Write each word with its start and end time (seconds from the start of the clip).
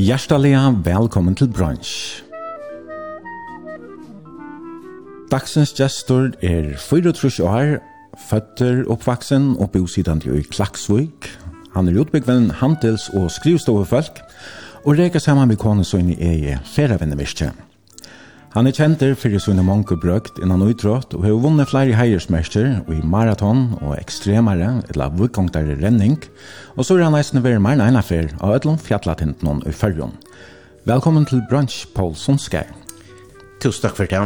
Hjertaliga 0.00 0.70
velkommen 0.84 1.34
til 1.36 1.50
brunch. 1.52 2.22
Dagsens 5.28 5.74
gestor 5.76 6.30
er 6.40 6.70
34 6.80 7.44
år, 7.44 7.74
føtter, 8.30 8.86
oppvaksen 8.88 9.52
og 9.60 9.74
bosidende 9.74 10.38
i 10.38 10.46
Klaksvik. 10.48 11.28
Han 11.74 11.88
er 11.88 12.00
utbyggven 12.00 12.48
handels- 12.62 13.10
og 13.12 13.28
skrivstovefolk, 13.30 14.22
og 14.86 14.96
reker 14.96 15.20
sammen 15.20 15.48
med 15.48 15.60
kone 15.60 15.84
sønne 15.84 16.16
i 16.16 16.56
ferievennevirke. 16.64 17.52
Han 18.50 18.66
er 18.66 18.74
kjenter 18.74 19.12
for 19.14 19.30
sine 19.38 19.62
mange 19.62 19.94
brøkt 20.02 20.40
innan 20.42 20.64
utrått, 20.66 21.12
og 21.14 21.22
har 21.22 21.36
vunnet 21.38 21.68
flere 21.70 21.94
heiersmester 21.94 22.80
i 22.90 22.96
maraton 23.06 23.76
og 23.78 23.94
ekstremere, 23.94 24.80
eller 24.90 25.12
vukkongtere 25.14 25.76
renning, 25.78 26.16
Og 26.80 26.86
så 26.88 26.94
er 26.96 27.02
han 27.04 27.12
eisen 27.18 27.42
enn 27.44 27.66
en 27.84 27.98
affær 28.00 28.30
av 28.40 28.54
Ødlund 28.54 28.80
Fjallatinten 28.80 29.58
i 29.68 29.72
Førjon. 29.76 30.14
Velkommen 30.88 31.26
til 31.28 31.42
Brunch, 31.50 31.82
Paul 31.92 32.14
Sundskær. 32.16 32.70
Tusen 33.60 33.82
takk 33.82 33.98
for 33.98 34.08
det. 34.08 34.22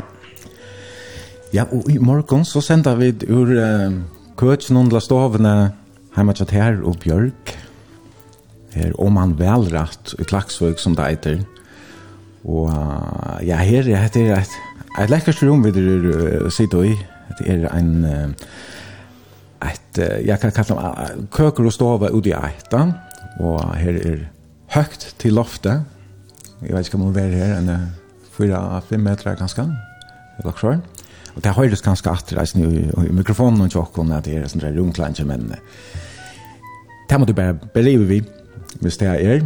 Ja, 1.51 1.65
og 1.65 1.91
i 1.91 1.99
morgen 1.99 2.47
så 2.47 2.63
sender 2.63 2.95
vi 3.01 3.11
ur 3.27 3.51
uh, 3.59 3.99
køtjen 4.39 4.79
under 4.79 5.03
stovene 5.03 5.73
hjemme 6.15 6.39
til 6.39 6.55
her 6.55 6.79
og 6.87 7.01
Bjørk. 7.03 7.57
Her 8.77 8.95
om 9.03 9.19
han 9.19 9.35
velrett 9.35 10.15
i 10.15 10.23
Klaksvøk 10.23 10.79
som 10.79 10.95
det 10.95 11.11
heter. 11.11 11.43
Og 12.45 12.71
uh, 12.71 13.43
ja, 13.43 13.59
her 13.67 13.91
er 13.91 14.07
det 14.15 14.29
et, 14.31 14.59
et 15.03 15.11
lekkert 15.11 15.43
rom 15.43 15.67
vi 15.67 15.75
uh, 15.75 16.47
sitter 16.55 16.93
i. 16.93 16.99
Det 17.41 17.51
er 17.51 17.67
en... 17.75 17.97
Uh, 18.05 18.44
jeg 19.99 20.41
kan 20.41 20.53
kalla 20.53 20.93
dem 21.15 21.27
køker 21.33 21.67
og 21.67 21.73
stove 21.73 22.13
ut 22.13 22.27
i 22.27 22.35
eita, 22.37 22.87
og 23.41 23.75
her 23.79 23.99
er 24.01 24.25
høgt 24.75 25.15
til 25.19 25.37
loftet. 25.37 25.85
Jeg 26.63 26.75
vet 26.75 26.89
ikke 26.89 26.99
om 26.99 27.09
hun 27.09 27.19
er 27.21 27.35
her, 27.35 27.59
enn 27.59 27.71
4-5 28.35 28.97
meter 29.03 29.37
ganske, 29.39 29.67
eller 30.39 30.57
klar. 30.57 30.81
Og 31.35 31.43
det 31.43 31.55
høres 31.57 31.83
ganske 31.83 32.11
atter, 32.11 32.39
jeg 32.41 32.49
i 32.63 33.13
mikrofonen 33.13 33.67
og 33.67 33.71
tjokken, 33.75 34.13
at 34.15 34.27
det 34.27 34.39
er 34.39 34.49
sånn 34.51 34.63
der 34.63 34.77
rumklanje, 34.79 35.27
men 35.27 35.49
det 37.11 37.19
må 37.19 37.27
du 37.27 37.35
bare 37.35 37.57
believe 37.75 38.07
vi, 38.09 38.21
hvis 38.81 38.99
det 39.03 39.11
er. 39.11 39.43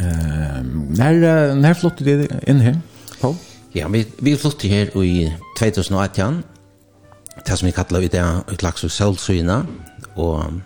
Når, 0.00 1.54
når 1.58 1.78
flyttet 1.78 2.06
du 2.06 2.36
inn 2.48 2.62
her, 2.64 2.78
Paul? 3.20 3.36
Ja, 3.74 3.88
vi, 3.90 4.04
vi 4.22 4.34
flyttet 4.38 4.70
her 4.70 4.94
i 5.02 5.28
2018, 5.58 6.40
det 7.46 7.58
som 7.58 7.66
vi 7.66 7.74
kallar 7.74 8.04
i 8.04 8.10
det 8.12 8.22
et 8.52 8.62
laks 8.64 8.84
og 8.86 8.92
sølsyna, 8.94 9.60
og 10.16 10.60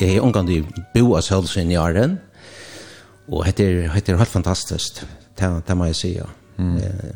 jeg 0.00 0.16
er 0.16 0.24
omgang 0.24 0.50
i 0.50 0.62
bo 0.94 1.14
av 1.18 1.24
sølsyna 1.26 1.74
i 1.74 1.80
åren, 1.80 2.18
og 3.28 3.44
det 3.56 3.66
er, 3.66 3.88
det 3.92 4.14
er 4.14 4.20
helt 4.20 4.32
fantastisk, 4.32 5.02
det, 5.38 5.50
det 5.68 5.76
må 5.76 5.88
jeg 5.90 5.98
si, 5.98 6.12
ja. 6.16 6.28
Mm. 6.58 6.76
Eh, 6.82 7.14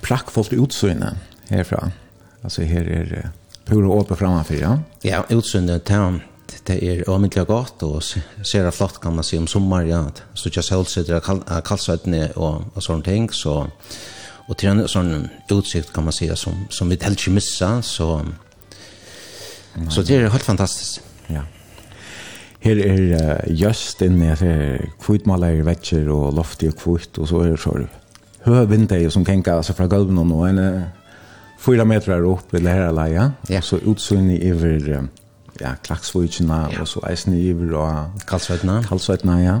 Prakkfullt 0.00 0.54
utsynet 0.56 1.18
herfra, 1.50 1.90
altså 2.42 2.64
her 2.64 2.88
er 2.88 3.30
pura 3.68 3.88
åpe 3.88 4.16
framför, 4.16 4.60
ja? 4.60 4.78
Ja, 5.04 5.24
utsynet, 5.30 5.86
det 5.86 6.20
det 6.66 6.78
er 6.82 7.08
omiddelige 7.10 7.46
godt 7.46 7.82
og 7.86 8.02
ser 8.02 8.64
det 8.64 8.74
flott 8.74 9.00
kan 9.02 9.14
man 9.14 9.24
si 9.24 9.38
om 9.38 9.46
sommer, 9.46 9.86
ja. 9.86 10.02
Så 10.34 10.50
ikke 10.50 10.62
solsitter 10.62 11.20
av 11.20 11.60
kalsøttene 11.66 12.30
og, 12.36 12.64
og 12.74 12.82
sånne 12.82 13.06
ting, 13.06 13.28
så 13.32 13.68
och 14.50 14.56
til 14.58 14.68
en 14.68 14.88
sån 14.88 15.28
utsikt 15.52 15.92
kan 15.94 16.04
man 16.04 16.12
si 16.12 16.26
som 16.34 16.66
som 16.70 16.90
vi 16.90 16.98
helt 17.02 17.28
missa 17.28 17.82
så 17.82 18.20
mm. 19.76 19.90
så 19.90 20.02
det 20.02 20.16
är 20.16 20.28
helt 20.28 20.42
fantastiskt. 20.42 21.02
Ja. 21.26 21.42
Her 22.60 22.76
er 22.76 23.14
uh, 23.14 23.60
just 23.60 24.02
inne 24.02 24.30
det 24.30 24.38
her 24.38 24.78
kvitmaler 25.00 25.62
vetcher 25.62 26.10
og 26.10 26.34
loftig 26.34 26.68
og 26.68 26.76
kvitt 26.76 27.18
og 27.18 27.28
så 27.28 27.36
er 27.44 27.50
det 27.50 27.60
så 27.60 27.86
høy 28.44 28.66
vindtøy 28.66 29.10
som 29.10 29.24
kenka 29.24 29.54
altså 29.56 29.72
fra 29.72 29.86
gulven 29.86 30.18
og 30.18 30.26
noen 30.26 30.58
uh, 30.58 30.82
fyra 31.58 31.84
meter 31.84 32.26
opp 32.26 32.54
eller 32.54 32.70
her 32.74 32.92
leia 32.92 33.30
ja. 33.48 33.60
så 33.60 33.78
utsynlig 33.78 34.42
iver 34.44 34.98
uh, 34.98 35.04
ja, 35.60 35.76
klaksvøytjena 35.84 36.66
ja. 36.72 36.80
og 36.80 36.88
så 36.88 37.00
eisen 37.08 37.38
iver 37.38 37.76
og 37.78 38.26
kalsvøytena 38.26 39.40
ja 39.44 39.60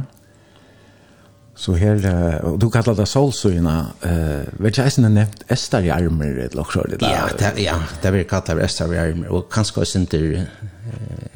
Så 1.60 1.74
her, 1.76 2.00
og 2.40 2.54
du 2.60 2.70
kallar 2.72 2.96
det 2.96 3.04
solsøyna, 3.08 3.74
uh, 4.00 4.62
vet 4.64 4.78
ikke, 4.78 4.86
er 5.04 5.10
nevnt 5.12 5.42
Estar 5.52 5.84
i 5.84 5.90
armer, 5.92 6.38
eller 6.46 6.62
også 6.62 6.86
det 6.88 7.02
der? 7.02 7.12
Ja, 7.12 7.26
det, 7.36 7.50
ja, 7.60 7.74
det 8.00 8.12
blir 8.14 8.24
kallar 8.30 8.56
det 8.56 8.64
Estar 8.64 8.94
i 8.94 9.00
armer, 9.02 9.28
og 9.28 9.50
kanskje 9.52 9.82
også 9.82 10.00
ikke, 10.06 10.46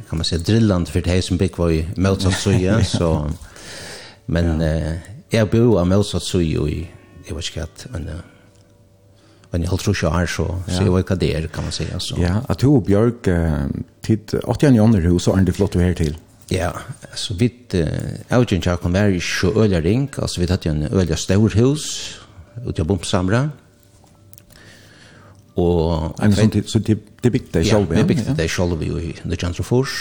kan 0.09 0.19
man 0.19 0.25
si, 0.25 0.39
drillant 0.41 0.89
for 0.89 1.05
det 1.05 1.19
som 1.25 1.39
bygg 1.39 1.59
var 1.61 1.75
i 1.77 1.83
motsatt 1.97 2.41
søya, 2.41 2.79
så, 2.89 3.11
men 4.27 4.65
ja. 4.65 4.73
uh, 4.95 5.11
jeg 5.35 5.51
bor 5.53 5.83
av 5.83 5.93
motsatt 5.93 6.35
og 6.41 6.71
i, 6.73 6.81
jeg 7.29 7.37
vet 7.37 7.53
ikke 7.53 7.69
at, 7.69 7.87
men, 7.93 8.09
men 9.53 9.63
jeg 9.63 9.79
tror 9.79 9.95
ikke 9.95 10.23
är 10.23 10.27
så 10.27 10.55
så 10.67 10.83
jeg 10.83 10.93
vet 10.93 11.11
vad 11.11 11.19
det 11.21 11.37
er, 11.37 11.47
kan 11.47 11.65
man 11.65 11.73
si, 11.73 11.85
altså. 11.93 12.17
Ja, 12.19 12.41
at 12.49 12.61
du 12.63 12.71
og 12.71 12.87
Bjørk, 12.87 13.29
uh, 13.29 13.69
tid 14.03 14.41
80 14.45 14.81
år 14.81 14.97
i 14.97 15.09
hus 15.09 15.23
så 15.23 15.37
er 15.37 15.45
det 15.45 15.55
flott 15.55 15.73
du 15.73 15.81
här 15.81 15.95
till. 15.95 16.17
Ja, 16.53 16.71
så 17.17 17.35
vidt 17.39 17.75
Jakob 18.67 18.93
var 18.93 19.09
i 19.09 19.17
ikke 19.17 19.53
øyla 19.57 19.81
ring, 19.81 20.11
altså 20.19 20.41
vi 20.41 20.47
tatt 20.47 20.67
jo 20.67 20.73
en 20.73 20.89
øyla 20.93 21.17
stor 21.17 21.49
hus 21.57 22.21
ute 22.67 22.83
av 22.83 22.89
Bomsamra. 22.89 23.49
Og... 25.57 26.15
en 26.23 26.35
sånn 26.35 26.51
tid, 26.51 26.69
så 26.69 26.79
det 26.83 26.99
de 27.25 27.31
bygde 27.31 27.59
det 27.59 27.67
selv? 27.67 27.93
Ja, 27.93 28.03
vi 28.03 28.09
bygde 28.15 28.35
det 28.37 28.51
selv 28.51 28.83
i 28.83 29.15
Nødjantrofors. 29.25 29.95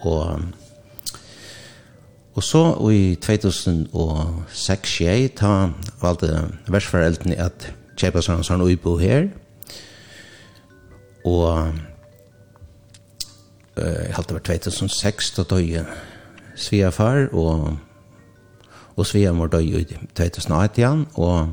Og, 0.00 0.42
og 2.34 2.44
så 2.44 2.62
i 2.92 3.16
2006 3.16 5.00
jeg 5.00 5.32
ta 5.40 5.70
valgte 6.02 6.44
versforeldrene 6.68 7.38
at 7.48 7.70
kjøpe 7.96 8.22
sånn 8.22 8.44
sånn 8.46 8.62
uibo 8.62 8.98
her. 9.00 9.30
Og 11.26 11.72
eh 13.76 14.14
halt 14.14 14.30
över 14.30 14.40
2006 14.40 15.30
då 15.36 15.42
döje 15.42 15.84
svärfar 16.56 17.34
och 17.34 17.72
och 18.96 19.06
svärmor 19.06 19.48
döje 19.48 19.78
i 19.78 19.98
2018 20.14 21.06
och 21.12 21.46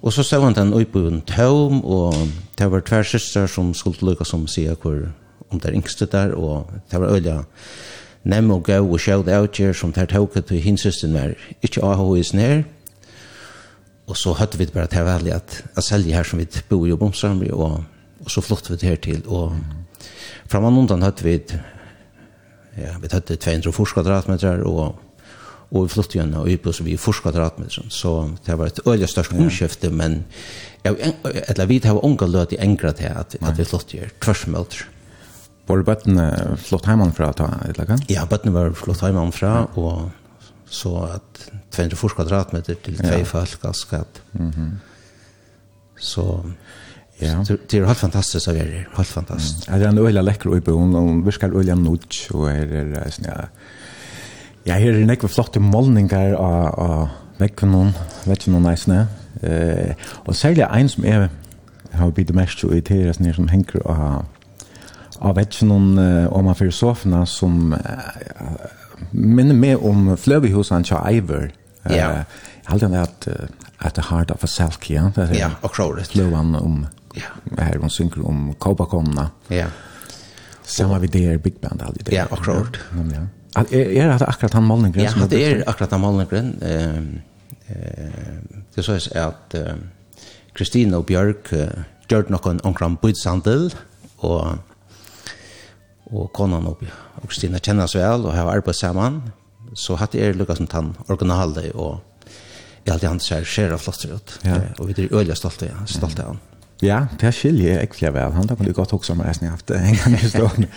och 0.00 0.14
så 0.14 0.24
såg 0.24 0.42
han 0.42 0.52
den 0.52 0.74
uppe 0.74 0.92
på 0.92 0.98
en 0.98 1.20
tom 1.20 1.84
och 1.84 2.14
det 2.54 2.66
var 2.66 2.80
två 2.80 3.04
søster 3.04 3.46
som 3.46 3.74
skulle 3.74 3.96
lukka 4.00 4.24
som 4.24 4.46
sier 4.46 4.76
hur 4.82 5.12
om 5.48 5.58
det 5.58 5.72
yngste 5.72 6.06
där. 6.06 6.32
Och 6.32 6.70
det 6.90 6.98
var 6.98 7.06
öliga 7.06 7.44
nem 8.22 8.50
och 8.50 8.64
gå 8.64 8.78
och 8.78 9.00
show 9.00 9.28
out 9.28 9.76
som 9.76 9.92
där 9.92 10.06
tog 10.06 10.46
till 10.46 10.60
hin 10.60 10.78
systern 10.78 11.12
där 11.12 11.38
inte 11.60 11.82
AHS 11.82 12.32
nær, 12.32 12.64
och 14.06 14.16
så 14.16 14.32
høtte 14.32 14.58
vi 14.58 14.66
bara 14.66 14.86
det 14.86 14.96
här 14.96 15.36
att 15.36 15.62
jeg 15.76 15.84
sälja 15.84 16.16
här 16.16 16.24
som 16.24 16.38
vi 16.38 16.46
bor 16.68 16.88
i 16.88 16.96
Bomsarmby 16.96 17.50
och 17.50 17.80
och 18.24 18.30
så 18.30 18.42
flyttade 18.42 18.70
vi 18.70 18.76
det 18.76 18.86
her 18.86 18.96
til, 18.96 19.22
och 19.26 19.52
mm 19.52 19.87
Framan 20.46 20.78
undan 20.78 21.02
hade 21.02 21.24
vi 21.24 21.44
ja, 22.74 22.96
vi 23.02 23.08
hade 23.12 23.36
200 23.36 23.72
kvadratmeter, 23.72 24.60
och 24.60 24.96
och 25.70 25.84
vi 25.84 25.88
flyttade 25.88 26.18
igjen 26.18 26.34
og 26.34 26.48
upp 26.48 26.74
så 26.74 26.84
vi 26.84 26.96
kvadratmeter 26.96 27.86
Så 27.88 28.30
det 28.46 28.58
var 28.58 28.66
et 28.66 28.80
öliga 28.86 29.06
størst 29.06 29.32
omskifte 29.32 29.90
men 29.90 30.24
eller 30.84 31.66
vi 31.66 31.80
har 31.84 32.04
unga 32.04 32.26
løt 32.26 32.52
i 32.52 32.56
engra 32.58 32.92
til 32.92 33.12
att, 33.16 33.36
att 33.40 33.58
vi 33.58 33.64
flytt 33.64 33.94
igjen 33.94 34.10
tversmøter 34.20 34.86
Var 35.68 35.82
bøttene 35.82 36.56
flott 36.56 36.86
heimann 36.86 37.12
fra 37.12 37.32
ta, 37.32 37.46
eller 37.68 37.84
hva? 37.84 37.98
Ja, 38.08 38.24
bøttene 38.24 38.54
var 38.54 38.72
flott 38.72 39.00
hemmanfra 39.00 39.64
och 39.74 40.08
så 40.70 40.96
att 40.96 41.50
200 41.70 41.96
kvadratmeter 42.08 42.74
till 42.74 42.96
tvei 42.96 43.18
ja. 43.18 43.24
folk 43.24 43.62
ganske 43.62 44.04
Mhm. 44.32 44.52
Mm 44.54 44.78
så 46.00 46.44
Ja. 47.18 47.44
Så 47.44 47.56
det 47.68 47.78
är 47.78 47.84
helt 47.84 47.98
fantastiskt 47.98 48.44
så 48.44 48.50
är 48.50 48.64
det 48.64 48.86
helt 48.96 49.08
fantastiskt. 49.08 49.68
Mm. 49.68 49.80
Det 49.80 49.86
är 49.86 49.88
en 49.88 49.98
öliga 49.98 50.22
läcker 50.22 50.50
uppe 50.50 50.70
och 50.70 50.80
hon 50.80 51.24
viskar 51.24 51.58
öliga 51.58 51.74
nudge 51.74 52.30
och 52.30 52.50
är 52.50 52.66
det 52.66 53.10
sån 53.10 53.24
ja. 53.28 53.44
Ja, 54.64 54.74
här 54.74 54.86
är 54.86 54.92
det 54.92 55.28
flotte 55.28 55.60
målningar 55.60 56.34
och 56.34 56.78
och 56.78 57.08
vecken 57.36 57.74
hon, 57.74 57.92
vet 58.24 58.48
vi 58.48 58.52
någon 58.52 58.62
nice 58.62 58.90
nä. 58.90 59.06
Eh 59.42 59.94
och 60.02 60.36
sälja 60.36 60.68
en 60.68 60.88
som 60.88 61.04
är 61.04 61.28
har 61.92 62.10
bit 62.10 62.30
mest 62.30 62.64
i 62.64 62.80
det 62.80 63.02
är 63.02 63.12
sån 63.12 63.34
som 63.34 63.48
hänger 63.48 63.86
och 63.86 64.24
av 65.18 65.34
vecken 65.34 65.70
hon 65.70 65.98
om 66.28 66.44
man 66.44 66.54
för 66.54 66.70
soffan 66.70 67.26
som 67.26 67.76
minner 69.10 69.54
mer 69.54 69.84
om 69.84 70.16
Flöbyhusen 70.16 70.84
och 70.90 71.12
Iver. 71.12 71.52
Ja. 71.82 72.24
Halt 72.64 72.82
han 72.82 72.94
att 72.94 73.28
at 73.78 73.94
the 73.94 74.00
heart 74.00 74.30
of 74.30 74.44
a 74.44 74.46
selkie, 74.46 75.12
ja. 75.16 75.26
Ja, 75.32 75.50
och 75.60 75.74
crowded. 75.74 76.16
Lövan 76.16 76.54
om 76.54 76.86
Ja. 77.14 77.22
Här 77.58 77.76
hon 77.76 77.90
synker 77.90 78.26
om 78.26 78.54
Copacabana. 78.54 79.30
Ja. 79.48 79.66
Samma 80.62 80.98
vid 80.98 81.10
det 81.10 81.42
Big 81.42 81.60
Band 81.60 81.82
aldrig 81.82 82.06
det. 82.06 82.14
Ja, 82.14 82.26
akkurat. 82.30 82.76
Ja. 83.12 83.62
Är 83.70 83.74
är 83.74 84.18
det 84.18 84.26
akkurat 84.26 84.52
han 84.52 84.64
Malmgren? 84.64 85.04
Ja, 85.04 85.26
det 85.26 85.44
är 85.44 85.68
akkurat 85.68 85.90
han 85.90 86.00
Malmgren. 86.00 86.62
Ehm 86.62 87.20
eh 87.66 88.08
det 88.74 88.82
så 88.82 88.92
är 88.92 89.20
att 89.20 89.54
Kristina 90.52 90.98
och 90.98 91.04
Björk 91.04 91.52
gjort 92.08 92.28
någon 92.28 92.60
omkring 92.60 92.96
budsamtal 93.02 93.74
och 94.16 94.46
och 96.04 96.32
konan 96.32 96.66
och 96.66 96.82
och 97.22 97.30
Kristina 97.30 97.58
känner 97.58 97.86
sig 97.86 98.00
väl 98.02 98.26
och 98.26 98.32
har 98.32 98.52
arbetat 98.52 98.76
samman 98.76 99.30
så 99.74 99.94
hade 99.94 100.18
er 100.18 100.34
Lukas 100.34 100.56
som 100.56 100.66
tann 100.66 100.96
originale 101.06 101.70
och 101.70 101.96
jag 102.84 102.92
hade 102.92 103.06
han 103.06 103.20
ser 103.20 103.44
ser 103.44 103.76
flott 103.76 104.04
ut. 104.04 104.38
Ja. 104.42 104.56
Och 104.78 104.88
vi 104.88 105.04
är 105.04 105.14
öliga 105.14 105.34
stolta 105.34 105.66
ja, 105.66 105.72
av 106.02 106.12
han. 106.16 106.38
Ja, 106.82 106.98
det 107.18 107.32
skiljer 107.34 107.72
jeg 107.72 107.88
ikke 107.88 108.12
vel. 108.14 108.34
Han 108.36 108.50
kunne 108.52 108.72
godt 108.72 108.92
også 108.94 109.14
om 109.16 109.22
reisen 109.26 109.48
jeg 109.48 109.54
haft 109.56 109.70
en 109.74 109.96
gang 109.98 110.14
i 110.14 110.28
stående. 110.30 110.68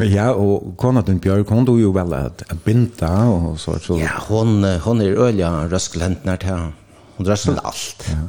Men 0.00 0.08
ja, 0.10 0.30
og 0.34 0.72
kona 0.78 1.02
din 1.06 1.20
Bjørk, 1.22 1.52
hun 1.54 1.66
tog 1.66 1.78
jo 1.78 1.92
vel 1.94 2.14
at, 2.18 2.42
at 2.50 2.64
binda 2.64 3.10
og 3.30 3.60
så. 3.62 3.76
så. 3.78 3.98
Ja, 4.02 4.16
hun, 4.28 4.64
hun 4.82 5.00
er 5.00 5.14
øyelig 5.14 5.46
røskelent 5.72 6.26
nær 6.26 6.42
til 6.42 6.50
henne. 6.50 6.72
Hun 7.18 7.30
røskel 7.30 7.60
alt. 7.64 8.08
Ja. 8.10 8.26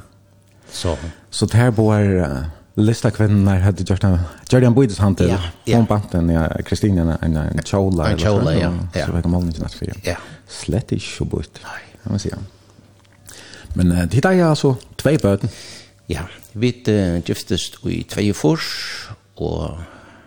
Så. 0.70 0.94
Så 1.32 1.50
det 1.50 1.58
her 1.58 1.74
bor 1.74 1.98
uh, 1.98 2.38
lista 2.78 3.10
kvinnerne 3.10 3.58
hadde 3.64 3.84
gjort 3.84 4.06
en, 4.06 4.20
gjort 4.52 4.70
en 4.70 4.78
bøydes 4.78 5.02
han 5.02 5.18
til. 5.18 5.34
Ja, 5.34 5.42
ja. 5.66 5.82
Hun 5.82 5.90
bant 5.90 6.14
en, 6.14 6.30
ja, 6.30 6.46
Kristine, 6.68 7.18
en, 7.26 7.38
en 7.42 7.66
kjola. 7.66 8.12
En 8.12 8.22
kjola, 8.22 8.54
ja. 8.54 8.70
ja. 8.94 9.10
Så 9.10 9.18
vet 9.18 9.26
om 9.26 9.40
hun 9.40 9.50
ikke 9.50 9.66
natt 9.66 9.82
for. 9.82 9.98
Ja. 10.06 10.20
Slett 10.62 10.94
ikke 10.94 11.10
så 11.10 11.26
bøyt. 11.26 11.62
Nei. 11.66 11.82
Kan 12.04 12.20
man 12.20 12.22
si. 12.22 12.38
Men 13.74 13.98
uh, 13.98 14.06
det 14.06 14.22
er 14.22 14.46
altså 14.46 14.76
tvei 15.02 15.18
bøten. 15.18 15.50
Ja, 16.06 16.30
Vi 16.56 16.72
uh, 16.88 17.20
giftest 17.26 17.82
i 17.84 18.06
24, 18.08 19.16
og 19.44 19.80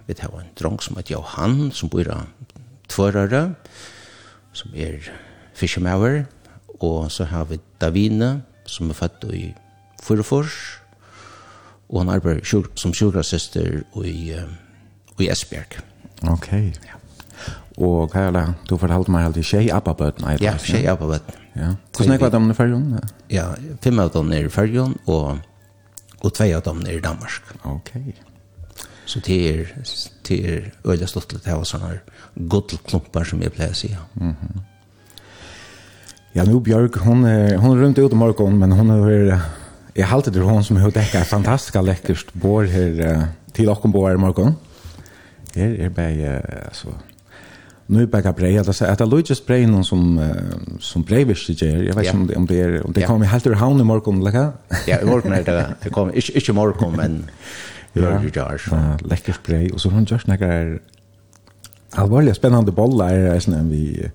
vi 0.06 0.16
har 0.20 0.34
en 0.36 0.50
drong 0.60 0.76
som 0.84 0.98
heter 0.98 1.16
Johan, 1.16 1.70
som 1.72 1.88
bor 1.88 2.08
av 2.12 2.26
tvørere, 2.92 3.54
som 4.52 4.76
er 4.76 5.08
fiskemauer, 5.56 6.26
og 6.84 7.08
så 7.12 7.24
har 7.32 7.48
vi 7.48 7.60
Davine, 7.80 8.42
som 8.68 8.92
er 8.92 9.00
født 9.00 9.24
i 9.32 9.42
Fyrfors, 10.04 10.58
og 11.88 12.02
han 12.02 12.12
arbeider 12.12 12.44
sjur, 12.44 12.68
som 12.76 12.92
sjukrasøster 12.92 13.80
i, 14.04 14.16
uh, 14.36 14.44
i 15.18 15.32
Esbjerg. 15.32 15.80
Ok. 16.28 16.52
Ja. 16.52 17.00
Og 17.78 18.12
det? 18.12 18.46
du 18.68 18.76
fortalte 18.76 19.12
meg 19.14 19.28
alltid 19.28 19.46
tjej 19.46 19.68
abbabøten. 19.72 20.26
Ja, 20.42 20.58
tjej 20.58 20.88
abbabøten. 20.90 21.34
Ja. 21.56 21.74
Hvordan 21.96 22.12
er 22.12 22.18
det 22.18 22.34
om 22.34 22.50
i 22.50 22.54
fergen? 22.54 22.98
Ja, 23.30 23.52
fem 23.80 23.98
av 24.02 24.12
dem 24.12 24.32
er 24.32 24.46
i 24.46 24.52
fergen, 24.52 24.96
og 25.06 25.38
og 26.20 26.34
tvei 26.34 26.52
av 26.56 26.64
dem 26.66 26.80
er 26.86 26.98
i 26.98 27.04
Danmark. 27.04 27.54
Ok. 27.64 27.92
Så 29.08 29.20
det 29.24 29.38
er, 29.50 29.68
det 30.28 30.38
er 30.44 30.70
øyelig 30.84 31.08
stått 31.08 31.30
til 31.32 31.40
å 31.52 31.60
ha 31.60 31.64
sånne 31.64 32.00
goddelklumpar 32.34 33.24
som 33.28 33.42
jeg 33.42 33.54
pleier 33.54 33.72
å 33.72 33.78
si. 33.78 33.96
Mm 34.20 34.34
-hmm. 34.34 34.60
Ja, 36.32 36.44
nu 36.44 36.60
Björk, 36.60 36.96
hon 36.96 37.24
är, 37.24 37.56
hon 37.56 37.78
är 37.78 37.82
runt 37.82 37.98
ut 37.98 38.12
i 38.12 38.14
morgon, 38.14 38.58
men 38.58 38.72
hon 38.72 38.90
är, 38.90 39.40
jag 39.94 40.06
har 40.06 40.16
alltid 40.16 40.36
hon 40.36 40.64
som 40.64 40.76
har 40.76 40.90
däckat 40.90 41.26
fantastiska 41.26 41.80
läckert 41.80 42.32
bor 42.32 42.64
här 42.64 43.26
till 43.52 43.68
och 43.68 43.90
bor 43.90 44.12
i 44.12 44.16
morgon. 44.16 44.54
Här 45.54 45.80
är 45.80 45.88
bara, 45.88 46.40
alltså, 46.66 46.88
nu 47.90 48.02
är 48.02 48.06
bäcka 48.06 48.32
brej 48.32 48.58
alltså 48.58 48.84
att 48.84 48.98
det 48.98 49.06
låter 49.06 49.34
spray 49.34 49.66
någon 49.66 49.84
som 49.84 50.18
uh, 50.18 50.32
som 50.80 51.02
brejvis 51.02 51.46
det 51.46 51.66
jag 51.66 51.94
vet 51.94 52.14
inte 52.14 52.36
om 52.36 52.46
det 52.46 52.64
om 52.64 52.74
är 52.74 52.86
om 52.86 52.92
det 52.92 53.02
kommer 53.02 53.26
helt 53.26 53.46
ur 53.46 53.54
hand 53.54 53.80
i 53.80 53.84
morgon 53.84 54.24
lägga 54.24 54.52
ja 54.86 55.00
i 55.00 55.04
morgon 55.04 55.32
är 55.32 55.44
det 55.44 55.66
det 55.82 55.90
kommer 55.90 56.16
inte 56.16 56.38
inte 56.38 56.52
morgon 56.52 56.96
men 56.96 57.30
Ja, 57.92 58.22
det 58.34 58.36
är 58.36 58.58
så 58.58 59.06
läckert 59.06 59.46
brej 59.46 59.72
och 59.72 59.80
så 59.80 59.88
hon 59.88 60.04
just 60.04 60.26
några 60.26 60.78
allvarliga 61.90 62.34
spännande 62.34 62.72
bollar 62.72 63.14
är 63.14 63.40
sen 63.40 63.70
vi 63.70 64.10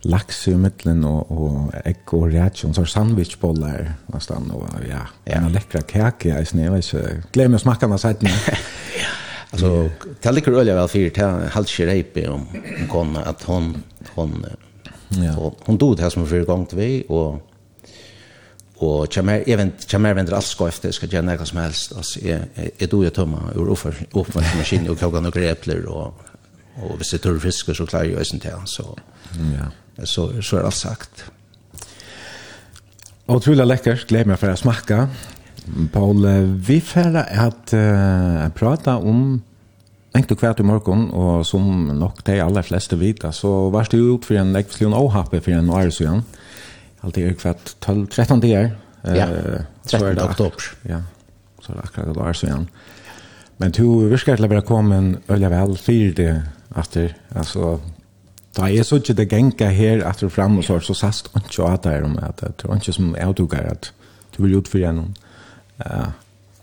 lax 0.00 0.48
i 0.48 0.54
mitten 0.54 1.04
och 1.04 1.30
och 1.30 1.74
ägg 1.84 1.96
och 2.10 2.30
räkor 2.32 2.72
så 2.72 2.86
sandwichbollar 2.86 3.92
nästan 4.06 4.50
och 4.50 4.68
ja, 4.90 4.96
ja. 5.24 5.32
en 5.32 5.52
läckra 5.52 5.80
kaka 5.80 6.40
i 6.40 6.46
snö 6.46 6.82
så 6.82 6.98
glömmer 7.32 7.58
smakarna 7.58 7.98
så 7.98 8.08
att 8.08 8.22
Alltså 9.52 9.90
det 10.22 10.32
ligger 10.32 10.52
öliga 10.52 10.74
väl 10.74 10.88
för 10.88 10.98
det 10.98 11.48
halt 11.48 11.78
repe 11.80 12.28
om 12.28 12.46
om 12.80 12.88
kon 12.88 13.16
att 13.16 13.42
hon 13.42 13.82
hon 14.14 14.46
ja. 15.08 15.52
hon 15.60 15.78
dog 15.78 15.96
det 15.96 16.02
här 16.02 16.10
som 16.10 16.26
för 16.26 16.44
gång 16.44 16.66
till 16.66 17.02
och 17.08 17.46
och 18.76 19.14
kommer 19.14 19.42
även 19.46 19.72
kommer 19.90 20.14
vänder 20.14 20.32
allt 20.32 20.46
ska 20.46 20.68
efter 20.68 20.90
ska 20.90 21.06
göra 21.06 21.22
något 21.22 21.48
som 21.48 21.58
helst 21.58 21.92
alltså 21.96 22.20
är 22.20 22.48
är 22.78 22.86
då 22.86 23.04
jag 23.04 23.14
tömma 23.14 23.52
ur 23.56 23.68
offer 23.68 24.06
uppvattningsmaskin 24.10 24.88
och 24.90 25.00
koka 25.00 25.20
några 25.20 25.40
äpplen 25.40 25.86
och 25.86 26.14
och 26.82 26.96
hvis 26.96 27.10
det 27.10 27.18
tør 27.18 27.38
fisk 27.38 27.76
så 27.76 27.86
klarar 27.86 28.04
jag 28.04 28.22
inte 28.32 28.48
det 28.48 28.62
så 28.64 28.98
ja 29.58 30.04
så 30.04 30.42
så 30.42 30.56
är 30.56 30.62
allt 30.62 30.74
sagt 30.74 31.24
Och 33.30 33.42
tror 33.42 33.56
jag 33.56 33.68
läckert, 33.68 34.08
glädjer 34.08 34.26
mig 34.26 34.36
för 34.36 34.50
att 34.50 34.58
smaka. 34.58 35.08
Paul, 35.92 36.26
vi 36.66 36.80
får 36.82 37.16
at 37.20 37.72
uh, 37.76 38.48
prata 38.56 38.96
om 38.98 39.40
enkelt 40.16 40.34
og 40.34 40.40
kvært 40.40 40.60
i 40.62 40.66
morgen, 40.66 41.08
og 41.14 41.44
som 41.46 41.64
nok 41.94 42.24
de 42.26 42.40
aller 42.42 42.66
fleste 42.66 42.98
vita, 42.98 43.30
så 43.34 43.70
varst 43.72 43.94
du 43.94 44.14
ut 44.14 44.26
for 44.26 44.40
en 44.40 44.56
ekvistlion 44.58 44.96
åhappe 44.96 45.40
for 45.44 45.54
en 45.54 45.70
år 45.70 45.92
siden. 45.94 46.24
Alt 47.04 47.18
er 47.18 47.36
kvart 47.38 47.76
12, 47.80 48.08
13 48.08 48.42
dager. 48.42 48.72
Ja, 49.04 49.28
13. 49.86 50.18
oktober. 50.20 50.66
Ja, 50.88 51.00
så 51.62 51.72
er 51.72 51.78
det 51.78 51.84
akkurat 51.86 52.10
et 52.10 52.22
år 52.26 52.32
siden. 52.36 52.66
Men 53.60 53.72
du 53.76 54.08
virker 54.08 54.36
til 54.36 54.48
å 54.48 54.50
være 54.50 54.66
kommet 54.66 55.30
øye 55.30 55.52
vel 55.52 55.76
fire 55.80 56.12
det 56.16 56.34
etter, 56.80 57.16
altså, 57.36 57.78
Da 58.56 58.66
er 58.66 58.82
så 58.82 58.96
ikke 58.98 59.14
det 59.14 59.28
genga 59.30 59.68
her 59.70 60.00
etter 60.08 60.28
frem 60.28 60.56
og 60.58 60.64
så, 60.66 60.80
så 60.82 60.94
sast 60.94 61.28
ikke 61.38 61.68
at 61.70 61.84
det 61.84 62.00
om 62.02 62.16
at 62.18 62.40
det 62.40 62.66
er 62.66 62.80
ikke 62.80 62.92
som 62.92 63.14
jeg 63.14 63.28
at 63.70 63.92
du 64.36 64.42
vil 64.42 64.56
utføre 64.58 64.90
noen 64.92 65.14
eh 65.86 66.10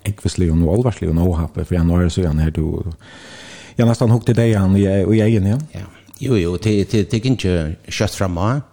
ekvislig 0.08 0.52
og 0.52 0.74
alvarslig 0.78 1.10
og 1.10 1.38
happe 1.38 1.66
for 1.66 1.76
januari 1.76 2.10
så 2.10 2.28
han 2.28 2.40
her 2.40 2.50
du 2.50 2.94
jag 3.78 3.88
nästan 3.88 4.10
hukte 4.10 4.34
dig 4.34 4.56
an 4.56 4.74
och 5.06 5.16
jag 5.16 5.30
igen 5.30 5.46
ja. 5.46 5.60
Ja. 5.74 5.86
Jo 6.20 6.36
jo 6.36 6.58
det 6.58 6.92
det 6.92 7.12
det 7.12 7.20
kan 7.20 7.36
ju 7.36 7.76
just 8.02 8.16
framåt. 8.16 8.64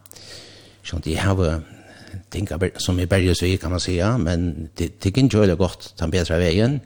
Så 0.83 0.99
det 0.99 1.19
har 1.19 1.63
tänka 2.31 2.59
som 2.77 3.01
i 3.01 3.07
Bergsvik 3.07 3.61
kan 3.61 3.71
man 3.71 3.81
säga 3.81 4.19
men 4.19 4.69
det 4.79 5.03
det 5.03 5.15
kan 5.15 5.25
ikke 5.25 5.37
gjøre 5.37 5.57
godt 5.57 5.59
gott 5.59 5.95
ta 5.97 6.07
bättre 6.07 6.39
vägen. 6.39 6.81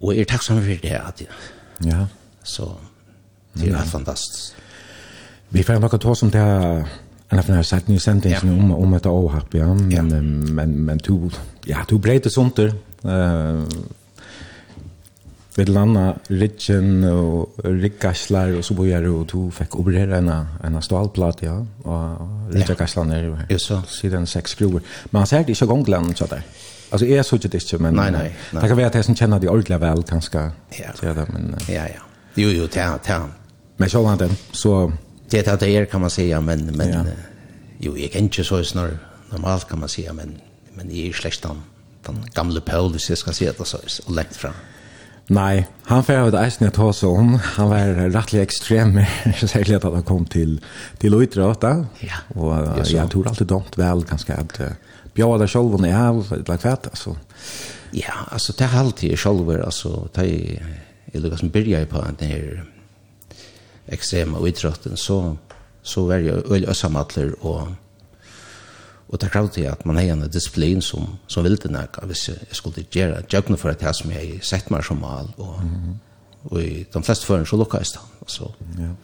Och 0.00 0.14
er 0.14 0.24
takksom 0.24 0.62
for 0.62 0.78
det 0.82 1.00
att 1.00 1.22
ja. 1.80 2.06
Så 2.42 2.76
det 3.52 3.70
är 3.70 3.84
fantastiskt. 3.84 4.54
Vi 5.48 5.62
får 5.62 5.78
nog 5.78 6.00
ta 6.00 6.14
som 6.14 6.30
det 6.30 6.40
er 6.40 6.84
Han 7.28 7.56
har 7.56 7.62
sagt 7.62 7.88
nu 7.88 7.98
sent 7.98 8.24
inte 8.24 8.46
om 8.46 8.70
om 8.70 8.94
att 8.94 9.06
avhapp 9.06 9.54
ja 9.54 9.74
men 9.74 9.90
ja. 9.90 10.02
men 10.02 10.84
men 10.84 10.98
to 10.98 11.30
ja 11.66 11.84
to 11.88 11.98
breda 11.98 12.30
sunter. 12.30 12.72
eh 13.04 13.64
vid 15.56 15.68
landa 15.68 16.14
richen 16.28 17.04
og 17.04 17.60
rikkaslar 17.64 18.56
og 18.56 18.64
så 18.64 18.74
bojar 18.74 19.06
og 19.06 19.28
to 19.28 19.50
fekk 19.50 19.76
operera 19.78 20.18
en 20.18 20.30
en 20.64 20.82
stålplatt 20.82 21.42
ja 21.42 21.66
och 21.84 22.54
rikkaslar 22.54 23.24
jo 23.24 23.36
ja 23.48 23.58
så 23.58 23.82
sidan 23.86 24.26
sex 24.26 24.50
skruer. 24.50 24.80
men 25.10 25.18
han 25.18 25.26
säger 25.26 25.44
det 25.44 25.54
så 25.54 25.66
gongland, 25.66 26.16
så 26.16 26.26
der. 26.26 26.42
Altså 26.92 27.06
er 27.06 27.22
så 27.22 27.36
det 27.36 27.54
inte 27.54 27.78
men 27.78 27.94
nej 27.94 28.10
nej. 28.10 28.34
Det 28.52 28.68
kan 28.68 28.76
vara 28.76 28.86
at 28.86 28.92
det 28.92 29.04
som 29.04 29.14
kjenner 29.14 29.38
de 29.38 29.48
ordliga 29.48 29.78
vel 29.78 30.02
kanskje. 30.02 30.50
Ja. 30.78 30.90
ja, 31.02 31.24
men 31.32 31.54
Ja 31.68 31.82
ja. 31.82 32.00
Jo 32.36 32.48
jo, 32.48 32.66
tär 32.66 32.98
tär. 32.98 33.28
Men 33.76 33.88
så 33.88 34.06
han 34.06 34.18
den 34.18 34.36
så 34.52 34.92
det 35.30 35.46
är 35.46 35.56
det 35.56 35.70
är 35.70 35.84
kan 35.84 36.00
man 36.00 36.10
säga 36.10 36.40
men 36.40 36.76
men 36.76 36.88
ja. 36.88 37.04
jo 37.78 37.98
jag 37.98 38.12
kan 38.12 38.22
inte 38.22 38.44
så 38.44 38.64
snar 38.64 38.98
normalt 39.30 39.68
kan 39.68 39.78
man 39.78 39.88
säga 39.88 40.12
men 40.12 40.40
men 40.74 40.88
det 40.88 41.08
är 41.08 41.12
schlecht 41.12 41.42
den 41.42 41.62
den 42.06 42.24
gamla 42.34 42.60
Paul 42.60 42.92
det 42.92 43.16
ska 43.16 43.32
se 43.32 43.52
det 43.58 43.64
så 43.64 43.76
är 43.76 44.12
läkt 44.12 44.36
fram. 44.36 44.52
Nej, 45.26 45.66
han 45.82 46.04
får 46.04 46.30
det 46.30 46.38
eisen 46.38 46.64
jeg 46.66 46.74
ta 46.74 46.92
så 46.92 47.10
om. 47.16 47.38
Han 47.42 47.68
var 47.68 48.10
rettelig 48.10 48.42
ekstrem, 48.42 49.00
særlig 49.46 49.74
at 49.74 49.82
han 49.82 50.02
kom 50.02 50.24
till 50.24 50.60
till 50.98 51.14
Uitra 51.14 51.54
Ja. 52.00 52.16
Och 52.28 52.52
ja, 52.52 52.84
jag 52.86 53.10
tror 53.10 53.28
alltid 53.28 53.46
dumt 53.46 53.76
väl 53.76 54.04
ganska 54.04 54.34
att 54.34 54.60
uh, 54.60 54.66
bjør 55.14 55.38
det 55.38 55.48
selv 55.48 55.80
när 55.80 55.88
jag 55.88 55.96
har 55.96 56.48
lagt 56.48 56.62
fett. 56.62 57.06
Ja, 57.90 58.14
alltså 58.28 58.52
det 58.58 58.64
har 58.64 58.80
alltid 58.80 59.18
selv, 59.18 59.62
alltså 59.64 60.08
det 60.14 60.60
är 61.12 61.20
det 61.20 61.36
som 61.38 61.48
börjar 61.48 61.86
på 61.86 62.04
den 62.18 62.28
her 62.28 62.64
ekstrema 63.86 64.48
idrotten 64.48 64.96
så 64.96 65.36
så 65.82 66.06
var 66.06 66.18
jag 66.18 66.50
öl 66.50 66.64
ösamattler 66.64 67.44
och 67.44 67.68
och 69.06 69.18
det 69.18 69.28
krävde 69.28 69.60
jag 69.60 69.72
att 69.72 69.84
man 69.84 69.96
hade 69.96 70.08
en 70.08 70.30
disciplin 70.30 70.82
som 70.82 71.18
som 71.26 71.42
ville 71.42 71.56
det 71.56 71.76
här 71.76 72.06
hvis 72.06 72.28
jag 72.28 72.56
skulle 72.56 72.84
göra 72.90 73.22
jag 73.28 73.58
för 73.58 73.70
att 73.70 73.82
jag 73.82 73.96
som 73.96 74.12
jag 74.12 74.44
sett 74.44 74.70
mig 74.70 74.82
som 74.82 75.00
mal 75.00 75.32
och 75.36 75.58
mm 75.58 75.98
och 76.44 76.62
i 76.62 76.86
de 76.92 77.02
flesta 77.02 77.26
förrän 77.26 77.46
så 77.46 77.56
lockades 77.56 77.92
det 77.92 77.98
alltså 78.20 78.52
ja. 78.78 78.94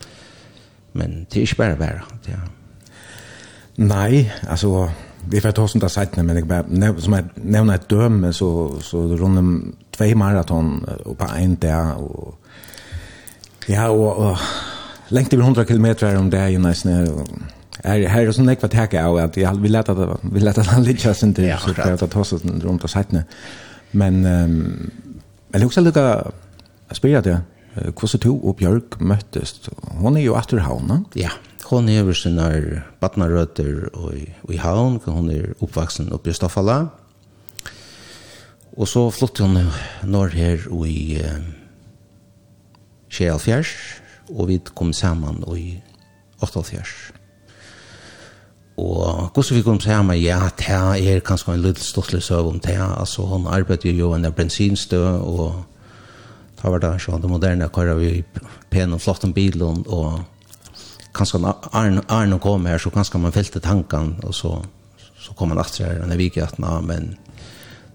Men 0.92 1.26
det 1.30 1.37
är 1.37 1.40
inte 1.40 1.54
bara 1.56 1.76
bara 1.76 2.02
ja 2.26 2.38
nej 3.75 4.34
alltså 4.49 4.90
vi 5.28 5.40
får 5.40 5.52
ta 5.52 5.68
sånt 5.68 5.82
där 5.82 5.88
sajten 5.88 6.26
men 6.26 6.37
jag 6.37 6.46
bara 6.46 7.00
som 7.00 7.12
jag 7.12 7.25
nämner 7.34 7.75
ett 7.75 7.88
döme 7.88 8.32
så 8.32 8.80
så 8.80 9.16
runt 9.16 9.38
om 9.38 9.76
två 9.90 10.04
maraton 10.04 10.84
och 11.04 11.18
på 11.18 11.25
en 11.37 11.54
dag 11.56 12.00
och 12.00 12.39
Ja, 13.70 13.88
og, 13.94 14.18
og 14.18 15.14
lengt 15.14 15.34
over 15.34 15.44
100 15.44 15.66
kilometer 15.68 16.18
om 16.18 16.30
det 16.30 16.40
er 16.40 16.62
nesten 16.62 16.90
er 16.90 17.10
her 17.80 18.26
er 18.26 18.32
sånn 18.34 18.50
ekva 18.52 18.68
teka 18.70 19.04
av 19.08 19.18
at 19.22 19.36
jeg 19.40 19.60
vil 19.62 19.72
leta 19.72 19.94
det 19.96 20.08
vi 20.22 20.42
leta 20.42 20.64
det 20.66 20.82
litt 20.84 21.02
kjøs 21.02 21.22
inn 21.26 21.34
til 21.36 21.48
ja, 21.48 21.58
så 21.60 21.72
det 21.76 21.86
er 21.94 22.10
tosset 22.12 22.44
rundt 22.64 22.84
og 22.84 22.92
seitene 22.92 23.24
men 23.96 24.20
um, 24.26 24.90
jeg 25.50 25.62
lukker 25.62 25.86
lukka 25.86 26.04
spyrir 26.94 27.24
det 27.24 27.38
hvordan 27.70 28.22
to 28.22 28.34
og 28.34 28.58
Bjørk 28.58 28.98
møttes 29.00 29.56
hun 30.02 30.18
er 30.18 30.26
jo 30.26 30.36
atter 30.38 30.62
hauna 30.66 31.02
ja 31.18 31.32
hon 31.70 31.88
er 31.88 32.02
over 32.02 32.16
sine 32.18 32.46
badnarøter 33.00 33.92
og, 33.94 34.16
og 34.42 34.50
i 34.54 34.58
havn 34.58 34.98
hon 35.06 35.30
er 35.30 35.52
oppvaksen 35.62 36.10
oppe 36.12 36.32
i 36.32 36.36
Stoffala 36.36 36.80
og 38.76 38.86
så 38.90 39.06
flyttet 39.14 39.46
hon 39.46 39.70
når 40.10 40.36
her 40.36 40.68
og 40.70 40.84
i 40.90 41.22
uh, 41.22 41.38
Kjelfjærs, 43.10 43.72
og 44.30 44.48
vi 44.48 44.60
kom 44.74 44.92
saman 44.92 45.42
i 45.56 45.80
88. 46.42 47.12
Og 48.80 49.30
hvordan 49.34 49.56
vi 49.56 49.62
kom 49.62 49.80
saman, 49.80 50.20
ja, 50.22 50.48
det 50.58 50.70
er 50.70 51.20
kanskje 51.20 51.54
en 51.54 51.62
liten 51.62 51.84
stortlig 51.84 52.22
søv 52.22 52.48
om 52.48 52.60
det. 52.60 52.78
Altså, 52.78 53.22
hun 53.22 53.46
arbeidde 53.46 53.90
jo 53.90 54.12
en 54.14 54.32
bensinstø, 54.32 55.02
og 55.18 55.64
da 56.62 56.70
var 56.70 56.80
det 56.80 56.92
sånn, 57.02 57.20
det 57.20 57.30
moderne 57.30 57.68
kører 57.72 57.98
vi 57.98 58.24
pen 58.70 58.94
og 58.94 59.00
flott 59.00 59.24
om 59.24 59.32
bilen, 59.36 59.84
og 59.88 60.20
kanskje 61.16 61.40
Arne 61.72 62.38
kom 62.38 62.66
her, 62.66 62.78
så 62.78 62.92
kanskje 62.94 63.20
man 63.20 63.32
fylte 63.32 63.60
tanken, 63.60 64.14
og 64.22 64.34
så, 64.34 64.54
så 65.18 65.34
kom 65.36 65.52
han 65.52 65.60
etter 65.60 65.88
her, 65.88 66.02
han 66.04 66.12
er 66.12 66.20
vikig 66.20 66.44
at 66.44 66.58
men 66.60 67.14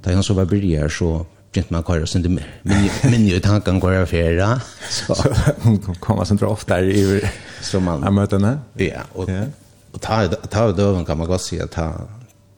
da 0.04 0.14
han 0.14 0.24
så 0.24 0.36
var 0.38 0.50
bryr 0.50 0.66
her, 0.66 0.90
så 0.90 1.26
begynte 1.56 1.72
man 1.72 1.84
å 1.84 1.88
køre 1.88 2.08
sin 2.10 2.26
minne 2.28 3.32
i 3.32 3.42
tanken 3.44 3.80
går 3.84 4.02
jeg 4.02 4.12
fjerde. 4.12 4.50
Så 4.92 5.16
hun 5.64 5.80
kommer 6.04 6.28
sin 6.28 6.40
droft 6.42 6.68
der 6.72 6.90
i 6.92 7.22
så 7.64 7.80
man, 7.84 8.04
møtene. 8.14 8.58
Ja, 8.82 9.08
og, 9.16 9.32
yeah. 9.32 9.48
og 9.96 10.04
ta, 10.04 10.26
ta 10.52 10.68
døven 10.76 11.08
kan 11.08 11.18
man 11.18 11.32
godt 11.32 11.46
si 11.48 11.60
at 11.64 11.74
ta, 11.78 11.88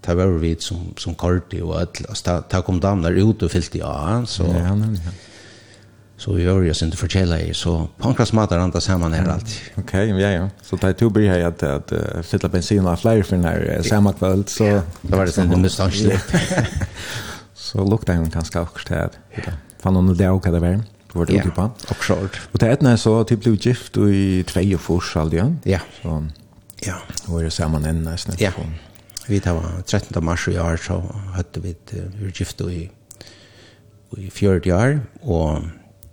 ta 0.03 0.17
var 0.17 0.33
vi 0.41 0.55
som, 0.63 0.89
som 0.99 1.15
korti 1.15 1.61
og 1.63 1.77
alt, 1.83 2.01
ta, 2.25 2.41
ta 2.49 2.63
kom 2.65 2.81
damner 2.83 3.15
ut 3.21 3.45
og 3.45 3.53
fyllt 3.53 3.79
ja 3.79 4.23
så... 4.27 4.49
Ja, 4.57 4.73
nemlig, 4.75 5.03
ja. 5.05 5.15
Så 6.17 6.31
vi 6.33 6.47
gjør 6.47 6.63
jo 6.65 6.73
sin 6.73 6.89
til 6.89 6.97
fortjela 6.97 7.37
i, 7.45 7.51
så 7.53 7.75
pankras 8.01 8.31
matar 8.33 8.57
andre 8.57 8.79
saman 8.81 9.13
her 9.13 9.27
alltid. 9.29 9.59
Ok, 9.77 9.91
ja, 10.17 10.31
ja. 10.33 10.47
Så 10.65 10.79
det 10.81 10.89
er 10.89 10.95
to 10.97 11.11
bryr 11.13 11.29
her 11.29 11.43
at, 11.51 11.61
at 11.61 11.93
uh, 11.93 12.23
fylla 12.25 12.49
bensin 12.49 12.89
og 12.89 12.97
flere 12.97 13.21
for 13.21 13.37
den 13.37 13.45
her 13.45 13.83
samme 13.85 14.15
kvöld, 14.17 14.47
så... 14.49 14.65
Ja, 14.65 14.81
det 15.03 15.11
var 15.13 15.29
det 15.29 15.35
sin 15.37 15.61
mustanslipp. 15.61 16.33
Så 17.67 17.83
lukta 17.83 18.15
hun 18.15 18.31
ganske 18.31 18.59
akkurat 18.59 18.93
her. 18.93 19.17
Ja. 19.37 19.55
Fann 19.83 19.99
hun 19.99 20.13
det 20.15 20.29
også 20.31 20.51
det 20.55 20.61
var. 20.63 20.81
Du 21.07 21.19
var 21.19 21.25
det 21.25 21.39
utypa. 21.39 21.61
Ja, 21.61 21.93
akkurat. 21.95 22.39
Og 22.53 22.59
det 22.61 22.71
etna 22.71 22.97
så 22.97 23.23
typ 23.27 23.43
blev 23.43 23.57
gift 23.59 23.97
i 23.97 24.43
tve 24.47 24.63
og 24.75 24.83
fors 24.83 25.15
aldri. 25.19 25.43
Ja. 25.65 25.79
Så, 26.01 26.21
ja. 26.85 26.99
Og 27.27 27.43
er 27.43 27.49
sammen 27.53 27.85
enn 27.87 28.03
nesten. 28.05 28.37
Ja. 28.39 28.53
Vi 29.27 29.39
tar 29.43 29.59
13. 29.85 30.23
mars 30.23 30.47
i 30.47 30.55
år 30.57 30.79
så 30.79 31.01
hadde 31.35 31.63
vi 31.63 31.73
vært 31.75 32.37
gift 32.39 32.61
i, 32.71 32.85
i 34.17 34.29
40 34.31 34.73
år. 34.75 34.99
Og 35.23 35.67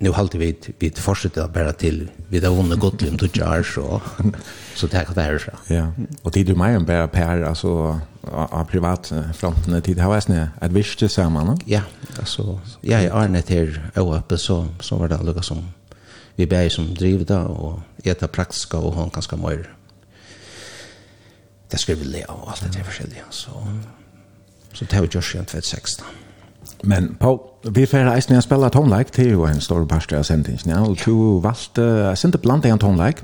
nu 0.05 0.13
halte 0.13 0.39
vi 0.43 0.57
vi 0.79 0.91
fortsätter 0.91 1.49
bara 1.49 1.73
till 1.73 2.11
vi 2.29 2.41
där 2.41 2.59
under 2.61 2.77
Gotland 2.77 3.23
och 3.23 3.37
jar 3.37 3.63
så 3.63 4.01
så 4.75 4.89
tack 4.89 5.15
där 5.15 5.39
så. 5.39 5.75
Ja. 5.75 5.93
Och 6.23 6.31
det 6.31 6.45
du 6.45 6.55
mig 6.55 6.81
bara 6.81 7.09
per 7.09 7.43
alltså 7.43 8.01
av 8.33 8.65
privat 8.65 9.13
fronten 9.35 9.83
tid 9.83 9.99
har 9.99 10.15
väsne 10.15 10.51
att 10.61 10.73
visst 10.73 10.99
tillsammans. 10.99 11.61
Ja, 11.65 11.81
alltså 12.19 12.61
ja 12.81 13.01
i 13.01 13.09
Arnet 13.11 13.49
här 13.49 13.91
och 13.95 14.17
uppe 14.19 14.39
så 14.39 14.67
så 14.81 14.97
var 14.97 15.09
det 15.09 15.17
alltså 15.17 15.43
som 15.43 15.69
vi 16.37 16.47
bär 16.47 16.69
som 16.69 16.95
driver 16.95 17.25
det 17.25 17.39
och 17.39 17.81
äta 18.05 18.29
praktiska 18.29 18.79
och 18.79 18.95
hon 18.95 19.09
ganska 19.09 19.37
mer. 19.37 19.75
Det 21.71 21.79
skulle 21.79 21.99
vi 21.99 22.05
leva 22.05 22.35
allt 22.47 22.63
det 22.63 22.79
där 22.79 23.25
så 23.31 23.51
så 24.73 24.87
tar 24.87 25.01
vi 25.01 25.09
Joshua 25.13 25.45
2016. 25.45 26.07
Men 26.83 27.15
på 27.21 27.51
vi 27.71 27.87
får 27.87 27.99
reis 27.99 28.29
när 28.29 28.37
jag 28.37 28.45
spelar 28.45 28.69
tonlike 28.69 29.11
til 29.11 29.29
ju 29.29 29.47
en 29.47 29.61
stor 29.61 29.87
pastor 29.87 30.17
jag 30.17 30.27
sent 30.27 30.49
inte 30.49 30.75
och 30.75 30.99
två 30.99 31.39
valt 31.39 31.71
jag 31.77 32.19
sent 32.19 32.43
blant 32.43 32.65
en 32.65 32.79
tonelike. 32.79 33.23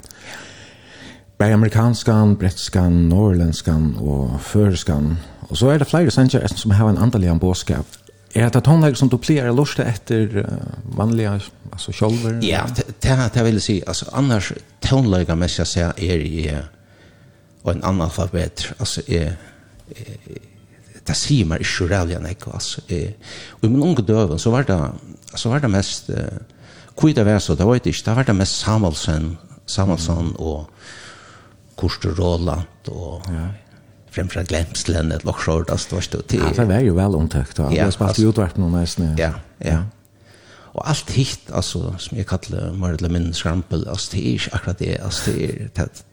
Bare 1.39 1.55
amerikanskan, 1.55 2.37
brittskan, 2.37 3.09
norrländskan 3.09 3.97
og 3.99 4.41
føreskan. 4.41 5.19
Og 5.49 5.57
så 5.57 5.69
er 5.71 5.79
det 5.79 5.87
flere 5.87 6.11
sanger 6.11 6.47
som 6.47 6.71
har 6.71 6.89
en 6.89 6.99
andlig 6.99 7.41
båskap. 7.41 7.87
Er 8.35 8.49
det 8.49 8.65
tonelike 8.65 8.99
som 8.99 9.09
du 9.09 9.17
plejer 9.17 9.53
etter 9.81 10.45
uh, 10.45 10.97
vanlige, 10.97 11.41
altså 11.73 11.93
shoulder? 11.93 12.41
Ja, 12.43 12.65
det 13.03 13.35
det 13.35 13.45
vil 13.45 13.53
jeg 13.53 13.63
si. 13.63 13.83
Altså, 13.87 14.11
annars 14.13 14.53
tonelike 14.81 15.37
mest 15.37 15.59
jeg 15.59 15.67
ser 15.67 15.93
er 15.97 16.19
i 16.19 16.51
og 17.65 17.73
en 17.75 17.85
annen 17.85 18.03
alfabet. 18.03 18.73
Altså, 18.79 19.03
er, 19.09 19.33
er, 19.91 20.15
det 21.11 21.19
sier 21.19 21.49
meg 21.51 21.65
ikke 21.65 21.89
rævlig 21.91 22.17
enn 22.19 22.29
ikke, 22.31 22.55
altså. 22.55 22.83
Og 22.87 23.67
i 23.67 23.71
min 23.71 23.83
unge 23.83 24.05
døven 24.07 24.39
så 24.39 24.53
var 24.55 24.67
det, 24.69 24.79
så 25.35 25.53
var 25.53 25.63
det 25.63 25.71
mest, 25.73 26.11
hvor 26.95 27.15
det 27.17 27.25
var 27.27 27.39
så, 27.43 27.57
det 27.59 27.67
var 27.67 27.79
det 27.79 27.93
ikke, 27.93 28.05
det 28.07 28.17
var 28.17 28.29
det 28.29 28.37
mest 28.37 28.61
Samuelsen, 28.61 29.31
Samuelsen 29.67 30.35
og 30.39 30.69
Koster 31.81 32.13
Råland 32.13 32.91
og 32.93 33.25
ja. 33.33 33.47
fremfra 34.13 34.43
Glemslen, 34.45 35.13
et 35.13 35.25
loksjord, 35.25 35.71
altså, 35.71 35.89
det 35.91 35.97
var 35.97 36.07
stort 36.09 36.29
til. 36.29 36.43
Ja, 36.45 36.53
det 36.57 36.69
var 36.69 36.85
jo 36.85 36.99
vel 36.99 37.17
omtøkt, 37.17 37.57
da. 37.57 37.71
Ja, 37.71 37.87
det 37.87 37.89
var 37.91 37.97
spalt 37.97 38.21
i 38.21 38.29
utverten 38.29 38.69
nesten. 38.75 39.15
Ja, 39.19 39.33
ja. 39.65 39.81
Og 40.71 40.85
alt 40.87 41.11
hitt, 41.11 41.49
altså, 41.51 41.95
som 41.99 42.19
jeg 42.19 42.29
kaller 42.31 42.71
Marla 42.79 43.09
Min 43.11 43.33
Skrampel, 43.35 43.89
altså, 43.89 44.13
det 44.13 44.21
er 44.21 44.37
ikke 44.37 44.55
akkurat 44.55 44.79
det, 44.79 44.93
altså, 45.01 45.33
det 45.33 45.51
er, 45.51 45.67
det, 45.77 46.05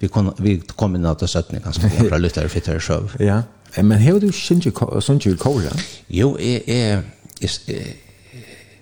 vi 0.00 0.08
kom, 0.08 0.32
vi 0.38 0.56
kom 0.78 0.94
inn 0.94 1.06
av 1.06 1.18
det 1.20 1.28
17, 1.28 1.60
ganske, 1.62 1.90
fra 2.08 2.18
Luther 2.18 2.48
Fitter 2.48 2.82
Sjøv. 2.82 3.14
Ja, 3.20 3.26
ja 3.26 3.42
men 3.76 3.98
hevur 3.98 4.20
du 4.20 4.32
sinji 4.32 4.72
sinji 5.00 5.34
kóra? 5.36 5.74
Jo, 6.08 6.36
er 6.40 6.62
er 6.66 7.02
er 7.42 7.92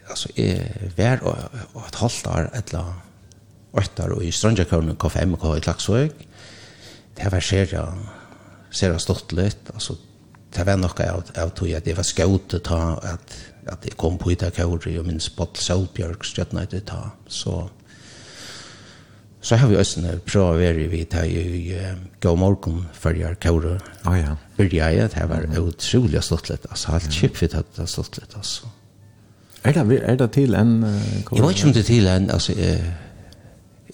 altså 0.08 0.28
er 0.36 0.90
vær 0.96 1.22
og 1.26 1.82
et 1.88 2.00
halvt 2.00 2.26
år 2.26 2.50
etla 2.54 2.84
åttar 3.76 4.14
og 4.14 4.24
i 4.24 4.30
Strandjakøren 4.30 4.96
KFMK 4.96 5.44
i 5.56 5.60
Klaksvøk. 5.64 6.26
Det 7.16 7.32
var 7.32 7.40
skjer 7.40 7.74
ser 8.70 8.92
det 8.92 9.00
stort 9.00 9.32
litt, 9.32 9.70
altså 9.74 9.96
det 10.56 10.66
var 10.66 10.76
nok 10.76 11.00
av, 11.00 11.22
av 11.36 11.52
tog 11.56 11.70
at 11.72 11.84
det 11.84 11.96
var 11.96 12.06
skjøtet 12.06 12.64
ta 12.64 12.96
at, 13.04 13.36
at 13.66 13.82
det 13.84 13.96
kom 14.00 14.18
på 14.20 14.32
i 14.32 14.38
det 14.40 14.52
kjøret 14.56 14.88
og 15.00 15.06
min 15.08 15.20
Båtl 15.36 15.60
Sølbjørk 15.60 16.24
skjøttene 16.24 16.64
etter 16.64 16.84
ta 16.86 17.02
så 17.28 17.66
Så 19.46 19.54
har 19.60 19.68
vi 19.70 19.76
også 19.78 20.00
prøvd 20.26 20.42
å 20.42 20.58
være 20.58 20.86
vidt 20.90 21.12
her 21.14 21.26
i 21.30 21.74
Gå 22.22 22.32
Morgon 22.34 22.80
før 22.98 23.14
jeg 23.20 23.38
kjører. 23.44 23.84
Å 24.02 24.14
ja. 24.18 24.32
Byrde 24.56 24.80
jeg, 24.80 25.10
det 25.12 25.26
var 25.30 25.44
utrolig 25.60 26.22
stått 26.26 26.50
litt, 26.50 26.64
altså. 26.66 26.96
Helt 26.96 27.14
kjipt 27.14 27.38
for 27.38 27.52
det 27.54 27.78
har 27.78 27.90
stått 27.90 28.18
litt, 28.18 28.34
altså. 28.34 28.72
Er 29.62 29.76
det, 29.76 30.00
er 30.02 30.18
det 30.18 30.28
til 30.34 30.56
en... 30.58 30.72
Jeg 30.82 31.44
vet 31.44 31.54
ikke 31.54 31.68
om 31.68 31.76
det 31.76 31.84
er 31.84 31.86
til 31.92 32.10
en, 32.10 32.26
altså... 32.34 32.56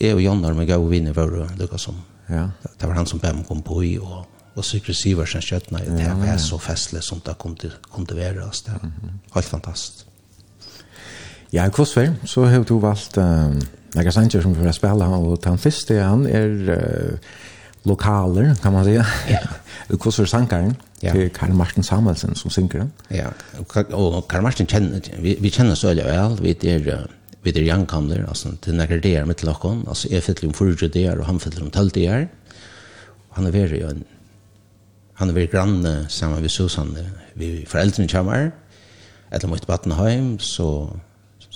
Jeg 0.00 0.16
og 0.16 0.22
Jan 0.24 0.40
har 0.46 0.56
med 0.56 0.72
gode 0.72 0.88
vinner 0.88 1.18
var 1.20 1.36
det 1.58 1.68
som... 1.84 2.00
Ja. 2.32 2.46
Det 2.64 2.88
var 2.88 2.96
han 2.96 3.10
som 3.12 3.20
bare 3.20 3.44
kom 3.44 3.60
på 3.66 3.82
i, 3.84 3.92
og, 4.00 4.24
og 4.56 4.64
Sigrid 4.64 4.96
sen 4.96 5.44
kjøttene. 5.44 5.84
Det 5.84 6.16
var 6.22 6.40
så 6.40 6.56
festlig 6.64 7.04
som 7.04 7.20
det 7.28 7.36
kom 7.36 7.58
til, 7.60 7.76
kom 7.92 8.08
til 8.08 8.16
å 8.16 8.22
være, 8.22 8.48
altså. 8.48 8.72
Det 8.72 9.12
var 9.36 9.42
helt 9.42 9.52
fantastisk. 9.52 10.08
Ja, 11.52 11.68
i 11.68 11.76
Kvossvei, 11.76 12.08
så 12.24 12.48
har 12.48 12.64
du 12.64 12.78
valgt... 12.80 13.20
Uh, 13.20 13.60
några 13.94 14.12
sanger 14.12 14.40
som 14.40 14.54
vi 14.54 14.64
får 14.64 14.72
spela 14.72 15.08
och 15.08 15.38
den 15.42 15.58
första 15.58 16.00
han 16.00 16.26
är 16.26 16.70
uh, 16.70 17.18
lokaler 17.82 18.54
kan 18.62 18.72
man 18.72 18.84
säga. 18.84 19.06
Ja. 19.28 19.38
Kursor 19.96 20.26
sankaren 20.26 20.76
ja. 21.00 21.12
till 21.12 21.30
Karl 21.30 21.52
Martin 21.52 21.82
Samuelsen 21.82 22.34
som 22.34 22.50
synger. 22.50 22.88
Ja, 23.08 23.28
og 23.92 24.28
Karl 24.28 24.42
Martin 24.42 24.66
kjenner, 24.66 25.00
vi, 25.18 25.36
vi 25.40 25.50
kjenner 25.50 25.74
så 25.74 25.86
veldig 25.90 26.04
vel, 26.04 26.38
vi 26.40 26.56
är 26.68 27.08
vi 27.42 27.50
er 27.50 27.64
jankamler 27.66 28.26
altså 28.28 28.52
til 28.62 28.76
nekker 28.78 29.00
det 29.02 29.16
er 29.16 29.24
mitt 29.26 29.42
lakken, 29.42 29.82
altså 29.88 30.08
jeg 30.10 30.22
fyller 30.22 30.48
om 30.48 30.54
förra 30.54 30.88
där 30.88 31.18
og 31.18 31.26
han 31.26 31.40
fyller 31.40 31.62
om 31.62 31.70
tolv 31.70 31.90
där. 31.90 32.28
Han 33.30 33.46
er 33.46 33.50
veldig, 33.50 33.78
ju 33.78 33.90
en 33.90 34.04
han 35.14 35.28
er 35.28 35.32
veldig 35.32 35.50
grann 35.50 36.06
sammen 36.08 36.40
med 36.40 36.50
Susanne. 36.50 37.12
Vi 37.34 37.64
foreldrene 37.68 38.08
kommer 38.08 38.50
eller 39.30 39.48
mot 39.48 39.66
Battenheim 39.66 40.38
så 40.38 40.96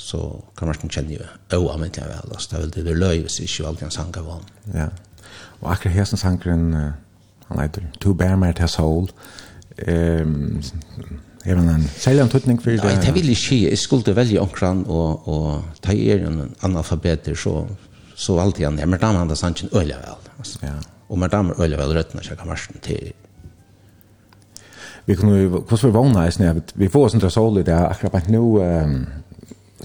så 0.06 0.44
kan 0.58 0.68
man 0.68 0.90
känna 0.90 1.10
ju 1.10 1.18
oavmänt 1.52 1.96
jag 1.96 2.04
väl 2.04 2.32
alltså 2.32 2.50
det 2.50 2.56
er 2.56 2.60
veldig 2.60 2.84
det 2.84 2.96
løy 2.96 3.22
hvis 3.22 3.40
ikke 3.40 3.66
alltid 3.66 3.84
en 3.84 3.90
sanger 3.90 4.30
han. 4.30 4.44
Ja. 4.74 4.88
og 5.60 5.72
akkurat 5.72 5.94
här 5.94 6.04
som 6.04 6.18
sangren 6.18 6.92
han 7.48 7.58
heter 7.58 7.82
To 8.00 8.14
Bear 8.14 8.36
My 8.36 8.52
Tess 8.52 8.76
Hole. 8.76 9.08
Ehm 9.78 10.62
är 11.44 11.56
en 11.56 11.88
særlig 11.96 12.30
tutning 12.30 12.58
för 12.58 12.70
det. 12.70 12.84
Nei, 12.84 13.06
det 13.06 13.14
vill 13.14 13.36
ske. 13.36 13.70
jeg 13.70 13.78
skulle 13.78 14.16
velge 14.16 14.40
omkran 14.40 14.84
og, 14.86 15.28
og 15.28 15.62
ta 15.82 15.92
er 15.92 16.26
en 16.26 16.54
analfabeter 16.60 17.34
så 17.34 17.66
så 18.14 18.40
alltid 18.40 18.64
han 18.64 18.74
men 18.74 18.90
da 18.90 19.06
damen 19.06 19.16
hade 19.16 19.36
sanchen 19.36 19.68
öliga 19.72 19.96
vel, 19.96 20.30
altså. 20.38 20.58
Ja. 20.62 20.72
Og 21.08 21.18
med 21.18 21.30
damer 21.30 21.54
öliga 21.60 21.78
vel 21.78 21.94
røttene, 21.94 22.22
när 22.30 22.36
kan 22.36 22.48
marschen 22.48 22.76
til 22.82 23.12
Vi 25.08 25.16
kunne, 25.16 25.38
ju, 25.38 25.48
hur 25.48 25.86
vi 25.86 25.90
vågna, 25.90 26.28
i 26.28 26.32
snävet? 26.32 26.72
Vi 26.74 26.88
får 26.88 27.04
oss 27.04 27.14
inte 27.14 27.26
i 27.60 27.62
det, 27.62 27.88
akkurat 27.88 28.28
nu, 28.28 28.38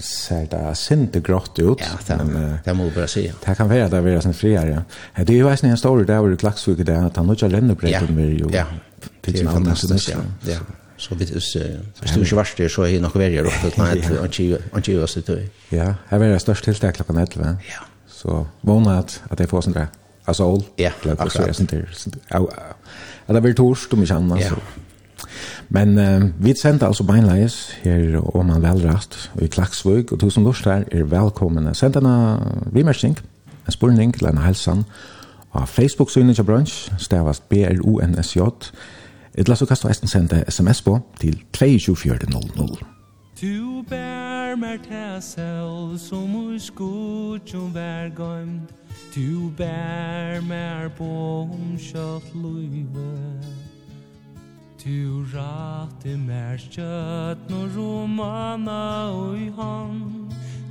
ser 0.00 0.46
det 0.50 0.76
sinte 0.78 1.20
grått 1.20 1.58
ut. 1.58 1.80
Ja, 1.80 1.96
det, 2.06 2.16
men, 2.24 2.36
uh, 2.36 2.58
det 2.64 2.74
må 2.76 2.88
vi 2.88 2.94
bare 2.96 3.08
si. 3.10 3.26
Ja. 3.26 3.34
Det 3.44 3.56
kan 3.58 3.68
være 3.70 3.88
at 3.88 3.94
det 3.94 4.14
er 4.14 4.24
sånn 4.24 4.36
friere. 4.36 4.82
Ja. 4.82 5.24
Det 5.24 5.34
er 5.34 5.40
jo 5.42 5.50
en 5.52 5.70
en 5.70 5.80
stor 5.80 6.04
der 6.08 6.22
hvor 6.22 6.32
det 6.32 6.38
i 6.40 6.86
det 6.88 6.96
at 6.96 7.16
han 7.16 7.30
ikke 7.30 7.46
har 7.46 7.54
lennebrettet 7.56 8.14
med 8.14 8.38
jo. 8.40 8.50
Ja, 8.52 8.66
det 9.24 9.40
er 9.40 9.50
fantastisk, 9.50 10.14
ja. 10.14 10.22
ja. 10.48 10.58
Så 10.96 11.16
hvis, 11.18 11.32
uh, 11.56 11.80
hvis 12.00 12.12
du 12.14 12.20
ikke 12.20 12.36
varst 12.36 12.58
det, 12.58 12.70
så 12.70 12.84
er 12.86 12.94
det 12.96 13.02
nok 13.02 13.16
verre 13.18 13.44
rått. 13.44 13.78
Nei, 13.78 14.00
han 14.00 14.28
ikke 14.28 14.92
gjør 14.92 15.02
oss 15.08 15.18
det. 15.18 15.40
Ja, 15.72 15.94
her 16.10 16.22
er 16.22 16.36
det 16.36 16.40
størst 16.44 16.64
tiltak 16.64 16.94
klokken 17.00 17.18
11. 17.18 17.56
Ja. 17.68 17.82
Så 18.08 18.44
vågner 18.62 19.02
at, 19.02 19.18
at 19.30 19.40
jeg 19.40 19.50
får 19.50 19.66
sånn 19.66 19.76
det. 19.76 19.88
Altså, 20.30 20.46
all. 20.46 20.62
Ja, 20.78 20.92
akkurat. 20.94 21.74
Ja, 22.30 23.34
det 23.34 23.42
blir 23.42 23.54
torst 23.58 23.92
om 23.92 24.04
ikke 24.04 24.20
annet. 24.20 24.44
Ja. 24.46 24.54
Men 25.68 25.98
uh, 25.98 26.44
vi 26.44 26.54
sender 26.56 26.86
altså 26.86 27.04
beinleis 27.04 27.76
her 27.82 28.18
om 28.36 28.46
man 28.46 28.62
velrast 28.62 29.30
i 29.42 29.46
Klaksvøg, 29.46 30.12
og 30.12 30.20
tusen 30.20 30.44
lort 30.44 30.64
her 30.64 30.84
er 30.92 31.04
velkommen. 31.04 31.74
Send 31.74 31.96
en 31.96 32.08
vimersing, 32.72 33.18
en 33.66 33.72
spurning 33.72 34.14
til 34.14 34.26
en 34.26 34.38
helsan 34.38 34.84
av 35.54 35.66
Facebook-synet 35.66 36.36
til 36.36 36.44
bransj, 36.44 36.92
stavast 36.98 37.48
B-R-O-N-S-J, 37.48 38.40
Etla 39.34 39.56
så 39.56 39.66
kastar 39.66 39.88
eisen 39.88 40.08
sende 40.08 40.44
sms 40.48 40.82
på 40.82 40.98
til 41.20 41.38
22400. 41.52 42.76
Tu 43.40 43.82
bær 43.88 44.56
mer 44.56 44.76
tæsel 44.76 45.98
som 45.98 46.34
ur 46.36 46.58
skutjum 46.58 47.74
vær 47.74 48.12
gøymd 48.16 48.68
Tu 49.14 49.50
bær 49.56 50.40
mer 50.40 50.88
på 50.88 51.48
kjøtt 51.78 52.32
Tu 54.82 55.24
rati 55.32 56.16
mer 56.18 56.58
kjøtt 56.58 57.42
no 57.50 57.60
romana 57.70 59.14
ui 59.14 59.44
han 59.54 60.00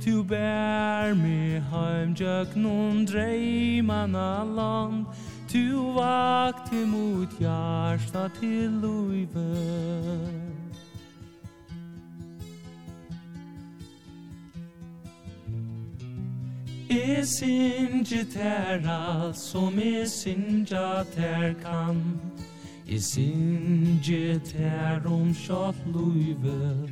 Tu 0.04 0.22
bær 0.22 1.14
mi 1.16 1.56
heim 1.70 2.12
jøk 2.12 2.52
nun 2.54 3.06
dreimana 3.08 4.44
land. 4.44 5.06
Tu 5.48 5.64
vakt 5.96 6.72
mot 6.92 7.38
hjärsta 7.40 8.28
til 8.40 8.70
luive 8.82 9.48
Jeg 16.90 17.26
synger 17.26 18.24
ter 18.32 18.88
alt 18.90 19.36
som 19.36 19.80
jeg 19.80 20.08
synger 20.08 21.04
ter 21.16 21.54
kan 21.64 22.04
Esinje 22.88 24.38
ter 24.42 25.04
om 25.04 25.34
şatluyve 25.34 26.86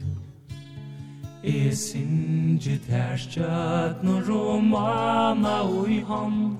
Esinje 1.45 2.79
ter 2.89 3.17
şat 3.17 4.05
no 4.05 4.27
romana 4.27 5.69
uyham 5.69 6.59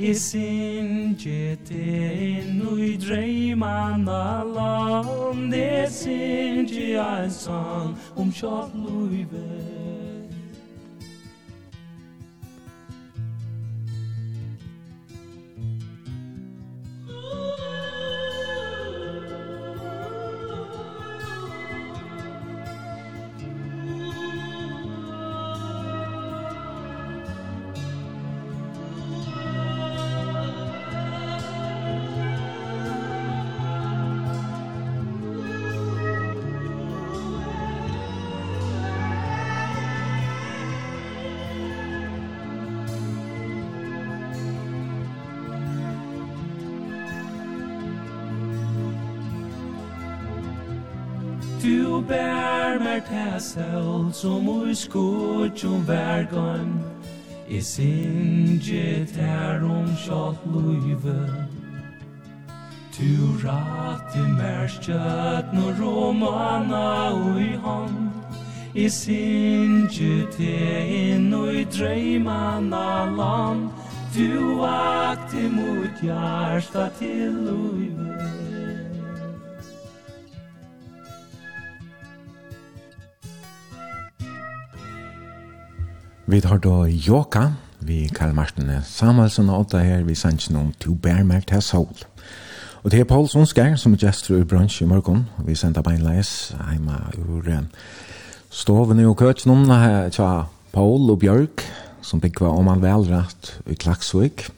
Esinje 0.00 1.56
dreimana 1.66 2.84
land. 2.84 3.00
Dreyman 3.08 4.06
alam 4.06 5.52
Esinje 5.52 7.30
sang 7.30 7.96
om 8.16 8.32
şatluyve 8.32 9.83
som 54.24 54.48
ui 54.48 54.72
skutjum 54.72 55.84
vergan 55.84 56.68
I 57.48 57.58
sinje 57.60 59.04
tær 59.12 59.60
om 59.68 59.88
sjalt 60.00 60.40
luive. 60.48 61.24
Tu 62.96 63.10
rat 63.42 64.16
i 64.16 64.24
merskjat 64.38 65.52
no 65.52 65.74
romana 65.80 67.12
ui 67.12 67.50
hand 67.66 68.14
I 68.72 68.88
sinje 68.88 70.14
te 70.38 70.56
inn 71.02 71.28
ui 71.42 71.66
dreimana 71.76 72.88
land. 73.18 73.68
Tu 74.14 74.30
akti 74.70 75.44
mot 75.58 76.00
hjarta 76.00 76.88
til 76.98 77.36
luive. 77.44 78.23
Vi 86.34 86.40
tar 86.40 86.58
då 86.58 86.88
Joka, 86.88 87.52
vi 87.78 88.08
Karl 88.08 88.32
Martin 88.32 88.70
Samuelsen 88.84 89.50
og 89.50 89.60
Otta 89.60 89.78
her, 89.78 90.00
vi 90.02 90.16
sender 90.18 90.50
noen 90.50 90.72
to 90.82 90.96
bærmærkt 90.98 91.52
til 91.52 91.62
sol. 91.62 92.00
Og 92.82 92.90
det 92.90 92.98
er 92.98 93.06
Paul 93.06 93.28
Sonskær 93.30 93.76
som 93.78 93.92
er 93.94 94.00
gestor 94.02 94.40
i 94.40 94.44
brunch 94.44 94.82
i 94.82 94.86
morgen, 94.90 95.28
vi 95.46 95.54
sender 95.54 95.84
beinleis 95.86 96.56
heima 96.58 96.96
ur 97.22 97.46
stoven 98.50 98.98
i 98.98 99.04
og 99.06 99.14
køtjen 99.16 99.70
her 99.70 100.08
tja 100.10 100.48
Paul 100.72 101.06
og 101.14 101.20
Bjørk, 101.22 101.62
som 102.02 102.20
byggva 102.20 102.50
om 102.50 102.66
han 102.66 102.82
velrett 102.82 103.52
i 103.70 103.76
Klaksvik. 103.78 104.48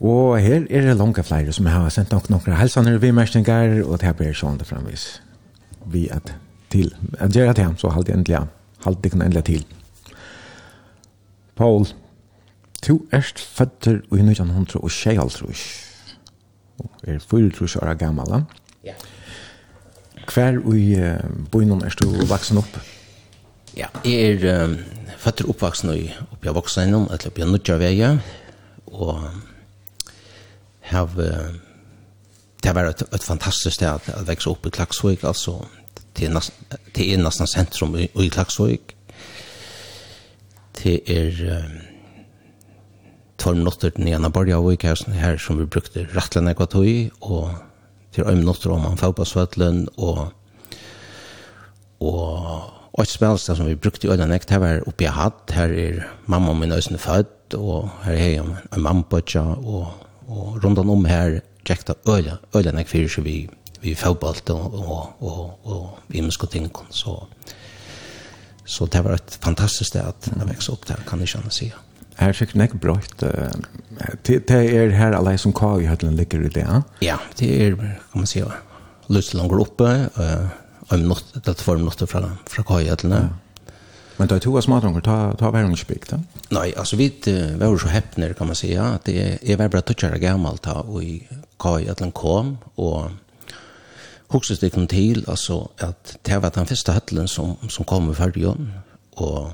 Og 0.00 0.36
her 0.44 0.66
er 0.68 0.84
det 0.84 0.98
langt 0.98 1.24
flere 1.24 1.52
som 1.52 1.70
har 1.72 1.88
sendt 1.88 2.12
nok 2.12 2.28
noen 2.28 2.58
helsaner 2.60 2.98
vi 2.98 3.14
merkninger, 3.16 3.80
og 3.86 3.96
det 3.96 4.10
her 4.10 4.18
blir 4.20 4.36
sånn 4.36 4.60
det 4.60 4.68
fremvis. 4.68 5.22
Vi 5.86 6.04
er 6.12 6.20
til. 6.68 6.92
Jeg 7.20 7.32
gjør 7.32 7.52
det 7.54 7.64
her, 7.64 7.72
så 7.80 7.94
halte 7.96 8.12
jeg 8.12 8.18
endelig, 8.18 8.42
halte 8.84 9.08
jeg 9.08 9.22
endelig 9.22 9.44
til. 9.48 9.64
Paul, 11.56 11.86
du 12.86 13.00
erst 13.12 13.38
fødder 13.38 14.00
i 14.12 14.20
1900 14.20 14.80
og 14.80 14.90
tjej 14.90 15.16
halvtrus. 15.16 15.62
Er 17.04 17.18
24 17.18 17.82
år 17.82 17.94
gammal. 17.94 18.44
Ja. 18.84 18.94
Hver 20.34 20.58
i 20.74 20.94
uh, 20.98 21.48
bøynen 21.52 21.84
er 21.84 21.94
du 22.00 22.08
vaksen 22.28 22.58
opp? 22.58 22.78
Ja, 23.76 23.86
jeg 24.04 24.42
er 24.42 24.64
um, 24.64 24.78
fødder 25.18 25.48
oppvaksen 25.50 25.92
i 25.94 26.08
oppi 26.32 26.48
av 26.48 26.56
voksne 26.58 26.86
eller 26.88 27.14
oppi 27.14 27.28
oppe 27.28 27.42
av 27.42 27.52
Nudjarveie, 27.52 28.10
og 28.86 29.24
have 30.90 31.28
uh, 31.28 31.54
det 32.64 32.70
har 32.70 32.78
vært 32.78 33.02
et, 33.02 33.08
et 33.12 33.24
fantastisk 33.24 33.76
sted 33.76 33.90
at, 33.90 34.06
at 34.08 34.28
vekse 34.28 34.48
opp 34.48 34.64
i 34.64 34.72
Klaksvøk, 34.72 35.26
altså 35.28 35.58
til, 36.16 36.38
til 36.96 37.10
er 37.12 37.20
nesten 37.20 37.50
sentrum 37.50 37.96
i, 38.00 38.06
i 38.08 38.30
Klaksvøk, 38.32 38.93
det 40.84 41.00
er 41.08 41.32
um, 41.56 41.76
tolv 43.40 43.56
minutter 43.56 43.90
til 43.90 44.04
Nianna 44.04 44.28
Borja 44.28 44.60
og 44.60 44.74
ikke 44.74 44.94
her 45.16 45.38
som 45.40 45.58
vi 45.58 45.66
brukte 45.66 46.06
rattlene 46.14 46.52
jeg 46.52 46.68
tog, 46.70 46.86
i, 46.86 47.10
og 47.20 47.50
til 48.12 48.26
øyne 48.28 48.42
minutter 48.44 48.70
om 48.70 48.84
han 48.86 49.00
fag 49.00 49.14
på 49.14 49.24
Svetlund, 49.24 49.88
og 49.96 50.32
og 52.94 53.02
et 53.02 53.10
spilsted 53.10 53.56
som 53.56 53.66
vi 53.66 53.74
brukte 53.74 54.06
i 54.06 54.10
øyne 54.10 54.28
nekt, 54.28 54.50
her 54.50 54.60
var 54.62 54.84
oppi 54.86 55.06
jeg 55.06 55.16
hatt, 55.16 55.50
her 55.50 55.72
er 55.72 56.04
mamma 56.26 56.52
min 56.52 56.72
øyne 56.72 56.98
født, 56.98 57.56
og 57.56 57.90
her 58.04 58.12
er 58.12 58.28
jeg 58.36 58.44
en 58.76 58.82
mamma 58.82 59.02
på 59.02 59.20
og, 59.40 59.86
og 60.28 60.64
rundt 60.64 60.78
om 60.78 61.04
her 61.04 61.40
tjekta 61.64 61.94
øyne, 62.08 62.38
øyne 62.54 62.76
nekt 62.76 62.88
fyrir 62.88 63.08
så 63.08 63.20
vi 63.20 63.48
vi 63.80 63.94
fotboll 63.94 64.36
og 64.48 64.74
og 64.74 65.12
og 65.20 65.58
og 65.64 65.98
vi 66.08 66.20
muskotinken 66.20 66.86
så 66.90 67.04
so. 67.04 67.26
Så 68.64 68.86
det 68.86 69.00
var 69.00 69.12
ett 69.12 69.38
fantastiskt 69.40 69.90
sted 69.90 70.02
att 70.02 70.30
jag 70.38 70.46
växte 70.46 70.72
upp 70.72 70.86
där, 70.86 70.96
kan 71.08 71.18
ni 71.18 71.26
känna 71.26 71.50
sig. 71.50 71.74
Här 72.14 72.32
fick 72.32 72.54
ni 72.54 72.68
brott. 72.68 73.18
Det 74.22 74.50
är 74.50 74.90
här 74.90 75.12
alla 75.12 75.38
som 75.38 75.52
kvar 75.52 75.80
i 75.80 75.86
Hötlen 75.86 76.16
ligger 76.16 76.44
i 76.46 76.48
det, 76.48 76.60
ja? 76.60 76.82
Ja, 76.98 77.18
det 77.36 77.66
är, 77.66 77.76
kan 77.76 77.96
man 78.12 78.26
säga, 78.26 78.52
Lutsland 79.06 79.52
uppe, 79.52 80.06
om 80.88 81.08
något, 81.08 81.44
det 81.44 81.66
var 81.66 81.76
något 81.76 82.10
från, 82.10 82.36
från 82.46 82.64
kvar 82.64 82.80
i 82.80 82.88
Hötlen. 82.88 83.12
Ja. 83.12 83.28
Men 84.16 84.28
det 84.28 84.34
är 84.34 84.38
två 84.38 84.62
smådrunkar, 84.62 85.00
ta, 85.00 85.34
ta 85.36 85.50
värmningsbygd, 85.50 86.08
ja? 86.10 86.18
Nej, 86.48 86.74
alltså 86.76 86.96
vi 86.96 87.12
var 87.58 87.78
så 87.78 87.88
häppner, 87.88 88.32
kan 88.32 88.46
man 88.46 88.56
säga, 88.56 88.84
att 88.84 89.04
det 89.04 89.22
är, 89.22 89.38
jag 89.50 89.58
var 89.58 89.68
bara 89.68 89.82
tuttjare 89.82 90.18
gammalt 90.18 90.66
och 90.66 91.02
i 91.02 91.28
kvar 91.58 91.80
i 91.80 91.86
Hötlen 91.88 92.12
kom 92.12 92.58
och 92.74 93.10
husker 94.30 94.56
det 94.60 94.72
kom 94.72 94.86
til, 94.86 95.24
altså, 95.28 95.66
at 95.78 96.16
det 96.26 96.42
var 96.42 96.48
den 96.54 96.66
første 96.66 96.92
høtlen 96.92 97.28
som, 97.28 97.56
som 97.68 97.84
kom 97.84 98.10
i 98.10 98.14
fargen, 98.14 98.72
og 99.16 99.52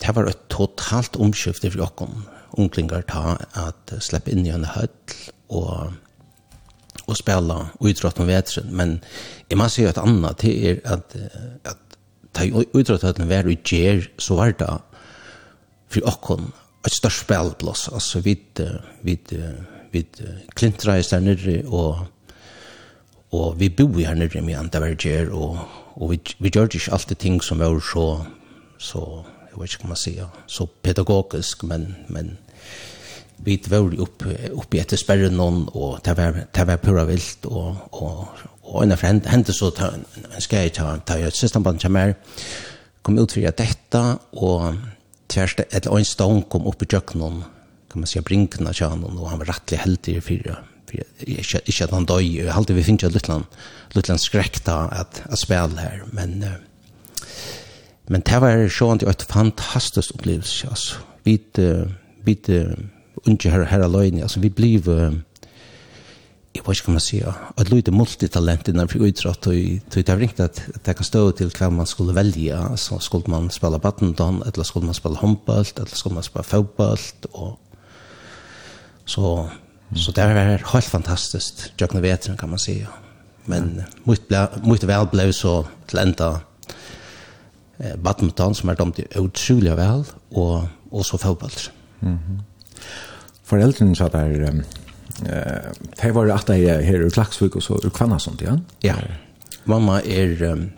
det 0.00 0.16
var 0.16 0.30
et 0.30 0.46
totalt 0.50 1.16
omskifte 1.16 1.70
for 1.70 1.84
dere, 1.84 2.08
omklinger 2.58 3.02
ta 3.06 3.36
at 3.54 3.92
slippe 4.02 4.32
inn 4.32 4.46
i 4.46 4.54
en 4.54 4.64
høtl, 4.64 5.30
og 5.50 5.92
och 7.10 7.16
spela 7.16 7.68
och 7.78 8.18
om 8.18 8.26
med 8.26 8.44
men 8.70 9.00
i 9.48 9.54
man 9.54 9.70
ser 9.70 9.82
ju 9.82 9.88
ett 9.88 9.98
annat 9.98 10.44
er 10.44 10.74
är 10.74 10.92
att 10.92 11.16
att 11.64 11.96
ta 12.32 12.44
idrott 12.74 13.04
att 13.04 13.18
var 13.18 13.48
i 13.48 13.58
ger 13.64 14.10
så 14.18 14.34
var 14.34 14.54
det 14.58 14.78
för 15.88 16.08
okon 16.08 16.52
ett 16.86 16.92
störst 16.92 17.20
spelplats 17.20 17.88
alltså 17.88 18.20
vid 18.20 18.70
vid 19.02 19.42
vid 19.90 20.06
klintrar 20.54 21.10
där 21.10 21.20
nere 21.20 21.64
och 21.66 21.96
Og 23.36 23.60
vi 23.60 23.68
bor 23.70 23.98
her 24.02 24.16
nere 24.18 24.42
med 24.42 24.58
Antaverger, 24.58 25.30
og, 25.30 25.58
og 25.94 26.10
vi, 26.10 26.20
vi 26.38 26.50
gjør 26.50 26.70
ikke 26.74 26.92
alltid 26.96 27.20
ting 27.22 27.42
som 27.44 27.60
er 27.62 27.78
så, 27.78 28.06
så 28.78 29.02
jeg 29.50 29.58
vet 29.58 29.74
ikke 29.74 29.84
hva 29.84 29.92
man 29.92 30.00
sier, 30.00 30.30
så 30.50 30.66
pedagogisk, 30.82 31.62
men, 31.70 31.92
men 32.08 32.36
vi 33.46 33.56
var 33.70 33.86
upp 34.02 34.24
oppe 34.58 34.80
etter 34.82 34.98
sperren 35.00 35.38
noen, 35.38 35.62
og 35.74 36.00
det 36.04 36.16
var, 36.18 36.42
det 36.50 36.66
var 36.66 36.82
pura 36.82 37.06
vilt, 37.08 37.46
og, 37.46 37.78
og, 38.02 38.42
og 38.66 38.82
en 38.82 38.96
av 38.96 39.04
hendte 39.06 39.54
så 39.54 39.70
ta, 39.74 39.92
skal 40.38 40.66
jeg 40.66 40.74
ta, 40.80 40.96
ta 41.06 41.18
et 41.22 41.38
systemband 41.38 41.80
til 41.82 41.94
meg, 41.94 42.16
kom 43.06 43.18
ut 43.18 43.32
for 43.32 43.46
dette, 43.62 44.02
og 44.42 44.74
tværste, 45.30 45.68
et 45.70 45.84
eller 45.84 46.00
annet 46.00 46.10
stånd 46.10 46.48
kom 46.50 46.66
opp 46.66 46.82
i 46.82 46.90
kjøkkenen, 46.90 47.40
kan 47.90 48.02
man 48.02 48.10
si, 48.10 48.22
brinkene 48.26 48.74
til 48.74 48.90
han, 48.90 49.06
og 49.06 49.30
han 49.30 49.40
var 49.42 49.54
rettelig 49.54 49.82
heldig 49.86 50.18
i 50.18 50.26
fire. 50.26 50.58
Ikke, 50.90 51.60
ikke 51.66 51.86
at 51.86 51.94
han 51.94 52.08
døg, 52.08 52.24
jeg 52.24 52.54
halte 52.54 52.74
vi 52.76 52.86
finner 52.86 53.12
litt 53.14 53.28
land, 53.30 53.46
litt 53.94 54.10
land 54.10 54.22
skrekk 54.22 54.62
da 54.66 54.82
at, 55.02 55.22
at 55.30 55.40
spille 55.40 55.80
her, 55.80 56.04
men 56.16 56.42
men 58.10 58.24
det 58.26 58.40
var 58.42 58.64
sjående 58.66 59.06
et 59.06 59.22
fantastisk 59.30 60.16
opplevelse, 60.16 60.66
altså. 60.66 60.96
Vi, 61.22 61.36
vi, 62.26 62.34
unge 63.26 63.50
her, 63.52 63.64
her 63.70 63.84
alene, 63.86 64.24
altså 64.26 64.40
vi 64.42 64.50
bliv, 64.50 64.88
jeg 66.50 66.64
vet 66.66 66.80
ikke 66.80 66.88
hva 66.88 66.96
man 66.96 67.04
sier, 67.04 67.36
at 67.54 67.70
lyd 67.70 67.86
er 67.86 67.94
multitalent 67.94 68.70
innenfor 68.72 69.04
utrått, 69.06 69.46
og 69.46 69.94
det 69.94 70.08
har 70.10 70.18
ringt 70.18 70.42
at 70.42 70.58
det 70.86 70.96
kan 70.98 71.06
stå 71.06 71.22
til 71.38 71.52
hva 71.54 71.70
man 71.70 71.86
skulle 71.86 72.16
velge, 72.16 72.58
så 72.82 72.98
skulle 72.98 73.30
man 73.30 73.46
spille 73.54 73.78
badminton, 73.78 74.42
eller 74.48 74.66
skulle 74.66 74.90
man 74.90 74.98
spille 74.98 75.20
håndbalt, 75.22 75.78
eller 75.78 75.94
skulle 75.94 76.18
man 76.18 76.26
spille 76.26 76.48
fotbalt, 76.50 77.30
og 77.30 77.60
så 79.06 79.46
Så 79.96 80.12
det 80.12 80.26
var 80.26 80.72
helt 80.72 80.84
fantastiskt. 80.84 81.72
Jag 81.76 81.90
kan 81.90 82.02
veta 82.02 82.36
kan 82.36 82.50
man 82.50 82.58
säga. 82.58 82.86
Men 83.44 83.82
mycket 84.62 84.88
väl 84.88 85.06
blev 85.06 85.32
så 85.32 85.66
till 85.86 85.98
ända 85.98 86.40
eh, 87.78 87.96
badminton 87.96 88.54
som 88.54 88.68
är 88.68 88.76
dömt 88.76 89.00
otroligt 89.14 89.72
väl 89.72 90.04
och, 90.28 90.62
och 90.90 91.06
så 91.06 91.18
fotboll. 91.18 91.50
Mm 92.00 92.18
-hmm. 92.18 92.40
Föräldrarna 93.44 93.94
sa 93.94 94.08
där 94.08 94.64
eh 95.26 95.70
det 96.02 96.12
var 96.12 96.28
att 96.28 96.46
det 96.46 96.82
här 96.82 97.06
i 97.06 97.10
Klaksvik, 97.10 97.56
och 97.56 97.62
så 97.62 97.74
ur 97.84 97.90
Kvannasund 97.90 98.42
igen. 98.42 98.64
Ja. 98.80 98.94
Mamma 99.64 100.00
är 100.02 100.42
um, 100.42 100.70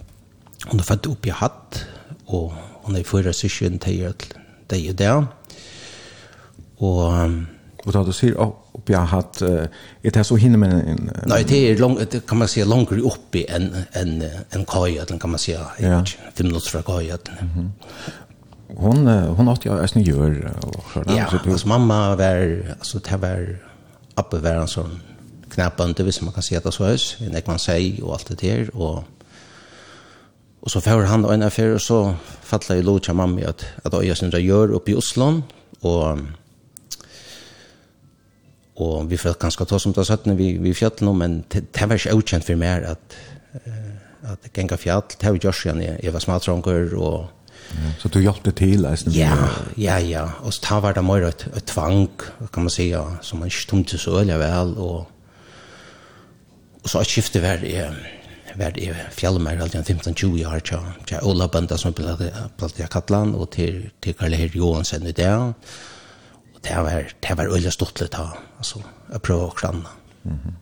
hun 0.66 0.80
er 0.80 0.84
født 0.84 1.06
opp 1.06 1.26
i 1.26 1.30
hatt 1.30 1.84
och 2.26 2.52
hon 2.82 2.96
är 2.96 3.04
förra 3.04 3.32
syskon 3.32 3.78
till 3.78 4.12
det 4.66 4.88
är 4.88 4.92
där. 4.92 5.26
Och 6.76 7.12
um, 7.12 7.46
Och 7.84 7.92
då 7.92 8.12
ser 8.12 8.32
jag 8.32 8.52
upp 8.72 8.88
jag 8.88 8.98
hatt 8.98 9.42
ett 10.02 10.16
här 10.16 10.22
så 10.22 10.36
hinner 10.36 10.58
men 10.58 10.72
en 10.72 11.10
Nej, 11.26 11.44
det 11.48 11.70
är 11.70 11.78
långt 11.78 12.10
det 12.10 12.26
kan 12.26 12.38
man 12.38 12.48
säga 12.48 12.66
längre 12.66 13.00
uppe 13.00 13.44
än, 13.44 13.74
en 13.92 14.22
en 14.22 14.30
en 14.50 14.64
kaj 14.64 14.98
eller 14.98 15.18
kan 15.18 15.30
man 15.30 15.38
säga 15.38 15.66
ja. 15.78 16.04
fem 16.34 16.46
minuter 16.46 16.70
från 16.70 16.82
kaj. 16.82 17.10
Mm 17.40 17.72
Hon 18.76 19.06
hon 19.06 19.48
åt 19.48 19.64
jag 19.64 19.76
ens 19.76 19.96
gör 19.96 20.52
och 20.62 20.84
ja, 21.16 21.58
så 21.58 21.68
mamma 21.68 22.16
var 22.16 22.74
alltså 22.78 22.98
det 22.98 23.16
var 23.16 23.58
uppe 24.14 24.38
var 24.38 24.50
en 24.50 24.68
sån 24.68 25.00
knäppande 25.50 26.02
visst 26.02 26.22
man 26.22 26.32
kan 26.32 26.42
säga 26.42 26.60
att 26.64 26.74
så 26.74 26.84
hörs 26.84 27.16
En 27.20 27.42
man 27.46 27.58
säger 27.58 28.04
och 28.04 28.12
allt 28.12 28.26
det 28.26 28.40
där 28.40 28.76
och 28.76 29.04
Och 30.62 30.70
så 30.70 30.80
får 30.80 31.02
han 31.02 31.24
en 31.24 31.42
affär 31.42 31.74
och 31.74 31.82
så 31.82 32.14
fattar 32.42 32.74
ju 32.74 32.82
Lucia 32.82 33.14
mamma 33.14 33.40
att 33.48 33.64
att 33.84 34.06
jag 34.06 34.16
syns 34.16 34.34
gör 34.34 34.70
uppe 34.72 34.90
i 34.90 34.94
Oslo 34.94 35.42
och 35.80 36.18
og 38.76 39.10
vi 39.10 39.18
får 39.20 39.36
ganska 39.40 39.64
ta 39.68 39.78
som 39.78 39.92
det 39.92 40.06
satt 40.08 40.26
når 40.26 40.38
vi, 40.38 40.48
vi 40.62 40.72
fjallet 40.74 41.02
nå, 41.04 41.12
men 41.12 41.42
det 41.52 41.66
var 41.76 41.98
ikke 41.98 42.16
utkjent 42.16 42.46
for 42.46 42.56
meg 42.60 42.86
at, 42.88 43.18
at 44.32 44.48
genga 44.54 44.78
fjall, 44.80 45.04
det 45.12 45.28
var 45.28 45.36
jo 45.36 45.52
ikke 45.52 45.96
jeg 46.02 46.12
var 46.14 46.24
smaltronker 46.24 46.96
og 46.96 47.30
Ja, 47.72 47.92
så 47.98 48.08
du 48.12 48.18
hjalp 48.20 48.42
det 48.44 48.54
til? 48.60 48.84
Eisen, 48.84 49.14
ja, 49.16 49.36
ja, 49.80 49.96
ja. 50.04 50.24
Og 50.44 50.52
så 50.54 50.80
var 50.82 50.92
det 50.96 51.04
mer 51.04 51.24
et, 51.28 51.46
et 51.56 51.64
tvang, 51.64 52.08
kan 52.52 52.66
man 52.66 52.70
säga, 52.70 52.98
ja, 52.98 53.22
som 53.22 53.38
man 53.38 53.48
ikke 53.48 53.68
tomte 53.70 53.98
så 53.98 54.18
øyelig 54.18 54.38
vel. 54.38 54.74
Og, 54.76 55.06
og 56.82 56.90
så 56.90 57.04
skiftet 57.04 57.42
var 57.42 57.62
det, 57.62 57.86
var 58.56 58.70
det 58.76 58.90
fjallmer, 59.16 59.62
alt 59.62 59.74
15-20 59.74 60.46
år, 60.46 60.60
til 61.06 61.18
Ola 61.22 61.46
Banda, 61.46 61.76
som 61.76 61.94
ble 61.96 62.16
platt 62.58 62.80
i 62.80 62.88
Katland, 62.90 63.34
og 63.34 63.50
til, 63.56 63.90
til 64.02 64.14
Karl 64.14 64.36
Herr 64.36 64.56
Johansen 64.56 65.06
i 65.06 65.16
dag 65.16 65.52
det 66.62 66.76
var, 66.76 67.12
det 67.22 67.38
var 67.38 67.50
øyelig 67.50 67.72
stort 67.74 68.00
litt 68.00 68.14
da, 68.14 68.28
altså, 68.58 68.82
å 69.12 69.20
prøve 69.22 69.48
å 69.48 69.54
kranne. 69.58 69.88
Mm 70.24 70.38
-hmm. 70.38 70.58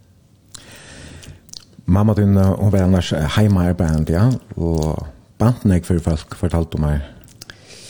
Mamma 1.85 2.15
din, 2.15 2.37
hun 2.37 2.73
var 2.73 2.83
annars 2.83 3.13
heimearbeidende, 3.37 4.13
ja, 4.13 4.31
og 4.57 5.07
banden 5.39 5.73
jeg 5.73 5.85
for 5.85 5.99
folk 5.99 6.37
fortalte 6.37 6.79
meg, 6.79 7.01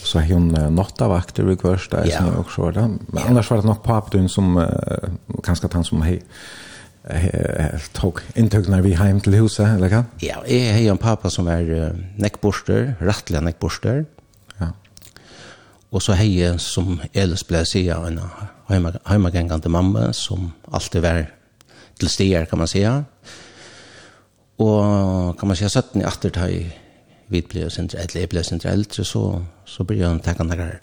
så 0.03 0.19
har 0.19 0.33
hun 0.33 0.47
nått 0.73 1.01
av 1.01 1.11
akter 1.11 1.51
i 1.51 1.55
kvørst, 1.55 1.93
ja. 1.93 2.17
som 2.17 2.39
og 2.39 2.49
så 2.51 2.61
var 2.61 2.71
det. 2.71 2.87
Men 3.13 3.23
annars 3.23 3.51
var 3.51 3.61
det 3.61 3.65
nok 3.65 3.83
papen 3.83 4.19
din 4.19 4.29
som, 4.29 4.57
uh, 4.57 4.65
kanskje 5.43 5.69
han 5.73 5.83
som 5.83 6.01
hei, 6.01 6.19
tog 7.93 8.21
inntøkene 8.35 8.81
vi 8.81 8.95
heim 8.95 9.21
til 9.21 9.39
huset, 9.41 9.67
eller 9.75 9.89
hva? 9.89 10.03
Ja, 10.21 10.41
jeg 10.47 10.73
har 10.73 10.91
en 10.91 10.97
pappa 11.01 11.29
som 11.29 11.47
er 11.47 11.61
uh, 11.69 12.01
nekkborster, 12.17 12.95
rettelig 13.01 13.41
nekkborster, 13.41 14.05
Og 15.91 16.01
så 16.01 16.15
hei 16.15 16.39
som 16.57 17.01
Elis 17.13 17.43
ble 17.43 17.65
sida 17.67 17.97
en 18.07 18.19
heimagengande 18.69 19.69
mamma 19.69 20.13
som 20.15 20.53
alltid 20.71 21.01
var 21.03 21.25
til 21.99 22.09
stier, 22.09 22.45
kan 22.45 22.57
man 22.57 22.67
säga. 22.67 23.03
Og 24.57 25.37
kan 25.39 25.47
man 25.47 25.55
säga, 25.55 25.69
17 25.69 26.01
i 26.01 26.05
atter 26.05 26.29
ta 26.29 26.47
i 26.47 26.71
vi 27.27 27.41
ble 27.41 27.69
sindre 27.69 27.99
eldre, 27.99 28.19
jeg 28.19 28.29
ble 28.29 28.43
sindre 28.43 28.71
eldre, 28.71 29.03
så, 29.03 29.41
så 29.65 29.83
ble 29.83 30.03
han 30.03 30.19
tekka 30.19 30.43
nægare 30.43 30.79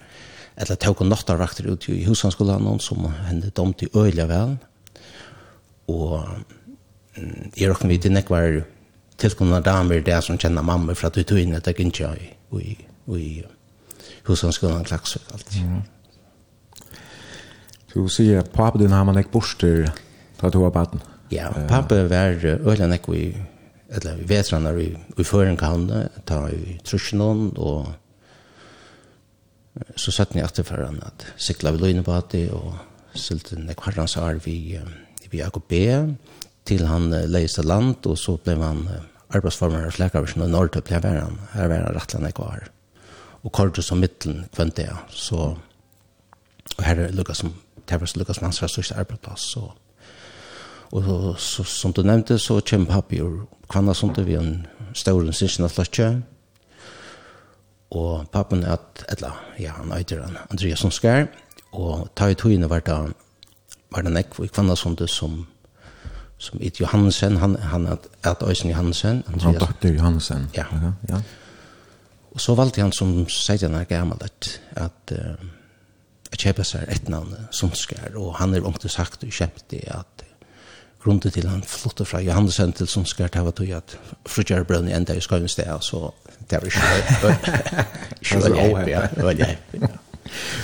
eller 0.58 0.78
tog 0.80 1.02
og 1.02 1.06
nattarvakter 1.06 1.68
ut 1.70 1.88
i 1.92 2.04
husanskolan 2.04 2.80
som 2.82 3.06
hende 3.28 3.52
dem 3.56 3.74
til 3.78 3.88
øyla 3.94 4.26
vel 4.26 4.56
og 5.88 6.24
jeg 7.56 7.70
råkne 7.70 7.92
vidt 7.92 8.10
nek 8.10 8.30
var 8.30 8.62
tilkommende 9.18 9.62
damer 9.66 10.02
det 10.02 10.18
som 10.24 10.38
kjenner 10.38 10.62
mamma 10.62 10.94
for 10.94 11.08
at 11.08 11.16
vi 11.16 11.26
tog 11.26 11.38
inn 11.38 11.54
at 11.54 11.66
jeg 11.66 11.78
ikke 11.80 12.10
i, 12.16 12.32
i, 12.58 12.76
i 13.18 13.42
Husanskolan 14.28 14.86
Klaxvik 14.88 15.32
allt. 15.34 15.54
Mm. 15.56 15.82
Du 17.94 18.08
sier 18.12 18.42
at 18.42 18.52
pappa 18.52 18.78
din 18.78 18.92
har 18.92 19.06
man 19.08 19.18
ikke 19.18 19.34
borster 19.38 19.88
da 20.38 20.50
du 20.52 20.60
var 20.62 20.74
baden. 20.74 21.00
Ja, 21.32 21.50
pappa 21.68 22.02
var 22.08 22.36
øyne 22.44 22.94
ikke 22.94 23.16
i 23.16 23.30
eller 23.88 24.18
vi 24.20 24.26
vet 24.28 24.50
hvordan 24.52 24.76
vi, 24.76 24.88
vi 25.16 25.24
i 25.24 25.26
føren 25.26 25.56
kan 25.56 25.86
ta 26.28 26.42
i 26.52 26.76
trusjonen 26.84 27.54
og 27.56 27.88
så 29.96 30.12
satt 30.12 30.34
ni 30.34 30.42
etter 30.44 30.66
for 30.66 30.82
han 30.82 30.98
at 31.06 31.24
sikla 31.40 31.72
vi 31.72 31.82
løgne 31.82 32.04
på 32.04 32.16
det 32.32 32.48
og 32.52 32.74
silte 33.16 33.56
nek 33.58 33.80
herrens 33.86 34.18
arv 34.20 34.48
i, 34.50 34.76
i 35.30 35.40
AKB 35.44 35.72
til 36.68 36.84
han 36.86 37.08
leiste 37.30 37.64
land 37.64 38.06
og 38.10 38.18
så 38.20 38.36
ble 38.44 38.58
han 38.60 38.84
arbeidsformer 39.32 39.88
og 39.88 39.96
slækaversen 39.96 40.44
og 40.44 40.52
norrtøp 40.52 40.90
ble 40.90 41.14
han 41.16 41.40
her 41.54 41.70
var 41.70 41.86
han 41.86 41.96
rettelig 41.96 42.26
nek 42.26 42.44
og 43.44 43.52
kortet 43.52 43.84
som 43.84 44.00
mittelen 44.02 44.46
kvendt 44.54 44.76
det. 44.76 44.88
Så, 45.10 45.36
og 46.76 46.84
her 46.84 47.04
er 47.04 47.12
Lukas 47.12 47.36
som, 47.36 47.52
det 47.88 48.00
var 48.00 48.12
Lukas 48.16 48.36
som 48.36 48.44
hans 48.44 48.62
var 48.62 48.68
største 48.68 48.96
arbeidsplass. 48.96 49.52
Så, 49.52 49.70
og 50.92 51.04
så, 51.04 51.34
så, 51.38 51.64
som 51.64 51.92
du 51.92 52.02
nevnte, 52.02 52.38
så 52.38 52.60
kommer 52.70 52.86
pappi 52.86 53.20
og 53.20 53.48
kvanna 53.68 53.94
som 53.94 54.14
det 54.14 54.26
vi 54.26 54.36
en 54.36 54.66
stauren 54.94 55.32
av 55.64 55.68
flotje. 55.68 56.22
Og 57.90 58.28
pappen 58.32 58.64
er 58.64 58.72
at, 58.76 59.04
eller, 59.08 59.36
ja, 59.58 59.72
han 59.72 59.92
øyder 59.92 60.22
han, 60.22 60.36
Andreas 60.50 60.78
som 60.78 60.90
skær, 60.90 61.26
og 61.72 62.08
ta 62.16 62.28
i 62.28 62.34
togene 62.34 62.68
var 62.68 62.80
det, 62.80 63.12
var 63.92 64.02
det 64.02 64.12
nekk, 64.12 64.38
og 64.38 64.48
kvanna 64.52 64.76
som 64.76 64.96
som, 65.06 65.46
som 66.38 66.58
It 66.60 66.80
Johansen, 66.80 67.36
han, 67.36 67.56
han 67.56 67.86
er 67.86 67.96
at 68.24 68.42
Øysen 68.42 68.70
Johansen. 68.70 69.22
Han 69.26 69.54
datter 69.54 69.92
Johansen. 69.92 70.50
Ja. 70.56 70.64
ja. 70.72 70.92
ja. 71.08 71.20
Og 72.34 72.40
så 72.40 72.54
valgte 72.54 72.82
han 72.84 72.92
som 72.92 73.28
16 73.28 73.74
år 73.74 73.86
gammel 73.88 74.20
at, 74.24 74.50
at 74.76 75.14
uh, 75.16 75.46
kjøpe 76.36 76.64
seg 76.66 76.88
et 76.92 77.08
navn, 77.08 77.34
Sundskjær, 77.54 78.16
og 78.20 78.36
han 78.38 78.54
er 78.54 78.66
ångte 78.66 78.90
sagt 78.92 79.24
og 79.24 79.32
kjempt 79.32 79.72
i 79.78 79.82
at 79.90 80.24
grunden 81.02 81.32
til 81.32 81.48
han 81.48 81.62
flyttet 81.62 82.08
fra 82.10 82.20
Johannesen 82.20 82.74
til 82.76 82.88
Sundskjær, 82.90 83.30
det 83.32 83.44
var 83.44 83.54
tog 83.56 83.70
at 83.78 83.96
frutjere 84.28 84.66
brønn 84.68 84.90
i 84.90 84.96
enda 84.96 85.16
i 85.16 85.22
Skøyensted, 85.24 85.70
så 85.80 86.10
det 86.50 86.60
var 86.60 86.68
ikke 86.68 88.42
veldig 88.44 88.60
hepp, 88.60 88.92
ja, 88.92 89.06
veldig 89.16 89.50
hepp, 89.54 89.80
ja. 89.80 89.96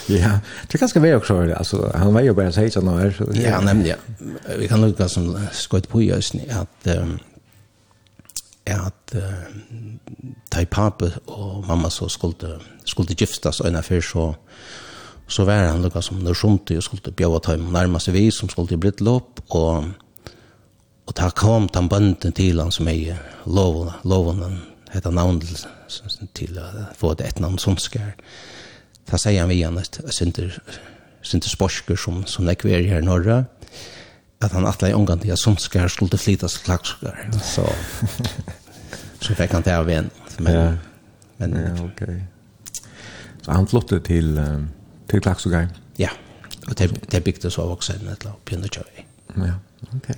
Ja, 0.08 0.38
det 0.72 0.78
kan 0.78 0.88
ska 0.88 1.00
vara 1.00 1.16
också 1.16 1.54
alltså 1.56 1.90
han 1.94 2.14
var 2.14 2.20
ju 2.20 2.34
bara 2.34 2.52
16 2.52 2.88
år. 2.88 3.14
Ja, 3.34 3.60
nämligen. 3.60 3.98
Vi 4.58 4.68
kan 4.68 4.80
nog 4.80 5.10
som 5.10 5.38
skott 5.52 5.88
på 5.88 6.02
just 6.02 6.34
att 6.34 6.96
um, 6.96 7.18
at 8.72 9.14
uh, 9.16 9.44
ta 10.50 10.64
pape 10.64 11.10
og 11.26 11.66
mamma 11.68 11.90
så 11.90 12.08
skulle, 12.08 12.58
skulle 12.84 13.16
giftas 13.16 13.60
og 13.60 13.68
en 13.68 13.80
affær 13.80 14.00
så 14.00 14.32
så 15.28 15.44
var 15.48 15.70
han 15.70 15.80
lukka 15.80 16.02
som 16.04 16.20
nørsonti 16.20 16.76
og 16.76 16.84
skulle 16.84 17.12
bjøva 17.16 17.40
ta 17.40 17.54
imot 17.56 17.72
nærma 17.72 18.00
seg 18.00 18.16
vi 18.16 18.30
som 18.32 18.48
skulle 18.48 18.76
bli 18.80 18.92
lopp 19.00 19.40
og 19.50 19.92
og 21.04 21.12
ta 21.12 21.28
kom 21.36 21.68
tan 21.68 21.88
bønden 21.88 22.32
til 22.32 22.60
han 22.60 22.72
som 22.72 22.88
jeg 22.88 23.16
loven 23.44 23.92
loven 24.04 24.62
hetta 24.94 25.10
navn 25.10 25.40
til 26.32 26.58
å 26.60 26.66
få 26.96 27.14
det 27.18 27.26
et 27.28 27.40
navn 27.42 27.58
som 27.58 27.76
skær. 27.80 28.14
Ta 29.10 29.18
sier 29.20 29.42
han 29.42 29.50
vi 29.50 29.60
han 29.62 29.78
et 29.80 29.98
sinter 30.14 30.54
sinter 31.24 31.48
sporsker 31.48 31.96
som, 31.96 32.22
som 32.28 32.44
nekver 32.44 32.84
her 32.84 33.00
i 33.02 33.04
norra 33.04 33.44
att 34.38 34.52
han 34.52 34.66
atla 34.66 34.88
i 34.88 34.94
omgång 34.94 35.18
till 35.18 35.36
Sundskär 35.36 35.88
skulle 35.88 36.18
flytta 36.18 36.48
till 36.48 36.58
klakskar. 36.58 37.30
Så 37.42 37.68
så 39.20 39.34
fikk 39.34 39.52
han 39.52 39.62
det 39.62 39.78
av 39.78 39.90
en. 39.90 40.10
Men, 40.38 40.54
ja. 40.54 40.72
men 41.36 41.76
ja, 41.76 41.84
okej. 41.84 42.24
Så 43.42 43.52
han 43.52 43.66
flyttade 43.66 44.00
till 44.00 44.40
till 45.06 45.20
Klaxskär. 45.20 45.68
Ja. 45.96 46.10
Och 46.66 46.74
det 46.74 47.10
det 47.10 47.24
byggdes 47.24 47.58
av 47.58 47.70
også 47.70 47.92
en 47.92 48.08
ett 48.08 48.24
lag 48.24 48.36
på 48.44 48.54
kjøy. 48.54 49.04
Ja, 49.36 49.52
okej. 49.96 50.16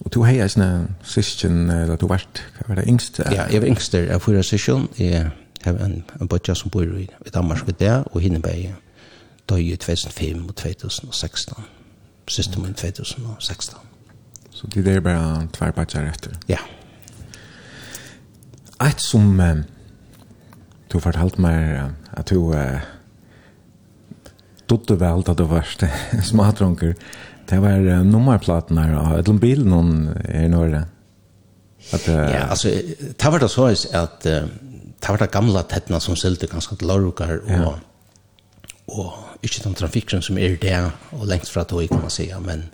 Och 0.00 0.10
du 0.10 0.24
hejas 0.24 0.56
när 0.56 0.86
sysken 1.02 1.70
eller 1.70 1.96
du 1.96 2.06
vart 2.06 2.42
var 2.68 2.76
det 2.76 2.88
yngst? 2.88 3.18
Ja, 3.18 3.46
jag 3.50 3.60
var 3.60 3.68
yngst 3.68 3.92
där 3.92 4.14
av 4.14 4.20
fyra 4.20 4.42
sysken. 4.42 4.88
Jag 4.96 5.30
har 5.64 5.78
en 5.78 6.04
en 6.20 6.26
bodja 6.26 6.54
som 6.54 6.70
bor 6.70 6.98
i 6.98 7.08
Danmark 7.32 7.68
och 7.68 7.74
där 7.78 8.04
och 8.12 8.22
hinner 8.22 8.74
då 9.46 9.58
i 9.58 9.76
2005 9.76 10.48
og 10.48 10.56
2016 10.56 11.62
siste 12.30 12.60
min 12.60 12.74
2016. 12.74 13.74
Så 14.50 14.68
det 14.74 14.86
er 14.86 15.02
bare 15.04 15.48
tvær 15.54 15.74
bare 15.76 16.06
etter? 16.10 16.36
Ja. 16.48 16.60
Et 18.86 19.02
som 19.02 19.40
eh, 19.40 19.62
du 20.92 20.98
fortalt 21.00 21.38
meg 21.42 21.92
at 22.16 22.30
du 22.30 22.52
eh, 22.56 22.80
dotte 24.70 24.96
vel 25.00 25.24
da 25.26 25.34
du 25.34 25.44
var 25.50 25.66
smadronker, 26.30 26.94
det 27.50 27.58
var 27.62 27.82
eh, 27.82 28.02
nummerplaten 28.06 28.78
her, 28.78 28.96
og 29.00 29.18
et 29.18 29.28
eller 29.28 29.42
bil 29.42 29.64
noen 29.66 30.10
er 30.24 30.46
i 30.46 30.52
Norge. 30.52 30.84
At, 31.90 32.06
eh, 32.08 32.26
ja, 32.36 32.44
altså, 32.52 32.72
det 33.10 33.32
var 33.32 33.42
det 33.42 33.50
så 33.50 33.70
at 33.70 34.28
eh, 34.28 34.50
det 35.00 35.08
var 35.08 35.22
det 35.22 35.32
gamle 35.32 35.62
tettene 35.68 36.00
som 36.04 36.18
sylte 36.18 36.50
ganske 36.50 36.76
til 36.76 36.90
Lorukar, 36.90 37.38
og, 37.40 37.50
ja. 37.50 37.72
og 38.92 39.29
ikke 39.42 39.62
den 39.64 39.76
trafikken 39.78 40.22
som 40.22 40.38
er 40.38 40.56
der, 40.60 40.90
og 41.16 41.26
lengt 41.28 41.48
fra 41.48 41.64
tog, 41.64 41.88
kan 41.88 42.00
man 42.00 42.10
säga, 42.10 42.40
men, 42.40 42.70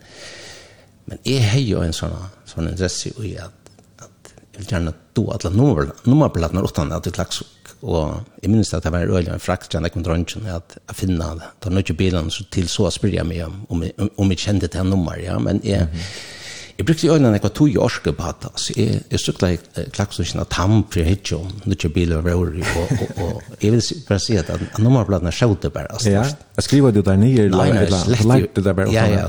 men 1.05 1.19
jeg 1.25 1.43
har 1.51 1.59
jo 1.59 1.83
en 1.83 1.95
sånn, 1.95 2.15
sånn 2.45 2.71
interesse 2.71 3.13
i 3.23 3.35
at, 3.41 3.71
at 4.03 4.33
jeg 4.53 4.61
vil 4.61 4.71
gjerne 4.73 4.95
do 5.15 5.29
alle 5.31 5.53
nummerplatene 5.55 6.63
utan 6.63 6.91
at 6.91 7.07
det 7.07 7.15
klaks 7.15 7.43
og 7.77 8.23
jeg 8.41 8.49
minns 8.49 8.73
at 8.73 8.87
det 8.87 8.91
var 8.91 9.05
øyelig 9.05 9.29
en 9.29 9.43
frakt 9.43 9.75
jeg 9.75 9.91
kom 9.93 10.01
dronjen, 10.03 10.47
at 10.49 10.79
jeg 10.79 10.97
finner 10.97 11.35
det, 11.37 11.49
det 11.61 11.69
er 11.69 11.75
noe 11.75 11.97
bilen 11.99 12.31
til 12.51 12.69
så 12.73 12.89
spør 12.89 13.13
jeg 13.19 13.27
meg 13.29 13.43
om, 13.45 13.59
om, 13.69 13.83
om 14.17 14.33
jeg 14.33 14.41
kjente 14.47 14.71
det 14.73 14.85
nummer, 14.87 15.13
ja, 15.21 15.37
men 15.37 15.61
jeg, 15.63 15.85
mm 15.85 15.93
-hmm 15.93 16.37
Jeg 16.77 16.85
brukte 16.85 17.09
øynene 17.09 17.33
jeg 17.33 17.43
var 17.43 17.49
tog 17.57 17.69
i 17.69 17.77
orske 17.77 18.11
på 18.13 18.23
hatt, 18.23 18.45
altså. 18.45 18.73
Jeg, 18.77 18.99
jeg 19.11 19.19
sykla 19.19 19.47
i 19.49 19.57
klakkstusjen 19.95 20.41
av 20.43 20.45
Tampri, 20.53 21.01
Hitcho, 21.07 21.39
Nutje 21.65 21.89
Biler, 21.89 22.21
Røri, 22.21 22.61
og, 22.61 22.91
og, 23.01 23.23
og 23.23 23.63
jeg 23.63 23.71
vil 23.73 23.81
bare 24.07 24.21
si 24.21 24.37
at 24.37 24.51
nummerplaten 24.77 25.27
er 25.27 25.33
sjøvde 25.33 25.71
bare, 25.73 25.89
altså. 25.91 26.11
Ja, 26.13 26.27
jeg 26.59 26.67
skriver 26.67 26.93
du 26.93 27.01
der 27.01 27.17
nye, 27.17 27.47
eller, 27.47 27.63
eller, 27.63 27.81
eller, 27.81 28.23
lærte 28.29 28.53
du 28.55 28.61
der 28.61 28.77
bare? 28.77 28.93
Ja, 28.93 29.07
ja, 29.09 29.25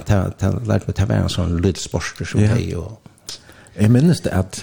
lærte 0.69 0.91
meg, 0.91 0.97
det 1.01 1.09
var 1.09 1.23
en 1.23 1.33
sånn 1.33 1.57
lyd 1.65 1.81
sporster 1.81 2.29
som 2.29 2.45
jeg, 2.45 2.69
og... 2.77 2.99
Jeg 3.79 3.93
minnes 3.95 4.21
det 4.21 4.35
at, 4.35 4.61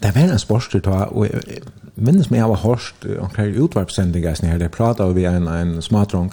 det 0.00 0.14
var 0.14 0.32
en 0.32 0.40
sporster, 0.40 0.80
og 0.88 1.26
jeg 1.28 1.60
minnes 1.94 2.30
meg 2.32 2.40
jeg 2.40 2.52
var 2.54 2.62
hørt 2.64 3.08
omkring 3.18 3.56
utvarpsendinger, 3.66 4.40
jeg 4.48 4.72
pratet 4.72 5.04
over 5.04 5.28
en, 5.28 5.50
en 5.52 5.76
smadrong, 5.84 6.32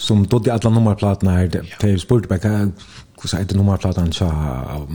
som 0.00 0.22
dodde 0.24 0.54
alle 0.54 0.70
nummerplatene 0.70 1.34
her, 1.34 1.50
til 1.80 1.96
jeg 1.96 2.00
spurte 2.06 2.30
meg, 2.30 2.46
hur 3.22 3.38
heter 3.38 3.56
nummerplatan 3.56 4.12
så 4.12 4.32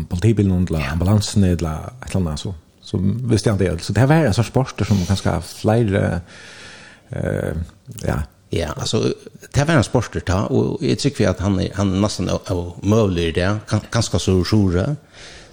politibilen 0.10 0.68
eller 0.70 0.90
ambulansen 0.92 1.44
eller 1.44 1.80
ett 2.06 2.16
annat 2.16 2.40
så 2.40 2.54
så 2.82 2.98
visste 3.02 3.50
jag 3.50 3.62
inte 3.62 3.84
så 3.84 3.94
det 3.94 4.00
här 4.00 4.08
var 4.08 4.16
en 4.16 4.34
sorts 4.34 4.50
sporter 4.50 4.86
som 4.86 5.06
ganska 5.06 5.42
fler 5.42 6.22
eh 7.10 7.54
ja 8.08 8.22
Ja, 8.50 8.68
alltså 8.78 9.14
det 9.52 9.64
var 9.64 9.74
en 9.74 9.84
sporter 9.84 10.20
ta 10.20 10.46
och 10.46 10.84
jag 10.84 11.00
tycker 11.00 11.30
att 11.30 11.40
han 11.40 11.68
han 11.74 12.02
nästan 12.02 12.30
av 12.30 12.80
möjlig 12.82 13.36
det 13.36 13.60
ganska 13.92 14.20
så 14.20 14.44
sjura 14.44 14.96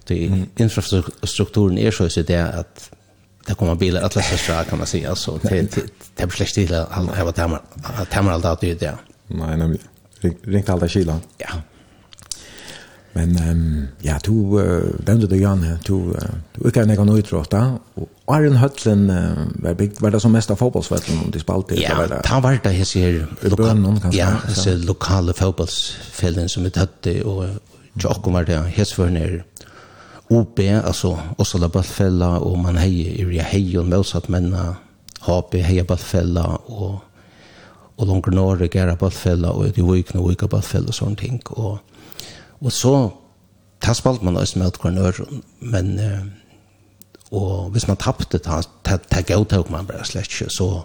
det 0.06 0.46
infrastrukturen 0.56 1.78
är 1.78 1.90
så 1.90 2.08
så 2.08 2.22
det 2.22 2.42
att 2.42 2.90
det 3.46 3.54
kommer 3.54 3.74
bilar 3.74 4.02
att 4.02 4.16
läsa 4.16 4.37
så 4.37 4.70
kan 4.70 4.78
man 4.78 4.87
säga 4.87 5.14
så 5.14 5.38
det 5.42 5.76
det 6.16 6.26
blir 6.26 6.37
släkt 6.37 6.54
till 6.54 6.74
han 6.90 7.08
ha 7.08 7.24
varit 7.24 7.38
hemma 7.38 7.61
hemma 8.11 8.32
allt 8.32 8.44
att 8.44 8.61
det. 8.61 8.94
Nej, 9.26 9.56
nej. 9.56 9.78
Ringt 10.42 10.68
alla 10.68 10.88
kylan. 10.88 11.20
Ja. 11.38 11.48
Men 13.12 13.37
um, 13.51 13.88
ja, 14.01 14.16
to 14.25 14.33
uh, 14.57 14.88
nevnte 15.05 15.29
det 15.29 15.42
Janne, 15.42 15.75
to, 15.85 15.98
uh, 16.16 16.38
to 16.55 16.64
ikke 16.68 16.81
enn 16.81 16.92
jeg 16.94 17.01
kan 17.01 17.12
utråta, 17.12 17.61
og 18.01 18.33
Arjen 18.33 18.57
Høtlen 18.57 19.03
uh, 19.12 19.42
var, 19.61 19.77
bygd, 19.77 20.01
var 20.01 20.14
det 20.14 20.22
som 20.25 20.33
mest 20.33 20.53
av 20.55 20.61
fotballsvetlen 20.62 21.27
om 21.27 21.35
de 21.35 21.42
spalte? 21.42 21.77
Ja, 21.77 21.98
var 22.01 22.09
det, 22.09 22.22
ta 22.25 22.40
var 22.40 22.57
det 22.64 22.72
jeg 22.79 22.88
sier 22.88 23.20
bønnen, 23.59 24.01
ja, 24.16 24.31
disse 24.48 24.79
lokale 24.87 25.37
fotballsfellen 25.37 26.48
som 26.48 26.64
vi 26.64 26.72
tøtte, 26.72 27.18
og 27.29 28.01
tjokken 28.01 28.38
var 28.38 28.48
det 28.48 28.62
hesføren 28.79 29.20
er 29.20 29.38
OB, 30.33 30.64
altså 30.81 31.12
Åsala 31.42 31.68
Ballfella, 31.68 32.38
og 32.40 32.57
man 32.64 32.81
heier 32.81 33.12
i 33.12 33.29
Ria 33.29 33.44
Heion, 33.44 33.92
Mølsat 33.92 34.31
Menna, 34.33 34.70
HP, 35.27 35.61
Heia 35.68 35.85
Ballfella, 35.85 36.48
og 36.72 37.03
og 38.03 38.09
langer 38.09 38.35
Norge, 38.35 38.66
Gera 38.72 38.96
Ballfella, 38.98 39.53
og 39.53 39.79
i 39.79 39.83
Vikne, 39.85 40.22
Vika 40.25 40.48
Ballfella, 40.51 40.88
og 40.90 40.96
sånne 40.96 41.18
ting, 41.20 41.42
og 41.61 41.79
Og 42.62 42.72
så, 42.72 43.11
tar 43.83 43.92
spalt 43.98 44.22
man 44.22 44.37
også 44.37 44.59
med 44.59 44.79
hver 44.83 44.90
nør, 44.90 45.12
men, 45.61 46.01
og 47.31 47.70
hvis 47.70 47.88
man 47.88 47.96
tappte, 47.96 48.38
det 48.38 49.27
gav 49.27 49.66
man 49.70 49.87
bare 49.87 50.05
slett 50.05 50.31
ikke, 50.31 50.51
så, 50.51 50.83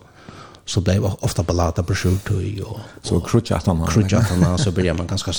så 0.68 0.82
blev 0.82 1.06
ofta 1.22 1.44
ballata 1.44 1.82
på 1.82 1.96
sjuktöj 1.96 2.62
og, 2.66 2.80
så 3.04 3.20
krutchattarna 3.20 3.88
krutchattarna 3.88 4.58
så 4.58 4.72
börjar 4.72 4.94
man 4.94 5.08
ganska 5.08 5.32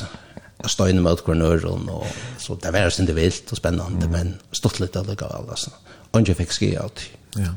stå 0.64 0.87
inne 0.87 1.01
mot 1.01 1.24
kornören 1.24 1.88
och 1.88 2.07
så 2.38 2.55
det 2.55 2.70
var 2.70 3.01
inte 3.01 3.12
vilt 3.12 3.53
och 3.53 3.57
spännande 3.57 4.07
mm. 4.07 4.11
men 4.11 4.38
stått 4.53 4.81
lite 4.81 5.01
alla 5.01 5.14
gal 5.14 5.46
alltså 5.51 5.70
och 6.11 6.29
jag 6.29 6.37
fick 6.37 6.53
ske 6.53 6.74
ut 6.87 7.01
ja 7.37 7.55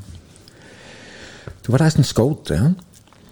du 1.65 1.71
var 1.71 1.79
nästan 1.79 2.03
skåt 2.03 2.49
ja? 2.49 2.73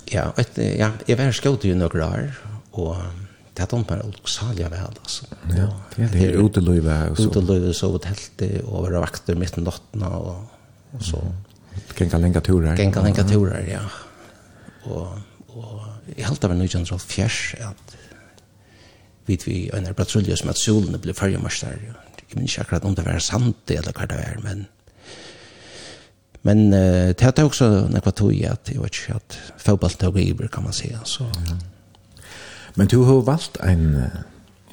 Ja 0.06 0.34
ett, 0.38 0.58
ja 0.58 0.92
jag 1.06 1.18
var 1.18 1.32
skåt 1.32 1.66
i 1.66 1.76
några 1.76 2.08
år 2.08 2.34
och 2.72 2.96
det 3.60 3.65
har 3.65 3.72
dumt 3.74 3.89
meg 3.91 4.06
olksalja 4.08 4.69
vel, 4.72 4.93
altså. 5.04 5.26
Ja, 5.52 5.65
det 6.00 6.19
er 6.30 6.38
uteløyve 6.39 6.93
og 7.10 7.17
så. 7.17 7.26
Uteløyve, 7.28 7.74
så 7.76 7.89
ut 7.91 8.06
helt 8.08 8.43
og 8.62 8.86
være 8.86 9.02
vakter 9.04 9.36
midt 9.36 9.58
i 9.60 9.63
nattene, 9.65 10.12
og, 10.15 10.45
og 10.95 11.02
så. 11.04 11.19
Genka 11.98 12.22
lenga 12.24 12.39
turer. 12.39 12.78
Genka 12.80 13.04
lenga 13.04 13.26
turer, 13.28 13.65
ja. 13.67 13.82
Og, 14.88 15.10
og 15.52 15.74
jeg 16.13 16.24
held 16.30 16.48
av 16.48 16.54
en 16.54 16.63
nøyjens 16.63 16.93
av 16.95 17.04
fjers, 17.04 17.39
at 17.60 17.98
vidt 19.28 19.43
vi 19.43 19.58
en 19.76 19.89
er 19.89 19.98
patrulje 19.98 20.38
som 20.39 20.54
at 20.54 20.62
solene 20.62 21.02
ble 21.04 21.12
fyrjemarstar, 21.17 21.82
jeg 21.84 22.38
minns 22.38 22.56
ikke 22.56 22.63
akkurat 22.63 22.88
om 22.88 22.95
det 22.95 23.04
var 23.10 23.19
sant 23.26 23.74
eller 23.76 23.91
hva 23.91 24.08
det 24.08 24.22
var, 24.22 24.39
men 24.45 24.69
men 26.48 26.69
uh, 26.72 27.12
det 27.12 27.28
er 27.28 27.43
også 27.43 27.67
nekva 27.91 28.15
tog 28.15 28.32
i 28.32 28.45
at 28.48 28.72
jeg 28.72 28.80
vet 28.80 29.02
ikke 29.02 29.17
at 29.19 29.38
fotball 29.60 30.00
tog 30.00 30.15
i 30.24 30.32
kan 30.48 30.63
man 30.63 30.80
si, 30.80 30.93
så. 31.04 31.28
Ja. 31.50 31.58
Men 32.76 32.88
du 32.88 32.98
har 33.04 33.22
valgt 33.22 33.58
en, 33.64 34.12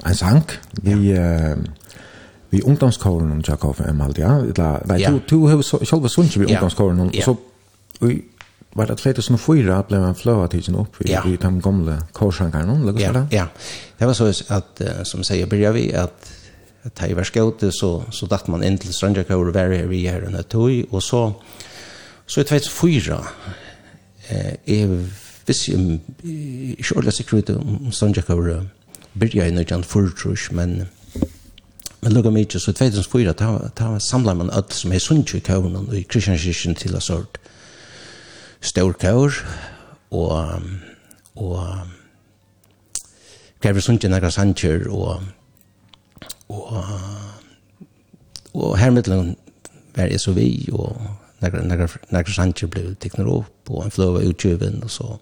en 0.05 0.15
sang 0.15 0.43
vi, 0.71 1.11
ja. 1.11 1.51
uh, 1.51 1.57
vi 2.49 2.61
ungdomskåren 2.61 3.31
om 3.31 3.43
Jakob 3.47 3.75
Jakov 3.79 3.95
Maldia. 3.95 4.31
Eller, 4.39 4.87
nei, 4.87 5.01
ja. 5.01 5.11
du, 5.11 5.19
du 5.29 5.47
har 5.47 5.61
selv 5.61 6.07
sunnet 6.07 6.37
vi 6.37 6.45
ungdomskåren 6.45 6.99
om, 6.99 7.11
ja. 7.13 7.25
så 7.25 7.35
vi, 7.99 8.21
var 8.77 8.85
det 8.85 8.97
2004 9.01 9.83
ble 9.89 9.99
man 9.99 10.15
flöa 10.15 10.47
tidsen 10.47 10.75
opp 10.77 11.01
i, 11.01 11.11
ja. 11.11 11.23
i 11.25 11.37
de 11.41 11.61
gamle 11.61 11.97
korsangarna, 12.13 12.75
eller 12.77 12.99
ja, 13.01 13.25
ja, 13.31 13.47
det 13.97 14.05
var 14.05 14.13
så 14.13 14.29
at, 14.29 14.81
uh, 14.81 15.03
som 15.03 15.23
sier, 15.23 15.49
börjar 15.49 15.73
vi 15.73 15.93
att 15.95 16.33
ta 16.93 17.07
i 17.07 17.13
värskote 17.13 17.71
så, 17.71 18.03
så 18.11 18.25
datt 18.25 18.47
man 18.47 18.63
in 18.63 18.77
till 18.77 18.93
Strandrakaur 18.93 19.47
och 19.47 19.55
var 19.55 19.61
här 19.61 19.85
vi 19.85 20.07
här 20.07 20.23
under 20.23 20.43
tog, 20.43 20.85
och 20.89 21.03
så, 21.03 21.33
så 22.25 22.41
i 22.41 22.43
2004 22.43 23.27
eh, 24.27 24.53
är 24.65 25.05
visst 25.47 25.67
ikke 25.67 26.95
ordentlig 26.95 27.13
sikker 27.13 27.37
ut 27.37 27.49
om 27.49 27.91
Sanja 27.91 28.21
Kavra 28.21 28.65
börja 29.19 29.47
i 29.47 29.51
nødjan 29.51 29.83
förtrus 29.83 30.51
men 30.51 30.87
men 32.01 32.13
lukka 32.13 32.29
mig 32.29 32.41
ikke, 32.41 32.59
så 32.59 32.71
2004 32.71 33.33
ta, 33.33 33.69
ta 33.75 33.99
samla 33.99 34.33
man 34.33 34.49
öll 34.49 34.71
som 34.71 34.91
är 34.91 34.99
sunnkju 34.99 35.41
og 35.49 35.95
i 35.95 36.03
kristianskirken 36.03 36.75
til 36.75 36.95
en 36.95 37.01
sort 37.01 37.37
stor 38.61 38.93
kaur 38.93 39.31
og 40.11 40.61
och 41.35 41.59
och 41.59 41.87
kavr 43.61 43.79
sunnkju 43.79 44.09
nekra 44.09 44.29
sankjer 44.29 44.87
og 44.89 45.21
og 46.49 46.83
og 48.53 48.77
her 48.77 48.89
mitteln 48.89 49.35
var 49.95 50.03
jeg 50.03 50.19
så 50.19 50.31
vi 50.31 50.69
och 50.71 51.01
nekra 51.41 51.61
några 51.61 51.87
några 52.09 52.31
sankjer 52.31 52.69
blev 52.69 52.95
teknolog 52.95 53.45
på 53.65 53.81
en 53.81 53.91
flöva 53.91 54.21
utgiven 54.21 54.83
og 54.83 54.91
så 54.91 55.17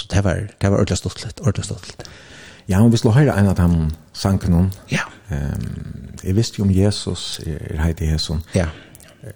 Så 0.00 0.08
det 0.10 0.24
var, 0.24 0.46
det 0.60 0.70
var 0.70 0.80
ordentlig 0.80 0.98
stortlet, 0.98 1.40
ordentlig 1.44 1.66
stortlet. 1.68 2.06
Ja, 2.70 2.80
og 2.84 2.92
vi 2.92 3.00
slår 3.00 3.18
høyre 3.18 3.34
en 3.36 3.50
av 3.50 3.56
dem 3.58 3.74
sanken 4.16 4.54
om. 4.56 4.68
Ja. 4.92 5.04
Um, 5.30 6.14
jeg 6.22 6.36
visste 6.36 6.60
jo 6.60 6.68
om 6.68 6.70
Jesus, 6.72 7.40
er 7.44 7.82
heit 7.82 8.00
i 8.00 8.12
Jesus. 8.12 8.46
Ja. 8.54 8.70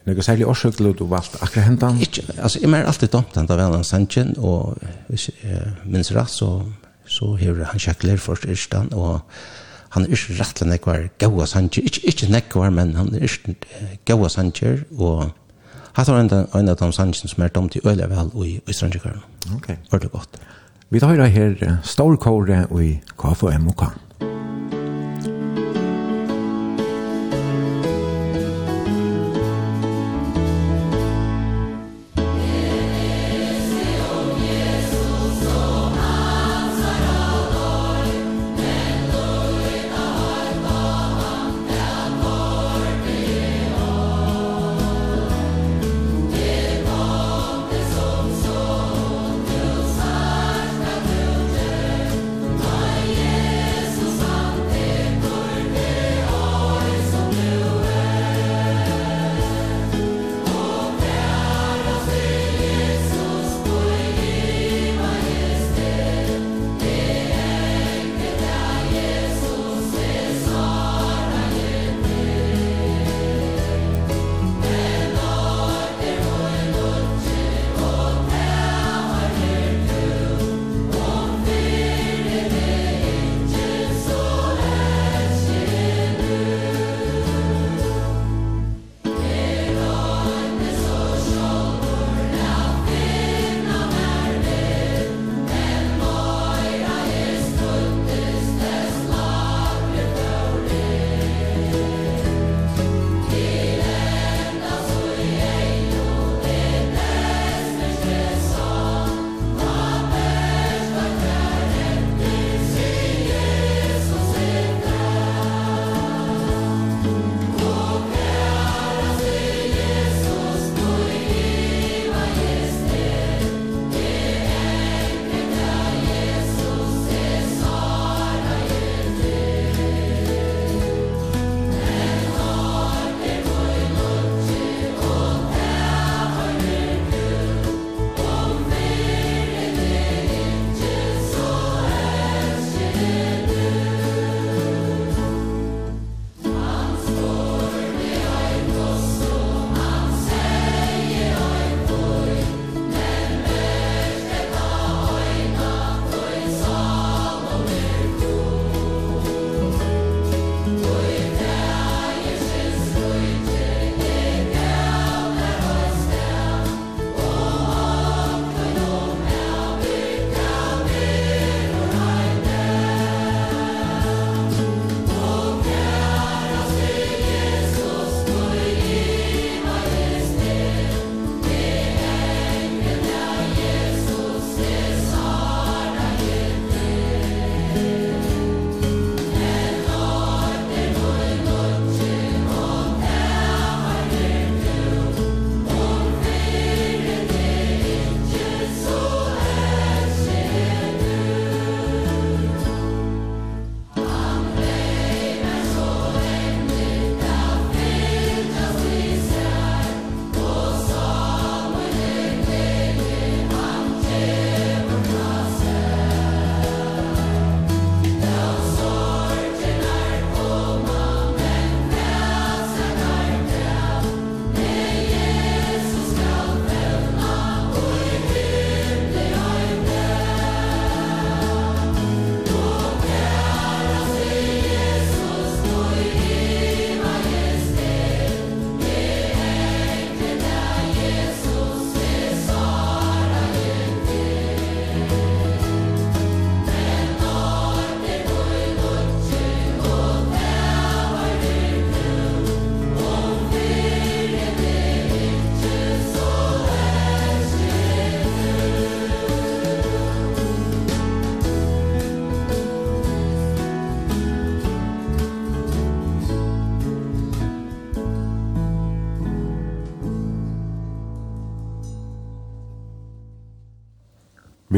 Några 0.06 0.24
særlig 0.24 0.46
årsøk 0.48 0.78
til 0.78 0.88
at 0.88 0.98
du 0.98 1.04
valgte 1.10 1.42
akkurat 1.44 1.66
hentan? 1.66 2.00
Ikke, 2.00 2.22
altså, 2.38 2.62
jeg 2.62 2.70
mer 2.72 2.86
alltid 2.88 3.12
dømt 3.12 3.36
han 3.36 3.50
av 3.50 3.60
en 3.60 3.76
av 3.76 3.84
sanken, 3.84 4.32
og 4.38 4.78
hvis 5.10 5.28
jeg 5.42 5.74
minns 5.84 6.12
rett, 6.16 6.32
så, 6.32 6.62
så 7.04 7.34
hever 7.36 7.68
han 7.68 7.82
kjekler 7.82 8.16
først 8.16 8.48
Irstan, 8.48 8.88
og 8.96 9.20
han 9.92 10.06
er 10.06 10.16
ikke 10.16 10.38
rettelig 10.40 10.70
nekvar 10.70 11.04
gaua 11.20 11.46
sanker, 11.46 11.84
ikke, 11.84 12.00
ikke 12.08 12.30
nekvar, 12.32 12.72
men 12.72 12.94
han 12.96 13.12
er 13.14 13.28
ikke 13.28 13.58
gaua 14.08 14.32
sanker, 14.32 14.86
og 14.96 15.28
Hatt 15.94 16.08
var 16.08 16.18
en 16.18 16.68
av 16.68 16.76
de 16.76 16.92
sannsyn 16.92 17.30
som 17.30 17.44
er 17.44 17.52
domt 17.54 17.76
i 17.76 17.80
øyla 17.86 18.08
vel 18.10 18.32
i 18.42 18.56
Østrandjøkeren. 18.68 19.22
Ok. 19.54 19.68
Var 19.92 19.98
det 20.02 20.10
godt. 20.10 20.40
Vi 20.90 21.00
tar 21.00 21.14
her 21.30 21.76
storkåret 21.82 22.72
i 22.82 23.00
KFMOK. 23.18 23.84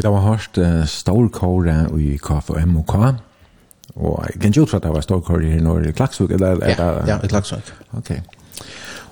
det 0.06 0.12
var 0.14 0.20
hørt 0.22 0.58
uh, 0.58 0.84
Storkåre 0.86 1.88
i 1.98 2.16
KFM 2.16 2.76
og 2.76 2.86
K. 2.86 2.94
Og 3.96 4.26
jeg 4.26 4.40
kan 4.40 4.50
ikke 4.52 4.62
utfra 4.62 4.78
at 4.78 4.84
det 4.84 4.92
var 4.94 5.00
Storkåre 5.02 5.48
i 5.56 5.60
Norge 5.60 5.88
i 5.88 5.92
Klaksvuk, 5.92 6.30
eller? 6.30 6.46
eller 6.46 6.84
ja, 7.08 7.16
ja, 7.16 7.16
i 7.24 7.26
Klaksvuk. 7.26 7.72
Ok. 7.98 8.12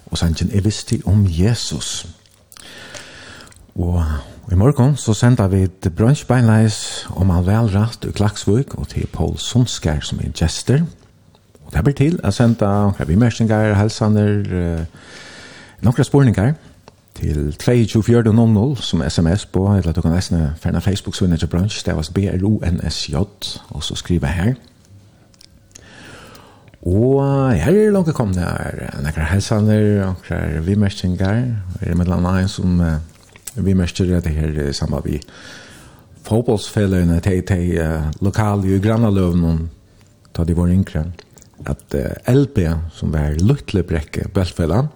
Og 0.06 0.18
sannsyn, 0.18 0.52
jeg 0.54 0.64
visste 0.64 1.00
om 1.10 1.24
Jesus. 1.26 2.06
Og 3.74 4.04
i 4.52 4.54
morgen 4.54 4.94
så 4.96 5.14
sender 5.18 5.48
vi 5.50 5.64
et 5.66 5.88
brunchbeinleis 5.96 7.08
om 7.10 7.32
all 7.34 7.46
vel 7.46 7.72
rett 7.74 8.06
i 8.06 8.12
Klaksvuk, 8.14 8.76
og 8.78 8.88
til 8.88 9.08
Paul 9.12 9.34
Sundskær 9.38 9.98
som 10.06 10.22
er 10.22 10.30
gjester. 10.30 10.84
Og 11.66 11.74
det 11.74 11.82
blir 11.82 11.98
til 11.98 12.20
å 12.22 12.30
sende 12.30 12.70
revimersinger, 13.00 13.74
helsaner, 13.80 14.46
uh, 14.54 15.10
noen 15.82 16.06
spurninger. 16.06 16.54
Ja 16.54 16.73
til 17.14 17.54
2240 17.54 18.76
som 18.82 19.02
sms 19.08 19.46
på, 19.46 19.64
eller 19.76 19.92
du 19.92 20.02
kan 20.02 20.14
nesten 20.14 20.48
fjerne 20.60 20.82
Facebook-sønne 20.82 21.38
til 21.38 21.50
bransj, 21.50 21.84
det 21.86 21.96
var 21.96 22.08
B-R-O-N-S-J, 22.14 23.16
og 23.70 23.82
så 23.82 23.96
skriver 23.96 24.28
jeg 24.28 24.36
her. 24.36 24.54
Og 26.84 27.52
her 27.56 27.72
er 27.72 27.92
langt 27.94 28.12
kommet 28.14 28.42
her, 28.42 28.98
nekker 29.02 29.30
helsaner, 29.30 30.10
nekker 30.10 30.60
vimerskinger, 30.66 31.44
og 31.74 31.86
er 31.86 31.96
med 31.96 32.10
landa 32.10 32.34
en 32.42 32.50
som 32.50 32.80
uh, 32.80 32.98
vimersker 33.54 34.18
det 34.20 34.34
her 34.34 34.72
sammen 34.72 35.00
med 35.04 35.30
fotbollsfellene 36.24 37.20
til, 37.24 37.40
til 37.46 37.78
uh, 37.80 38.10
lokale 38.20 38.74
i 38.74 38.82
grannaløvene, 38.82 39.70
da 40.36 40.44
de 40.44 40.56
var 40.56 40.68
yngre, 40.68 41.06
at 41.64 41.96
uh, 41.96 42.34
LB, 42.34 42.60
som 42.92 43.14
var 43.14 43.38
Lutlebrekke, 43.40 44.28
Bøltfellene, 44.34 44.88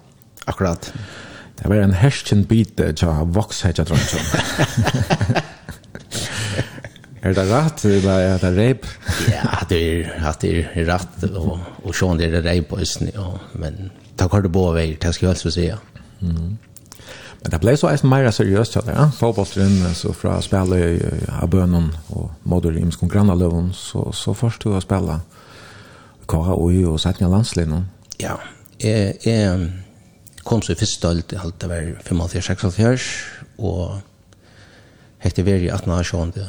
Akkurat. 0.49 0.93
Akkurat 0.93 1.28
Det 1.59 1.69
var 1.69 1.83
en 1.83 1.95
hersken 1.99 2.45
bite 2.47 2.93
tja 2.95 3.13
tror 3.35 3.85
drømsen. 3.91 4.21
er 7.23 7.35
det 7.35 7.47
rett, 7.51 7.85
eller 7.85 8.21
er 8.35 8.39
det 8.43 8.53
reip? 8.57 8.87
ja, 9.27 9.59
det 9.69 9.81
er, 9.83 10.31
det 10.41 10.53
er 10.55 10.87
rett, 10.87 11.27
og, 11.33 11.59
og 11.83 11.95
sånn 11.95 12.21
det 12.21 12.31
er 12.31 12.47
reip 12.47 12.71
på 12.71 12.79
østen, 12.83 13.11
ja. 13.15 13.33
men 13.59 13.91
takk 14.17 14.33
har 14.37 14.47
du 14.47 14.51
bo 14.53 14.69
veier, 14.77 14.97
det 15.01 15.15
skal 15.15 15.29
jeg 15.29 15.35
helst 15.35 15.55
si, 15.57 15.67
ja. 15.67 15.79
Mm. 16.21 16.57
Men 17.43 17.53
det 17.55 17.61
ble 17.63 17.75
så 17.79 17.91
eisen 17.91 18.11
mer 18.11 18.31
seriøst, 18.35 18.79
ja. 18.87 19.09
Fåballstrinn, 19.15 19.83
så 19.95 20.15
fra 20.15 20.39
spille 20.43 20.79
i 20.95 21.03
Abønnen 21.41 21.91
og 22.15 22.31
moder 22.49 22.75
i 22.75 22.83
Imskon 22.83 23.11
Grannaløven, 23.11 23.73
så, 23.75 24.09
så 24.15 24.35
først 24.35 24.65
du 24.65 24.75
å 24.75 24.83
spille 24.83 25.21
Kara 26.29 26.55
Oi 26.59 26.83
og 26.87 26.99
Sætnia 27.01 27.31
Landslinjen. 27.33 27.87
Ja, 28.21 28.35
jeg, 28.83 29.15
jeg 29.25 29.71
kom 30.49 30.63
så 30.65 30.73
i 30.73 30.79
første 30.81 31.05
dølt, 31.05 31.33
jeg 31.35 31.43
halte 31.43 31.69
var 31.69 31.91
85-86, 32.07 33.09
og 33.59 33.99
hette 35.21 35.45
var 35.45 35.61
i 35.61 35.69
18-sjående, 35.75 36.47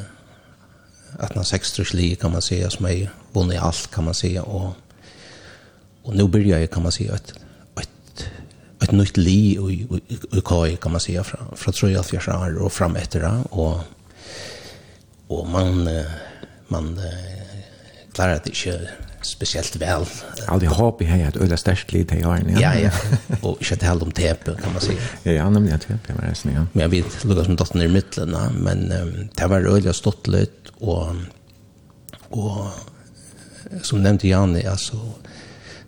18-60 1.20 1.96
li, 1.98 2.14
kan 2.16 2.32
man 2.32 2.42
säga, 2.46 2.70
som 2.70 2.88
jeg 2.88 3.10
vunnet 3.34 3.58
i 3.58 3.60
alt, 3.60 3.90
kan 3.92 4.06
man 4.08 4.14
säga, 4.14 4.46
og, 4.46 4.76
og 6.06 6.16
nå 6.16 6.28
begynner 6.28 6.62
jeg, 6.62 6.72
kan 6.72 6.86
man 6.86 6.96
säga, 6.96 7.18
et, 7.18 7.34
et, 8.80 8.94
nytt 8.96 9.18
li 9.18 9.58
i, 9.58 9.82
i, 9.84 10.20
i 10.38 10.42
KAI, 10.46 10.78
kan 10.82 10.92
man 10.96 11.04
säga, 11.04 11.24
fra, 11.24 11.50
fra 11.56 11.72
3-4 11.72 12.38
år 12.38 12.64
og 12.64 12.72
fram 12.72 12.96
etter 12.96 13.26
det, 13.26 13.34
og, 13.52 13.84
og 15.30 15.50
man, 15.50 15.84
man 16.70 16.94
klarer 18.14 18.40
det 18.40 18.56
ikke 18.56 19.09
speciellt 19.22 19.76
väl. 19.76 20.06
Ja, 20.48 20.58
det 20.58 20.66
i 21.06 21.08
här 21.08 21.28
att 21.28 21.38
öda 21.38 21.58
stärkt 21.58 21.94
lite 21.94 22.16
i 22.16 22.26
år. 22.26 22.40
Ja, 22.60 22.76
ja. 22.76 22.90
Och 23.42 23.72
inte 23.72 23.86
att 23.86 23.92
hålla 23.92 24.06
om 24.06 24.12
tepe 24.12 24.56
kan 24.64 24.74
man 24.74 24.82
säga. 24.82 25.00
Ja, 25.24 25.32
ja, 25.32 25.50
nämligen 25.50 25.80
tepe 25.80 26.14
med 26.14 26.30
resten, 26.30 26.52
ja. 26.56 26.66
Men 26.72 26.82
jag 26.82 26.90
vet, 26.90 27.22
det 27.24 27.46
som 27.46 27.56
dottern 27.56 27.82
i 27.82 27.88
mitten, 27.88 28.38
men 28.54 28.92
um, 28.92 29.30
det 29.36 29.48
var 29.48 29.78
öda 29.78 29.94
stått 29.94 30.28
lite 30.28 30.52
och, 30.80 31.16
och 32.30 32.66
som 33.82 34.04
nämnde 34.04 34.28
Janne, 34.28 34.70
alltså 34.70 34.98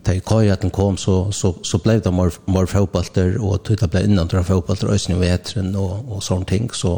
Da 0.06 0.16
jeg 0.16 0.24
køy 0.26 0.50
at 0.50 0.62
den 0.62 0.72
kom, 0.74 0.98
så, 0.98 1.32
så, 1.32 1.52
så 1.64 1.78
ble 1.78 2.00
det 2.02 2.14
mer, 2.14 2.34
mer 2.50 2.66
fotballter, 2.66 3.36
og 3.38 3.60
tøyta 3.68 3.86
ble 3.92 4.02
innan 4.08 4.30
til 4.32 4.42
fotballter, 4.44 4.90
øyne 4.90 5.18
i 5.18 5.20
vetren 5.22 5.76
og, 5.78 6.00
og 6.10 6.24
sånne 6.26 6.50
ting, 6.50 6.72
så 6.74 6.96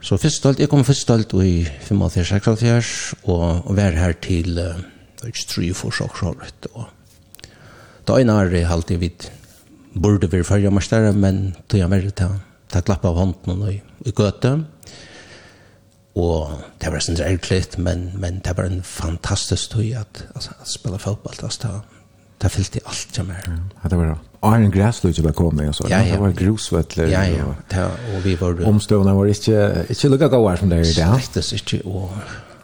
Så 0.00 0.16
først 0.16 0.40
stolt, 0.40 0.60
jeg 0.60 0.70
kom 0.72 0.84
først 0.84 1.04
stolt 1.04 1.34
i 1.44 1.64
85-86 1.64 2.92
og, 3.28 3.66
og 3.66 3.76
var 3.76 3.98
her 3.98 4.16
til 4.22 4.56
uh, 4.58 4.80
ikke 5.26 5.46
tre 5.48 5.72
forsøksåret. 5.76 6.70
Og 6.72 6.88
da 8.08 8.16
en 8.16 8.32
er 8.32 8.56
alltid 8.64 9.02
vidt 9.02 9.28
burde 9.94 10.30
vi 10.30 10.42
fyrja 10.46 10.70
mestere, 10.70 11.12
men 11.12 11.50
tog 11.68 11.80
jeg 11.80 11.90
mer 11.90 12.08
til 12.08 12.38
ta 12.70 12.80
klapp 12.86 13.04
av 13.04 13.18
hånden 13.18 13.64
i, 13.68 13.76
i 14.06 14.14
gøte. 14.14 14.54
Og 16.20 16.56
det 16.82 16.90
var 16.92 17.04
sånn 17.04 17.20
ærkligt, 17.22 17.76
men, 17.78 18.10
men 18.18 18.40
det 18.46 18.56
var 18.56 18.70
en 18.70 18.82
fantastisk 18.86 19.74
tog 19.74 19.92
at, 19.98 20.24
altså, 20.34 20.56
at 20.60 20.70
spille 20.70 20.98
fotball, 21.02 21.38
altså, 21.42 21.66
det, 21.66 22.02
det 22.42 22.52
fyllte 22.54 22.84
alt 22.86 23.20
som 23.20 23.30
er. 23.34 23.46
Ja, 23.50 23.92
det 23.92 23.98
var 24.00 24.12
det. 24.14 24.29
Arne 24.42 24.70
Græsløy 24.70 25.12
som 25.12 25.24
var 25.24 25.32
kommet 25.32 25.68
och 25.68 25.74
så. 25.74 25.86
Ja, 25.90 25.98
ja. 25.98 26.12
Det 26.12 26.20
var 26.20 26.32
grusvettler. 26.32 27.06
Ja, 27.06 27.22
ja. 27.22 27.54
ja. 27.72 27.84
og 27.84 28.24
vi 28.24 28.40
var... 28.40 28.56
Omstående 28.66 29.12
var 29.12 29.24
ikke, 29.24 29.84
inte 29.88 30.08
lika 30.08 30.26
goda 30.26 30.56
som 30.56 30.70
det 30.70 30.78
er 30.78 30.82
i 30.82 30.92
dag. 30.96 31.20
Slektes 31.20 31.52
ikke, 31.52 31.82
og 31.84 32.10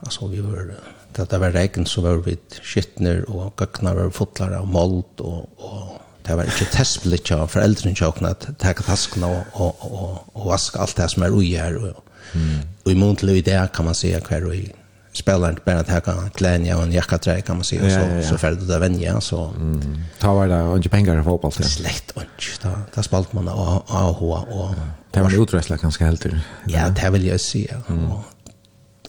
altså, 0.02 0.26
vi 0.26 0.40
var... 0.40 0.70
Det 1.16 1.30
där 1.30 1.38
var 1.38 1.50
regn 1.50 1.86
så 1.86 2.00
var 2.00 2.16
vi 2.16 2.36
skittner 2.62 3.22
og 3.28 3.52
gøkna 3.56 3.94
var 3.94 4.10
fotlar 4.10 4.52
av 4.52 4.66
mold 4.68 5.20
og, 5.24 5.48
og 5.58 6.02
det 6.26 6.36
var 6.36 6.44
ikke 6.44 6.66
testblitt 6.72 7.30
av 7.32 7.48
föräldren 7.48 7.94
tjockna 7.94 8.28
att 8.28 8.48
ta 8.58 8.72
taskorna 8.72 9.26
og, 9.26 9.44
og, 9.52 9.76
og, 9.80 10.18
og 10.34 10.46
vaske 10.46 10.78
alt 10.78 10.96
det 10.96 11.10
som 11.10 11.22
er 11.22 11.32
ui 11.32 11.54
her, 11.56 11.76
og, 11.76 12.02
mm. 12.34 12.60
och 12.84 12.92
i 12.92 12.94
mån 12.94 13.16
till 13.16 13.30
idag 13.30 13.72
kan 13.72 13.84
man 13.84 13.94
säga 13.94 14.20
hver 14.20 14.46
och 14.46 14.54
i 14.54 14.72
spelaren 15.16 15.58
bara 15.64 15.80
att 15.80 16.06
ha 16.06 16.28
glädje 16.34 16.74
och 16.74 16.82
en 16.82 16.92
jacka 16.92 17.18
kan 17.42 17.56
man 17.56 17.64
säga. 17.64 17.88
Ja, 17.88 18.00
ja, 18.00 18.16
ja. 18.16 18.22
så 18.22 18.28
så 18.28 18.38
fällde 18.38 18.72
det 18.72 18.78
vänja 18.78 19.20
så 19.20 19.44
mm. 19.44 20.02
ta 20.18 20.34
var 20.34 20.48
det 20.48 20.62
och 20.62 20.90
pengar 20.90 21.20
i 21.20 21.22
fotboll 21.22 21.52
till. 21.52 21.64
Slett 21.64 22.10
och 22.10 22.22
då 22.62 22.68
där 22.94 23.02
spalt 23.02 23.32
man 23.32 23.48
och 23.48 23.82
och 23.90 24.60
och 24.60 24.74
det 25.10 25.22
var 25.22 25.42
utrustla 25.42 25.76
ganska 25.76 26.04
helt 26.04 26.26
ja 26.66 26.88
det 26.88 27.10
vill 27.10 27.26
jag 27.26 27.40
se 27.40 27.74
och 27.86 28.24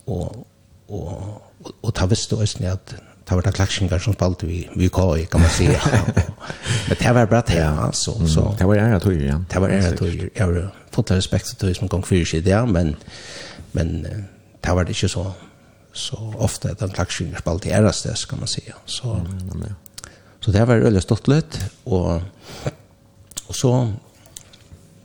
och 0.05 0.47
och 0.87 1.41
och 1.81 1.93
ta 1.95 2.05
visst 2.05 2.29
då 2.29 2.39
är 2.41 2.71
att 2.71 2.95
ta 3.25 3.35
vart 3.35 3.55
klaxingar 3.55 3.99
som 3.99 4.13
spalt 4.13 4.43
vi 4.43 4.69
vi 4.75 4.89
kan 4.89 5.25
kan 5.25 5.41
man 5.41 5.49
säga. 5.49 5.81
Men 6.87 6.97
det 6.99 7.13
var 7.13 7.25
bra 7.25 7.43
det 7.47 7.67
alltså 7.67 8.27
så 8.27 8.55
det 8.57 8.65
var 8.65 8.75
jag 8.75 9.01
tror 9.01 9.13
ju 9.13 9.25
ja. 9.25 9.43
det 9.49 9.59
var 9.59 9.69
era 9.69 10.07
ju 10.07 10.29
jag 10.33 10.45
har 10.45 10.71
fått 10.91 11.11
respekt 11.11 11.59
till 11.59 11.67
det 11.67 11.75
som 11.75 11.87
gång 11.87 12.03
för 12.03 12.25
sig 12.25 12.41
där 12.41 12.65
men 12.65 12.95
men 13.71 14.07
det 14.61 14.73
var 14.73 14.83
det 14.83 14.89
inte 14.93 15.09
så 15.09 15.33
så 15.97 16.33
ofta 16.37 16.73
den 16.73 16.89
klackskiner 16.89 17.37
spalt 17.37 17.47
allt 17.47 17.63
det 17.63 17.71
äraste 17.71 18.15
kan 18.29 18.39
man 18.39 18.47
säga. 18.47 18.75
Så 18.85 19.13
mm, 19.13 19.63
ja. 19.63 19.73
så 20.39 20.51
det 20.51 20.65
var 20.65 20.77
väldigt 20.77 21.03
stolt 21.03 21.27
lätt 21.27 21.59
och 21.83 22.21
och 23.47 23.55
så 23.55 23.93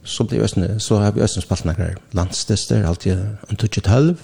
så 0.05 0.25
blev 0.25 0.43
ösn 0.43 0.81
så 0.81 0.97
har 0.97 1.13
vi 1.13 1.21
ösn 1.21 1.41
spalt 1.41 1.65
några 1.65 1.89
landstester 2.11 2.85
alltid 2.85 3.13
en 3.49 3.57
touch 3.57 3.87
halv 3.87 4.17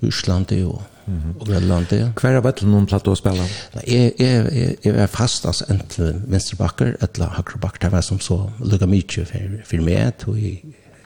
Ryssland 0.00 0.52
och 0.66 0.82
Mm 1.08 1.36
och 1.40 1.46
Grönland. 1.46 1.86
Kvar 2.16 2.32
har 2.32 2.40
varit 2.40 2.62
någon 2.62 2.86
plats 2.86 3.08
att 3.08 3.18
spela? 3.18 3.44
Nej, 3.72 4.14
jag 4.18 4.28
är 4.28 5.02
är 5.02 5.06
fast 5.06 5.46
alltså 5.46 5.64
enten 5.68 6.22
vänsterbacker 6.28 6.96
eller 7.00 7.26
högerback 7.26 7.80
det 7.80 7.88
var 7.88 8.00
som 8.02 8.20
så 8.20 8.52
lugga 8.64 8.86
mycket 8.86 9.28
för 9.28 9.62
för 9.66 9.76
mig 9.76 10.02
att 10.02 10.24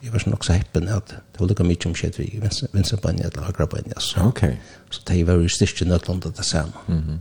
jeg 0.02 0.12
var 0.12 0.18
så 0.18 0.30
nok 0.30 0.44
så 0.44 0.52
heppen 0.52 0.88
at 0.88 1.08
det 1.08 1.40
var 1.40 1.46
lukka 1.46 1.64
mykje 1.64 1.90
om 1.90 1.94
skjedde 1.94 2.22
vi 2.22 2.40
venstrebanja 2.72 3.26
eller 3.28 3.42
høyrebanja. 3.50 4.00
Så, 4.00 4.22
okay. 4.28 4.54
så 4.90 5.02
det 5.08 5.26
var 5.26 5.40
jo 5.40 5.48
styrke 5.48 5.84
nødlanda 5.84 6.30
det 6.36 6.44
samme. 6.44 6.72
Mm. 6.88 7.20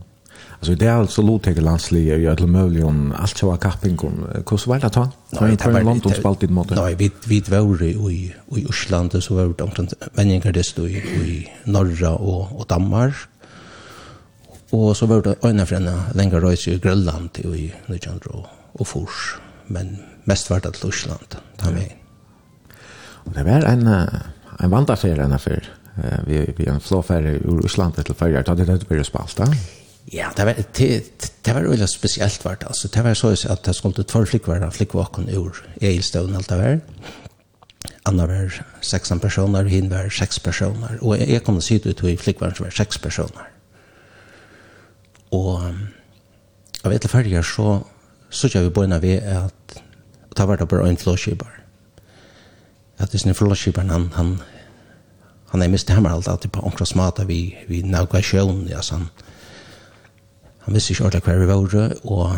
Alltså 0.60 0.74
det 0.74 0.86
är 0.86 0.92
alltså 0.92 1.22
lotega 1.22 1.60
landsliga 1.60 2.16
i 2.16 2.26
alla 2.28 2.46
möjliga 2.46 2.86
om 2.86 3.12
allt 3.12 3.38
så 3.38 3.46
var 3.46 3.56
kappingon. 3.56 4.26
Hur 4.50 4.66
var 4.68 4.78
det 4.78 4.90
ta? 4.90 5.10
Nej, 5.30 5.56
det 5.56 5.72
var 5.72 5.82
London 5.82 6.14
spalt 6.14 6.42
i 6.42 6.46
mot. 6.46 6.70
Nej, 6.70 6.94
vi 6.94 7.10
vi 7.26 7.40
var 7.40 7.82
i 7.82 8.34
i 8.56 8.66
Island 8.70 9.22
så 9.22 9.34
var 9.34 9.54
det 9.56 9.64
omtrent 9.64 9.94
människor 10.12 10.52
det 10.52 10.64
stod 10.64 10.90
i 10.90 10.96
i 10.96 11.48
norra 11.64 12.10
och 12.10 12.60
och 12.60 12.66
Danmark. 12.66 13.14
Och 14.70 14.96
så 14.96 15.06
var 15.06 15.22
det 15.22 15.48
ena 15.48 15.66
från 15.66 15.88
längre 16.14 16.40
resa 16.40 16.70
i 16.70 16.78
Grönland 16.78 17.30
i 17.38 17.72
Nychandro 17.86 18.46
och 18.72 18.88
Fors, 18.88 19.36
men 19.66 19.98
mest 20.24 20.50
var 20.50 20.56
vart 20.56 20.66
att 20.66 20.84
Island. 20.84 21.36
Där 21.56 21.72
med 21.72 21.99
det 23.34 23.42
var 23.42 23.50
en, 23.50 23.86
en 24.58 24.70
vandaffär 24.70 25.18
en 25.18 25.32
affär. 25.32 25.68
Vi, 26.26 26.54
vi 26.56 26.66
en 26.66 26.80
flåfärg 26.80 27.26
ur 27.26 27.66
Island 27.66 28.04
till 28.04 28.14
färger. 28.14 28.42
Det 28.42 28.50
hade 28.50 28.72
inte 28.72 28.94
varit 28.94 29.06
spalt, 29.06 29.36
da? 29.36 29.46
Ja, 30.04 30.26
det 30.36 30.44
var, 30.44 30.54
det, 30.72 31.04
det 31.42 31.52
var 31.52 31.62
väldigt 31.62 31.90
speciellt 31.90 32.44
vart. 32.44 32.62
Alltså, 32.62 32.88
det 32.88 33.02
var 33.02 33.14
så 33.14 33.52
att 33.52 33.62
det 33.62 33.74
skulle 33.74 34.04
två 34.04 34.26
flickvärna 34.26 34.70
flickvaken 34.70 35.28
ur 35.28 35.52
Egilstövn 35.80 36.36
allt 36.36 36.48
det 36.48 36.56
var. 36.56 36.80
Anna 38.02 38.26
var 38.26 38.64
16 38.80 39.20
personer, 39.20 39.64
hin 39.64 39.90
var 39.90 40.08
6 40.08 40.38
personer. 40.38 40.98
Och 41.00 41.18
jag 41.18 41.44
kom 41.44 41.56
och 41.56 41.64
sitt 41.64 41.86
ut 41.86 42.04
i 42.04 42.16
flickvärna 42.16 42.54
som 42.54 42.64
var 42.64 42.70
6 42.70 42.98
personer. 42.98 43.48
Och 45.28 45.60
av 46.82 46.92
ett 46.92 47.10
färger 47.10 47.42
så 47.42 47.84
så 48.30 48.48
jag 48.52 48.62
vi 48.62 48.70
började 48.70 49.00
vi 49.00 49.20
att 49.20 49.82
ta 50.34 50.46
vart 50.46 50.68
på 50.68 50.76
en 50.76 50.96
flåskibar 50.96 51.59
att 53.00 53.10
det 53.10 53.26
en 53.26 53.34
fellowshipen 53.34 53.90
han 53.90 54.10
han 54.14 54.42
han 55.46 55.62
är 55.62 55.68
mest 55.68 55.88
hemma 55.88 56.10
allt 56.10 56.28
alltid 56.28 56.52
på 56.52 56.60
onkra 56.60 56.86
smata 56.86 57.24
vi 57.24 57.58
vi 57.66 57.82
navigation 57.82 58.22
sjön 58.22 58.68
ja 58.70 58.82
sån 58.82 59.08
han 60.58 60.74
visste 60.74 60.92
ikke 60.92 61.04
ordentlig 61.04 61.22
hver 61.22 61.38
vi 61.38 61.46
var 61.46 61.96
och 62.02 62.30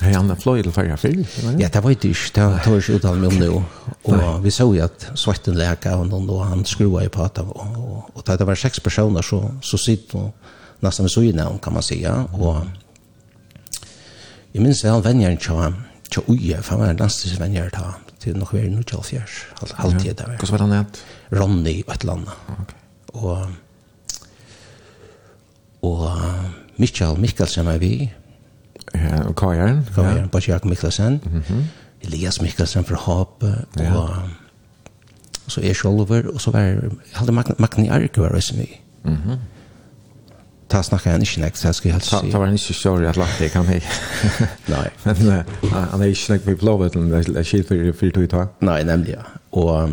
Hej 0.00 0.14
Anna 0.14 0.36
Floyd 0.36 0.60
eller 0.60 0.72
Farja 0.72 0.96
Phil? 0.96 1.26
Ja, 1.58 1.68
det 1.68 1.80
var 1.80 1.90
inte 1.90 2.08
det. 2.08 2.14
Det 2.34 2.66
var 2.66 2.76
inte 2.76 2.92
utan 2.92 3.20
mig 3.20 3.38
nu. 3.38 3.62
Och 4.02 4.46
vi 4.46 4.50
såg 4.50 4.76
ju 4.76 4.80
att 4.80 5.06
svarten 5.14 5.54
läka 5.54 5.96
och 5.96 6.06
någon 6.06 6.26
då 6.26 6.38
han 6.38 6.64
skrua 6.64 7.04
i 7.04 7.08
pata. 7.08 7.42
Och, 7.42 8.16
och, 8.16 8.38
det 8.38 8.44
var 8.44 8.54
sex 8.54 8.80
personer 8.80 9.22
så, 9.22 9.54
så 9.62 9.78
sitter 9.78 10.18
och 10.18 10.36
nästan 10.80 11.04
vid 11.04 11.10
sojna 11.10 11.58
kan 11.58 11.72
man 11.72 11.82
säga. 11.82 12.24
Och 12.32 12.56
jag 14.52 14.62
minns 14.62 14.84
att 14.84 15.04
han 15.04 15.38
tja, 15.38 15.74
tja 16.10 16.22
uje, 16.26 16.62
för 16.62 16.70
han 16.70 16.80
var 16.80 16.86
en 16.86 16.96
landstisvänjer 16.96 17.70
ta 17.70 17.94
det 18.28 18.36
er 18.36 18.42
nok 18.42 18.52
vært 18.52 18.68
noe 18.74 18.84
kjølsjørs, 18.84 19.38
halvtid 19.78 20.18
det 20.18 20.26
var. 20.28 20.36
Hvordan 20.36 20.52
var 20.52 20.64
han 20.66 20.74
het? 20.76 21.00
Ronny 21.32 21.76
og 21.86 21.94
et 21.94 22.04
eller 22.04 22.18
annet. 22.18 22.74
Og, 23.16 23.38
og 25.88 26.02
Mikael 26.76 27.20
Mikkelsen 27.22 27.70
er 27.72 27.80
vi. 27.80 27.92
Ja, 28.94 29.22
og 29.24 29.34
Kajern. 29.36 29.82
Kajern, 29.94 30.28
ja. 30.32 30.40
Jakob 30.48 30.68
Mikkelsen. 30.70 31.20
Mm 31.24 31.40
-hmm. 31.40 31.62
Elias 32.04 32.40
Mikkelsen 32.40 32.84
fra 32.84 32.96
Hape. 32.96 33.64
Ja. 33.78 33.94
Og, 33.96 34.08
og 35.44 35.50
så 35.52 35.60
er 35.64 35.72
Sjolver, 35.72 36.28
og 36.34 36.40
så 36.40 36.50
var, 36.50 36.60
jeg 36.60 36.80
hadde 37.14 37.32
Magni 37.58 37.88
Arke 37.88 38.20
var 38.20 38.28
også 38.28 38.54
med. 38.56 38.66
Mm 39.04 39.16
-hmm 39.16 39.36
ta 40.68 40.82
snackar 40.82 41.10
han 41.10 41.20
inte 41.20 41.40
nästa 41.40 41.72
ska 41.72 41.88
jag 41.88 42.02
säga. 42.02 42.32
Ta 42.32 42.38
var 42.38 42.46
inte 42.46 42.74
sure 42.74 43.10
att 43.10 43.16
lagt 43.16 43.52
kan 43.52 43.66
hej. 43.66 43.82
Nej. 44.66 44.90
Men 45.02 45.44
han 45.70 46.02
är 46.02 46.06
inte 46.06 46.20
snack 46.20 46.44
med 46.44 46.58
blåvet 46.58 46.96
eller 46.96 47.42
shit 47.42 47.68
för 47.68 47.92
för 47.92 48.10
två 48.10 48.26
tag. 48.26 48.48
Nej, 48.58 48.84
nämligen. 48.84 49.22
Och 49.50 49.88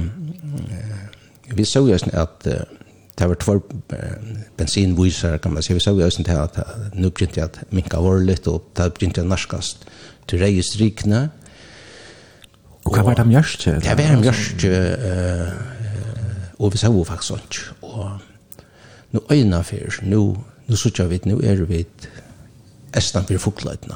vi 1.46 1.66
så 1.66 1.72
såg 1.72 1.90
ju 1.90 1.96
att 2.14 2.48
det 3.16 3.28
var 3.28 3.36
två 3.36 3.62
bensinvisar 4.58 5.38
kan 5.38 5.54
man 5.54 5.64
si, 5.64 5.74
Vi 5.74 5.80
såg 5.80 6.00
ju 6.00 6.08
att 6.08 6.30
att 6.30 6.94
nu 6.94 7.12
jeg 7.20 7.40
at 7.40 7.60
minka 7.70 8.00
var 8.00 8.20
lite 8.20 8.50
och 8.50 8.70
ta 8.74 8.90
började 8.90 9.24
norskast. 9.24 9.78
Du 10.26 10.38
rejs 10.38 10.76
rikna. 10.76 11.30
Och 12.84 12.98
vad 12.98 13.06
var 13.06 13.16
det 13.16 13.26
mjörst? 13.26 13.66
Det 13.66 13.96
var 13.98 14.22
mjörst 14.22 14.64
eh 14.64 15.76
och 16.58 16.74
vi 16.74 16.80
jo 16.84 17.04
faktisk 17.04 17.32
inte. 17.32 17.58
og 17.82 18.20
nu 19.12 19.20
øyna 19.32 19.64
fyrir, 19.64 20.00
nu 20.02 20.36
nu 20.68 20.76
så 20.76 21.08
vi 21.08 21.20
nu 21.26 21.40
er 21.44 21.66
vi 21.66 21.86
estan 22.94 23.26
fyrir 23.26 23.40
fugløytna. 23.40 23.96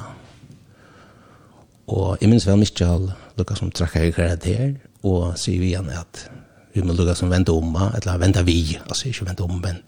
Og 1.88 2.18
jeg 2.22 2.30
minns 2.30 2.48
vel 2.48 2.60
Michael 2.62 3.12
lukka 3.38 3.56
som 3.56 3.72
trakka 3.72 4.04
i 4.04 4.12
karakter, 4.14 4.76
og 5.04 5.38
sier 5.40 5.62
vi 5.62 5.72
igjen 5.72 5.90
at 5.90 6.28
vi 6.76 6.84
må 6.86 6.94
lukka 6.94 7.16
som 7.18 7.32
venda 7.32 7.56
om, 7.56 7.74
eller 7.76 8.20
venda 8.22 8.44
vi, 8.46 8.78
altså 8.86 9.10
ikke 9.10 9.26
venda 9.32 9.48
om, 9.48 9.58
men... 9.64 9.82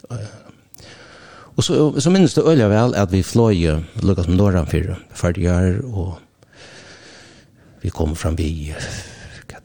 Og 1.51 1.63
så, 1.67 1.75
så 1.99 2.09
minns 2.09 2.33
det 2.33 2.47
øyla 2.47 2.69
vel 2.71 2.95
at 2.95 3.11
vi 3.11 3.21
fløy 3.27 3.67
lukka 4.01 4.23
som 4.23 4.37
norran 4.39 4.69
fyrir 4.71 4.95
fyrir 5.13 5.81
og 5.83 6.19
vi 7.81 7.89
kom 7.89 8.15
fram 8.15 8.37
vi 8.37 8.73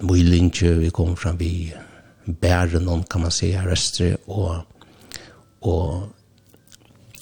Møylinje, 0.02 0.74
vi 0.76 0.90
kom 0.90 1.14
fram 1.16 1.38
vi 1.40 1.72
Bærenon, 2.26 3.04
kan 3.10 3.22
man 3.22 3.30
si, 3.30 3.52
her 3.54 3.70
Østre, 3.72 4.16
og, 4.26 4.66
og 5.62 6.08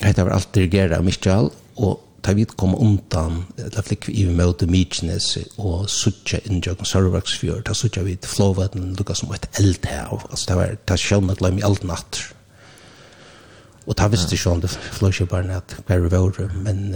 Hetta 0.05 0.27
var 0.27 0.37
alt 0.37 0.53
dirigera 0.55 0.99
av 1.01 1.07
Michael, 1.07 1.51
og 1.81 2.01
ta 2.25 2.33
vid 2.37 2.55
kom 2.61 2.75
undan, 2.81 3.43
la 3.57 3.83
flikk 3.85 4.09
i 4.13 4.25
møte 4.29 4.69
Mykines 4.71 5.35
og 5.61 5.89
suttja 5.93 6.41
innjøkken 6.49 6.89
Sørvaksfjord, 6.89 7.65
ta 7.69 7.77
suttja 7.77 8.05
vid 8.07 8.25
flåvaten, 8.29 8.95
lukka 8.99 9.17
som 9.19 9.35
et 9.37 9.49
eldhav, 9.61 10.25
altså 10.31 10.51
det 10.51 10.57
var, 10.61 10.79
ta 10.89 10.97
sjønne 11.01 11.37
glem 11.41 11.61
i 11.61 11.67
alt 11.67 11.85
natt. 11.89 12.23
Og 13.85 13.93
ta 14.01 14.07
visste 14.09 14.37
sjøn 14.41 14.63
det 14.63 14.71
flåskjøperne 14.73 15.59
at 15.61 15.75
hver 15.85 16.01
vi 16.07 16.09
var, 16.15 16.39
men... 16.65 16.87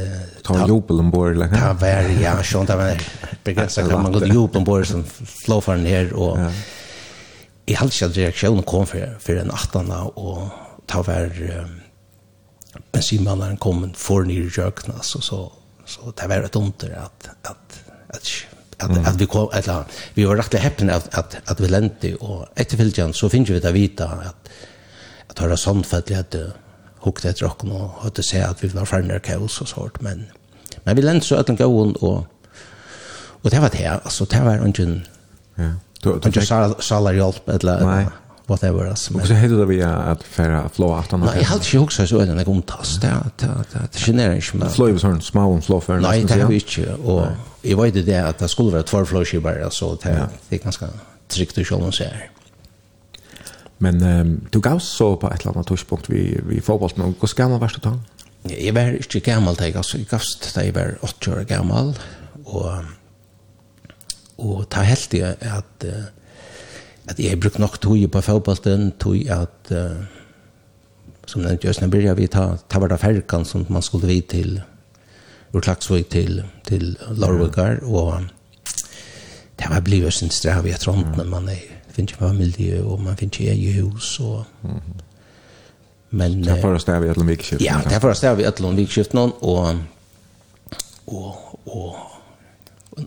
Ta 0.47 0.57
en 0.57 0.71
jubel 0.71 1.03
ombord, 1.03 1.35
eller? 1.35 1.53
Ta 1.53 1.75
var 1.77 2.09
ja, 2.17 2.33
sjøn, 2.41 2.65
ta 2.69 2.79
var 2.81 2.97
begrenset, 3.45 3.91
kan 3.91 4.01
man 4.07 4.17
gå 4.17 4.25
til 4.25 4.33
jubel 4.33 4.63
ombord 4.63 4.89
som 4.89 5.05
flåfaren 5.45 5.85
her, 5.89 6.15
og... 6.17 6.49
Jeg 7.69 7.77
halte 7.77 7.99
ikke 7.99 8.07
at 8.09 8.17
reaksjonen 8.17 8.65
kom 8.65 8.87
for, 8.89 9.19
for 9.21 9.37
en 9.37 9.51
18 9.53 9.91
og 9.93 10.39
ta 10.89 11.03
var 11.05 11.29
Um, 11.37 11.75
bensinmannen 12.93 13.57
kom 13.57 13.93
för 13.95 14.23
ner 14.23 14.41
i 14.41 14.51
köken 14.51 14.95
så 15.03 15.21
så 15.21 15.53
så 15.87 16.13
det 16.17 16.27
var 16.27 16.43
ett 16.43 16.57
under 16.57 16.91
att 16.91 17.29
att 17.43 17.81
att 18.09 18.29
att 18.79 19.09
at, 19.09 19.17
vi 19.17 19.27
kom 19.27 19.49
eller 19.53 19.85
vi 20.15 20.25
var 20.25 20.37
rätt 20.37 20.55
häpna 20.55 20.95
att 20.95 21.15
att 21.15 21.51
at 21.51 21.61
vi 21.61 21.69
lente 21.69 22.15
och 22.15 22.47
efter 22.55 23.13
så 23.13 23.29
finns 23.29 23.51
vi 23.51 23.61
det 23.61 23.73
vita 23.73 24.05
att 24.05 24.49
att 25.29 25.39
höra 25.39 25.57
sånt 25.57 25.87
för 25.87 25.99
att 25.99 26.11
jag 26.11 26.25
hukte 27.01 27.29
ett 27.29 27.43
rock 27.43 27.65
och 27.65 27.91
hade 28.03 28.23
se 28.23 28.41
att 28.43 28.65
vi 28.65 28.69
var 28.69 28.85
färdiga 28.85 29.19
kaos 29.19 29.61
och 29.61 29.69
sånt 29.69 30.01
men 30.01 30.27
men 30.85 30.97
vi 30.97 31.03
lente 31.03 31.27
så 31.27 31.37
att 31.37 31.47
den 31.47 31.57
går 31.57 31.67
und 31.67 31.97
och 31.97 32.27
och 33.43 33.51
det 33.51 33.61
var 33.61 33.71
det 33.71 34.01
alltså 34.05 34.25
det 34.25 34.41
var 34.41 34.67
ingen 34.67 35.07
ja. 35.55 35.73
Du 36.03 36.31
du 36.31 36.47
sa 36.47 36.75
sa 36.79 37.01
la 37.01 37.13
hjälp 37.13 37.49
eller 37.49 38.07
whatever 38.49 38.87
as 38.87 39.11
men. 39.11 39.21
Och 39.21 39.27
så 39.27 39.35
hade 39.35 39.57
det 39.59 39.67
vi 39.67 39.83
att 39.83 40.23
färra 40.23 40.69
flå 40.69 40.95
att 40.95 41.11
han. 41.11 41.21
Nej, 41.21 41.45
helt 41.45 41.65
sjukt 41.65 41.93
så 41.93 42.07
så 42.07 42.21
en 42.21 42.45
gång 42.45 42.63
tas 42.63 43.01
där 43.01 43.13
att 43.13 43.39
det 43.93 43.99
genererar 43.99 44.35
inte 44.35 44.57
men. 44.57 44.71
flå 44.71 44.87
är 44.87 44.99
sån 44.99 45.23
små 45.23 45.57
och 45.57 45.65
flå 45.65 45.81
för. 45.81 46.01
Nej, 46.01 46.25
det 46.25 46.35
är 46.35 46.53
inte 46.53 46.95
och 46.95 47.27
jag 47.63 47.83
vet 47.83 48.07
det 48.07 48.19
att 48.19 48.39
det 48.39 48.49
skulle 48.49 48.71
vara 48.71 48.83
två 48.83 49.05
flow 49.05 49.25
så 49.71 49.99
det 50.03 50.29
är 50.49 50.59
ganska 50.59 50.89
tryggt 51.29 51.59
att 51.59 51.67
själva 51.67 51.93
så 51.93 52.05
här. 52.05 52.31
Men 53.79 54.03
um, 54.03 54.47
du 54.51 54.61
gav 54.61 54.79
så 54.79 55.17
på 55.17 55.31
ett 55.31 55.41
eller 55.41 55.53
annat 55.53 55.67
touchpunkt 55.67 56.11
vi 56.11 56.41
vi 56.49 56.61
fotboll 56.61 56.91
men 56.95 57.15
hur 57.21 57.29
ska 57.29 57.49
man 57.49 57.61
värsta 57.61 57.81
ta? 57.81 57.99
Jeg 58.49 58.75
var 58.75 58.97
inte 58.97 59.21
gammal 59.21 59.57
jeg 59.61 59.77
alltså 59.77 59.99
jag 59.99 60.07
gavst 60.07 60.55
där 60.55 60.63
jag 60.63 60.75
var 60.75 60.99
8 61.01 61.33
år 61.33 61.45
gammel, 61.45 61.99
og, 62.45 62.85
og 64.37 64.69
ta 64.69 64.81
helt 64.83 65.11
det 65.11 65.43
att 65.43 65.85
at 67.09 67.21
jeg 67.21 67.41
brukte 67.41 67.61
nok 67.61 67.81
tog 67.81 68.11
på 68.13 68.21
fotballen, 68.21 68.93
tog 69.01 69.17
at, 69.33 69.73
uh, 69.73 69.97
som 71.27 71.43
nevnt 71.45 71.65
Jøsne 71.65 71.91
Birja, 71.91 72.15
vi 72.19 72.27
tar, 72.27 72.59
tar 72.69 72.85
var 72.85 72.93
det 72.93 73.01
ferkan 73.01 73.45
som 73.49 73.67
man 73.69 73.83
skulle 73.83 74.11
vi 74.11 74.21
til 74.21 74.61
ur 75.55 75.65
Klaksvøk 75.65 76.11
til, 76.13 76.43
til 76.69 76.97
Lorvøkar, 77.17 77.81
mm. 77.83 77.95
og 77.95 78.23
det 79.59 79.71
var 79.71 79.81
blivet 79.81 80.13
sin 80.13 80.31
strav 80.31 80.67
i 80.67 80.75
et 80.77 80.89
rundt, 80.89 81.17
men 81.17 81.31
man 81.31 81.49
er, 81.49 81.65
finner 81.91 82.13
ikke 82.13 82.25
familie, 82.29 82.83
og 82.85 83.01
man 83.03 83.17
finner 83.17 83.41
ikke 83.41 83.53
eget 83.53 83.83
hus, 83.83 84.21
og 84.21 84.45
mm. 84.63 85.05
Men, 86.11 86.39
det 86.41 86.55
er 86.55 86.61
for 86.63 86.73
å 86.73 86.81
stave 86.81 87.05
i 87.05 87.11
et 87.11 87.19
eller 87.19 87.27
annet 87.27 87.37
vikskift. 87.37 87.61
Ja, 87.61 87.83
det 87.85 87.99
er 87.99 88.01
for 88.01 88.15
å 88.15 88.17
stave 88.17 88.41
i 88.41 88.47
et 88.49 88.57
eller 88.57 88.71
annet 88.71 88.81
vikskift, 88.81 89.13
og, 89.13 89.35
og, 89.45 89.75
og, 91.07 91.59
og 91.67 91.99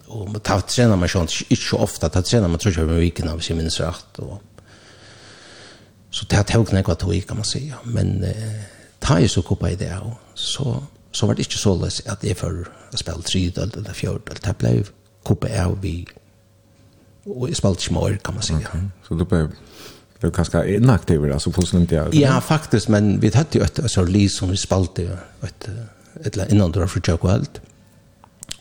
och 0.08 0.30
man 0.30 0.42
tar 0.42 0.62
tränar 0.62 0.96
man 0.96 1.10
sånt 1.10 1.32
inte 1.50 1.64
så 1.64 1.78
ofta 1.78 2.10
ta 2.10 2.22
tränar 2.22 2.48
man 2.48 2.60
tror 2.60 2.74
jag 2.74 2.84
över 2.84 3.00
veckan 3.00 3.30
av 3.30 3.40
sig 3.40 3.56
minns 3.56 3.80
rätt 3.80 4.20
og 4.20 4.42
så 6.12 6.26
det 6.30 6.36
har 6.36 6.44
tagit 6.44 6.72
några 6.72 6.96
tog 6.96 7.28
kan 7.28 7.38
man 7.38 7.46
säga 7.46 7.76
men 7.84 8.24
eh, 8.24 8.62
ta 9.00 9.20
ju 9.20 9.28
så 9.28 9.42
koppa 9.42 9.70
i 9.70 9.76
det 9.76 9.98
og 10.00 10.14
så 10.34 10.84
så 11.12 11.28
var 11.28 11.34
det 11.34 11.42
inte 11.42 11.58
så 11.58 11.76
lätt 11.76 12.08
att 12.08 12.22
det 12.22 12.36
för 12.36 12.68
att 12.92 13.00
spela 13.00 13.22
tre 13.22 13.52
eller 13.56 13.94
fjärde 13.94 14.32
eller 14.32 14.42
det 14.42 14.58
blev 14.58 14.90
kuppa 15.26 15.66
av 15.66 15.82
vi 15.82 16.08
och 17.24 17.50
i 17.50 17.56
spalt 17.56 17.82
smör 17.82 18.18
kan 18.24 18.34
man 18.34 18.44
säga 18.44 18.90
så 19.08 19.14
då 19.14 19.26
blev 19.26 19.52
Det 20.22 20.28
var 20.28 20.32
ganska 20.32 20.66
inaktiv, 20.66 21.32
alltså 21.34 21.52
fullständigt. 21.52 21.92
Ja, 21.92 22.08
ja, 22.12 22.42
faktiskt, 22.42 22.88
men 22.88 23.20
vi 23.20 23.32
hade 23.34 23.60
et, 23.60 23.80
et, 23.80 23.92
så 23.92 24.04
lis 24.04 24.38
som 24.38 24.52
vi 24.52 24.58
spalte, 24.58 25.02
et, 25.44 25.70
et, 26.26 26.26
et, 26.26 26.38
ett, 26.38 26.54
ett, 26.54 27.08
ett, 27.08 27.26
ett, 27.26 27.62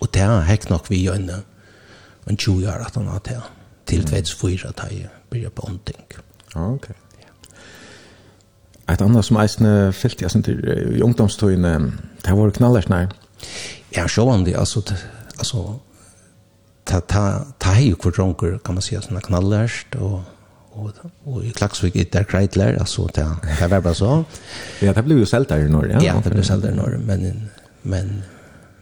Og 0.01 0.09
det 0.15 0.23
har 0.23 0.47
hekk 0.49 0.71
nok 0.71 0.91
vi 0.91 1.03
gjønne 1.05 1.43
en 2.31 2.37
20 2.37 2.69
år 2.69 2.87
at 2.87 2.95
han 2.95 3.07
har 3.07 3.19
til, 3.27 3.41
Til 3.87 4.05
2004 4.05 4.69
at 4.69 4.83
jeg 4.91 5.09
begynner 5.31 5.51
på 5.51 5.67
åndting. 5.69 6.05
Ok. 6.55 6.91
Et 8.91 9.03
annet 9.03 9.25
som 9.25 9.37
eisne 9.37 9.93
fyllt, 9.93 10.23
jeg 10.23 10.31
synes, 10.31 10.49
i 10.49 11.03
ungdomstøyene, 11.03 11.93
det 12.25 12.37
var 12.37 12.51
knallert 12.51 12.89
nær. 12.91 13.13
Ja, 13.97 14.07
så 14.09 14.25
var 14.25 14.37
det, 14.45 14.57
altså, 14.59 14.83
altså, 15.39 15.79
ta 16.91 17.01
ta 17.01 17.25
ta 17.59 17.71
hej 17.71 17.95
kvar 17.95 18.13
dronker 18.13 18.59
kan 18.65 18.75
man 18.75 18.83
säga 18.83 19.03
såna 19.03 19.21
knallärst 19.21 19.95
och 19.95 20.21
och 20.73 20.91
och 21.25 21.45
i 21.45 21.51
Klaxvik 21.51 21.97
i 21.97 22.05
där 22.05 22.25
Kreitler 22.25 22.77
alltså 22.79 23.09
ta 23.09 23.37
ta 23.59 23.69
var 23.69 23.81
bara 23.81 23.95
så. 23.95 24.25
Ja, 24.81 24.93
det 24.93 25.03
blev 25.03 25.19
ju 25.19 25.27
sällt 25.27 25.49
där 25.49 25.59
i 25.59 25.69
norr. 25.69 25.91
Ja, 25.93 26.03
ja 26.03 26.21
det 26.25 26.31
blev 26.31 26.43
sällt 26.43 26.63
där 26.63 26.73
i 26.73 26.77
norr 26.77 27.01
men 27.07 27.51
men 27.83 28.23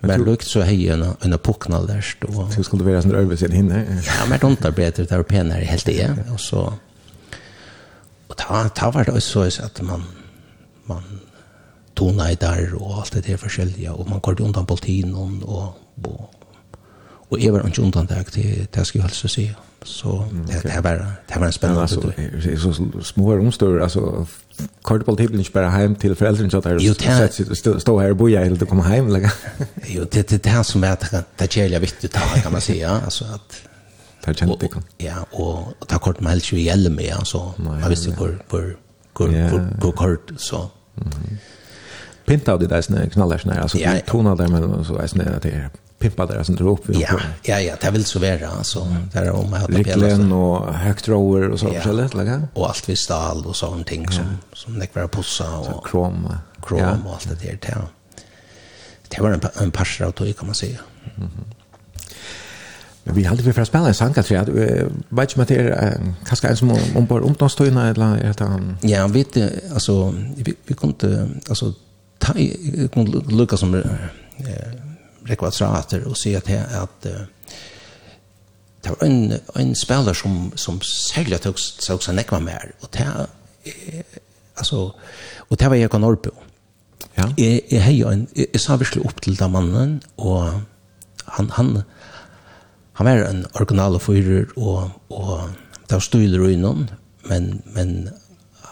Men 0.01 0.24
lukt 0.24 0.46
så 0.46 0.62
hei 0.62 0.88
en 0.88 1.03
en 1.20 1.38
pucknal 1.38 1.86
där 1.86 2.01
stå. 2.01 2.51
Så 2.51 2.62
skulle 2.62 2.84
det 2.84 2.90
vara 2.90 3.03
sån 3.03 3.14
över 3.14 3.36
sen 3.36 3.53
hinne. 3.53 4.03
Ja, 4.07 4.26
men 4.28 4.38
de 4.38 4.57
tar 4.57 4.70
bättre 4.70 5.05
där 5.05 5.22
penere 5.22 5.64
helt 5.64 5.86
det 5.86 6.16
och 6.32 6.40
så 6.40 6.72
och 8.26 8.36
ta 8.36 8.68
ta 8.68 8.90
var 8.90 9.05
det 9.05 9.20
så 9.20 9.42
att 9.42 9.82
man 9.82 10.05
man 10.84 11.03
tona 11.94 12.32
i 12.32 12.34
där 12.34 12.74
og 12.74 12.99
alt 12.99 13.12
det 13.12 13.26
där 13.26 13.36
forskjellige 13.36 13.90
och 13.90 14.09
man 14.09 14.20
går 14.20 14.40
ju 14.40 14.44
undan 14.44 14.66
og, 15.14 15.42
och 15.42 15.78
och 16.05 16.34
och 17.30 17.40
även 17.40 17.66
inte 17.66 17.82
undan 17.82 18.07
det, 18.07 18.24
till 18.24 18.66
det 18.70 18.84
skal 18.84 18.99
jeg 18.99 19.03
helst 19.03 19.30
se. 19.30 19.55
Så 19.82 20.24
det 20.46 20.62
det, 20.62 20.80
var 20.84 21.12
det 21.28 21.38
var 21.38 21.46
en 21.46 21.53
spännande 21.53 21.88
så 21.88 22.72
så 22.72 23.03
små 23.03 23.32
omstör 23.32 23.80
alltså 23.80 24.26
kort 24.82 25.06
på 25.06 25.16
tiden 25.16 25.38
inte 25.38 25.50
bara 25.50 25.70
hem 25.70 25.94
till 25.94 26.14
föräldrarna 26.14 26.50
så 26.50 26.61
där. 26.61 26.78
Jo, 26.80 26.94
det 27.64 27.80
stå 27.80 27.98
här 27.98 28.11
och 28.11 28.16
boja 28.16 28.44
eller 28.44 28.66
komma 28.66 28.82
hem 28.82 29.06
eller. 29.06 29.32
Jo, 29.86 30.04
det 30.11 30.42
det 30.42 30.46
här 30.46 30.62
som 30.62 30.84
är 30.84 30.96
det 31.00 31.24
det 31.36 31.56
är 31.56 31.62
jävligt 31.62 31.82
viktigt 31.82 32.16
att 32.16 32.42
kan 32.42 32.52
man 32.52 32.61
säga 32.61 32.90
alltså 32.90 33.24
att 33.24 33.62
ta 34.24 34.34
känt 34.34 34.61
det 34.61 34.68
kan. 34.68 34.82
Ja, 34.98 35.26
och 35.30 35.88
ta 35.88 35.98
kort 35.98 36.20
med 36.20 36.30
helt 36.30 36.52
ju 36.52 36.61
gäller 36.61 36.90
med 36.90 37.14
alltså. 37.14 37.54
Man 37.56 37.88
visste 37.88 38.11
hur 38.11 38.38
hur 38.50 38.76
hur 39.18 39.82
hur 39.82 39.92
kort 39.92 40.30
så. 40.36 40.70
Pinta 42.26 42.52
av 42.52 42.59
det 42.59 42.66
där 42.66 42.82
snä 42.82 43.09
knallar 43.11 43.38
snä 43.38 43.61
alltså 43.61 43.78
tona 44.06 44.34
där 44.34 44.48
men 44.48 44.84
så 44.84 44.96
är 44.96 45.06
snä 45.06 45.38
det 45.42 45.70
pimpa 45.99 46.26
där 46.26 46.42
som 46.42 46.57
drog 46.57 46.78
upp. 46.78 46.84
Ja, 46.88 47.20
ja, 47.42 47.61
ja, 47.61 47.74
det 47.80 47.90
vill 47.90 48.05
så 48.05 48.18
vara 48.18 48.49
alltså. 48.49 48.96
Där 49.12 49.22
är 49.22 49.30
om 49.30 49.55
att 49.55 49.70
Ricklen 49.70 50.32
och 50.32 50.74
högt 50.74 51.09
rower 51.09 51.49
och 51.49 51.61
så 51.61 51.70
ja. 51.84 51.92
lätt 51.92 52.14
lägga. 52.14 52.42
Och 52.55 52.68
allt 52.68 52.88
vi 52.88 52.96
stal 52.96 53.46
och 53.46 53.57
sån 53.57 53.84
ting 53.84 54.05
ja. 54.05 54.11
som 54.11 54.38
som 54.53 54.78
det 54.78 54.96
var 54.96 55.09
pussa 55.09 55.57
och 55.59 55.86
krom, 55.86 56.32
krom 56.62 56.78
ja. 56.80 56.96
och 57.07 57.12
allt 57.12 57.28
det 57.28 57.46
där 57.46 57.57
till. 57.57 57.74
Det 59.09 59.22
var 59.22 59.30
en 59.30 59.40
en 59.55 59.70
passare 59.70 60.07
auto 60.07 60.32
kan 60.32 60.46
man 60.46 60.55
säga. 60.55 60.78
Mm. 61.16 61.30
Men 63.05 63.14
vi 63.14 63.24
hade 63.24 63.42
vi 63.42 63.53
för 63.53 63.62
att 63.62 63.68
spela 63.68 63.88
en 63.88 63.94
sanka 63.94 64.22
tror 64.22 64.38
jag. 64.38 64.46
Vet 65.09 65.38
inte 65.38 65.40
om 65.40 65.46
det 65.49 65.57
är 65.57 66.01
kanske 66.26 66.49
en 66.49 66.57
som 66.57 66.78
om 66.94 67.07
bara 67.07 67.24
omtonstöjna 67.24 67.88
eller 67.88 68.16
heter 68.16 68.76
Ja, 68.80 69.07
vet 69.07 69.34
du, 69.34 69.61
alltså 69.74 70.14
vi, 70.36 70.55
vi 70.66 70.74
kunde 70.74 71.28
alltså 71.49 71.74
ta 72.18 72.32
kunde 72.92 73.34
lucka 73.34 73.57
som 73.57 73.74
eh 73.74 73.82
rekva 75.28 75.50
trater 75.50 76.06
og 76.06 76.16
att 76.26 76.48
at, 76.48 76.72
at 76.72 77.06
uh, 77.06 77.26
det 78.84 78.90
var 78.90 79.06
en, 79.06 79.32
en 79.56 79.74
spiller 79.74 80.12
som, 80.14 80.52
som 80.56 80.80
særlig 80.82 81.40
tog 81.42 81.58
seg 81.58 82.02
seg 82.02 82.14
nekva 82.14 82.38
mer, 82.40 82.70
og 82.80 82.92
det 82.94 83.06
eh, 83.66 84.18
altså, 84.56 84.92
og 85.48 85.58
det 85.58 85.70
var 85.70 85.76
Egon 85.76 86.00
Norrbo. 86.00 86.30
Ja. 87.16 87.26
Jeg, 87.38 87.62
jeg, 87.70 87.82
hei, 87.82 87.96
jeg, 87.98 88.26
jeg, 88.36 88.60
sa 88.62 88.76
virkelig 88.78 89.04
opp 89.06 89.20
til 89.22 89.38
den 89.38 89.52
mannen, 89.52 89.96
og 90.16 90.60
han, 91.36 91.50
han, 91.56 91.72
han 93.00 93.10
var 93.10 93.24
en 93.26 93.44
original 93.58 93.98
fyrer, 94.00 94.46
og, 94.56 94.90
og 95.10 95.50
det 95.88 95.98
var 95.98 96.04
styler 96.04 96.46
innom, 96.48 96.86
men, 97.28 97.58
men 97.74 98.08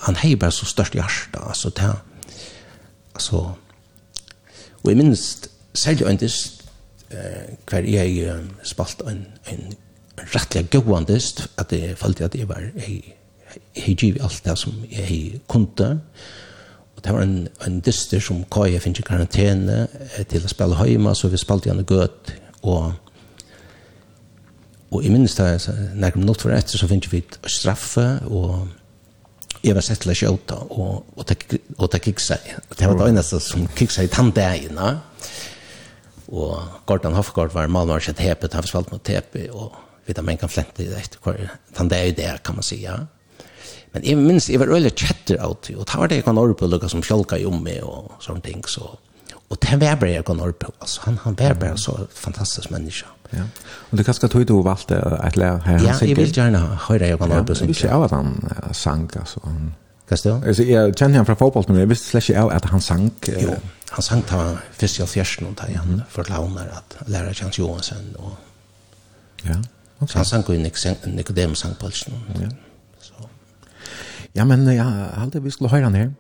han 0.07 0.19
hei 0.23 0.37
bare 0.39 0.55
så 0.55 0.69
størst 0.71 0.95
hjärsta, 0.95 1.43
altså, 1.49 1.75
det, 1.75 1.93
altså, 3.15 3.43
og 4.83 4.91
jeg 4.91 4.97
minst, 5.03 5.51
særlig 5.77 6.21
dist 6.21 6.65
eh, 7.11 7.55
hver 7.69 7.87
jeg 7.87 8.35
spalt 8.65 9.03
en, 9.07 9.27
en 9.53 9.75
rettelig 10.35 10.71
gøyandist, 10.71 11.49
at 11.59 11.73
jeg 11.73 11.99
følte 11.99 12.25
at 12.25 12.35
jeg 12.35 12.49
var, 12.49 12.61
jeg, 12.77 13.15
jeg 13.77 13.97
giv 13.97 14.17
alt 14.21 14.43
det 14.45 14.59
som 14.59 14.75
jeg 14.91 15.41
kunde, 15.49 16.01
og 16.97 17.05
det 17.05 17.13
var 17.13 17.23
en, 17.23 17.49
en 17.67 17.81
dyster 17.81 18.21
som 18.21 18.45
kaj 18.53 18.73
jeg 18.73 18.83
finnes 18.83 19.03
i 19.03 19.07
karantene 19.07 19.83
eh, 20.17 20.23
til 20.29 20.45
å 20.45 20.53
spille 20.53 20.79
høyma, 20.81 21.15
så 21.15 21.29
vi 21.29 21.41
spalte 21.41 21.71
gjerne 21.71 21.89
gøt, 21.89 22.33
og 22.63 22.95
og 24.95 25.03
i 25.05 25.11
minnes 25.11 25.35
det, 25.35 25.67
nærmere 25.99 26.21
minutt 26.23 26.41
for 26.41 26.55
etter, 26.55 26.79
så 26.79 26.87
finnes 26.89 27.11
vi 27.11 27.19
et 27.19 27.39
straffe, 27.51 28.05
og 28.31 28.69
jeg 29.65 29.75
var 29.75 29.83
sett 29.83 29.99
til 30.05 30.13
å 30.13 30.17
kjøte 30.17 30.57
og, 30.71 31.09
og, 31.19 31.33
og 31.77 31.89
det 31.93 32.01
kiksa, 32.05 32.39
det 32.71 32.87
var 32.87 32.95
det 33.01 33.09
eneste 33.11 33.41
som 33.43 33.67
kiksa 33.77 34.05
i 34.07 34.11
tanndegene 34.13 34.93
og 34.93 35.17
Og 36.29 36.59
Gordon 36.87 37.15
Hofgaard 37.15 37.53
var 37.55 37.69
malmar 37.71 38.03
sett 38.03 38.23
hepet, 38.23 38.55
han 38.55 38.67
spalt 38.67 38.91
mot 38.93 39.03
tepe, 39.05 39.47
og 39.53 39.77
vet 40.07 40.23
man 40.25 40.39
kan 40.41 40.51
flente 40.51 40.83
i 40.83 40.89
det 40.89 40.99
etter 41.05 41.51
Han 41.77 41.89
det 41.89 41.99
er 41.99 42.07
jo 42.07 42.17
det, 42.17 42.43
kan 42.45 42.55
man 42.55 42.67
si, 42.67 42.83
ja. 42.83 42.99
Men 43.93 44.05
jeg 44.05 44.19
minns, 44.19 44.51
jeg 44.51 44.61
var 44.61 44.69
øyelig 44.69 44.93
chatter 44.97 45.39
av 45.41 45.57
det, 45.67 45.77
og 45.77 45.87
det 45.87 45.99
var 45.99 46.09
det 46.09 46.17
jeg 46.17 46.25
kan 46.25 46.39
orpe 46.39 46.65
og 46.65 46.71
lukka 46.71 46.89
som 46.89 47.03
fjolka 47.03 47.39
i 47.39 47.47
omme 47.47 47.81
og 47.83 48.17
sånne 48.21 48.43
ting, 48.43 48.65
så... 48.69 48.97
Og 49.47 49.59
det 49.63 49.77
var 49.79 49.95
bare 49.95 50.11
jeg 50.11 50.25
kan 50.27 50.41
orpe, 50.43 50.67
altså, 50.81 51.01
han, 51.05 51.21
han 51.23 51.37
var 51.39 51.55
bare 51.55 51.79
så 51.79 52.07
fantastisk 52.11 52.71
menneske. 52.71 53.07
Ja. 53.31 53.43
och 53.91 53.97
det 53.97 54.05
kanske 54.05 54.29
tog 54.29 54.47
du 54.47 54.53
å 54.53 54.69
att 54.69 54.91
lära 54.91 55.57
här 55.57 55.79
her, 55.79 55.79
han 55.79 55.85
Ja, 55.87 55.95
jeg 56.01 56.17
vil 56.17 56.33
gjerne 56.33 56.59
høre 56.89 57.09
jeg 57.09 57.19
kan 57.19 57.33
orpe 57.33 57.53
og 57.53 57.57
synge. 57.57 57.67
Jeg 57.67 57.75
visste 57.75 57.91
av 57.91 58.03
at 58.03 58.11
han 58.11 58.51
sang, 58.73 59.11
alltså 59.17 59.41
Hva 60.09 60.47
Alltså 60.47 60.63
jag 60.63 60.99
känner 60.99 61.17
han 61.17 61.27
från 61.27 61.37
fotboll 61.37 61.65
men 61.69 61.77
jag 61.77 61.87
visste 61.87 62.07
slett 62.07 62.29
ikke 62.29 62.41
av 62.41 62.51
at 62.51 62.65
han 62.65 62.81
sang. 62.81 63.11
Jo, 63.27 63.57
han 63.91 64.03
sang 64.03 64.23
ta 64.27 64.41
fyrst 64.73 64.99
i 64.99 65.03
alfjersen 65.05 65.47
og 65.47 65.57
ta 65.61 65.69
igjen 65.71 65.97
mm. 65.97 66.05
for 66.11 66.29
launer 66.31 66.71
at 66.75 66.99
lærer 67.07 67.35
Kjans 67.37 67.59
Johansen 67.59 68.15
og 68.19 68.35
ja, 69.45 69.59
okay. 70.01 70.11
så 70.11 70.19
han 70.19 70.25
sang 70.25 70.45
jo 70.49 70.59
Nicodemus 71.07 71.59
sang 71.59 71.77
på 71.79 71.91
ja. 72.41 72.49
Så. 73.01 73.29
ja, 74.35 74.45
men 74.45 74.67
ja, 74.71 74.87
alltid 75.23 75.41
vi 75.41 75.51
skulle 75.51 75.71
høre 75.71 75.85
han 75.85 75.95
her 75.95 76.11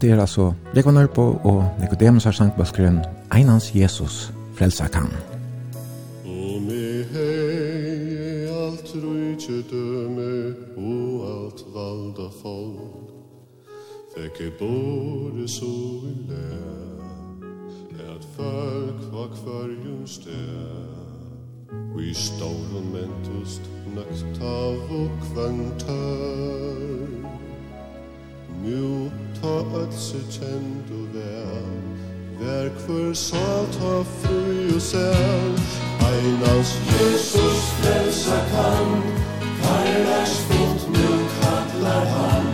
Det 0.00 0.10
er 0.10 0.20
altså 0.20 0.52
Rekvan 0.76 0.96
Ørpo 0.96 1.40
og 1.44 1.76
Nicodemus 1.80 2.24
har 2.24 2.32
sangt 2.32 2.56
på 2.56 2.64
skrøn 2.64 3.04
Einans 3.34 3.74
Jesus 3.74 4.32
frelsa 4.56 4.86
kan 4.88 5.10
O 6.24 6.58
me 6.60 7.04
hei 7.12 8.46
alt 8.48 8.94
rujtje 8.94 9.62
døme 9.70 10.54
og 10.76 11.26
alt 11.34 11.66
valda 11.74 12.30
folk 12.42 13.03
Fikk 14.14 14.40
i 14.40 14.50
båre 14.58 15.48
så 15.48 15.66
i 16.06 16.12
lær 16.28 17.00
Et 18.12 18.26
folk 18.36 19.00
var 19.10 19.32
kvarjum 19.34 20.04
sted 20.06 21.72
Vi 21.96 22.12
stauren 22.14 22.92
mentust 22.94 23.66
Nøkt 23.96 24.38
av 24.38 24.94
og 25.00 25.18
kvantør 25.24 27.10
Nu 28.62 29.10
ta 29.40 29.56
ötse 29.82 30.22
kjent 30.30 30.94
og 30.94 31.18
vær 31.18 31.68
Vær 32.38 32.70
kvar 32.84 33.12
salt 33.18 33.82
ha 33.82 33.96
fri 34.22 34.74
og 34.78 34.82
sel 34.92 35.62
Einans 36.06 36.78
Jesus 36.94 37.70
frelsa 37.82 38.42
kan 38.54 38.98
Karlars 39.58 40.42
bot 40.52 40.92
nu 40.94 41.08
kallar 41.40 42.12
han 42.14 42.53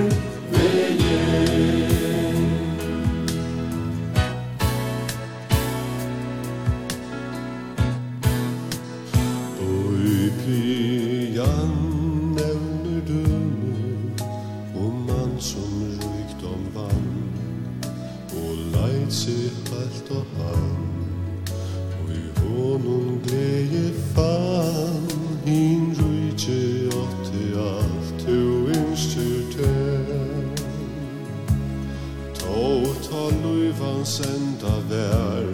han 34.01 34.07
senda 34.07 34.73
vær 34.89 35.45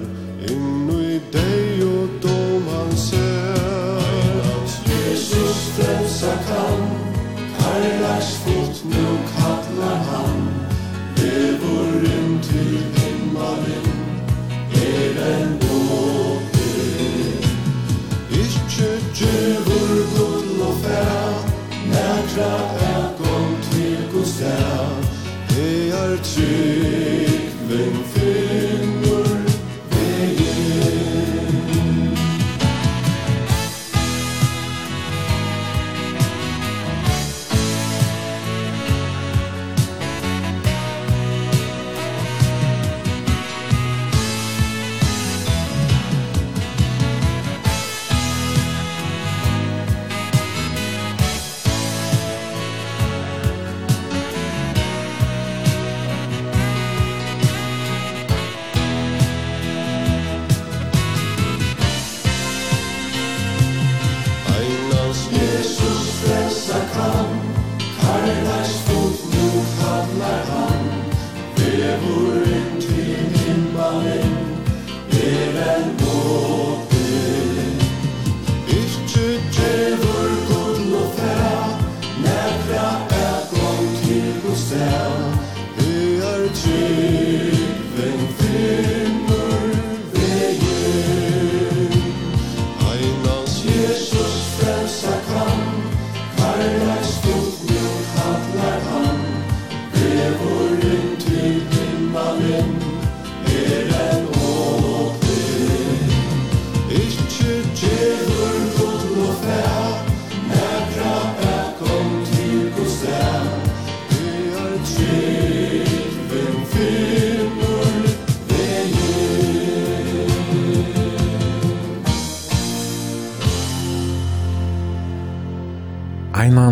Innu 0.48 1.00
i 1.04 1.20
deg 1.34 1.67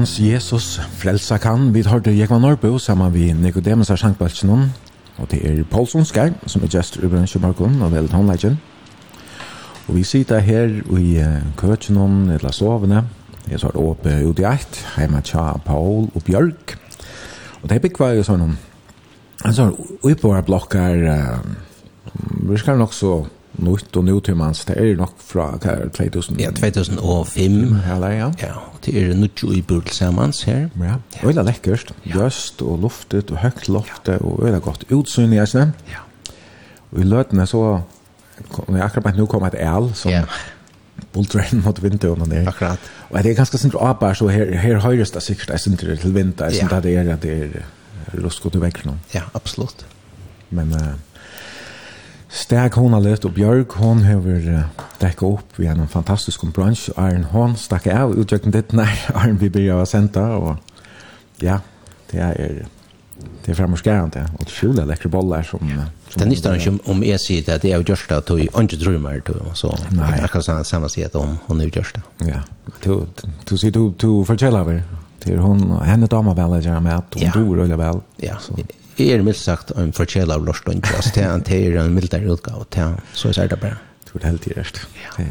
Herrens 0.06 0.20
Jesus 0.22 0.82
frelsa 1.00 1.38
kan. 1.42 1.72
Vi 1.74 1.82
har 1.82 2.00
det 2.00 2.12
Jekva 2.14 2.38
Norbo 2.38 2.78
sammen 2.78 3.10
vi 3.14 3.32
Nicodemus 3.34 3.90
av 3.90 3.98
Sjankbalsen 3.98 4.52
og 4.54 5.26
det 5.32 5.40
er 5.42 5.64
Paul 5.66 5.88
Skær 5.88 6.36
som 6.46 6.62
er 6.62 6.70
gestor 6.70 7.08
i 7.08 7.10
Brønnsjø 7.10 7.40
Markon 7.42 7.82
og 7.82 7.90
velet 7.90 8.14
håndleggen. 8.14 8.60
Og 9.88 9.96
vi 9.96 10.04
sitter 10.04 10.46
her 10.46 10.70
i 10.94 11.26
køtjen 11.58 11.98
om 11.98 12.30
eller 12.30 12.54
sovende. 12.54 13.02
Jeg 13.50 13.60
så 13.60 13.72
har 13.72 13.82
åpe 13.82 14.14
ut 14.30 14.40
i 14.40 14.46
eit, 14.46 14.78
hjemme 14.94 15.24
tja 15.26 15.58
Paul 15.66 16.12
og 16.14 16.24
Bjørk. 16.24 16.78
Og 17.64 17.70
det 17.70 17.80
er 17.80 17.82
bygg 17.88 18.00
var 18.00 18.14
jo 18.14 18.30
sånn 18.30 18.46
en 18.46 19.58
sånn 19.58 19.74
uipoverblokkar, 20.04 21.02
uh, 21.10 22.46
vi 22.46 22.62
skal 22.62 22.78
nok 22.78 22.94
så 22.94 23.24
nytt 23.64 23.98
og 23.98 24.06
nutimans, 24.08 24.64
det 24.68 24.76
er 24.82 24.96
nok 25.00 25.14
fra 25.24 25.48
er 25.62 25.90
2000... 25.94 26.40
Ja, 26.42 26.52
2005. 26.56 27.76
Eller, 27.96 28.10
ja. 28.16 28.32
ja, 28.42 28.54
det 28.86 28.96
er 29.02 29.14
nytt 29.18 29.44
jo 29.44 29.52
i 29.56 29.62
bord 29.62 29.92
her. 29.92 30.68
Ja, 30.80 30.98
ja. 31.16 31.22
øyla 31.24 31.46
lekkert, 31.46 31.94
ja. 32.06 32.30
og 32.66 32.82
luftet 32.84 33.32
og 33.32 33.38
høyt 33.44 33.70
loftet 33.70 34.22
og 34.22 34.44
øyla 34.46 34.60
godt 34.60 34.86
utsyn 34.92 35.34
i 35.34 35.40
eisne. 35.40 35.72
Ja. 35.92 36.04
Og 36.92 37.00
i 37.02 37.08
løtene 37.08 37.48
så, 37.48 37.64
når 38.68 38.76
jeg 38.78 38.86
akkurat 38.86 39.18
nå 39.18 39.26
kom 39.32 39.48
et 39.48 39.58
el, 39.60 39.90
som 39.96 40.12
ja. 40.12 40.26
bultren 41.14 41.64
mot 41.66 41.82
vinduene 41.84 42.30
der. 42.32 42.52
Akkurat. 42.52 42.92
Og 43.10 43.24
det 43.24 43.32
er 43.32 43.40
ganske 43.40 43.58
sint 43.62 43.76
apar, 43.80 44.14
så 44.14 44.28
her, 44.28 44.56
her 44.60 44.80
høyres 44.84 45.12
det 45.12 45.24
sikkert, 45.24 45.50
er 45.50 45.58
synes 45.58 45.80
til 45.80 46.16
vinter, 46.16 46.46
jeg 46.46 46.62
synes 46.62 46.72
det 46.72 46.78
er, 46.78 46.82
det 46.82 46.96
er, 46.96 47.04
det 47.04 47.12
er, 47.12 47.16
det 47.16 47.32
er, 47.32 47.38
det 47.38 47.42
er, 47.42 47.48
det 47.48 47.56
er, 47.56 47.72
det 48.12 48.32
er, 48.32 48.46
det 48.46 48.52
er, 48.52 48.54
det 48.54 48.62
er, 48.62 49.12
det 50.52 50.62
er, 50.62 50.62
det 50.62 50.74
er, 50.74 50.84
er, 50.86 51.15
har 52.36 52.76
Honalet 52.76 53.26
og 53.26 53.34
Bjørg, 53.34 53.78
hon 53.80 54.04
har 54.04 54.20
uh, 54.20 54.86
dekka 55.00 55.26
opp 55.26 55.58
vi 55.58 55.68
en 55.72 55.88
fantastisk 55.88 56.44
bransj, 56.54 56.90
og 56.96 57.04
Arne 57.06 57.32
hon 57.32 57.56
stakk 57.56 57.88
av 57.88 58.16
utjøkken 58.16 58.52
ditt 58.52 58.74
nær 58.76 58.92
Arne 59.20 59.40
vi 59.40 59.50
blir 59.50 59.74
av 59.74 59.86
senta, 59.90 60.28
og 60.38 60.58
ja, 61.44 61.62
det 62.12 62.22
er 62.22 62.66
det 63.46 63.54
er 63.54 63.58
fremmerskærende, 63.60 64.26
og 64.40 64.48
det 64.48 64.54
skjuler 64.54 64.88
lekre 64.90 65.10
boller 65.10 65.46
som... 65.46 65.62
Ja. 65.70 65.86
som 66.10 66.20
det 66.20 66.28
nytter 66.32 66.58
ikke 66.58 66.74
om 66.92 67.04
jeg 67.06 67.22
sier 67.22 67.44
det, 67.46 67.60
det 67.62 67.72
er 67.72 67.82
jo 67.82 67.86
gjørst 67.92 68.12
at 68.16 68.28
du 68.28 68.40
jeg 68.40 68.50
ikke 68.50 68.80
drømmer 68.82 69.22
du. 69.26 69.36
så 69.54 69.70
Nei. 69.94 70.16
jeg 70.18 70.32
kan 70.34 70.46
sånn 70.46 70.66
samme 70.66 70.90
sier 70.90 71.12
at 71.12 71.18
hun, 71.20 71.38
hun 71.46 71.62
er 71.62 71.70
jo 71.70 71.76
gjørst 71.78 72.00
det. 72.00 72.32
Ja, 72.32 72.42
du, 72.84 73.06
du 73.46 73.54
sier 73.54 73.74
du, 73.76 73.84
du 74.02 74.10
forteller 74.26 74.66
over, 74.66 74.82
til 75.22 75.38
hun, 75.42 75.62
henne 75.86 76.10
damer 76.10 76.38
vel, 76.38 76.58
jeg 76.58 76.72
gjør 76.72 76.82
med 76.88 76.98
at 76.98 77.20
hun 77.20 77.28
ja. 77.28 77.36
dør 77.38 77.62
veldig 77.62 77.80
vel. 77.84 78.02
Ja, 78.26 78.40
så 78.42 78.58
er 79.00 79.24
mildt 79.24 79.42
sagt 79.42 79.72
en 79.76 79.94
forskjell 79.96 80.32
av 80.32 80.46
Lorstund, 80.46 80.88
altså 80.96 81.12
det 81.16 81.24
er 81.26 81.34
en 81.34 81.46
teir 81.46 81.78
en 81.82 81.94
mildere 81.96 82.32
utgave, 82.32 82.66
det 82.74 82.82
er 82.84 82.98
så 83.14 83.34
er 83.36 83.52
det 83.52 83.60
bare. 83.60 83.78
Jeg 84.02 84.12
tror 84.12 84.20
det 84.20 84.26
er 84.26 84.34
helt 84.34 84.46
direkt. 84.46 84.88
Ja. 85.20 85.30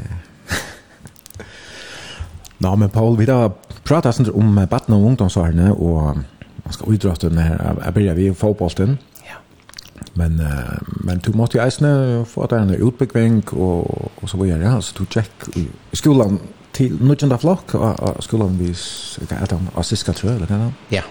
Nå, 2.65 2.77
men 2.77 2.89
Paul, 2.91 3.17
vi 3.19 3.27
da 3.29 3.49
prater 3.85 4.15
sånn 4.15 4.31
om 4.33 4.55
baden 4.57 4.97
og 4.97 5.09
ungdomsvarene, 5.11 5.73
og 5.75 6.21
man 6.65 6.77
skal 6.77 6.95
utdrate 6.95 7.29
den 7.29 7.43
her, 7.43 7.59
jeg 7.85 7.97
begynner 7.97 8.17
vi 8.17 8.29
i 8.31 8.37
fotbollen, 8.37 8.97
ja. 9.27 9.41
men, 10.21 10.39
uh, 10.41 10.79
men 11.05 11.21
du 11.25 11.33
måtte 11.37 11.59
jo 11.59 11.65
eisne 11.65 11.91
få 12.29 12.47
at 12.47 12.55
det 12.55 12.61
er 12.61 12.69
en 12.69 12.87
utbyggving, 12.89 13.43
og, 13.53 14.13
og 14.23 14.31
så 14.31 14.41
videre, 14.41 14.63
ja, 14.65 14.79
så 14.81 14.97
du 14.97 15.05
tjekk 15.05 15.51
i 15.61 15.67
skolen 15.93 16.41
til 16.75 16.97
nødgjende 17.03 17.39
flokk, 17.39 17.77
og 17.77 18.01
og 18.03 18.25
skolen 18.25 18.57
vis, 18.59 18.87
hva 19.29 19.43
er 19.43 19.53
det, 19.53 19.61
assist 19.79 20.07
skal 20.07 20.17
trø, 20.19 20.33
eller 20.35 20.49
hva 20.49 20.57
er 20.57 20.65
det? 20.65 20.97
Ja, 20.97 21.05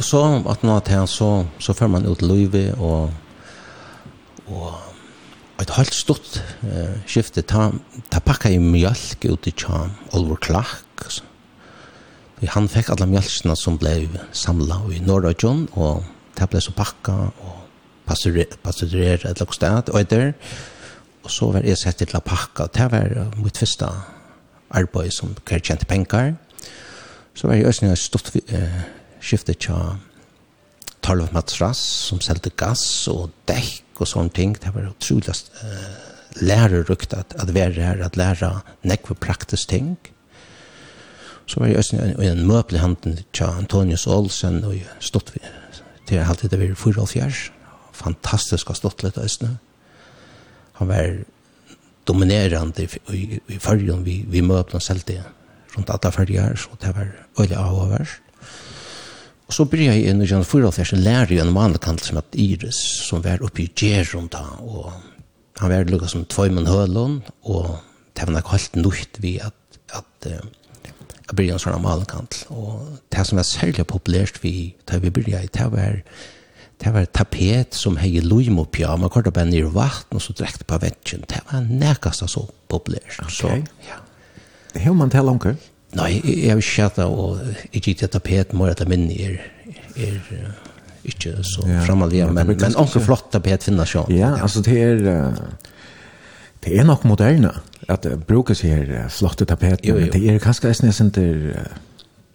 Og 0.00 0.04
så 0.04 0.42
att 0.48 0.62
något 0.62 0.88
här 0.88 1.06
så 1.06 1.46
så 1.58 1.74
får 1.74 1.88
man 1.88 2.06
ut 2.06 2.22
løyve 2.22 2.72
och 2.72 3.10
och 4.46 4.72
ett 5.62 5.70
helt 5.70 5.94
stort 5.94 6.40
eh, 6.62 7.00
skifte. 7.06 7.42
Ta, 7.42 7.72
ta 8.08 8.20
pakka 8.20 8.50
i 8.50 8.58
mjölk 8.58 9.24
ut 9.24 9.46
i 9.46 9.50
tjam 9.50 9.90
Oliver 10.12 10.36
Clark 10.36 11.20
han 12.48 12.68
fick 12.68 12.90
alla 12.90 13.06
mjölksna 13.06 13.56
som 13.56 13.76
blev 13.76 14.18
samla 14.32 14.80
i 14.92 15.00
norra 15.00 15.28
og 15.28 15.68
och 15.72 16.02
ta 16.34 16.46
blev 16.46 16.60
så 16.60 16.72
pakka 16.72 17.12
och 17.12 17.56
pasturera 18.62 19.30
et 19.30 19.40
lagt 19.40 19.54
sted 19.54 19.88
och 19.88 20.04
där 20.04 20.34
Og 21.22 21.30
så 21.30 21.52
var 21.52 21.60
det 21.60 21.78
sett 21.78 21.98
til 21.98 22.16
å 22.16 22.20
pakka 22.20 22.66
det 22.74 22.92
var 22.92 23.36
mitt 23.36 23.56
första 23.56 24.02
arbete 24.70 25.10
som 25.10 25.36
kärkjente 25.48 25.86
penger. 25.86 26.34
så 27.34 27.46
var 27.46 27.54
jeg 27.54 27.82
ju 27.82 27.92
ett 27.92 27.98
stort 27.98 28.36
eh, 28.48 28.99
skiftet 29.20 29.60
tja 29.60 29.98
Tarlof 31.00 31.32
Matras 31.32 31.80
som 32.08 32.20
selte 32.24 32.52
gass 32.60 32.82
og 33.08 33.30
dekk 33.48 34.02
og 34.02 34.08
sånne 34.08 34.34
ting. 34.36 34.54
Det 34.60 34.72
var 34.74 34.90
utrolig 34.90 35.32
uh, 35.32 36.10
lærerukt 36.40 37.14
at, 37.16 37.34
at 37.40 37.54
være 37.54 37.80
her, 37.80 38.04
at 38.04 38.16
lære 38.16 38.52
nekve 38.82 39.16
praktisk 39.20 39.68
ting. 39.68 39.96
Så 41.46 41.60
var 41.60 41.70
jeg 41.70 41.80
også 41.80 41.96
en, 41.96 42.14
en 42.22 42.46
møbelhandel 42.46 43.24
til 43.32 43.48
Antonius 43.48 44.06
Olsen 44.06 44.62
og 44.64 44.76
jeg 44.76 45.00
stått 45.00 45.34
vi, 45.34 45.42
til 46.06 46.20
jeg 46.20 46.28
alltid 46.28 46.52
det 46.52 46.60
var 46.60 46.78
fyra 46.78 47.04
og 47.04 47.10
fjers. 47.10 47.48
Fantastisk 47.96 48.70
å 48.70 48.78
stått 48.78 49.02
litt 49.04 49.18
også. 49.20 49.50
Han 50.80 50.88
var 50.88 51.20
dominerande 52.08 52.86
i, 53.12 53.40
i 53.50 53.58
fargen 53.60 54.04
vi, 54.06 54.22
vi 54.28 54.40
møbelen 54.42 54.82
selv 54.82 55.04
det 55.08 55.20
rundt 55.74 55.90
alle 55.92 56.12
farger, 56.12 56.56
så 56.58 56.78
det 56.82 56.94
var 56.96 57.10
øyelig 57.38 57.58
avhåvers. 57.58 58.16
Og 59.50 59.54
så 59.56 59.64
byrja 59.66 59.96
jeg 59.96 60.06
inn 60.06 60.22
i 60.22 60.26
Jan 60.30 60.44
Fyralfjers 60.46 60.92
lærer 60.94 61.32
jo 61.34 61.42
en 61.42 61.56
vanlig 61.56 61.80
kant 61.82 62.04
som 62.06 62.20
at 62.20 62.36
Iris, 62.38 62.76
som 63.08 63.24
var 63.24 63.40
oppe 63.42 63.64
i 63.64 63.70
Gjeron 63.74 64.28
da, 64.30 64.44
og 64.62 64.92
han 65.58 65.72
var 65.72 65.90
lukket 65.90 66.12
som 66.12 66.22
Tvøymen 66.30 66.68
Høland, 66.70 67.32
og 67.42 67.80
det 68.14 68.28
var 68.28 68.36
nok 68.36 68.52
helt 68.52 68.78
nøyt 68.78 69.18
vi 69.18 69.32
at, 69.42 69.56
at 69.90 70.28
uh, 70.30 70.38
jeg 70.86 71.34
byrja 71.34 71.56
en 71.56 71.62
sånn 71.64 71.82
vanlig 71.82 72.06
kant. 72.12 72.38
Og 72.54 73.00
det 73.10 73.24
som 73.26 73.40
var 73.40 73.48
særlig 73.48 73.88
populært 73.90 74.38
vi, 74.44 74.52
da 74.86 75.02
vi 75.02 75.10
byrja 75.18 75.42
i, 75.42 75.50
det 75.50 75.66
var 75.74 75.98
det 76.80 76.94
var 76.94 77.10
tapet 77.10 77.74
som 77.74 77.98
hei 77.98 78.22
loim 78.22 78.62
og 78.62 78.70
pja, 78.70 78.94
man 78.96 79.10
kortet 79.10 79.34
bare 79.34 79.50
i 79.50 79.66
vatten 79.66 80.16
og 80.16 80.22
så 80.22 80.32
drekte 80.38 80.62
på 80.64 80.78
vetsjen, 80.78 81.26
det 81.26 81.42
var 81.50 81.66
nekast 81.66 82.22
så 82.22 82.46
populært. 82.70 83.18
Okay. 83.26 83.34
Så, 83.34 83.50
ja. 83.90 83.98
Hei 84.78 84.94
man 84.94 85.10
til 85.10 85.26
langer? 85.26 85.58
Nei, 85.98 86.10
jeg 86.22 86.52
har 86.52 86.60
ikke 86.60 86.76
kjatt 86.76 87.00
og 87.02 87.40
ikke 87.72 87.88
gitt 87.88 88.04
et 88.06 88.12
tapet 88.14 88.52
må 88.54 88.68
jeg 88.68 88.78
ta 88.78 88.86
minne 88.90 89.10
er, 89.10 89.40
er 89.98 90.20
ikke 91.10 91.40
så 91.46 91.64
ja. 91.66 91.80
fremmelig, 91.86 92.22
men, 92.30 92.52
men 92.52 92.78
anker 92.78 93.02
flott 93.02 93.30
tapet 93.34 93.66
finnes 93.66 93.94
jo. 93.96 94.04
Ja, 94.14 94.36
altså 94.38 94.62
det 94.62 94.76
er, 94.78 95.30
det 96.62 96.76
er 96.78 96.86
nok 96.86 97.06
moderne 97.08 97.56
at 97.90 98.04
det 98.06 98.20
brukes 98.28 98.62
her 98.62 99.08
flotte 99.10 99.48
tapet, 99.50 99.82
men 99.88 100.12
det 100.12 100.22
er 100.30 100.42
kanskje 100.42 100.70
jeg 100.70 100.82
synes 100.82 101.00
ikke 101.10 101.64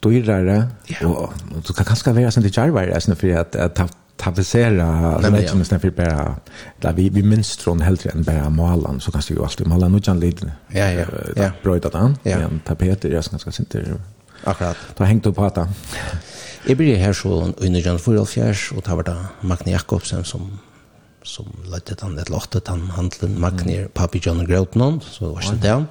dyrere, 0.05 0.57
ja. 0.89 1.07
og 1.07 1.33
og 1.55 1.63
du 1.67 1.73
kan 1.73 1.87
kanskje 1.87 2.15
være 2.15 2.31
sånn 2.33 2.43
til 2.45 2.53
kjærvare, 2.53 2.99
for 3.15 3.39
at, 3.39 3.55
at 3.55 3.79
tapetsera 4.17 5.17
lägger 5.19 5.55
med 5.55 5.67
snäpp 5.67 5.95
bara 5.95 6.35
där 6.81 6.93
vi 6.93 7.09
vi 7.09 7.23
minst 7.23 7.61
från 7.61 7.81
helt 7.81 8.05
än 8.05 8.23
bara 8.23 8.49
målan 8.49 9.01
så 9.01 9.11
kanske 9.11 9.33
ju 9.33 9.43
alltid 9.43 9.67
måla 9.67 9.87
nu 9.87 10.01
kan 10.01 10.19
lite. 10.19 10.51
Ja 10.67 10.91
ja. 10.91 11.05
Ja, 11.35 11.51
bröta 11.63 11.89
den. 11.89 12.17
Ja, 12.23 12.49
tapeter 12.65 13.09
jag 13.09 13.23
ska 13.23 13.37
ska 13.37 13.51
inte. 13.59 13.97
Akkurat. 14.43 14.77
Då 14.97 15.03
hängt 15.03 15.25
upp 15.25 15.35
på 15.35 15.45
att. 15.45 15.57
Jag 16.67 16.77
blir 16.77 16.95
här 16.95 17.13
så 17.13 17.53
under 17.57 17.87
Jan 17.87 17.99
Furlfjärs 17.99 18.71
och 18.71 18.83
tar 18.83 19.03
det 19.03 19.25
Magne 19.41 19.71
Jakobsen 19.71 20.23
som 20.23 20.59
som 21.23 21.45
ledde 21.63 21.95
han 22.01 22.17
ett 22.17 22.29
lottet 22.29 22.67
han 22.67 22.89
handlen 22.89 23.39
Magne 23.39 23.87
Papi 23.93 24.19
John 24.23 24.45
Grotnon 24.45 25.01
så 25.01 25.29
var 25.29 25.41
det 25.51 25.67
där. 25.67 25.85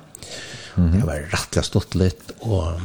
Mm. 0.77 1.01
Det 1.01 1.07
var 1.07 1.14
rättliga 1.14 1.62
stått 1.62 1.95
lite 1.95 2.33
och 2.39 2.81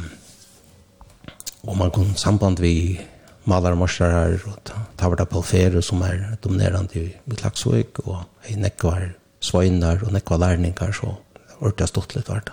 och 1.60 1.76
man 1.76 1.90
kom 1.90 2.14
samband 2.14 2.60
vi 2.60 3.00
malar 3.48 3.76
morsar 3.78 4.12
her, 4.12 4.36
og 4.46 4.72
Tavarda 4.98 5.24
Palfere 5.24 5.82
som 5.82 6.02
er 6.02 6.36
dominerande 6.44 7.00
i, 7.00 7.08
i 7.08 7.38
Klaksvøk, 7.38 8.02
og 8.04 8.24
i 8.50 8.56
nekvar 8.60 9.10
svøyner 9.40 10.04
og 10.04 10.12
nekvar 10.12 10.40
lærningar, 10.42 10.92
så 10.92 11.14
var 11.60 11.76
det 11.76 11.88
stått 11.88 12.16
litt 12.16 12.28
hvert. 12.28 12.52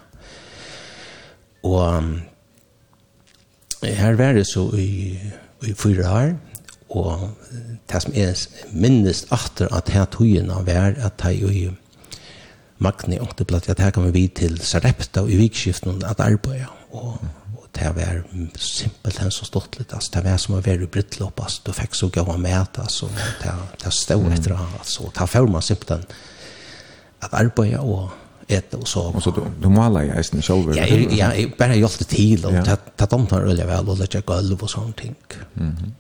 Og 1.67 1.81
um, 1.81 2.13
her 3.83 4.15
var 4.19 4.37
det 4.37 4.47
så 4.47 4.69
i, 4.79 5.17
i 5.67 5.73
fyra 5.75 6.13
år, 6.21 6.37
og 6.89 7.27
det 7.91 7.99
som 8.03 8.15
er 8.15 8.37
minnest 8.71 9.33
atter 9.35 9.67
at 9.75 9.91
her 9.91 10.07
togene 10.11 10.61
var 10.67 10.95
at 11.03 11.25
jeg 11.25 11.41
jo 11.41 11.51
i 11.51 11.67
Magni 12.77 13.17
ångte 13.17 13.45
platt, 13.47 13.69
at 13.69 13.79
her 13.81 13.89
kan 13.91 14.11
vi 14.13 14.27
til 14.29 14.59
Sarepta 14.61 15.23
og 15.25 15.31
i 15.33 15.39
vikskiften 15.39 16.03
at 16.05 16.19
arbeid, 16.21 16.67
og 16.93 17.17
det 17.77 17.91
var 17.95 18.21
simpelt 18.59 19.19
enn 19.21 19.33
så 19.33 19.45
stått 19.47 19.79
litt, 19.79 19.93
altså, 19.93 20.13
det 20.17 20.23
var 20.25 20.39
som 20.41 20.57
å 20.57 20.61
være 20.65 20.87
i 20.87 20.91
brittlopp, 20.91 21.41
altså, 21.43 21.63
du 21.67 21.73
fikk 21.77 21.97
så 21.97 22.09
gav 22.13 22.31
med, 22.39 22.79
altså, 22.83 23.09
det, 23.41 23.53
det 23.83 23.93
stod 23.95 24.31
etter, 24.33 24.55
altså, 24.57 25.11
det 25.13 25.27
var 25.33 25.51
man 25.51 25.65
simpelt 25.65 25.93
at 25.97 27.33
arbeid 27.33 27.77
og 27.81 28.09
et 28.47 28.73
og 28.77 28.87
så. 28.87 29.01
Og 29.11 29.21
så 29.23 29.31
du, 29.35 29.41
du 29.59 29.67
maler 29.73 30.07
jeg 30.07 30.21
eisen 30.21 30.43
selv? 30.45 30.69
Ja, 30.75 30.85
jeg, 30.87 31.09
jeg, 31.11 31.19
jeg 31.19 31.53
bare 31.59 31.75
det 31.75 32.07
til, 32.07 32.45
og 32.47 32.53
det, 32.63 32.77
det 32.99 33.09
domtar 33.11 33.43
øyelig 33.43 33.67
vel, 33.67 33.89
og 33.91 33.97
det 33.99 34.07
er 34.15 34.27
gulv 34.27 34.63
og 34.63 34.71
sånne 34.71 34.99
ting. 34.99 35.15
Mhm. 35.55 35.71
Mm 35.71 35.95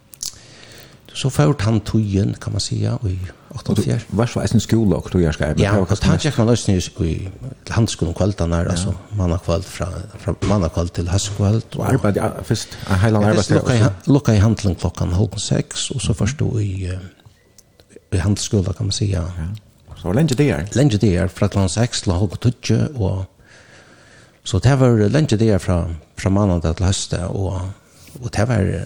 så 1.13 1.29
får 1.29 1.55
han 1.59 1.79
tøyen, 1.81 2.35
kan 2.41 2.53
man 2.53 2.61
säga, 2.61 2.97
i 3.03 3.19
84. 3.49 3.99
Var 4.09 4.25
så 4.25 4.39
en 4.39 4.59
skola 4.59 4.95
och 4.95 5.11
tog 5.11 5.21
jag 5.21 5.33
ska. 5.33 5.53
Ja, 5.57 5.77
och 5.77 5.99
tack 5.99 6.25
jag 6.25 6.37
man 6.37 6.47
lösning 6.47 6.77
i 6.77 7.29
handskolan 7.69 8.13
kvällen 8.13 8.49
där 8.49 8.65
alltså 8.65 8.93
man 9.09 9.31
har 9.31 9.37
kväll 9.37 9.63
från 9.63 9.87
från 10.19 10.35
man 10.41 10.61
har 10.61 10.69
kväll 10.69 10.89
till 10.89 11.07
höstkväll 11.09 11.61
och 11.75 11.85
arbeta 11.85 12.31
först 12.43 12.69
en 12.89 12.99
hel 12.99 13.15
arbete. 13.15 13.53
Lucka 13.53 13.93
lucka 14.05 14.33
i 14.33 14.37
handlen 14.37 14.75
klockan 14.75 15.13
halv 15.13 15.37
sex 15.37 15.91
och 15.91 16.01
så 16.01 16.13
först 16.13 16.39
då 16.39 16.61
i 16.61 16.99
i 18.11 18.17
handskolan 18.17 18.73
kan 18.73 18.85
man 18.85 18.91
säga. 18.91 19.31
Ja. 19.37 19.95
Så 20.01 20.13
länge 20.13 20.33
det 20.37 20.49
är. 20.49 20.67
Länge 20.71 20.97
det 20.97 21.15
är 21.15 21.27
från 21.27 21.49
klockan 21.49 21.69
6 21.69 22.01
till 22.01 22.11
halv 22.11 22.37
7 22.61 22.87
och 22.95 23.25
så 24.43 24.59
det 24.59 24.75
var 24.75 25.09
länge 25.09 25.27
det 25.27 25.49
är 25.49 25.57
från 25.57 25.95
från 26.17 26.33
måndag 26.33 26.73
till 26.73 26.85
hösten 26.85 27.25
och 27.25 27.61
och 28.21 28.29
det 28.31 28.45
var 28.45 28.85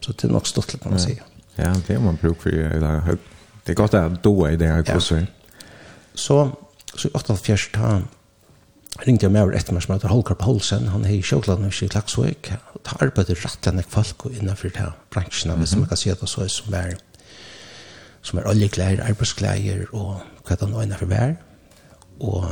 Så 0.00 0.12
det 0.12 0.24
är 0.24 0.28
nog 0.28 0.46
stort 0.46 0.80
kan 0.82 0.90
man 0.90 1.00
säga. 1.00 1.22
Ja, 1.56 1.74
det 1.86 1.94
har 1.94 2.02
man 2.02 2.16
bruk 2.16 2.42
för. 2.42 2.50
Det 3.64 3.72
är 3.72 3.74
gott 3.74 3.94
att 3.94 4.22
då 4.22 4.50
i 4.50 4.56
det 4.56 4.66
här 4.66 4.82
kurset. 4.82 5.24
Så, 6.14 6.50
så 6.94 7.08
i 7.08 7.10
88 7.14 7.56
ta 7.72 8.02
ringte 9.06 9.26
jeg 9.26 9.32
med 9.32 9.44
over 9.46 9.56
etter 9.56 9.74
meg 9.74 9.84
som 9.84 9.94
heter 9.94 10.12
Holger 10.12 10.36
Paulsen, 10.38 10.88
Han 10.88 11.04
er 11.04 11.14
i 11.14 11.22
Sjøkladen 11.22 11.70
i 11.70 11.88
Klagsvøk. 11.88 12.50
Det 12.84 12.96
arbeider 13.00 13.38
rett 13.38 13.68
enn 13.68 13.80
jeg 13.80 13.88
folk 13.88 14.26
innenfor 14.30 14.72
det 14.74 14.88
bransjen, 15.14 15.54
hvis 15.58 15.76
man 15.76 15.88
kan 15.88 16.00
si 16.00 16.10
det 16.10 16.28
så, 16.28 16.48
som 16.48 16.74
er, 16.74 16.96
som 18.22 18.40
er 18.40 18.48
oljeklær, 18.50 19.04
arbeidsklær 19.06 19.86
og 19.92 20.20
hva 20.44 20.56
det 20.56 20.68
nå 20.68 20.82
innenfor 20.82 21.10
vær. 21.12 21.36
Og 22.20 22.44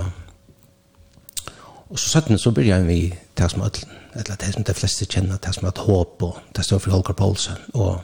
Og 1.89 1.99
så 1.99 2.09
søttene 2.09 2.39
så 2.39 2.53
begynner 2.53 2.85
vi 2.89 3.15
til 3.37 3.51
som 3.51 3.63
ødelen, 3.65 3.95
eller 4.15 4.37
til 4.37 4.53
som 4.53 4.65
de 4.65 4.75
fleste 4.77 5.07
kjenner, 5.07 5.37
til 5.37 5.55
som 5.55 5.69
et 5.69 5.79
håp, 5.79 6.23
og 6.23 6.41
til 6.55 6.65
står 6.65 6.83
for 6.85 6.97
Holger 6.97 7.17
Poulsen, 7.17 7.63
og 7.75 8.01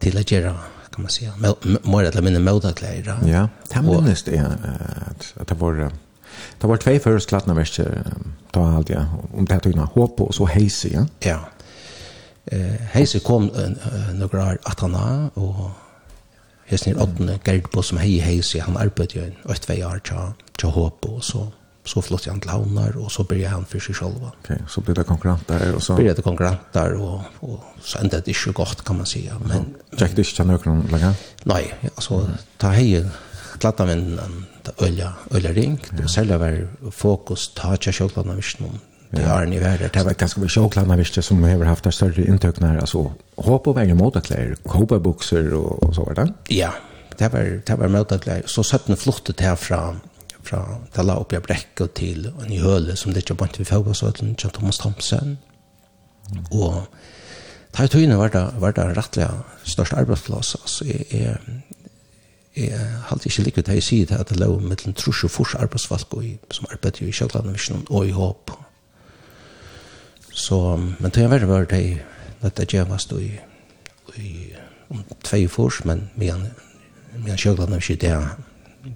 til 0.00 0.18
å 0.20 0.24
gjøre, 0.24 0.52
kan 0.90 1.06
man 1.06 1.12
si, 1.12 1.28
mer 1.40 2.08
eller 2.08 2.26
mindre 2.26 2.42
møteklær. 2.44 3.14
Ja, 3.28 3.46
det 3.70 3.84
minnes 3.84 4.22
det, 4.26 4.40
at 4.40 5.48
det 5.48 5.60
var, 5.60 5.80
det 6.60 6.68
var 6.68 6.82
tvei 6.82 6.98
først 7.00 7.32
klattene 7.32 7.56
verste, 7.56 7.86
da 8.54 8.66
alt, 8.76 8.92
ja, 8.92 9.06
om 9.32 9.48
det 9.48 9.62
tøyene 9.64 9.88
håp, 9.94 10.20
og 10.20 10.34
så 10.36 10.48
heise, 10.50 10.92
ja. 10.92 11.06
Ja, 11.24 11.40
Eh 12.50 12.78
heise 12.94 13.20
kom 13.22 13.50
noen 13.52 14.22
år 14.34 14.56
at 14.66 14.80
han 14.82 14.94
er, 14.98 15.26
og 15.38 15.70
heisen 16.66 16.92
i 16.92 16.98
åttende, 16.98 17.38
Gerd 17.44 17.68
på 17.70 17.82
som 17.82 18.00
hei 18.00 18.16
heise, 18.22 18.62
han 18.64 18.78
arbeidet 18.80 19.14
jo 19.16 19.22
en, 19.22 19.36
og 19.44 19.52
et 19.54 19.68
vei 19.68 19.76
år 19.86 20.00
til 20.58 20.72
håp, 20.74 21.06
og 21.06 21.22
så, 21.24 21.44
så 21.84 22.02
flott 22.04 22.26
han 22.28 22.40
til 22.40 22.50
havnar, 22.52 22.96
og 23.00 23.10
så 23.10 23.24
blir 23.24 23.48
han 23.48 23.64
for 23.68 23.82
seg 23.82 23.96
selv. 23.96 24.20
Ok, 24.28 24.52
så 24.68 24.82
blir 24.84 24.98
det 24.98 25.06
konkurrent 25.08 25.48
der, 25.48 25.72
og 25.74 25.82
så... 25.82 25.96
Blir 25.96 26.14
det 26.14 26.24
konkurrent 26.24 26.74
der, 26.74 26.94
og, 27.00 27.24
og 27.40 27.64
så 27.80 28.02
enda 28.02 28.20
det 28.20 28.34
ikke 28.34 28.52
godt, 28.60 28.84
kan 28.84 29.00
man 29.00 29.08
si. 29.08 29.24
Men, 29.46 29.72
Jack 30.00 30.16
Dish 30.16 30.36
til 30.36 30.46
nøkron 30.50 30.84
laga? 30.92 31.14
Nei, 31.50 31.64
altså, 31.94 32.22
ta 32.60 32.74
hei, 32.76 33.00
klatta 33.58 33.88
min 33.88 34.18
øyla, 34.82 35.14
øyla 35.34 35.54
ring, 35.56 35.80
ja. 35.98 36.04
och 36.04 36.10
særlig 36.10 36.40
var 36.40 36.90
fokus, 36.90 37.48
ta 37.54 37.76
tja 37.76 37.92
sjåklanda 37.92 38.34
visst 38.34 38.60
det 39.10 39.22
har 39.22 39.46
ni 39.46 39.58
värre. 39.58 39.90
Det 39.92 40.04
var 40.04 40.14
ganska 40.14 40.40
mycket 40.40 40.54
choklad 40.54 40.96
visst 40.98 41.24
som 41.24 41.42
har 41.42 41.64
haft 41.64 41.84
det 41.84 41.92
större 41.92 42.24
intök 42.24 42.60
när 42.60 42.78
alltså 42.78 43.12
hopp 43.36 43.68
och 43.68 43.76
vägen 43.76 43.96
mot 43.96 44.26
kläder, 44.26 44.54
kopa 44.54 44.98
boxer 44.98 45.54
och 45.54 45.94
så 45.94 46.04
var 46.04 46.14
det. 46.14 46.32
Ja, 46.48 46.72
det 47.18 47.28
var 47.32 47.60
det 47.66 47.74
var 47.74 47.88
mot 47.88 48.12
att 48.12 48.28
så 48.44 48.62
satt 48.62 48.86
den 48.86 48.96
här 49.04 49.32
där 49.36 49.56
fram 49.56 50.00
fra 50.50 50.64
det 50.94 51.06
la 51.06 51.16
opp 51.20 51.32
i 51.32 51.40
brekk 51.42 51.84
og 51.84 51.94
til 51.98 52.26
en 52.30 52.52
høle 52.62 52.96
som 52.98 53.14
det 53.14 53.24
ikke 53.24 53.38
var 53.40 53.54
vi 53.58 53.66
fag 53.68 53.86
og 53.86 53.96
så 53.96 54.10
til 54.18 54.34
Thomas 54.50 54.78
Thompson 54.82 55.38
og 56.50 56.86
det 57.70 57.78
har 57.78 57.90
tøyene 57.90 58.18
vært 58.18 58.34
det, 58.34 58.72
det 58.76 58.86
rettelig 58.98 59.28
største 59.64 59.98
arbeidsplass 60.00 60.56
altså 60.58 60.86
jeg, 60.88 61.06
jeg, 61.14 61.36
jeg 62.56 62.88
halte 63.10 63.30
ikke 63.30 63.46
likt 63.46 63.62
det 63.66 63.78
jeg 63.78 63.86
sier 63.86 64.10
til 64.10 64.18
at 64.18 64.30
det 64.30 64.40
lå 64.40 64.58
med 64.58 64.86
en 64.86 64.96
trus 64.98 65.22
og 65.24 65.30
fors 65.30 65.54
arbeidsvalg 65.54 66.40
som 66.50 66.66
arbeider 66.70 67.06
i 67.06 67.14
Kjellgradnavisen 67.14 67.86
og 67.88 68.08
i 68.08 68.16
håp 68.16 68.54
så 70.34 70.76
men 70.76 71.10
det 71.14 71.26
har 71.26 71.38
det 71.38 71.50
vært 71.50 71.70
det 71.70 72.02
at 72.42 72.56
det 72.56 72.72
gjevast 72.72 73.12
i, 73.20 73.34
i 74.16 74.30
om 74.90 75.04
tvei 75.22 75.46
fors 75.48 75.84
men 75.84 76.08
men 76.16 76.50
men 77.14 77.36
Kjellgradnavisen 77.36 78.02
det 78.02 78.14
er 78.16 78.49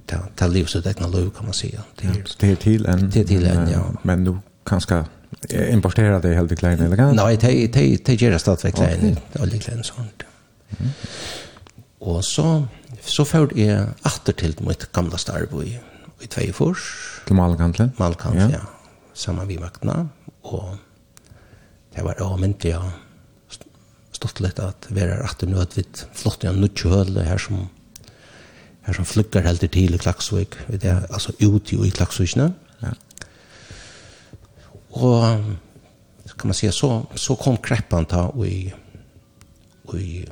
ta 0.06 0.16
ta 0.36 0.46
livsutveckling 0.46 1.30
kan 1.30 1.44
man 1.44 1.54
säga. 1.54 1.80
Det 1.96 2.06
är 2.06 2.24
det 2.38 2.50
är 2.50 2.56
till 2.56 2.86
en 2.86 3.10
det 3.10 3.20
är 3.20 3.24
till 3.24 3.46
en 3.46 3.70
ja. 3.70 3.92
Men 4.02 4.24
nu 4.24 4.38
kanske 4.64 5.04
importera 5.50 6.20
det 6.20 6.34
helt 6.34 6.58
klein 6.58 6.80
eller 6.80 6.96
kan? 6.96 7.16
Nej, 7.16 7.36
det 7.36 7.66
det 7.66 8.04
det 8.04 8.22
ger 8.22 8.38
stad 8.38 8.60
för 8.60 8.70
klein 8.70 9.16
olja 9.40 9.58
klein 9.58 9.84
sånt. 9.84 10.22
Och 11.98 12.24
så 12.24 12.66
så 13.00 13.24
får 13.24 13.58
är 13.58 13.88
åter 14.04 14.32
till 14.32 14.56
mitt 14.60 14.92
gamla 14.92 15.18
starbo 15.18 15.62
i 15.62 15.80
i 16.20 16.26
Tvejfors. 16.26 16.80
Till 17.26 17.34
Malkantle? 17.34 17.90
Malkantle, 17.96 18.50
ja. 18.52 18.60
Samma 19.14 19.44
vi 19.44 19.56
vakna 19.56 20.08
Och 20.42 20.76
det 21.94 22.02
var 22.02 22.22
avmynt, 22.22 22.64
ja. 22.64 22.90
Stått 24.12 24.40
lite 24.40 24.66
att 24.66 24.86
vi 24.88 25.00
är 25.00 25.22
åter 25.22 25.46
nu 25.46 25.60
att 25.60 25.78
vi 25.78 25.84
flott 26.12 26.44
i 26.44 26.46
en 26.46 26.60
nutjehöle 26.60 27.20
här 27.20 27.38
som 27.38 27.68
her 28.84 28.92
som 28.92 29.04
flykker 29.08 29.46
helt 29.46 29.60
til 29.72 29.94
i 29.94 29.98
Klaksvik, 30.00 30.56
det 30.68 30.84
er 30.84 31.06
altså 31.10 31.32
ut 31.40 31.72
i 31.72 31.88
Klaksvikene. 31.88 32.54
Ja. 32.82 32.92
Og 34.90 35.44
kan 36.38 36.48
man 36.48 36.54
si, 36.54 36.70
så 36.70 37.04
så 37.16 37.34
kom 37.34 37.56
kreppan 37.56 38.06
ta 38.06 38.22
och 38.22 38.46
i 38.46 38.72
i 39.94 40.24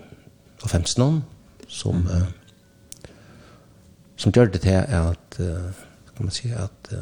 och 0.63 0.71
femstnon 0.71 1.25
som 1.69 1.97
mm. 1.97 2.07
uh, 2.07 2.23
som 4.17 4.33
gjør 4.33 4.45
det 4.45 4.61
til 4.61 4.71
at, 4.71 5.39
uh, 5.39 5.47
kan 6.17 6.25
man 6.25 6.31
si, 6.31 6.49
at 6.49 6.93
uh, 6.93 6.99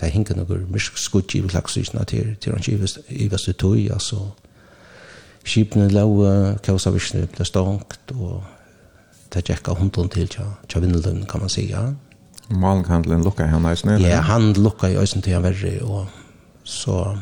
det 0.00 0.10
hinkar 0.10 0.34
noen 0.34 0.66
mysk 0.72 0.98
skutt 0.98 1.34
i 1.34 1.40
laxisna 1.40 2.04
til, 2.04 2.36
til 2.40 2.52
han 2.52 2.62
givet 2.62 2.98
i 3.08 3.28
vad 3.30 3.48
altså, 3.92 4.30
Skipene 5.44 5.88
lå, 5.88 6.24
skipen 6.24 6.50
låg 6.50 6.62
kausa 6.62 6.90
visne 6.90 7.28
det 7.38 7.46
stångt 7.46 8.10
och 8.10 8.42
det 9.34 9.44
gikk 9.48 9.68
av 9.68 9.78
hunden 9.78 10.08
til 10.08 10.28
til 10.28 10.80
Vindelund, 10.80 11.26
kan 11.28 11.40
man 11.40 11.52
si, 11.52 11.68
ja. 11.70 11.92
Malkhandlen 12.50 13.24
lukket 13.24 13.48
han 13.48 13.66
eisen, 13.66 13.90
eller? 13.90 14.08
Ja, 14.08 14.20
han 14.20 14.52
lukket 14.52 14.92
i 14.92 14.98
eisen 15.00 15.22
til 15.22 15.34
han 15.34 15.42
verre, 15.42 15.78
og 15.82 16.06
så 16.64 17.16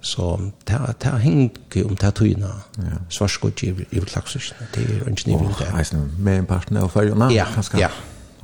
så 0.00 0.50
ta 0.64 0.92
ta 0.98 1.16
hing 1.16 1.50
om 1.84 1.96
ta 1.96 2.10
tuina 2.10 2.50
ja. 2.78 3.00
svarskot 3.08 3.62
i 3.62 3.74
i 3.90 4.00
klaxis 4.00 4.54
det 4.74 4.84
er 4.84 5.08
ein 5.08 5.16
snivel 5.16 5.52
der 5.58 5.76
eisen 5.78 6.12
med 6.18 6.38
en 6.38 6.46
partner 6.46 6.86
og 6.86 6.90
ferja 6.90 7.28
ja, 7.30 7.46
ja. 7.78 7.90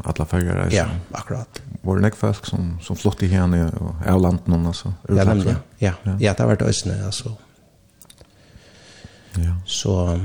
Alla 0.04 0.24
ferjar 0.24 0.68
ja 0.72 0.86
akkurat 1.14 1.62
var 1.82 1.98
det 1.98 2.14
folk 2.14 2.46
som 2.46 2.78
som 2.82 2.96
flott 2.96 3.22
i 3.22 3.26
henne 3.26 3.70
och 3.70 4.06
av 4.06 4.20
landet 4.20 4.46
någon 4.46 4.66
alltså 4.66 4.92
ja 5.08 5.24
ja. 5.24 5.54
Ja. 5.78 6.16
Ja 6.20 6.32
det 6.32 6.38
har 6.38 6.48
vært 6.48 6.62
ösnä 6.62 7.04
alltså 7.06 7.36
ja. 9.36 9.56
Så 9.64 10.20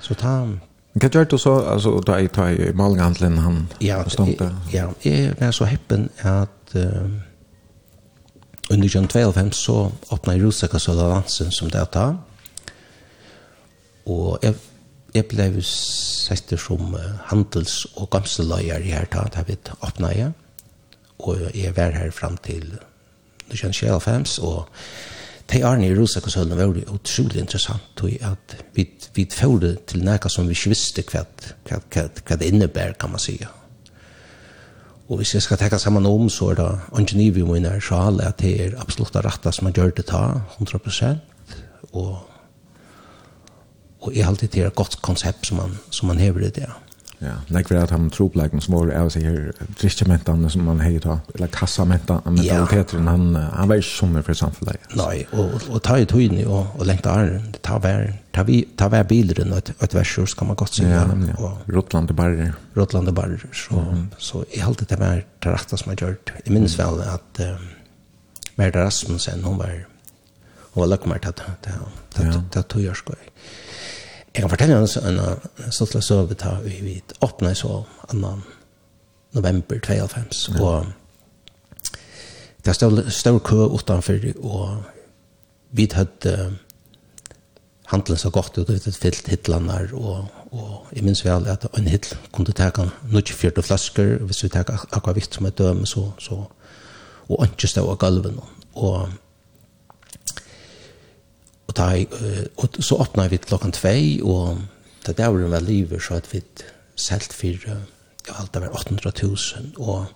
så 0.00 0.14
ta 0.14 0.48
Hva 0.98 1.08
gjør 1.12 1.26
du 1.30 1.38
så, 1.38 1.54
altså, 1.72 1.98
da 2.06 2.18
jeg 2.18 2.32
tar 2.34 2.54
i 2.54 2.72
malinghandelen 2.74 3.38
han 3.38 3.58
ja, 3.84 4.00
stående? 4.08 4.50
Ja, 4.72 4.88
jeg 5.04 5.34
var 5.38 5.52
så 5.54 5.68
heppen 5.68 6.08
at 6.26 6.74
uh, 6.74 7.04
under 8.70 8.88
2012 8.88 9.52
så 9.56 9.76
åpnet 10.10 10.36
jeg 10.36 10.44
Rosakasøla 10.44 11.04
so 11.04 11.12
dansen 11.14 11.52
som 11.52 11.70
det 11.70 11.84
da. 11.94 12.08
Og 14.08 14.38
jeg, 14.42 14.56
jeg 15.14 15.28
ble 15.30 15.48
sett 15.62 16.52
som 16.60 16.96
handels- 17.30 17.86
og 17.96 18.10
gamseløyer 18.10 18.82
i 18.84 18.92
her 18.96 19.06
da, 19.12 19.28
da 19.32 19.44
vi 19.46 19.56
åpnet 19.80 20.16
jeg. 20.16 20.32
Og 21.18 21.48
jeg 21.54 21.76
var 21.76 21.96
her 21.96 22.10
frem 22.10 22.36
til 22.42 22.78
2012, 23.50 24.44
og 24.44 24.68
de 25.48 25.64
arne 25.64 25.88
i 25.88 25.94
Rosakonsølen 25.96 26.56
var 26.56 26.68
jo 26.68 26.94
utrolig 26.94 27.40
interessant 27.40 28.02
i 28.04 28.18
at 28.24 28.56
vi, 28.74 28.84
vi 29.14 29.24
førte 29.32 29.76
til 29.88 30.04
noe 30.04 30.30
som 30.30 30.48
vi 30.48 30.56
ikke 30.56 30.74
visste 30.74 31.04
hva, 31.08 31.22
hva, 31.68 31.78
hva, 31.80 32.04
hva 32.26 32.36
det 32.36 32.50
innebär 32.50 32.92
kan 32.92 33.10
man 33.10 33.20
säga. 33.20 33.48
Og 35.08 35.16
hvis 35.16 35.34
jeg 35.34 35.42
skal 35.42 35.56
tenke 35.56 35.78
sammen 35.78 36.06
om, 36.06 36.28
så 36.28 36.50
er 36.50 36.54
det 36.54 36.80
ingenivium 36.98 37.54
så 37.80 37.94
alle 37.94 38.26
at 38.28 38.40
det 38.40 38.60
er 38.60 38.80
absolutt 38.80 39.14
det 39.14 39.24
rette 39.24 39.52
som 39.52 39.64
man 39.64 39.72
gjør 39.72 39.90
det 39.96 40.04
ta, 40.06 40.40
100 40.58 41.18
og, 41.92 42.18
og 44.00 44.12
jeg 44.14 44.26
alltid 44.26 44.48
det 44.48 44.62
er 44.62 44.66
et 44.66 44.74
godt 44.74 45.00
konsept 45.02 45.46
som 45.46 45.56
man, 45.56 45.78
som 45.90 46.08
man 46.08 46.18
hever 46.18 46.40
i 46.40 46.50
det, 46.50 46.66
ja. 46.68 46.87
Ja, 47.18 47.32
nek 47.50 47.66
vi 47.66 47.74
at 47.74 47.90
han 47.90 48.06
tror 48.14 48.28
på 48.30 48.60
som 48.62 48.74
var 48.76 48.92
av 48.94 49.08
seg 49.10 49.24
her 49.26 49.48
drikkjementene 49.80 50.50
som 50.52 50.62
man 50.68 50.78
heier 50.84 51.02
ta, 51.02 51.16
eller 51.34 51.50
kassamentaliteten, 51.50 53.08
han, 53.10 53.32
han 53.34 53.70
var 53.70 53.80
ikke 53.80 53.90
sommer 53.90 54.22
for 54.26 54.38
samfunnet. 54.38 54.86
Nei, 54.98 55.24
og, 55.34 55.56
og 55.66 55.82
ta 55.82 55.96
i 55.98 56.06
tøyene 56.06 56.44
og, 56.46 56.76
og 56.78 56.86
lengte 56.86 57.16
det 57.26 57.62
ta 57.66 57.80
vær, 57.82 58.06
ta, 58.36 58.44
vi, 58.46 58.60
ta 58.78 58.86
vær 58.92 59.08
bileren 59.10 59.50
og 59.50 59.64
et, 59.64 59.72
et 59.82 59.98
versjord 59.98 60.36
kan 60.38 60.50
man 60.52 60.60
godt 60.62 60.78
synge. 60.78 60.94
Ja, 60.94 61.02
nemlig, 61.10 61.34
ja. 61.34 61.50
Rottland 61.74 62.14
og 62.14 62.20
Barrer. 62.20 62.54
Rottland 62.78 63.10
og 63.10 63.18
Barrer, 63.18 63.42
så, 63.50 63.82
mm. 63.82 64.06
så 64.22 64.44
jeg 64.54 64.62
halte 64.68 64.86
det 64.88 65.00
var 65.02 65.24
det 65.26 65.54
rette 65.56 65.80
som 65.80 65.90
jeg 65.94 66.04
gjør. 66.04 66.16
Jeg 66.38 66.54
minnes 66.54 66.78
vel 66.78 67.02
at 67.02 67.42
um, 67.48 67.66
Merda 68.60 68.86
Rasmussen, 68.86 69.42
hun 69.42 69.58
var, 69.58 69.74
hun 70.70 70.84
var 70.84 70.94
løkmer 70.94 71.18
til 71.26 71.34
det, 71.42 71.50
det, 71.66 71.74
det, 72.14 72.28
det, 72.30 72.44
det, 72.54 72.64
det, 72.70 72.86
det, 73.02 73.28
Jeg 74.38 74.44
kan 74.44 74.50
fortelle 74.52 74.74
hans 74.78 74.92
en 75.02 75.72
stått 75.74 75.96
søve 76.06 76.36
ta 76.38 76.52
vi 76.62 76.76
vidt 76.78 77.16
åpnet 77.26 77.58
så 77.58 77.80
annan 78.12 78.44
november 79.34 79.80
92 79.82 80.44
og 80.60 80.86
det 82.62 82.70
var 82.70 83.10
stor 83.10 83.38
kø 83.42 83.66
utenfor 83.74 84.28
og 84.36 84.84
vi 85.74 85.88
hadde 85.90 86.36
handelen 87.90 88.18
så 88.18 88.30
godt 88.30 88.58
ut, 88.58 88.68
det 88.68 88.94
fyllt 88.94 89.26
hitlene 89.26 89.80
og, 89.92 90.30
og 90.52 90.86
jeg 90.94 91.02
minns 91.02 91.24
vel 91.26 91.50
at 91.50 91.66
en 91.74 91.90
hitl 91.90 92.14
kunne 92.30 92.54
ta 92.54 92.70
noe 92.78 93.38
fjørte 93.42 93.66
flasker 93.66 94.20
hvis 94.22 94.44
vi 94.46 94.54
tar 94.54 94.70
akkurat 94.70 95.18
vitt 95.18 95.34
som 95.34 95.50
et 95.50 95.58
døme 95.58 95.86
så, 95.86 96.12
så 96.22 96.44
og 97.26 97.42
ikke 97.42 97.74
stå 97.74 97.90
av 97.90 97.98
gulven 97.98 98.38
og 98.74 99.08
ta, 101.78 101.88
og 102.58 102.78
så 102.82 102.98
åpna 103.04 103.28
vi 103.30 103.40
klokkan 103.42 103.72
2, 103.72 103.94
og 104.26 104.58
det 105.06 105.16
der 105.18 105.32
var 105.32 105.48
med 105.48 105.66
livet, 105.66 106.02
så 106.02 106.18
at 106.18 106.28
vi 106.32 106.42
selt 106.98 107.32
for, 107.32 107.68
ja, 107.68 107.78
alt 108.38 108.54
det 108.54 108.62
var 108.62 108.74
800 108.74 109.12
000, 109.22 109.36
og 109.78 110.06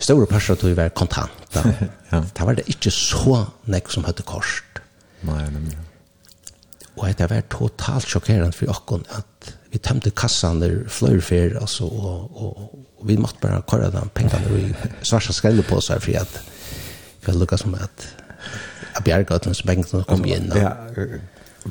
store 0.00 0.26
parser 0.26 0.58
tog 0.58 0.76
var 0.76 0.88
kontant. 0.88 1.44
Da. 1.54 1.62
ja. 2.12 2.22
Det 2.22 2.46
var 2.46 2.58
det 2.58 2.68
ikke 2.70 2.90
så 2.94 3.44
nek 3.66 3.90
som 3.92 4.06
hadde 4.08 4.26
kost. 4.26 4.82
Nei, 5.26 5.44
nemlig. 5.50 5.78
Og 6.98 7.14
det 7.18 7.28
var 7.30 7.46
totalt 7.50 8.10
sjokkerende 8.10 8.54
for 8.54 8.72
okken 8.72 9.04
at 9.14 9.52
vi 9.70 9.78
tømte 9.78 10.10
kassan 10.16 10.62
der 10.62 10.80
fløyfer, 10.90 11.58
altså, 11.60 11.84
og, 11.84 12.30
og, 12.34 12.78
og 12.98 13.06
vi 13.06 13.18
måtte 13.20 13.42
bare 13.42 13.62
kåre 13.68 13.90
de 13.92 14.02
pengene 14.14 14.62
i 14.62 14.72
svarsa 15.06 15.34
skrelle 15.36 15.62
på 15.66 15.78
seg, 15.84 16.00
for 16.02 16.22
at 16.22 16.40
vi 17.20 17.28
hadde 17.28 17.38
lukket 17.38 17.62
som 17.62 17.76
at 17.78 18.06
Jeg 18.94 19.04
bjerget 19.04 19.44
den 19.44 19.54
som 19.54 19.68
bengt 19.68 19.92
kom 20.08 20.24
inn. 20.26 20.50
Ja, 20.56 20.74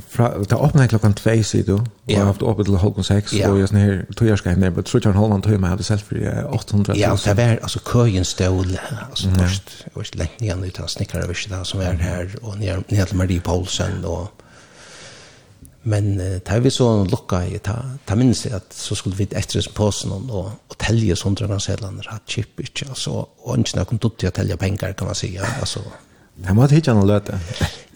fra, 0.10 0.30
det 0.44 0.54
åpnet 0.54 0.90
klokken 0.90 1.14
2, 1.14 1.36
sier 1.44 1.66
du. 1.66 1.74
Og 1.74 1.86
jeg 2.08 2.20
har 2.20 2.26
haft 2.30 2.44
åpnet 2.44 2.68
til 2.68 2.78
halv 2.78 3.04
6, 3.04 3.34
ja. 3.34 3.50
og 3.50 3.60
jeg 3.60 3.70
sånn 3.72 3.80
her 3.82 4.02
togjerska 4.20 4.54
henne, 4.54 4.72
men 4.76 4.88
tror 4.88 5.02
ikke 5.02 5.14
han 5.14 5.20
holdt 5.20 5.38
en 5.38 5.46
tøyma, 5.46 5.68
jeg 5.68 5.76
hadde 5.76 5.88
selv 5.88 6.08
for 6.08 6.56
800. 6.60 6.98
Ja, 7.00 7.14
det 7.26 7.38
var 7.38 7.62
altså 7.68 7.84
køyen 7.88 8.28
stål, 8.28 8.76
altså 9.10 9.32
først, 9.38 9.78
jeg 9.86 9.96
var 9.96 10.10
ikke 10.10 10.22
lengt 10.24 10.44
igjen 10.44 10.66
ut 10.66 10.82
av 10.84 10.92
snikkere 10.92 11.30
visset 11.32 11.72
som 11.72 11.84
er 11.84 12.02
her, 12.04 12.36
og 12.44 12.60
ned 12.60 13.06
til 13.06 13.18
Marie 13.18 13.44
Paulsen, 13.44 14.04
og 14.06 14.44
Men 15.88 16.20
eh, 16.20 16.40
da 16.44 16.58
vi 16.60 16.72
så 16.74 17.06
lukka 17.08 17.46
i, 17.48 17.60
ta, 17.64 17.78
ta 18.04 18.16
minnes 18.20 18.42
jeg 18.44 18.56
at 18.58 18.74
så 18.76 18.96
skulle 18.98 19.16
vi 19.16 19.28
etter 19.40 19.64
som 19.64 19.76
påsen 19.78 20.12
og, 20.12 20.34
og 20.68 20.76
telje 20.84 21.16
sånne 21.16 21.48
grann 21.48 21.64
sedlander, 21.64 22.10
hatt 22.12 22.28
kjipp 22.28 22.60
ikke, 22.60 22.90
altså, 22.92 23.22
og 23.24 23.54
ønskene 23.54 23.86
kom 23.88 24.02
dutt 24.04 24.18
til 24.20 24.28
å 24.28 24.36
telje 24.36 24.58
penger, 24.60 24.98
kan 25.00 25.08
man 25.08 25.16
si, 25.16 25.30
altså, 25.40 25.86
Jeg 26.46 26.56
måtte 26.56 26.78
hitte 26.78 26.94
han 26.94 27.02
og 27.02 27.08
løte. 27.10 27.40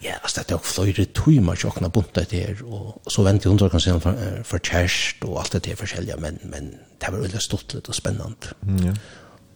Ja, 0.02 0.16
altså 0.22 0.42
det 0.42 0.50
er 0.50 0.58
jo 0.58 0.66
flere 0.66 1.04
timer 1.14 1.54
til 1.54 1.68
åkne 1.70 1.90
bunta 1.90 2.24
det 2.26 2.38
her, 2.40 2.62
og 2.66 3.02
så 3.10 3.22
venter 3.22 3.50
hun 3.50 3.58
kan 3.58 3.80
se 3.80 3.94
for, 4.00 4.16
for 4.44 4.58
kjærst 4.58 5.22
og 5.24 5.38
alt 5.40 5.52
det 5.52 5.66
her 5.66 5.76
forskjellige, 5.78 6.16
men, 6.18 6.38
men 6.50 6.70
det 7.00 7.12
var 7.12 7.22
veldig 7.22 7.42
stort 7.42 7.74
og 7.88 7.94
spennende. 7.94 8.54
Mm, 8.62 8.80
ja. 8.86 8.94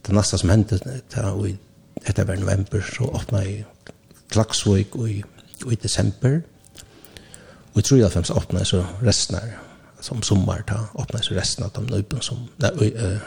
Det 0.07 0.15
neste 0.15 0.39
som 0.39 0.51
hendte, 0.51 0.79
det 0.79 1.03
var 1.17 1.47
i 1.47 1.57
etter 2.07 2.25
hver 2.25 2.39
november, 2.39 2.81
så 2.81 3.11
åpna 3.11 3.43
jeg 3.43 3.65
Klaksvøk 4.31 4.95
i, 5.09 5.23
i 5.71 5.75
desember, 5.83 6.41
og 7.73 7.77
jeg 7.77 7.85
tror 7.85 7.99
jeg 7.99 8.13
fremst 8.13 8.31
åpna 8.31 8.65
så 8.65 8.85
resten 9.03 9.37
her, 9.37 9.59
som 10.01 10.23
sommar, 10.23 10.63
da 10.69 10.85
åpna 10.95 11.23
så 11.23 11.35
resten 11.35 11.65
av 11.65 11.75
de 11.75 11.87
løpen 11.91 12.23
som, 12.23 12.47
det 12.61 12.71
er 12.95 13.19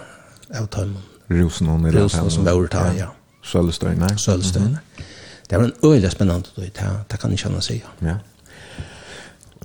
av 0.56 0.68
tøymen. 0.72 1.04
Rosen 1.30 1.68
og 1.70 1.88
Rosen 1.94 2.32
som 2.32 2.46
var 2.46 2.68
ta, 2.72 2.90
ja. 2.98 3.12
Sølvstøyne. 3.44 4.18
Sølvstøyne. 4.18 4.68
Mm 4.68 4.76
-hmm 4.76 5.19
det 5.50 5.58
var 5.58 5.66
en 5.66 5.74
øyelig 5.84 6.12
spennende 6.12 6.48
tid, 6.56 6.64
det, 6.64 6.90
det 7.12 7.20
kan 7.20 7.32
jeg 7.32 7.40
kjenne 7.40 7.62
si, 7.62 7.84
Ja. 8.02 8.16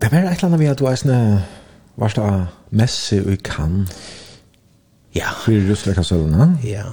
Det 0.01 0.13
var 0.13 0.19
et 0.19 0.25
eller 0.25 0.45
annet 0.45 0.61
vi 0.61 0.67
at 0.67 0.79
du 0.79 0.85
er 0.85 0.97
sånn, 0.99 1.39
varst 1.97 2.19
av 2.19 2.47
messe 2.71 3.17
i 3.17 3.37
kan? 3.37 3.85
Ja. 5.15 5.31
Fyrir 5.45 5.71
russla 5.71 5.95
kasölna. 5.95 6.57
Ja. 6.65 6.91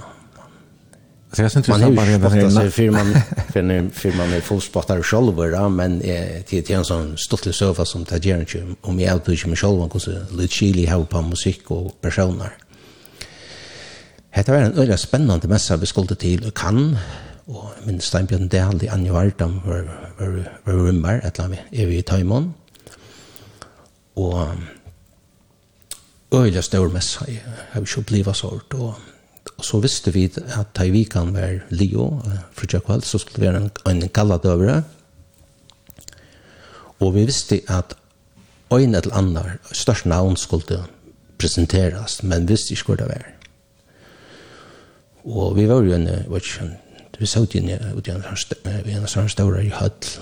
Så 1.32 1.42
jeg 1.42 1.50
synes 1.50 1.68
Man 1.68 1.80
jag 1.80 1.90
syns 1.90 1.96
inte 1.96 2.20
samma 2.20 2.30
med 2.32 2.42
den 2.42 2.56
här 2.56 2.70
firman 2.70 3.14
för 3.52 3.90
firman 3.90 4.32
är 4.32 4.40
fullspottar 4.40 5.02
själva 5.02 5.68
men 5.68 6.00
eh, 6.00 6.42
det 6.50 6.70
är 6.70 6.76
en 6.76 6.84
sån 6.84 7.16
stolt 7.18 7.54
sofa 7.54 7.84
som 7.84 8.04
tar 8.04 8.18
gärna 8.18 8.76
om 8.80 9.00
jag 9.00 9.12
alltid 9.12 9.38
kör 9.38 9.48
mig 9.48 9.56
själv 9.56 9.82
och 9.82 10.02
så 10.02 10.10
lite 10.30 10.54
chili 10.54 10.86
ha 10.86 11.04
på 11.04 11.22
musik 11.22 11.70
och 11.70 12.00
personer. 12.00 12.52
Det 14.34 14.48
var 14.48 14.56
en 14.56 14.78
öra 14.78 14.96
spännande 14.96 15.48
mässa 15.48 15.76
vi 15.76 15.86
skulle 15.86 16.14
till 16.14 16.46
och 16.46 16.56
kan 16.56 16.98
og 17.52 17.86
min 17.86 18.00
Steinbjørn 18.00 18.48
Dahl 18.48 18.82
i 18.82 18.88
Anja 18.92 19.12
Vardam 19.12 19.58
var, 19.66 19.84
var, 20.18 20.36
var 20.64 20.78
rummer, 20.86 21.20
et 21.20 21.34
eller 21.34 21.48
annet, 21.50 21.72
er 21.72 21.88
vi 21.90 21.98
i 22.00 22.06
Taimon. 22.06 22.52
Og 24.16 24.48
øyelig 26.32 26.64
stør 26.64 26.88
messa, 26.92 27.26
jeg 27.28 27.42
har 27.72 27.80
ikke 27.80 28.04
opplivet 28.04 28.36
sort. 28.36 28.74
og, 28.74 28.94
og 29.58 29.64
så 29.64 29.80
visste 29.82 30.12
vi 30.12 30.24
at 30.34 30.72
Taivikan 30.74 31.34
var 31.34 31.60
Leo, 31.70 32.22
for 32.52 32.66
tja 32.66 32.80
kveld, 32.80 33.04
så 33.04 33.18
skulle 33.18 33.40
det 33.40 33.46
være 33.46 33.62
en, 33.62 33.70
en 33.90 34.08
galladøvere, 34.08 34.82
og 37.02 37.14
vi 37.14 37.24
visste 37.26 37.60
at 37.68 37.96
øyne 38.72 38.96
eller 39.02 39.16
annet, 39.16 39.58
størst 39.72 40.06
navn 40.06 40.36
skulle 40.36 40.84
presenteras, 41.38 42.22
men 42.22 42.48
visste 42.48 42.72
ikke 42.72 42.92
hvor 42.92 43.00
det 43.00 43.08
var. 43.08 43.26
Og 45.24 45.56
vi 45.56 45.68
var 45.68 45.82
jo 45.82 45.94
en, 45.94 46.08
var 46.28 46.36
ikke 46.36 46.70
vi 47.22 47.30
så 47.30 47.44
ut 47.44 47.54
inne 47.58 47.78
ut 47.96 48.08
i 48.08 48.12
en 48.12 49.08
sånn 49.10 49.30
større 49.30 49.62
i 49.64 49.72
høll, 49.72 50.12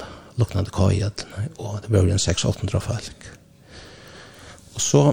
luknande 0.41 0.73
kajad, 0.75 1.25
og 1.59 1.81
det 1.83 1.93
var 1.93 2.07
jo 2.07 2.15
en 2.15 2.23
6-800 2.23 2.83
folk. 2.85 3.29
Og 4.75 4.81
så 4.81 5.05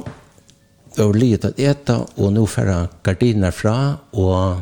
var 0.98 1.14
det 1.14 1.22
livet 1.22 1.46
at 1.46 1.60
eta, 1.60 2.00
og 2.18 2.34
nå 2.34 2.46
færre 2.50 2.88
gardiner 3.06 3.54
fra, 3.54 3.98
og 4.18 4.62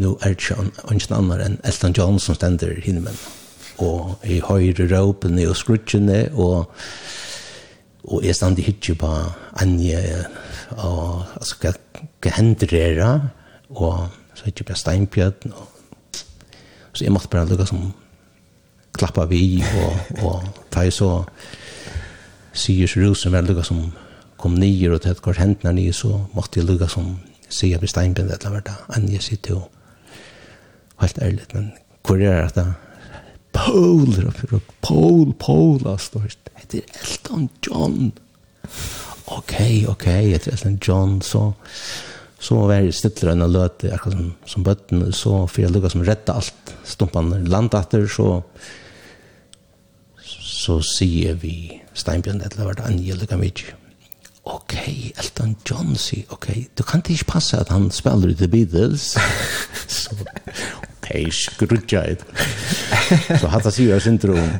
nå 0.00 0.14
er 0.20 0.34
det 0.34 0.40
ikke 0.42 1.16
annet 1.18 1.44
enn 1.44 1.58
Elton 1.64 1.96
John 1.96 2.20
som 2.22 2.36
stender 2.38 2.74
hinne 2.82 3.04
med. 3.04 3.24
Og 3.82 4.22
i 4.30 4.38
høyre 4.42 4.86
råpene 4.90 5.48
og 5.50 5.58
skrutsjene, 5.58 6.28
og 6.32 6.72
og 8.04 8.20
jeg 8.20 8.36
stand 8.36 8.58
i 8.60 8.64
hitje 8.66 8.92
på 9.00 9.08
Anje, 9.62 10.00
og 10.76 11.22
altså, 11.38 11.70
hva 12.20 12.32
hender 12.36 12.68
det? 12.68 13.12
Og 13.80 14.08
så 14.36 14.44
hitje 14.44 14.66
på 14.68 14.76
Steinbjørn, 14.76 15.54
og 15.56 15.73
Så 16.94 17.04
jeg 17.04 17.12
måtte 17.12 17.30
bare 17.30 17.48
lukke 17.50 17.66
som 17.66 17.88
klappa 18.94 19.26
vi, 19.26 19.58
og, 19.82 20.22
og 20.22 20.64
ta 20.70 20.84
jeg 20.86 20.94
så 20.94 21.10
sier 22.54 22.90
så 22.90 23.02
rusen 23.02 23.34
var 23.34 23.46
lukke 23.46 23.64
som 23.66 23.88
kom 24.38 24.54
nyer, 24.58 24.94
og 24.94 25.02
til 25.02 25.18
hvert 25.24 25.40
hendene 25.42 25.74
nye, 25.74 25.92
så 25.92 26.12
måtte 26.36 26.60
jeg 26.60 26.68
lukke 26.68 26.88
som 26.90 27.16
sier 27.50 27.82
vi 27.82 27.90
steinbind, 27.90 28.30
eller 28.30 28.54
hva 28.54 28.62
det 28.66 28.76
enn 28.96 29.10
jeg 29.10 29.26
sitter 29.26 29.56
jo 29.56 29.64
helt 31.02 31.18
ærlig, 31.22 31.48
men 31.54 31.72
hvor 32.06 32.22
er 32.22 32.48
det 32.54 32.66
Paul, 33.54 34.14
Paul, 34.82 35.32
Paul, 35.38 35.86
altså, 35.86 36.22
det 36.72 36.80
er 36.80 37.02
Elton 37.02 37.48
John. 37.66 38.12
Ok, 39.26 39.54
ok, 39.88 40.06
det 40.06 40.48
er 40.48 40.52
Elton 40.56 40.80
John, 40.82 41.20
så... 41.22 41.50
So 41.62 42.13
så 42.44 42.58
var 42.60 42.76
jeg 42.76 42.92
stille 42.96 43.32
enn 43.32 43.44
å 43.44 43.48
løte, 43.48 43.88
akkurat 43.94 44.18
som, 44.18 44.32
som 44.52 44.64
bøtten, 44.66 45.04
så 45.16 45.44
får 45.48 45.64
jeg 45.64 45.72
lukket 45.72 45.94
som 45.94 46.04
rette 46.04 46.34
alt. 46.34 46.74
Stumpene 46.84 47.40
landatter, 47.48 48.04
så 48.10 48.42
så 50.64 50.78
sier 50.80 51.36
vi 51.40 51.80
Steinbjørn, 51.94 52.40
det 52.40 52.56
har 52.56 52.70
vært 52.70 52.84
Anje 52.86 53.16
lukket 53.18 53.40
mye. 53.40 53.72
Ok, 54.44 54.74
Elton 55.20 55.54
John 55.64 55.94
sier, 55.96 56.24
ok, 56.32 56.50
du 56.76 56.82
kan 56.84 57.00
ikke 57.00 57.30
passe 57.32 57.56
at 57.56 57.70
han 57.72 57.88
spiller 57.92 58.32
i 58.32 58.36
The 58.36 58.48
Beatles. 58.52 59.14
så, 59.96 60.16
ok, 60.82 61.10
skrutja 61.32 62.04
it. 62.12 62.24
så 63.40 63.48
hatt 63.48 63.64
han 63.64 63.72
sier 63.72 63.94
jeg 63.94 64.04
syndrom 64.04 64.56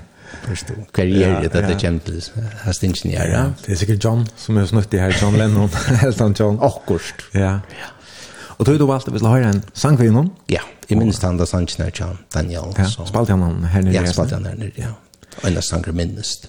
karriere 0.92 1.48
detta 1.48 1.78
kämptes 1.78 2.32
hast 2.64 2.82
inte 2.82 3.08
ni 3.08 3.14
ja 3.14 3.52
det 3.66 3.72
är 3.72 3.76
säkert 3.76 4.04
John 4.04 4.26
som 4.36 4.56
är 4.56 4.66
snutt 4.66 4.94
i 4.94 4.98
här 4.98 5.16
John 5.22 5.38
Lennon 5.38 5.68
Elton 6.02 6.34
John 6.38 6.58
Akkurst 6.62 7.14
ja 7.32 7.60
Och 8.56 8.64
då 8.64 8.72
är 8.72 8.78
valt 8.78 9.08
att 9.08 9.14
vi 9.14 9.18
ska 9.18 9.28
höra 9.28 9.44
en 9.44 9.62
sang 9.72 9.96
för 9.96 10.06
honom 10.06 10.30
Ja, 10.46 10.60
i 10.86 10.96
minst 10.96 11.22
han 11.22 11.36
där 11.36 11.44
sangen 11.44 11.68
när 11.78 11.92
John 11.94 12.18
Daniel. 12.34 12.64
Ja, 12.76 12.84
så 12.84 13.06
spalt 13.06 13.28
han 13.28 13.42
han 13.42 13.64
här 13.64 13.82
nere. 13.82 13.94
Ja, 13.94 14.06
spalt 14.06 14.30
han 14.30 14.44
här 14.44 14.54
nere, 14.54 14.70
ja. 14.74 14.88
En 15.42 15.56
av 15.56 15.60
sanger 15.60 15.92
minnest. 15.92 16.48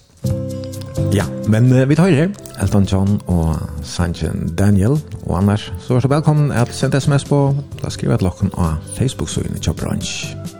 Ja, 1.13 1.25
men 1.47 1.71
uh, 1.71 1.85
vi 1.85 1.95
tar 1.95 2.09
her 2.09 2.31
Elton 2.61 2.83
John 2.85 3.21
og 3.25 3.55
Sanjen 3.83 4.55
Daniel 4.57 4.97
og 5.25 5.37
annars 5.37 5.71
så 5.87 5.95
er 5.95 5.99
så 5.99 6.07
velkommen 6.07 6.51
at 6.51 6.73
sende 6.73 7.01
sms 7.01 7.25
på 7.29 7.55
da 7.83 7.89
skriver 7.89 8.13
jeg 8.13 8.19
til 8.19 8.29
lokken 8.31 8.53
av 8.57 8.77
Facebook-søgene 8.97 9.59
til 9.59 9.73
Bransj. 9.73 10.54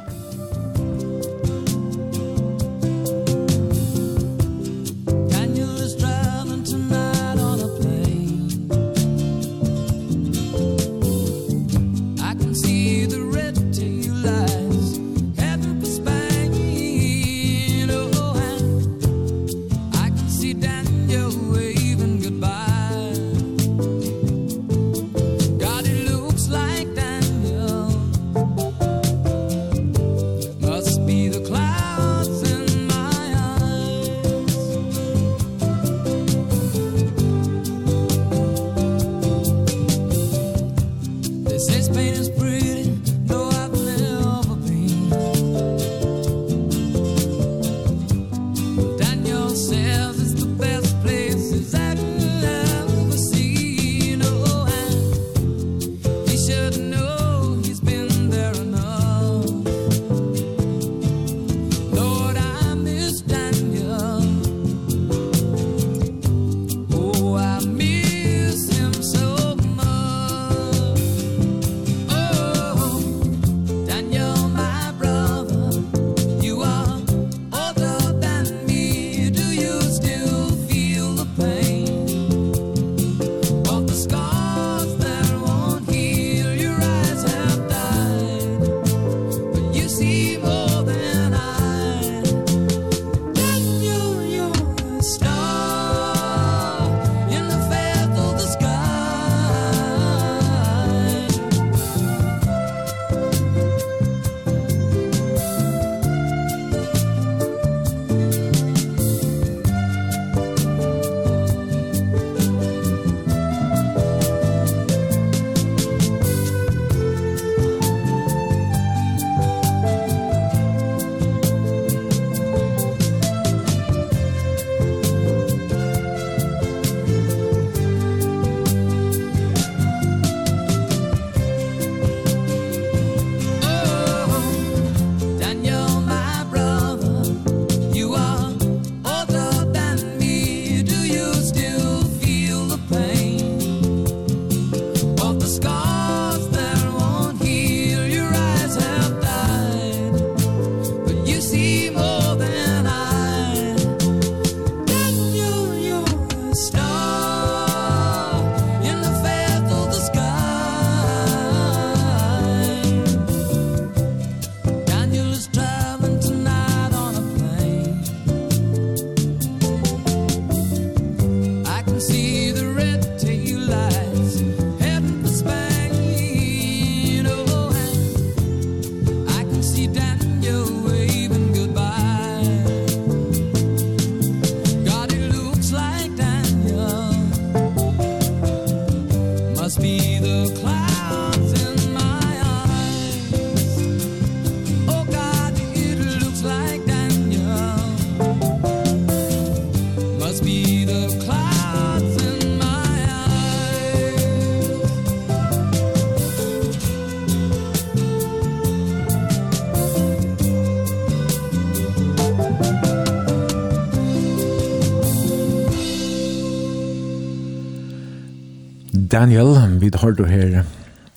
Daniel, 219.16 219.80
vi 219.80 219.90
har 219.96 220.12
du 220.12 220.26
her 220.26 220.64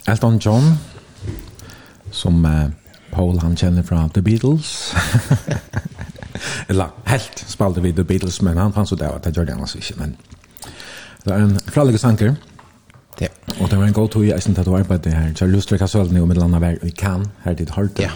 Elton 0.07 0.39
John, 0.39 0.79
som 2.11 2.45
uh, 2.45 2.71
Paul 3.11 3.41
han 3.43 3.57
kjenner 3.57 3.83
fra 3.83 4.05
The 4.15 4.23
Beatles. 4.23 4.95
Eller 6.71 6.93
helt 7.11 7.43
spalte 7.49 7.83
vi 7.83 7.91
The 7.93 8.05
Beatles, 8.05 8.39
men 8.43 8.57
han 8.57 8.73
fanns 8.73 8.93
jo 8.95 8.99
der, 9.01 9.19
det 9.25 9.35
gjør 9.35 9.49
det 9.49 9.57
annars 9.57 9.75
ikke, 9.75 9.97
men 9.99 10.15
det 11.25 11.35
er 11.35 11.43
en 11.43 11.59
fralige 11.67 11.99
sanker. 11.99 12.37
Ja. 13.21 13.33
Og 13.59 13.67
det 13.71 13.81
var 13.81 13.89
en 13.89 13.99
god 13.99 14.15
tog 14.15 14.29
i 14.29 14.31
eisen 14.31 14.55
til 14.55 14.63
at 14.63 14.71
du 14.71 14.77
arbeidde 14.79 15.11
her. 15.11 15.35
Så 15.35 15.51
lyst 15.51 15.73
til 15.73 15.81
å 15.81 15.83
kasse 15.83 15.99
og 15.99 16.15
middelanda 16.15 16.63
vær 16.63 16.79
i 16.87 16.95
kan 16.95 17.27
her 17.43 17.59
til 17.59 17.75
Harte. 17.75 18.07
Ja, 18.07 18.15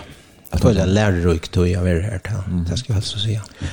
jeg 0.52 0.62
tror 0.62 0.78
det 0.78 0.86
er 0.86 0.94
lærerøyk 0.94 1.50
tog 1.50 1.66
jeg 1.66 1.82
var 1.82 2.06
her 2.06 2.22
til, 2.22 2.62
det 2.70 2.78
skal 2.78 2.94
jeg 2.94 3.02
helst 3.02 3.18
si, 3.18 3.34
ja. 3.34 3.72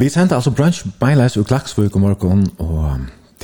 Vi 0.00 0.08
sendte 0.08 0.34
altså 0.34 0.50
brunch 0.50 0.80
beileis 0.98 1.36
ur 1.36 1.44
Klaksvøk 1.46 1.94
og 1.94 2.00
morgen, 2.00 2.48
og 2.58 2.73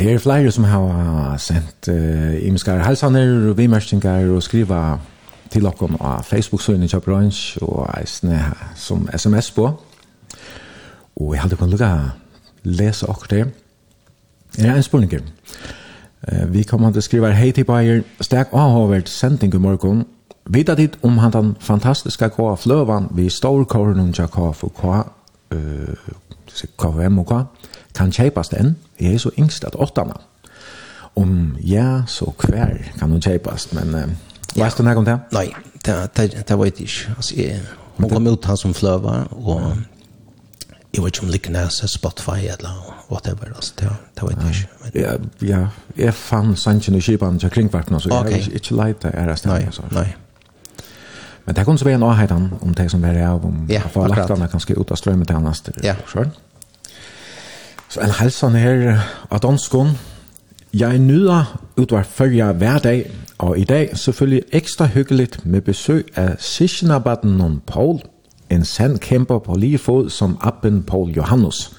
Det 0.00 0.12
er 0.12 0.18
flere 0.18 0.50
som 0.50 0.64
har 0.64 1.36
sendt 1.36 1.88
uh, 1.88 2.46
imenskare 2.46 2.84
halsaner 2.84 3.50
og 3.50 3.58
vimerskningar 3.58 4.30
og 4.32 4.42
skriva 4.42 4.96
til 5.52 5.66
okken 5.68 5.98
av 6.00 6.22
Facebook-søgene 6.24 6.86
i 6.88 6.88
Kjøbrønns 6.88 7.40
og 7.60 7.82
eisene 7.98 8.38
som 8.80 9.02
sms 9.12 9.50
på. 9.50 9.66
Og 11.20 11.34
jeg 11.34 11.42
hadde 11.42 11.58
kunnet 11.60 11.74
lukka 11.74 11.90
lese 12.64 13.10
akkurat 13.12 13.30
det. 13.30 13.44
Det 14.56 14.70
er 14.70 14.78
en 14.80 14.82
spurninger. 14.82 15.20
Uh, 16.24 16.48
vi 16.54 16.62
kommer 16.62 16.96
til 16.96 17.04
å 17.04 17.08
skrive 17.10 17.34
hei 17.36 17.50
til 17.52 17.68
Bayer, 17.68 18.00
stek 18.24 18.56
avhåvert 18.56 19.08
sending 19.12 19.52
i 19.54 19.60
morgen. 19.60 20.06
Vita 20.48 20.78
dit 20.80 20.96
om 21.02 21.18
han 21.20 21.36
den 21.36 21.52
fantastiske 21.60 22.32
kva 22.38 22.54
fløvan 22.56 23.12
vi 23.12 23.28
står 23.28 23.68
kornen 23.68 24.16
tja 24.16 24.32
kva 24.32 24.54
for 24.56 24.72
kva, 24.80 25.04
uh, 25.52 26.10
KVM 26.80 27.20
og 27.20 27.28
kva, 27.28 27.44
kan 27.94 28.12
kjeipas 28.12 28.48
den. 28.48 28.76
Jeg 29.00 29.14
er 29.14 29.18
så 29.18 29.30
yngst 29.38 29.64
at 29.64 29.74
åttana. 29.74 30.20
Om 31.16 31.56
ja, 31.66 32.02
så 32.06 32.32
hver 32.38 32.76
kan 32.98 33.10
hun 33.10 33.22
kjeipas, 33.22 33.72
men 33.72 33.94
uh, 33.94 34.00
ja. 34.56 34.64
vet 34.64 34.78
du 34.78 34.82
noe 34.86 34.96
om 34.96 35.04
det? 35.04 35.18
Nei, 35.32 35.48
det, 35.86 35.96
det, 36.16 36.44
det 36.48 36.58
vet 36.58 36.80
jeg 36.80 36.88
ikke. 36.88 37.14
Altså, 37.16 37.34
jeg, 37.36 37.60
hun 37.96 38.10
kom 38.10 38.26
ut 38.26 38.44
han 38.44 38.56
som 38.56 38.74
fløver, 38.74 39.26
og 39.30 39.76
jeg 40.94 41.02
vet 41.02 41.16
ikke 41.16 41.26
om 41.26 41.30
like 41.34 41.52
næse, 41.52 41.88
Spotify 41.88 42.46
eller 42.46 42.96
whatever, 43.10 43.54
altså, 43.54 43.74
det, 43.80 43.90
det 44.16 44.28
vet 44.28 44.42
jeg 44.42 44.48
ikke. 44.48 44.68
Men... 44.82 45.02
Ja, 45.02 45.12
ja, 45.48 45.66
jeg 45.96 46.14
fann 46.14 46.56
sannsyn 46.56 46.94
og 46.94 47.02
kjøpene 47.02 47.38
til 47.38 47.50
kringkvartene, 47.50 48.00
så 48.00 48.08
okay. 48.10 48.30
jeg 48.30 48.44
har 48.44 48.58
ikke 48.62 48.76
leit 48.76 49.02
det 49.02 49.14
her 49.14 49.34
stedet. 49.34 49.80
Nei, 49.90 50.02
nei. 50.02 50.08
Men 51.46 51.56
det 51.56 51.64
kunne 51.66 51.78
så 51.78 51.84
være 51.84 51.94
en 51.94 52.02
avheten 52.02 52.48
om 52.60 52.74
det 52.74 52.90
som 52.90 53.04
er 53.04 53.16
av, 53.26 53.44
om 53.44 53.66
ja, 53.68 53.82
akkurat. 53.84 54.10
lagt 54.10 54.28
den 54.28 54.48
kanskje 54.48 54.78
ut 54.78 54.90
av 54.90 54.96
strømmet 54.96 55.26
til 55.26 55.36
hans. 55.36 55.62
Ja, 55.82 55.96
akkurat. 55.98 56.38
Så 57.90 58.00
en 58.00 58.10
halsan 58.10 58.54
her 58.54 59.00
av 59.30 59.40
danskon. 59.42 59.88
Jeg 60.74 60.98
nyder 60.98 61.60
utvar 61.76 62.02
følger 62.02 62.52
hver 62.52 62.78
dag, 62.78 63.10
og 63.38 63.58
i 63.58 63.64
dag 63.64 63.90
selvfølgelig 63.98 64.42
ekstra 64.52 64.86
hyggeligt 64.86 65.46
med 65.46 65.60
besøg 65.60 66.06
af 66.16 66.34
om 67.40 67.62
Paul, 67.66 68.00
en 68.50 68.64
sand 68.64 68.98
kæmper 68.98 69.38
på 69.38 69.54
lige 69.54 69.78
fod 69.78 70.10
som 70.10 70.38
appen 70.40 70.82
Paul 70.82 71.10
Johannes. 71.10 71.72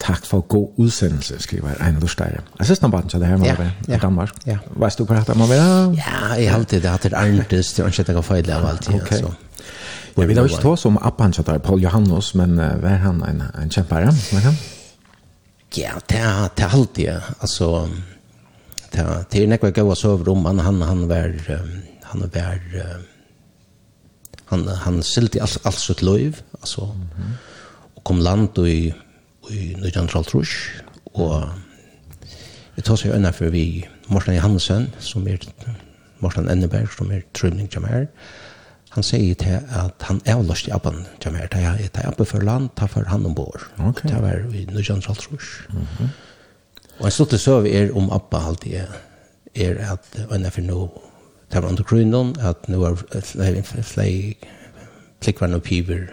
Takk 0.00 0.26
for 0.26 0.40
god 0.40 0.68
udsendelse, 0.76 1.34
skriver 1.38 1.68
Ejner 1.80 2.00
Lustejer. 2.00 2.40
Jeg 2.58 2.66
synes, 2.66 2.78
han 2.78 2.90
så 2.90 3.08
til 3.08 3.20
det 3.20 3.28
her, 3.28 3.36
Marve, 3.36 3.62
ja, 3.62 3.70
ja. 3.88 3.96
i 3.96 3.98
Danmark. 3.98 4.30
Ja. 4.46 4.56
Hvad 4.76 4.90
du 4.98 5.04
på 5.04 5.14
må 5.34 5.46
være? 5.46 5.94
Ja, 5.96 6.42
jeg 6.42 6.50
har 6.50 6.58
alltid 6.58 6.84
hatt 6.84 7.02
det 7.02 7.14
arntest, 7.14 7.80
og 7.80 7.86
ikke 7.86 8.04
jeg 8.06 8.14
kan 8.14 8.22
feile 8.22 8.54
av 8.54 8.68
alt. 8.68 8.94
Okay. 8.94 9.18
Så. 9.18 9.30
Jeg 10.16 10.28
vil 10.28 10.36
da 10.36 10.42
ikke 10.42 10.62
ta 10.62 10.76
som 10.76 10.98
appen 11.00 11.32
til 11.32 11.42
Paul 11.42 11.82
Johannes, 11.82 12.34
men 12.34 12.50
uh, 12.50 12.82
var 12.82 12.88
han 12.88 13.14
en, 13.14 13.42
en 13.62 13.70
kjempere? 13.70 14.06
Var 14.32 14.40
han? 14.40 14.58
Ja, 15.76 15.98
det 16.08 16.16
er, 16.16 16.48
det 16.56 16.64
er 16.64 16.74
alltid, 16.74 17.08
altså, 17.40 17.88
det 18.92 19.00
er, 19.02 19.24
det 19.32 19.42
er 19.42 19.50
nekva 19.50 19.70
gaua 19.76 19.96
soverom, 19.98 20.46
han, 20.48 20.62
han, 20.64 20.80
han 20.88 21.02
var, 21.10 21.34
han 22.12 22.22
var, 22.32 22.62
han, 24.52 24.64
han 24.84 25.02
sildi 25.04 25.42
alt, 25.44 25.58
alt 25.68 25.80
sitt 25.80 26.02
løyv, 26.02 26.40
altså, 26.60 26.86
mm 26.86 27.02
-hmm. 27.02 27.34
og 27.96 28.04
kom 28.04 28.20
land 28.20 28.58
i, 28.58 28.92
i 29.50 29.74
Nujantral 29.76 30.24
Trush, 30.24 30.80
og 31.14 31.48
jeg 32.76 32.84
tar 32.84 32.96
seg 32.96 33.12
øyne 33.14 33.32
for 33.32 33.50
vi, 33.50 33.86
Morten 34.08 34.34
Johansen, 34.34 34.94
som 34.98 35.28
er, 35.28 35.36
Morten 36.20 36.50
Enneberg, 36.50 36.88
som 36.98 37.12
er 37.12 37.20
trøyning 37.34 37.72
som 37.72 37.84
her, 37.84 38.06
han 38.96 39.04
sier 39.06 39.34
til 39.34 39.60
at 39.70 40.06
han 40.08 40.20
er 40.24 40.42
lust 40.42 40.68
i 40.68 40.72
abban 40.74 41.06
till 41.20 41.32
mer 41.32 41.46
till 41.46 41.62
jag 41.62 41.80
är 41.80 42.08
uppe 42.08 42.24
for 42.24 42.40
land 42.40 42.74
ta 42.76 42.86
for 42.86 43.04
han 43.04 43.26
ombord. 43.26 43.60
Okay. 43.78 44.10
Det 44.10 44.22
var 44.22 44.54
i 44.54 44.66
Nujantsalsrush. 44.66 45.68
Mhm. 45.68 45.86
Mm 45.98 46.10
och 46.98 47.12
så 47.12 47.24
det 47.24 47.38
så 47.38 47.66
är 47.66 47.96
om 47.96 48.10
abba 48.10 48.38
alltid 48.38 48.72
er, 48.72 48.88
er 49.54 49.92
at 49.92 50.32
en 50.32 50.50
för 50.50 50.62
nu 50.62 50.88
det 51.52 51.62
var 51.62 51.68
under 51.68 51.84
grunnen, 51.84 52.36
at 52.40 52.68
nå 52.68 52.84
er 52.84 52.94
flere 53.22 53.62
flyg 53.62 54.36
flickvar 55.22 55.54
og 55.54 55.62
piver 55.62 56.08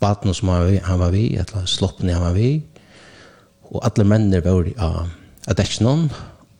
baten 0.00 0.34
som 0.34 0.48
han 0.48 0.60
var 0.60 0.70
vi 0.70 0.80
han 0.84 0.98
var 0.98 1.10
vi 1.10 1.36
eller 1.36 1.66
sloppen 1.66 2.08
han 2.08 2.22
var 2.22 2.32
vi 2.32 2.62
og 3.70 3.80
alle 3.84 4.04
mennene 4.04 4.44
var 4.44 4.68
av 4.78 5.08
Adekshnon 5.48 6.10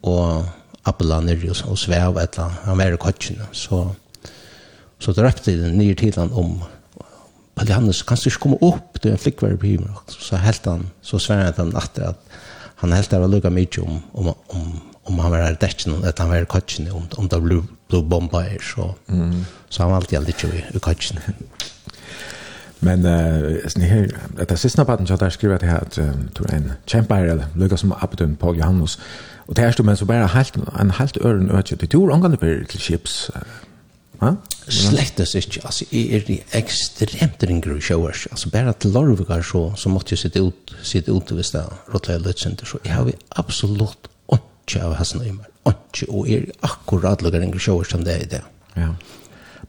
og 0.03 0.45
Appelaner 0.85 1.45
og 1.69 1.79
Svev 1.79 2.17
eller 2.17 2.59
han 2.65 2.79
var 2.79 2.95
i 2.95 2.97
kotsjene 2.97 3.47
så 3.53 3.95
så 4.99 5.13
drepte 5.13 5.57
den 5.61 5.79
nye 5.79 5.95
tiden 5.95 6.33
om 6.33 6.63
Palle 7.57 7.73
Johannes, 7.73 8.03
kan 8.03 8.17
du 8.21 8.29
ikke 8.29 8.43
komme 8.43 8.59
opp 8.61 8.99
til 9.01 9.15
en 9.15 9.21
flikkvær 9.21 9.55
i 9.55 9.61
byen? 9.61 9.89
Så 10.13 10.37
helt 10.37 10.67
han, 10.69 10.91
så 11.01 11.19
sverre 11.19 11.55
han 11.57 11.73
natter 11.73 12.11
at 12.11 12.37
han 12.83 12.93
helt 12.93 13.11
der 13.11 13.23
var 13.23 13.33
lukket 13.33 13.53
mye 13.53 13.83
om, 13.83 14.03
om, 14.13 14.29
om, 14.53 14.67
om 15.05 15.19
han 15.25 15.33
var 15.33 15.57
rettjen, 15.63 16.05
at 16.05 16.19
han 16.19 16.29
var 16.29 16.45
i 16.45 16.51
kutsen, 16.51 16.91
om, 16.93 17.07
om 17.17 17.29
det 17.33 17.41
ble, 17.41 17.63
ble 17.89 18.03
bomba 18.05 18.43
her, 18.45 18.61
så, 18.61 18.91
mm. 19.09 19.45
så 19.69 19.83
han 19.83 19.95
var 19.95 20.03
alltid 20.03 20.19
aldri 20.19 20.37
ikke 20.37 20.53
i, 20.53 20.65
i 20.77 20.83
kutsen. 20.85 21.23
Men 22.81 23.07
eh 23.07 23.65
uh, 23.77 23.83
her 23.83 24.07
at 24.39 24.51
det 24.51 24.59
siste 24.59 24.85
parten 24.85 25.07
så 25.07 25.17
där 25.17 25.31
skriver 25.31 25.59
det 25.59 25.67
här 25.67 25.79
att 25.81 25.95
du 26.39 26.45
er 26.45 26.55
en 26.57 26.73
champion 26.87 27.43
Lucas 27.55 27.81
som 27.81 27.95
Abdun 28.01 28.37
Paul 28.37 28.59
Johannes 28.59 28.99
och 29.47 29.55
det 29.55 29.65
er 29.65 29.71
står 29.71 29.85
men 29.85 29.97
så 29.97 30.05
bara 30.05 30.27
helt 30.27 30.57
en 30.81 30.91
helt 30.91 31.19
øren 31.25 31.51
öch 31.51 31.73
det 31.81 31.91
tur 31.91 32.11
omgående 32.11 32.37
på 32.37 32.47
till 32.69 32.81
chips 32.81 33.31
Slektes 34.67 35.35
ikke. 35.39 35.61
Altså, 35.65 35.87
jeg 35.93 36.23
er 36.25 36.59
ekstremt 36.59 37.43
ringer 37.47 37.77
i 37.77 37.85
sjøers. 37.85 38.27
Altså, 38.31 38.51
bare 38.51 38.75
til 38.81 38.91
Lorvigar 38.97 39.45
så, 39.47 39.69
så 39.77 39.93
måtte 39.93 40.15
jeg 40.15 40.25
sitte 40.25 40.43
ut, 40.43 40.77
sitte 40.83 41.15
ut 41.15 41.31
hvis 41.37 41.53
det 41.55 41.63
er 41.63 41.79
Rottøy 41.95 42.33
senter. 42.37 42.67
Så 42.67 42.83
jeg 42.85 42.95
har 42.95 43.11
absolutt 43.37 44.11
ikke 44.67 44.83
av 44.83 44.97
hessen 44.99 45.23
i 45.23 45.31
meg. 45.31 45.47
Ikke, 45.67 46.09
og 46.11 46.31
er 46.31 46.47
akkurat 46.67 47.23
lager 47.23 47.43
ringer 47.43 47.59
i 47.59 47.63
sjøers 47.63 47.93
som 47.95 48.03
det 48.07 48.15
er 48.15 48.25
i 48.25 48.31
det. 48.37 48.43
Ja. 48.77 48.91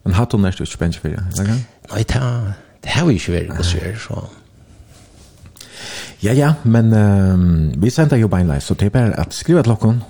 Men 0.04 0.16
hatt 0.18 0.34
hun 0.34 0.46
ikke 0.46 0.66
spennende 0.66 1.00
for 1.00 1.14
det? 1.14 1.22
Nei, 1.92 2.02
det, 2.02 2.20
det 2.84 2.92
har 2.94 3.06
vi 3.06 3.18
ikke 3.18 3.34
vært 3.34 3.56
på 3.56 3.66
sjøer, 3.66 3.96
så... 4.02 4.26
Ja, 6.18 6.32
ja, 6.34 6.54
men 6.66 6.90
um, 6.90 7.82
vi 7.82 7.90
sender 7.94 8.18
jo 8.18 8.26
beinleis, 8.28 8.66
så 8.66 8.74
det 8.74 8.88
er 8.88 8.94
bare 8.94 9.20
at 9.20 9.34
skrive 9.34 9.62
til 9.62 9.70
dere 9.70 10.00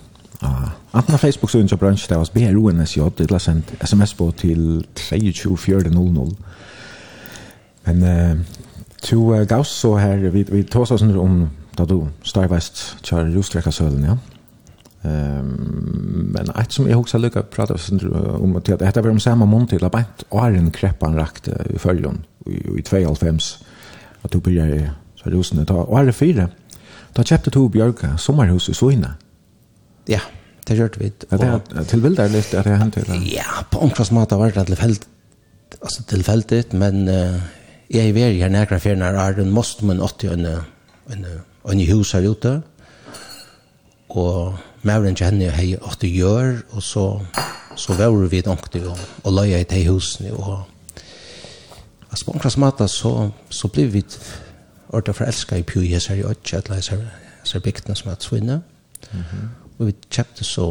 Ah, 0.40 0.70
antna 0.90 1.18
Facebook 1.18 1.50
så 1.50 1.58
där 1.58 1.76
bransch 1.76 2.06
där 2.08 2.18
oss 2.18 2.32
BR 2.32 2.56
ONSJ 2.56 3.00
det 3.16 3.30
la 3.30 3.38
sent 3.38 3.72
SMS 3.80 4.14
på 4.14 4.32
till 4.32 4.86
234000. 4.94 6.36
Men 7.84 8.02
eh 8.02 8.36
to 9.00 9.44
gaus 9.44 9.68
så 9.68 9.96
här 9.96 10.16
vi 10.16 10.42
vi 10.42 10.64
tar 10.64 10.80
oss 10.80 11.02
om 11.02 11.50
då 11.76 11.84
då 11.84 12.08
Starvest 12.22 12.96
kör 13.02 13.26
just 13.26 13.54
vecka 13.54 13.70
ja. 13.80 14.18
Ehm 15.02 16.08
men 16.32 16.50
att 16.54 16.72
som 16.72 16.88
jag 16.88 17.00
också 17.00 17.18
lucka 17.18 17.42
prata 17.42 17.74
om 18.38 18.56
att 18.56 18.64
det 18.64 18.84
heter 18.84 19.02
väl 19.02 19.10
om 19.10 19.20
samma 19.20 19.46
mån 19.46 19.66
till 19.66 19.84
arbet 19.84 20.24
och 20.28 20.46
en 20.46 20.70
kreppan 20.70 21.16
rakt 21.16 21.48
i 21.48 21.78
följon 21.78 22.24
i 22.46 22.80
2.5 22.80 23.64
att 24.22 24.30
då 24.30 24.38
börjar 24.38 24.90
så 25.16 25.30
rosen 25.30 25.66
ta 25.66 25.74
och 25.74 26.00
är 26.00 26.12
fyra. 26.12 26.48
Då 27.12 27.22
köpte 27.22 27.50
to 27.50 27.68
Björka 27.68 28.18
sommarhus 28.18 28.68
i 28.68 28.74
Svina. 28.74 29.14
Ja, 30.08 30.20
det 30.68 30.76
gjør 30.76 30.98
vi. 31.00 31.12
Er 31.30 31.40
det 31.42 31.86
tilvildet 31.90 32.32
litt, 32.32 32.54
er 32.54 32.66
det 32.66 32.92
til 32.96 33.28
Ja, 33.28 33.62
på 33.70 33.82
omkring 33.84 34.12
måte 34.16 34.38
var 34.40 34.52
det 34.54 34.66
tilfeldig, 34.66 35.08
altså 35.82 36.04
tilfeldig, 36.08 36.64
men 36.72 37.08
uh, 37.08 37.36
jeg 37.90 38.10
er 38.16 38.32
her 38.32 38.48
nærkere 38.48 38.80
fjerne 38.80 39.04
er 39.04 39.40
en 39.40 39.50
most, 39.50 39.82
men 39.82 40.00
80 40.00 40.28
og 40.28 40.38
en, 40.38 40.46
en, 41.12 41.26
en 41.72 41.84
hus 41.92 42.12
her 42.12 42.28
ute, 42.28 42.60
og 44.08 44.56
Mauren 44.82 45.16
kjenner 45.16 45.52
hei 45.52 45.74
80 45.76 46.14
gjør, 46.16 46.52
og 46.70 46.82
så, 46.82 47.04
så 47.76 47.96
var 47.98 48.14
vi 48.30 48.42
nokt 48.46 48.76
og, 48.80 48.98
og 49.24 49.32
løye 49.32 49.60
i 49.60 49.68
de 49.68 49.84
husene, 49.90 50.32
og 50.32 50.64
altså 52.10 52.24
på 52.24 52.32
omkring 52.32 52.60
måte 52.64 52.88
så, 52.88 53.30
så 53.50 53.68
ble 53.68 53.88
vi 53.92 54.04
ordet 54.88 55.16
forelsket 55.16 55.60
i 55.60 55.62
Pjø, 55.68 55.84
jeg 55.84 56.02
ser 56.02 56.22
jo 56.22 56.30
ikke, 56.32 56.62
jeg 56.72 56.84
ser 57.44 57.60
bygden 57.60 57.96
som 57.96 58.10
er 58.12 58.20
tvinnet, 58.20 58.62
Mm. 59.12 59.48
Og 59.78 59.90
vi 59.90 59.96
kjøpte 60.10 60.44
så 60.44 60.68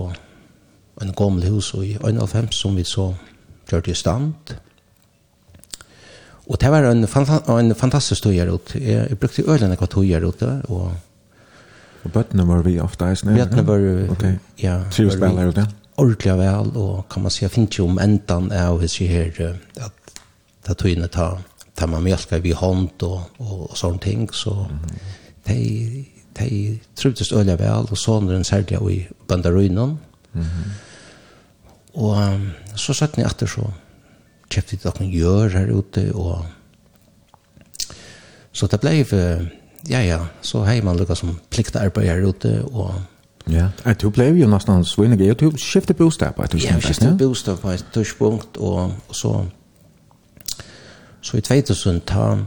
en 1.01 1.13
gammel 1.17 1.47
hus 1.51 1.73
i 1.77 1.95
91 2.01 2.53
som 2.55 2.75
vi 2.75 2.83
så 2.87 3.11
gjør 3.69 3.91
i 3.91 3.95
stand. 3.95 4.55
Og 6.47 6.59
det 6.61 6.71
var 6.71 6.87
en, 6.89 7.07
fanta 7.07 7.41
en 7.53 7.75
fantastisk 7.75 8.23
tog 8.23 8.33
her 8.33 8.51
ute. 8.51 8.79
Jeg, 8.79 9.09
jeg 9.09 9.19
brukte 9.19 9.43
ølene 9.47 9.75
hva 9.75 9.87
tog 9.91 10.07
her 10.07 10.25
ute, 10.25 10.61
og 10.69 10.95
Og 12.05 12.11
bøttene 12.13 12.45
var 12.47 12.61
vi 12.63 12.77
ofte 12.79 13.03
eisne? 13.09 13.33
Bøttene 13.35 13.65
var 13.67 13.81
vi, 13.83 14.07
okay. 14.13 14.37
ja. 14.61 14.77
Trives 14.91 15.17
var 15.19 15.33
vel 15.33 15.41
her 15.41 15.49
ute? 15.51 15.65
ordentlig 15.97 16.37
vel, 16.37 16.71
og 16.77 17.05
kan 17.09 17.23
man 17.25 17.33
si, 17.33 17.43
jeg 17.43 17.53
finner 17.53 17.71
ikke 17.71 17.85
om 17.87 18.01
endan 18.01 18.51
av 18.53 18.77
hvis 18.81 18.99
jeg 19.01 19.09
her, 19.09 19.55
at 19.81 20.19
det 20.67 20.77
tøyene 20.77 21.09
tar, 21.11 21.39
tar 21.77 21.89
man 21.89 22.05
mjölka 22.05 22.39
vi 22.43 22.53
hånd 22.57 23.03
og, 23.07 23.21
og, 23.41 23.71
og 23.71 23.77
sånne 23.77 24.03
ting, 24.03 24.27
så 24.33 24.53
mm. 24.69 24.85
det 25.47 25.57
de 26.39 26.79
trivdes 26.95 27.31
øyelig 27.31 27.59
vel, 27.59 27.87
og 27.91 27.97
den 28.33 28.43
særlig 28.43 28.91
i 28.91 29.07
Bandaruinen. 29.27 29.99
Mm. 30.33 30.43
Og 31.93 32.33
um, 32.33 32.49
så 32.75 32.93
satt 32.93 33.17
ni 33.17 33.23
etter 33.25 33.49
så 33.49 33.65
kjøpte 34.53 34.77
vi 34.77 34.91
noen 34.99 35.11
gjør 35.11 35.57
her 35.57 35.71
ute, 35.73 36.11
og 36.15 36.45
så 38.51 38.67
det 38.67 38.79
ble 38.81 39.03
for, 39.05 39.45
ja, 39.89 40.01
ja, 40.01 40.19
så 40.41 40.63
har 40.63 40.81
man 40.83 40.97
lukket 40.97 41.17
som 41.17 41.39
plikta 41.49 41.79
arbeid 41.79 42.09
her 42.09 42.25
ute, 42.25 42.63
og 42.71 42.93
Ja, 43.47 43.69
at 43.85 44.01
du 44.01 44.09
blev 44.09 44.35
jo 44.35 44.47
nästan 44.47 44.85
svinnig. 44.85 45.21
Jag 45.21 45.37
tog 45.37 45.59
skifte 45.59 45.93
bostad 45.93 46.35
på 46.35 46.43
ett 46.43 46.51
tidspunkt. 46.51 46.83
Ja, 46.83 46.87
skifte 46.87 47.11
bostad 47.11 47.61
på 47.61 47.69
ett 47.71 48.57
og, 48.57 48.91
og 49.07 49.15
så 49.15 49.45
så 51.21 51.37
i 51.37 51.41
2000 51.41 52.01
ta 52.01 52.37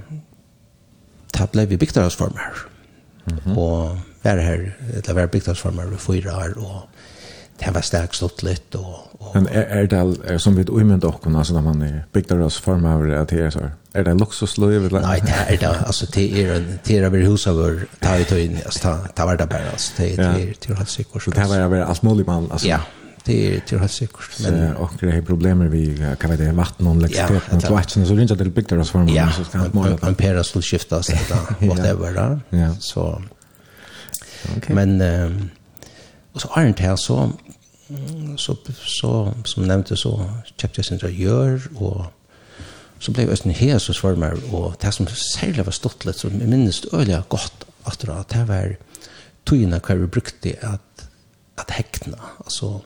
ta 1.32 1.46
ble 1.46 1.66
vi 1.66 1.76
byggda 1.76 2.06
oss. 2.06 2.18
Mm. 3.26 3.58
Og 3.58 3.98
var 4.22 4.36
her, 4.36 4.70
det 5.06 5.14
var 5.16 5.26
bygdagsformer 5.26 5.92
i 5.92 5.96
fyra 5.98 6.36
år, 6.36 6.56
og 6.56 6.88
det 7.60 7.74
var 7.74 7.84
sterk 7.84 8.14
stått 8.14 8.42
litt. 8.42 8.74
Og, 8.74 9.08
og, 9.20 9.30
Men 9.34 9.48
er, 9.48 9.66
er 9.80 9.86
det, 9.86 10.00
er, 10.24 10.38
som 10.38 10.56
vi 10.56 10.64
umynd 10.68 11.04
okken, 11.04 11.36
altså 11.36 11.56
når 11.56 11.66
man 11.66 11.82
er 11.82 11.98
bygdagsformer, 12.12 13.14
at 13.20 13.30
det 13.30 13.40
er 13.46 13.50
så, 13.50 13.70
er 13.94 14.06
det 14.06 14.16
luksusløy? 14.20 14.78
Nei, 14.92 15.18
det 15.24 15.40
er 15.48 15.56
det, 15.56 15.74
altså 15.86 16.06
det 16.14 16.28
er 16.44 16.54
en, 16.56 16.70
det 16.86 16.98
er 16.98 17.08
over 17.08 17.26
huset 17.26 17.56
vår, 17.56 17.82
ta 18.02 18.14
i 18.20 18.24
tøyen, 18.24 18.56
altså 18.64 18.80
ta, 18.86 18.94
ta 19.16 19.28
var 19.28 19.36
det 19.36 19.48
bare, 19.48 19.72
altså 19.72 19.92
det 19.98 20.12
er, 20.12 20.16
det 20.16 20.24
er, 20.24 20.30
er, 20.30 20.36
det 20.36 20.44
er, 20.44 20.54
det 20.60 20.70
er, 20.70 20.86
det 21.00 21.34
det 21.34 21.50
er, 21.50 21.58
det 21.58 21.60
er, 21.60 21.76
det 21.76 21.98
er, 21.98 22.56
det 22.56 22.56
er, 22.56 22.58
det 22.62 22.72
er, 22.72 22.99
det 23.24 23.56
är 23.56 23.60
till 23.60 23.78
helt 23.78 23.92
säkert 23.92 24.40
men 24.40 24.76
och 24.76 24.92
det 25.00 25.06
är 25.06 25.22
problem 25.22 25.70
vi 25.70 26.16
kan 26.20 26.30
vara 26.36 26.52
vatten 26.52 26.86
och 26.86 26.96
elektricitet 26.96 27.54
och 27.54 27.60
tvätten 27.60 28.06
så 28.06 28.14
runt 28.14 28.30
att 28.30 28.38
det 28.38 28.44
byggt 28.44 28.70
deras 28.70 28.90
form 28.90 29.08
så 29.08 29.44
ska 29.44 29.58
man 29.58 29.70
måla 29.72 29.98
en 30.02 30.14
pera 30.14 30.44
skulle 30.44 30.62
skiftas 30.62 31.06
där 31.28 31.68
whatever 31.68 32.14
där 32.14 32.40
ja. 32.50 32.74
Så 32.80 33.22
okay. 34.56 34.74
men 34.74 35.00
um, 35.00 35.50
och 36.32 36.40
så 36.40 36.48
är 36.56 36.66
det 36.66 36.82
här 36.82 36.96
så 36.96 37.32
så 38.36 38.56
så 38.84 39.34
som 39.44 39.66
nämnde 39.66 39.96
så 39.96 40.30
köpte 40.56 40.78
jag 40.78 40.84
sin 40.84 40.98
gör 40.98 41.60
och 41.74 42.04
så 42.98 43.12
blev 43.12 43.30
östen 43.30 43.50
här 43.50 43.78
så 43.78 43.92
for 43.94 44.16
meg, 44.16 44.38
och 44.52 44.74
det 44.80 44.92
som 44.92 45.06
særlig 45.06 45.64
var 45.64 45.72
stått 45.72 46.04
litt, 46.04 46.18
som 46.20 46.36
jeg 46.40 46.48
minnes 46.48 46.82
øyelig 46.92 47.22
godt 47.28 47.64
at 47.86 48.04
det 48.30 48.48
var 48.48 48.76
togene 49.46 49.80
kvar 49.80 49.96
vi 49.96 50.06
brukte 50.06 50.54
att 50.62 50.89
att 51.60 51.70
häckna. 51.70 52.18
Alltså 52.38 52.80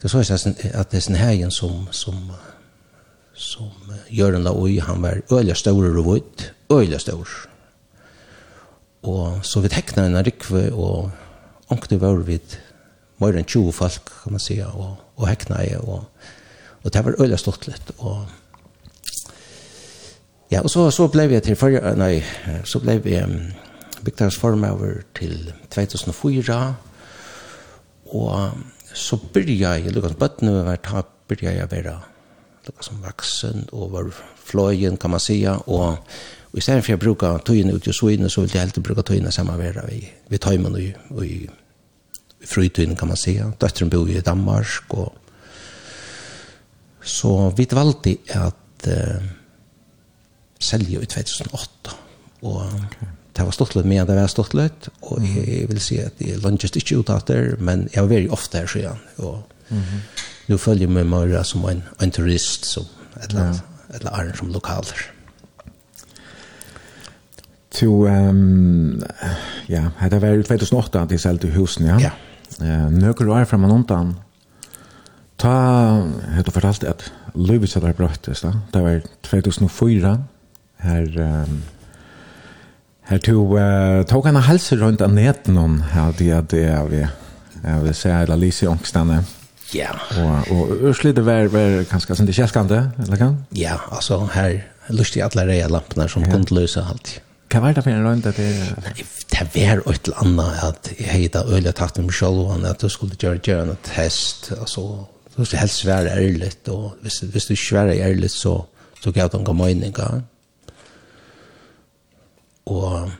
det 0.00 0.08
så 0.08 0.18
är 0.18 0.62
det 0.62 0.74
att 0.74 0.90
det 0.90 1.08
är 1.08 1.10
en 1.10 1.32
igen 1.32 1.50
som 1.50 1.86
som 1.90 2.32
som 3.34 3.70
gör 4.08 4.32
den 4.32 4.44
där 4.44 4.62
oj 4.62 4.78
han 4.78 5.02
var 5.02 5.22
öliga 5.30 5.54
stor 5.54 5.98
och 5.98 6.16
vitt, 6.16 6.50
öliga 6.68 6.98
stor. 6.98 7.28
Och 9.00 9.46
så 9.46 9.60
vi 9.60 9.68
häcknar 9.68 10.02
den 10.02 10.24
rikve 10.24 10.70
och 10.70 11.10
onkte 11.66 11.96
var 11.96 12.16
vid 12.16 12.56
mer 13.16 13.36
än 13.36 13.44
20 13.44 13.72
folk 13.72 14.04
kan 14.24 14.32
man 14.32 14.40
säga 14.40 14.68
och 14.68 14.96
och 15.14 15.28
häckna 15.28 15.64
i 15.64 15.76
och 15.76 16.04
och 16.82 16.90
det 16.90 17.02
var 17.02 17.22
öliga 17.22 17.38
lätt 17.66 17.90
och 17.96 18.18
Ja, 20.50 20.60
och 20.60 20.70
så 20.70 20.90
så 20.90 21.08
blev 21.08 21.32
jag 21.32 21.42
till 21.42 21.56
forrige, 21.56 21.94
nej, 21.96 22.26
så 22.64 22.80
blev 22.80 23.08
jag 23.08 23.22
um, 23.22 23.52
Bygdagsform 24.00 24.64
til 25.14 25.52
till 25.70 25.86
2004 25.86 26.74
Og 28.16 28.50
så 28.94 29.18
byrja 29.34 29.74
jeg, 29.76 29.92
lukka 29.92 30.14
bøttene 30.18 30.54
vi 30.54 30.64
var, 30.66 30.80
da 30.84 31.02
byrja 31.28 31.54
jeg 31.58 31.70
vera 31.70 31.98
lukka 32.66 32.84
som 32.84 33.02
vaksen, 33.04 33.68
og 33.72 33.92
var 33.92 34.10
fløyen, 34.48 34.96
kan 34.96 35.12
man 35.12 35.20
sija, 35.20 35.58
og 35.66 35.98
i 36.56 36.60
stedet 36.64 36.84
for 36.84 36.92
jeg 36.92 37.02
bruka 37.02 37.34
tøyene 37.44 37.74
ut 37.76 37.86
i 37.86 37.92
søyene, 37.92 38.30
så 38.30 38.44
vil 38.44 38.54
jeg 38.54 38.62
alltid 38.62 38.84
bruka 38.84 39.04
tøyene 39.04 39.32
saman 39.32 39.60
vera 39.60 39.84
vi, 39.88 40.00
vi 40.28 40.40
tøymen 40.40 40.74
og, 40.74 41.02
og 41.16 41.26
i 41.26 41.48
frytøyene, 42.48 42.96
kan 42.96 43.10
man 43.10 43.20
sija. 43.20 43.50
Døtteren 43.60 43.92
bor 43.92 44.08
i 44.08 44.24
Danmark, 44.24 44.94
og 44.96 45.12
så 47.04 47.52
vi 47.56 47.68
valgte 47.72 48.16
at 48.36 48.88
uh, 48.88 49.28
selge 50.60 51.02
i 51.02 51.12
2008, 51.12 51.96
og 52.42 52.64
okay 52.64 53.17
det 53.38 53.44
var 53.46 53.54
stortlet 53.54 53.86
med 53.86 54.08
det 54.08 54.16
var 54.18 54.30
stortlet, 54.30 54.88
og 55.06 55.22
jeg, 55.22 55.68
vil 55.70 55.78
si 55.82 56.00
at 56.02 56.18
jeg 56.18 56.40
lønnes 56.42 56.74
ikke 56.74 56.98
ut 56.98 57.10
av 57.14 57.22
det, 57.28 57.38
men 57.62 57.86
jeg 57.92 58.02
var 58.02 58.10
veldig 58.10 58.32
ofte 58.34 58.58
her 58.58 58.66
siden, 58.66 58.98
og 59.18 59.42
mm 59.68 59.78
-hmm. 59.78 60.00
nu 60.48 60.56
følger 60.56 60.86
jeg 60.86 60.90
meg 60.90 61.06
mer 61.06 61.42
som 61.42 61.64
en, 61.64 61.82
en 62.02 62.10
turist, 62.10 62.66
som 62.66 62.84
et 63.22 63.30
eller 63.30 63.42
annet, 63.42 63.62
ja. 63.62 63.94
et 63.94 64.00
eller 64.00 64.10
annet 64.10 64.36
som 64.36 64.48
lokaler. 64.48 64.98
To, 67.70 68.06
um, 68.06 69.02
ja, 69.68 69.82
det 70.10 70.22
var 70.22 70.28
i 70.28 70.42
2008 70.42 71.02
at 71.02 71.10
jeg 71.10 71.20
selte 71.20 71.50
husen, 71.50 71.86
ja? 71.86 71.98
Ja. 71.98 72.10
Uh, 72.60 72.92
Nøkker 72.92 73.28
år 73.28 73.44
fra 73.44 73.56
undan. 73.56 74.14
ta, 75.38 75.48
har 76.34 76.42
du 76.42 76.50
fortalt 76.50 76.84
at 76.84 77.12
Løyvis 77.34 77.74
hadde 77.74 77.92
brøttes 77.92 78.40
da, 78.40 78.52
det 78.74 78.82
var 78.82 79.00
2004, 79.22 80.18
her... 80.78 81.44
Um, 81.48 81.62
Her 83.08 83.18
to 83.24 83.40
uh, 83.56 84.02
tog 84.04 84.26
han 84.28 84.36
halse 84.36 84.76
rundt 84.76 85.00
av 85.00 85.14
neten 85.16 85.56
om 85.56 85.78
her 85.94 86.12
det 86.18 86.28
er 86.36 86.42
det 86.52 86.64
er 86.68 86.88
vi 86.90 87.06
jeg 87.58 87.82
vil 87.82 87.94
se 87.96 88.10
eller 88.12 88.40
lise 88.40 88.66
i 88.66 88.68
Ångstene 88.70 89.22
ja 89.76 89.94
og, 90.20 90.50
og 90.52 90.84
Ørsli 90.90 91.12
det 91.16 91.24
var, 91.26 91.48
var 91.52 91.82
ganske 91.88 92.16
sånn 92.16 92.28
det 92.28 92.36
kjelskande 92.36 92.82
eller 93.04 93.20
kan? 93.20 93.38
ja 93.56 93.78
altså 93.88 94.20
her 94.34 94.60
lustig 94.92 95.24
alle 95.24 95.46
reia 95.48 95.68
lampene 95.72 96.08
som 96.08 96.24
ja. 96.24 96.32
kunne 96.32 96.60
løse 96.60 96.84
alt 96.84 97.18
Hva 97.48 97.62
var 97.64 97.76
det 97.76 97.84
for 97.84 97.96
en 97.96 98.04
rundt 98.04 98.28
at 98.28 98.36
det 98.36 98.52
det 99.28 99.44
var 99.54 99.82
et 99.88 100.08
eller 100.08 100.22
annet 100.24 100.64
at 100.64 100.88
jeg 100.98 101.10
hadde 101.12 101.44
øyelig 101.48 101.74
takt 101.76 101.98
med 101.98 102.08
meg 102.08 102.16
selv 102.16 102.66
at 102.68 102.80
du 102.82 102.88
skulle 102.92 103.16
gjøre, 103.16 103.40
gjøre 103.44 103.68
en 103.68 103.84
test 103.86 104.52
altså 104.56 104.88
du 105.36 105.44
skulle 105.44 105.60
helst 105.60 105.86
være 105.86 106.16
ærlig 106.16 106.52
og 106.68 106.96
hvis, 107.02 107.22
hvis 107.24 107.48
du 107.48 107.54
ikke 107.56 107.76
var 107.76 107.92
ærlig 107.94 108.30
så 108.30 108.58
så 109.00 109.12
gav 109.14 109.30
de 109.32 109.38
en 109.38 109.46
gammening 109.46 109.94
ja 109.96 110.18
Og 112.68 113.10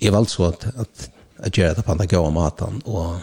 jeg 0.00 0.12
valgte 0.12 0.34
så 0.34 0.48
at, 0.50 0.66
at 0.76 1.10
jeg 1.44 1.52
gjør 1.58 1.76
det 1.78 1.84
på 1.86 1.94
den 1.94 2.10
gøy 2.10 2.30
maten, 2.34 2.82
og, 2.84 3.20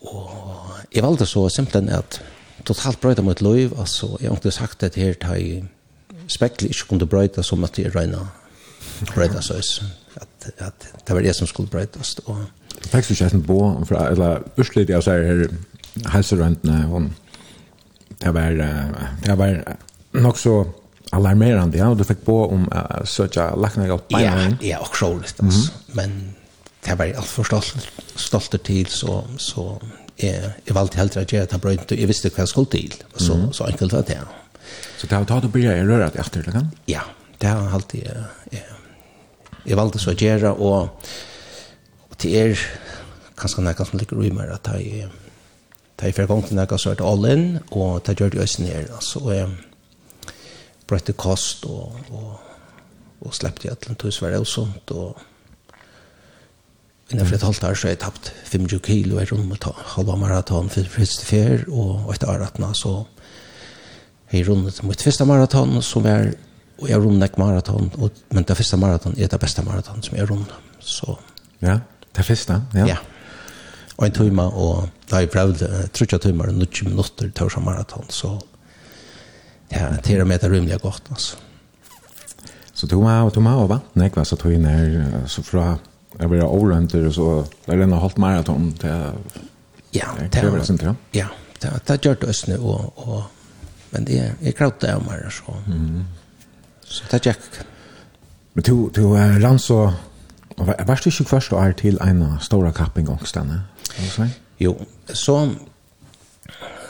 og 0.00 0.72
jeg 0.94 1.02
valgte 1.04 1.26
så 1.26 1.46
simpelthen 1.48 1.88
at 1.94 2.20
totalt 2.66 3.00
brøyta 3.00 3.22
mot 3.22 3.40
liv, 3.40 3.72
altså 3.78 4.16
jeg 4.20 4.30
har 4.30 4.36
ikke 4.36 4.50
sagt 4.50 4.80
det 4.80 4.94
her 4.94 5.14
til 5.22 5.46
jeg 5.46 5.64
spekler 6.28 6.68
ikke 6.68 6.88
kunne 6.88 7.06
brøyta 7.06 7.42
som 7.42 7.64
at 7.64 7.78
jeg 7.78 7.94
røyna 7.94 8.24
brøyta 9.14 9.40
søys, 9.40 9.82
at, 10.16 10.50
at 10.58 10.88
det 11.06 11.14
var 11.14 11.22
det 11.22 11.34
som 11.36 11.46
skulle 11.46 11.70
brøytas. 11.70 12.16
Og, 12.26 12.44
Fikk 12.86 13.08
du 13.08 13.12
ikke 13.14 13.34
en 13.34 13.42
bo, 13.42 13.60
fra, 13.88 14.10
eller 14.12 14.42
utslitt 14.60 14.90
jeg 14.92 15.02
sier 15.02 15.24
her 15.24 15.46
helserøntene, 16.12 17.06
det 18.20 18.32
var, 18.34 18.58
det 19.24 19.38
var 19.38 19.62
nok 20.12 20.38
så 20.38 20.58
alarmerande, 21.16 21.78
ja. 21.80 21.90
og 21.90 21.98
Du 21.98 22.04
fikk 22.04 22.24
på 22.26 22.38
om 22.46 22.68
uh, 22.72 23.04
söka 23.04 23.54
lackna 23.56 23.88
av 23.92 24.02
benen. 24.08 24.56
Ja, 24.60 24.68
ja, 24.68 24.78
och 24.80 24.96
sjåligt. 24.96 25.40
Mm. 25.40 25.52
Men 25.92 26.34
det 26.84 26.98
var 26.98 27.08
jeg 27.10 27.16
alt 27.16 27.32
for 27.32 27.44
stolt, 27.44 27.88
stolt 28.14 28.56
til, 28.64 28.86
så, 28.86 29.24
så 29.38 29.80
jeg, 30.16 30.52
jag 30.64 30.74
valde 30.76 30.96
hellre 31.00 31.24
å 31.24 31.26
gjøre 31.26 31.50
det 31.50 31.60
bra. 31.60 31.74
jeg 31.90 32.08
visste 32.08 32.30
hva 32.30 32.44
jeg 32.44 32.52
skulle 32.52 32.70
til, 32.70 32.94
og 33.14 33.20
Så, 33.20 33.34
mm. 33.34 33.52
så 33.52 33.66
enkelt 33.66 33.92
var 33.92 34.06
det. 34.06 34.20
Så 34.98 35.06
det 35.06 35.18
har 35.18 35.44
å 35.44 35.50
begynne 35.52 35.82
å 35.82 35.88
røre 35.90 36.10
dig 36.10 36.22
etter, 36.22 36.40
eller 36.40 36.52
kan? 36.52 36.72
Ja, 36.86 37.02
det 37.40 37.48
har 37.48 37.74
alltid... 37.74 38.04
jeg, 38.04 38.26
jeg, 38.52 38.64
jeg 39.66 39.76
valgte 39.76 39.98
så 39.98 40.14
å 40.14 40.18
gjøre, 40.18 40.52
og, 40.62 41.08
og 42.10 42.18
til 42.22 42.36
er 42.38 42.66
kanskje 43.36 43.64
noe 43.66 43.86
som 43.88 43.98
ligger 44.00 44.22
i 44.24 44.32
meg, 44.34 44.52
at 44.54 44.70
jeg, 44.76 45.08
jeg 46.00 46.16
fikk 46.16 46.30
gang 46.30 46.44
til 46.46 46.58
noe 46.58 46.78
så 46.78 46.92
er 46.92 47.00
det 47.00 47.06
all 47.06 47.26
in, 47.30 47.46
og 47.70 48.02
det 48.06 48.16
gjør 48.20 48.34
det 48.34 48.44
også 48.44 48.62
nær, 48.64 48.86
altså, 48.98 49.22
og 49.24 49.34
jeg, 49.34 49.48
brøtte 50.86 51.14
kost 51.18 51.66
og, 51.66 51.96
og, 52.10 52.36
og 53.20 53.34
sleppte 53.34 53.68
i 53.68 53.72
atlen 53.72 53.98
tog 53.98 54.14
svære 54.14 54.40
og 54.42 54.46
sånt 54.50 54.92
og 54.94 55.18
innenfor 57.10 57.36
et 57.36 57.46
halvt 57.46 57.64
år 57.68 57.74
så 57.78 57.86
har 57.86 57.94
jeg 57.94 58.02
tapt 58.02 58.32
25 58.50 58.80
kilo 58.86 59.20
i 59.20 59.26
rundt 59.30 59.48
med 59.48 59.68
halva 59.94 60.16
maraton 60.18 60.70
for 60.72 60.94
første 60.96 61.26
fer 61.26 61.66
og 61.68 62.10
etter 62.14 62.30
åretna 62.32 62.72
så 62.74 62.96
har 64.30 64.38
jeg 64.40 64.48
rundt 64.48 64.82
mitt 64.86 65.04
første 65.06 65.26
maraton 65.28 65.78
som 65.82 66.06
er 66.10 66.32
og 66.76 66.88
jeg 66.90 67.00
rundt 67.00 67.24
ikke 67.24 67.40
maraton 67.40 67.92
og, 67.96 68.10
men 68.34 68.44
det 68.44 68.56
første 68.56 68.76
maraton 68.76 69.14
er 69.16 69.30
det 69.32 69.40
beste 69.40 69.62
maraton 69.64 70.02
som 70.02 70.16
jeg 70.18 70.30
rundt 70.30 70.52
så 70.80 71.16
ja, 71.62 71.78
det 72.16 72.24
første, 72.24 72.60
ja, 72.74 72.86
ja. 72.86 72.96
Og 73.96 74.04
en 74.06 74.12
tøyma 74.12 74.44
og 74.52 74.90
da 75.08 75.22
jeg 75.22 75.30
prøvde 75.32 75.88
30 75.96 76.18
tøymer 76.20 76.50
og 76.50 76.58
90 76.58 76.90
minutter 76.90 77.30
til 77.32 77.48
å 77.48 77.62
maraton 77.64 78.10
så 78.12 78.34
ja, 79.68 79.88
det 80.04 80.14
är 80.14 80.24
med 80.24 80.40
det 80.40 80.48
rymliga 80.48 80.78
godt, 80.78 81.02
altså. 81.10 81.36
Så 82.72 82.86
tog 82.86 83.02
man 83.02 83.22
och 83.22 83.34
tog 83.34 83.42
man 83.42 83.54
och 83.54 83.68
vattnet 83.68 84.16
va 84.16 84.24
så 84.24 84.36
tog 84.36 84.52
in 84.52 84.64
här 84.64 85.22
så 85.26 85.42
fra, 85.42 85.78
jeg 86.18 86.28
blir 86.28 86.42
overrønter, 86.42 87.06
og 87.06 87.14
så 87.14 87.44
där 87.66 87.76
den 87.76 87.92
har 87.92 88.00
halvt 88.00 88.16
maraton 88.16 88.72
till 88.72 89.12
ja, 89.90 90.06
det 90.18 90.36
är 90.36 90.50
det 90.50 90.70
inte. 90.70 90.94
Ja, 91.12 91.26
det 91.62 91.80
det 91.86 92.04
gjort 92.04 92.20
det 92.20 92.48
nu 92.48 92.58
og, 92.58 92.92
og, 92.96 93.22
men 93.90 94.04
det 94.04 94.32
är 94.42 94.52
krautar 94.52 94.96
om 94.96 95.08
här 95.08 95.30
så. 95.30 95.56
Mm. 95.66 96.04
Så 96.84 97.04
det 97.10 97.26
gick. 97.26 97.64
Men 98.52 98.62
du 98.62 98.90
du 98.94 99.02
rann 99.42 99.58
så 99.58 99.92
var, 100.56 100.84
var 100.86 100.94
det 100.94 101.06
ikke 101.06 101.24
først 101.24 101.52
och 101.52 101.66
er 101.66 101.72
til 101.72 101.98
en 102.02 102.38
stora 102.40 102.72
kapping 102.72 103.08
också 103.08 103.46
Jo, 104.58 104.86
så 105.12 105.50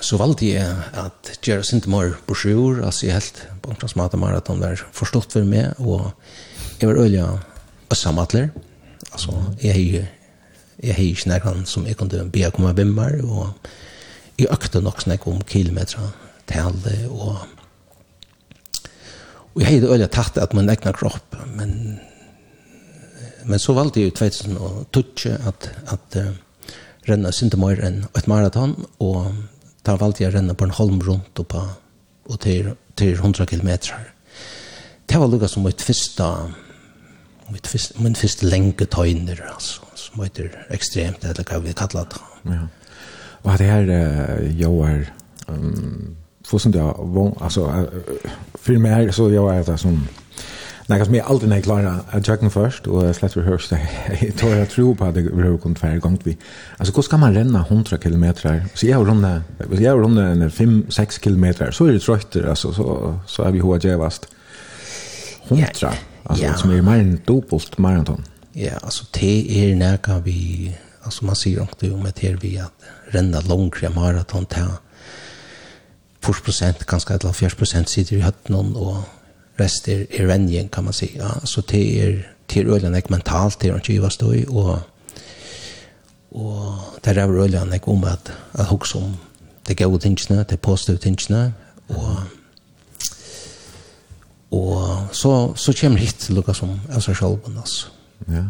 så 0.06 0.18
valgte 0.20 0.52
jeg 0.52 0.66
at 0.94 1.32
gjøre 1.42 1.64
sint 1.66 1.88
mer 1.90 2.14
brosjur, 2.28 2.82
altså 2.86 3.08
jeg 3.08 3.16
helt 3.16 3.40
på 3.62 3.72
en 3.72 3.80
transmat 3.80 4.14
mer 4.20 4.36
at 4.38 4.46
han 4.52 4.62
var 4.62 4.78
forstått 4.94 5.34
for 5.34 5.48
meg, 5.48 5.74
og 5.82 6.12
jeg 6.80 6.90
var 6.90 7.00
øye 7.02 7.26
øssamatler, 7.92 8.52
altså 9.10 9.34
jeg 9.62 9.74
har 9.74 10.12
jeg 10.76 10.92
har 10.92 11.02
ikke 11.02 11.28
nærkant 11.30 11.68
som 11.68 11.86
jeg 11.88 11.96
kunne 11.96 12.26
be 12.30 12.44
å 12.46 12.52
komme 12.52 12.74
bimmer, 12.76 13.16
og 13.24 13.68
jeg 14.36 14.50
økte 14.52 14.82
nok 14.84 15.00
snakk 15.02 15.26
om 15.26 15.40
kilometer 15.48 16.12
til 16.46 16.82
og 17.10 17.38
og 19.56 19.62
jeg 19.62 19.80
har 19.80 19.88
øyelig 19.88 20.10
tatt 20.12 20.36
at 20.36 20.52
man 20.52 20.68
egner 20.68 20.92
kropp, 20.92 21.34
men 21.56 21.98
men 23.46 23.58
så 23.62 23.72
valgte 23.72 24.00
jeg 24.02 24.10
i 24.10 24.16
2012 24.18 25.32
at, 25.48 25.68
at 25.86 26.16
uh, 26.18 26.32
renna 27.08 27.30
sinte 27.32 27.56
mer 27.56 27.78
enn 27.78 28.00
et 28.18 28.26
maraton, 28.26 28.74
og 28.98 29.30
Da 29.86 29.94
valgte 30.00 30.24
jeg 30.24 30.32
å 30.32 30.36
renne 30.36 30.56
på 30.58 30.66
en 30.66 30.74
holm 30.74 30.98
rundt 31.04 31.38
oppa, 31.38 31.62
og 32.26 32.38
til, 32.42 32.72
til 32.98 33.14
100 33.14 33.46
kilometer. 33.46 33.94
Det 35.06 35.20
var 35.20 35.30
lukket 35.30 35.52
som 35.52 35.62
mitt 35.62 35.82
første, 35.82 36.26
mitt 37.54 37.68
første, 37.70 37.94
min 38.02 38.18
første 38.18 38.48
lenge 38.50 38.88
tøyner, 38.90 39.44
altså, 39.52 39.86
som 39.94 40.24
heter 40.24 40.50
ekstremt, 40.74 41.24
eller 41.24 41.46
hva 41.46 41.60
vi 41.62 41.74
kallar 41.78 42.08
det. 42.10 42.22
Ja. 42.50 42.64
Og 43.46 43.58
det 43.60 43.66
her, 43.70 43.92
jo 44.58 44.72
er, 44.82 45.04
um, 45.48 46.16
for 46.46 46.58
som 46.58 46.74
det 46.74 46.82
er, 46.82 46.98
altså, 47.38 47.68
for 48.58 48.82
meg 48.82 49.14
så 49.14 49.28
jo 49.30 49.46
er 49.52 49.62
det 49.62 49.78
som, 49.78 50.00
Nej, 50.88 51.04
som 51.04 51.14
jag 51.14 51.26
aldrig 51.26 51.48
när 51.48 51.60
klara 51.60 52.00
att 52.10 52.28
jag 52.28 52.40
kan 52.40 52.50
först 52.50 52.86
och 52.86 53.06
jag 53.06 53.16
släpper 53.16 53.40
hörs 53.40 53.68
det. 53.68 53.88
Jag 54.20 54.36
tror 54.36 54.52
jag 54.54 54.70
tror 54.70 54.94
på 54.94 55.04
att 55.04 55.14
det 55.14 55.22
behöver 55.22 55.58
komma 55.58 55.74
färre 55.74 55.98
gånger 55.98 56.18
vi. 56.24 56.36
Alltså 56.76 56.94
hur 56.94 57.02
ska 57.02 57.16
man 57.16 57.34
renna 57.34 57.66
100 57.68 57.98
km? 57.98 58.32
Så 58.74 58.86
jag 58.86 59.08
runda, 59.08 59.42
hvis 59.58 59.80
jag 59.80 59.98
runda 59.98 60.22
en 60.22 60.50
5-6 60.50 61.20
km. 61.20 61.72
Så 61.72 61.86
är 61.86 61.92
det 61.92 62.00
trött 62.00 62.36
alltså 62.36 62.72
så 62.72 63.18
så 63.26 63.42
är 63.42 63.50
vi 63.50 63.60
hur 63.60 63.88
jag 63.88 64.12
100. 65.48 65.92
Alltså 66.22 66.44
ja. 66.44 66.54
som 66.54 66.70
är 66.70 66.82
mer 66.82 66.98
än 66.98 67.20
dubbelt 67.26 67.78
maraton. 67.78 68.24
Ja, 68.52 68.72
alltså 68.82 69.04
det 69.10 69.70
är 69.70 69.76
när 69.76 70.20
vi 70.20 70.72
alltså 71.02 71.24
man 71.24 71.36
ser 71.36 71.68
det 71.78 71.90
om 71.90 72.04
det 72.04 72.28
här 72.28 72.38
vi 72.40 72.58
att 72.58 72.72
renna 73.10 73.40
långa 73.40 73.90
maraton 73.94 74.46
til 74.46 74.68
40% 76.26 76.64
et 77.14 77.22
eller 77.22 77.32
40% 77.32 77.84
sitter 77.86 78.16
i 78.16 78.20
høtten 78.20 78.54
og 78.54 79.04
rester 79.60 80.06
er 80.10 80.26
venjen, 80.26 80.68
kan 80.68 80.84
man 80.84 80.92
si. 80.96 81.10
Ja, 81.16 81.28
så 81.44 81.62
det 81.70 81.84
er 82.04 82.18
til 82.48 82.68
øyne 82.68 82.96
ikke 82.96 83.10
mentalt, 83.10 83.60
det 83.62 83.70
er 83.70 83.74
ikke 83.74 83.92
givet 83.92 84.12
støy, 84.12 84.44
og, 84.48 84.78
og 86.30 86.78
det 87.04 87.16
er 87.16 87.30
øyne 87.30 87.74
ikke 87.74 87.88
om 87.88 88.04
at, 88.04 88.32
at 88.54 88.64
hukse 88.64 88.98
om 88.98 89.16
det 89.68 89.76
gode 89.76 89.98
tingene, 89.98 90.44
det 90.44 90.60
positive 90.60 90.96
tingene, 90.96 91.54
og 91.88 92.16
og 94.50 95.06
så, 95.12 95.52
så 95.56 95.74
kommer 95.80 95.98
hit 95.98 96.14
til 96.14 96.34
lukka 96.38 96.54
som 96.54 96.76
av 96.94 97.02
seg 97.04 97.16
selv, 97.18 97.48
altså. 97.50 97.90
Ja. 98.30 98.44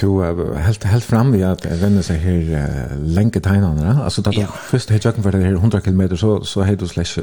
Du 0.00 0.22
uh, 0.22 0.56
helt, 0.58 0.84
helt 0.84 1.04
fram 1.04 1.32
vid 1.32 1.44
at 1.46 1.66
jeg 1.66 1.80
vender 1.80 2.02
seg 2.02 2.18
her 2.22 2.38
uh, 2.54 2.94
lenge 2.98 3.40
tegnene, 3.40 4.02
altså 4.04 4.22
da 4.22 4.30
du 4.30 4.40
ja. 4.40 4.46
først 4.70 4.90
har 4.90 5.02
jøkken 5.04 5.22
for 5.22 5.30
det 5.30 5.44
her 5.44 5.58
100 5.58 5.80
km, 5.80 6.16
så, 6.16 6.44
så 6.44 6.62
har 6.62 6.74
du 6.74 6.86
slags 6.86 7.18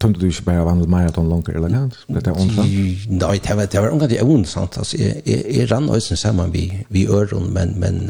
Tömte 0.00 0.20
du 0.20 0.26
ikke 0.28 0.44
bare 0.50 0.64
vandret 0.66 0.90
maraton 0.92 1.28
langer 1.30 1.56
eller 1.56 1.72
land? 1.72 1.94
Ble 2.08 2.20
det 2.20 2.32
ondsamt? 2.36 3.06
Nei, 3.08 3.36
det 3.40 3.56
var, 3.56 3.68
det 3.72 3.80
var 3.80 3.94
omgang 3.94 4.10
det 4.10 4.18
er 4.20 4.42
sant? 4.44 4.76
Altså, 4.78 4.98
jeg, 5.00 5.22
jeg, 5.24 5.44
jeg 5.56 5.70
rann 5.70 5.88
også 5.88 6.16
sammen 6.20 6.52
vi, 6.52 6.66
vi 6.92 7.06
øren, 7.08 7.52
men, 7.54 7.72
men, 7.80 8.02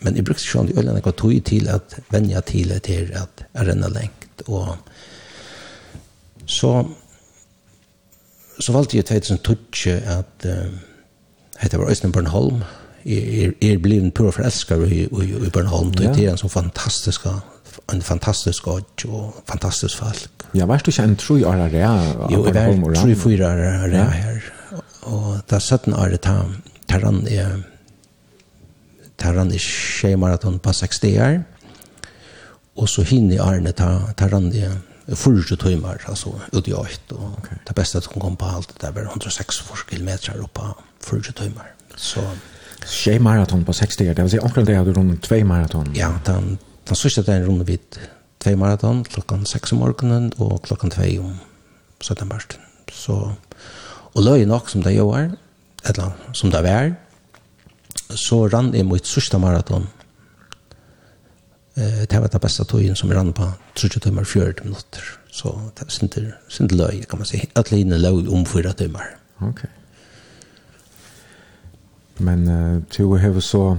men 0.00 0.16
jeg 0.16 0.24
brukte 0.24 0.46
sånn 0.46 0.70
i 0.72 0.78
ølen 0.80 0.96
jeg 0.96 1.16
tog 1.20 1.34
til 1.44 1.68
at 1.68 1.98
vennja 2.10 2.40
til 2.40 2.72
til 2.80 3.12
at 3.12 3.44
jeg 3.52 3.68
renner 3.68 3.92
lengt. 3.92 4.46
Og 4.48 4.76
så 6.46 6.86
så 8.60 8.72
valgte 8.72 8.96
jeg 8.96 9.04
2012 9.04 9.92
at 9.92 10.46
uh, 10.48 11.72
var 11.80 11.90
Øystein 11.90 12.12
Bornholm. 12.12 12.62
Jeg, 13.04 13.22
jeg, 13.36 13.52
jeg 13.62 13.82
ble 13.82 13.98
en 14.00 14.10
pur 14.10 14.30
forelsker 14.30 14.84
i, 14.84 15.02
i, 15.04 15.28
i 15.46 15.50
Bornholm. 15.52 15.92
Det 15.92 16.08
er 16.24 16.32
en 16.32 16.40
sånn 16.40 16.50
fantastisk 16.50 17.28
en 17.92 18.02
fantastisk 18.02 18.62
godt 18.62 19.04
og 19.08 19.42
fantastisk 19.48 19.98
folk. 19.98 20.28
Ja, 20.54 20.66
varst 20.66 20.86
du 20.86 20.90
ikke 20.90 21.02
en 21.02 21.16
tru 21.16 21.36
år 21.44 21.52
her? 21.68 22.28
Jo, 22.32 22.44
jeg 22.44 22.54
var 22.54 22.94
tru 22.94 23.14
fyra 23.14 23.52
år 23.52 23.88
her 23.94 24.10
her. 24.10 24.40
Og 25.02 25.40
da 25.50 25.58
17 25.58 25.94
år 25.94 26.16
ta 26.22 26.36
taran 26.88 27.26
i 27.28 27.40
taran 29.18 29.52
i 29.52 29.58
tjejmaraton 29.58 30.58
på 30.58 30.72
60 30.72 31.04
år. 31.20 31.38
Og 32.76 32.88
så 32.88 33.02
hinne 33.02 33.34
i 33.34 33.40
årene 33.40 33.72
ta 33.72 34.12
taran 34.16 34.50
i 34.52 34.66
40 35.14 35.56
timmar, 35.56 36.02
altså 36.08 36.34
ut 36.52 36.68
i 36.68 36.74
8. 36.74 37.14
Og 37.14 37.38
okay. 37.38 37.56
det 37.68 37.74
beste 37.74 38.00
som 38.02 38.20
kom 38.20 38.36
på 38.36 38.48
alt, 38.56 38.74
det 38.80 38.94
var 38.94 39.06
106 39.06 39.62
kilometer 39.88 40.42
på 40.54 40.74
40 41.00 41.32
timmar. 41.32 41.72
Så... 41.96 42.20
Tjej 42.86 43.18
maraton 43.18 43.64
på 43.64 43.72
60 43.72 44.00
år, 44.00 44.14
det 44.14 44.22
vill 44.22 44.30
säga 44.30 44.42
omkring 44.42 44.66
det 44.66 44.76
hade 44.76 44.92
du 44.92 45.00
runt 45.00 45.22
två 45.22 45.44
maraton. 45.44 45.92
Ja, 45.94 46.12
den 46.24 46.58
Den 46.86 46.98
sørste 46.98 47.24
dagen 47.26 47.48
runde 47.48 47.66
vi 47.66 47.78
tvei 48.42 48.54
maraton 48.58 49.02
klokken 49.04 49.46
6 49.48 49.72
om 49.74 49.82
morgenen 49.82 50.30
og 50.38 50.60
klokken 50.62 50.92
2 50.94 51.08
om 51.24 51.34
17 52.00 52.28
barsten. 52.30 52.62
Så, 52.92 53.16
og 54.14 54.22
løy 54.22 54.44
nok 54.46 54.70
som 54.70 54.84
det 54.84 54.94
gjør, 54.94 55.10
var, 55.10 55.34
eller 55.88 56.14
som 56.32 56.52
det 56.54 56.62
var, 56.62 56.92
så 58.14 58.44
rann 58.52 58.74
jeg 58.74 58.86
mot 58.86 59.06
sørste 59.06 59.38
maraton. 59.42 59.88
Eh, 61.76 62.04
det 62.06 62.20
var 62.20 62.30
det 62.32 62.40
beste 62.40 62.64
togjen 62.64 62.96
som 62.96 63.10
rann 63.10 63.32
på 63.34 63.48
30 63.74 64.00
timer 64.06 64.24
40 64.24 64.64
minutter. 64.64 65.10
Så 65.30 65.52
det 65.76 65.88
var 65.88 65.92
sinter, 65.92 66.30
sinter 66.48 66.76
løy, 66.76 67.02
kan 67.10 67.18
man 67.18 67.28
si. 67.28 67.42
Alle 67.56 67.80
inne 67.82 67.98
løy 67.98 68.28
om 68.32 68.46
4 68.46 68.72
timer. 68.78 69.10
Ok. 69.42 69.66
Men 72.18 72.48
uh, 72.48 72.82
du 72.96 73.16
har 73.18 73.40
så 73.40 73.76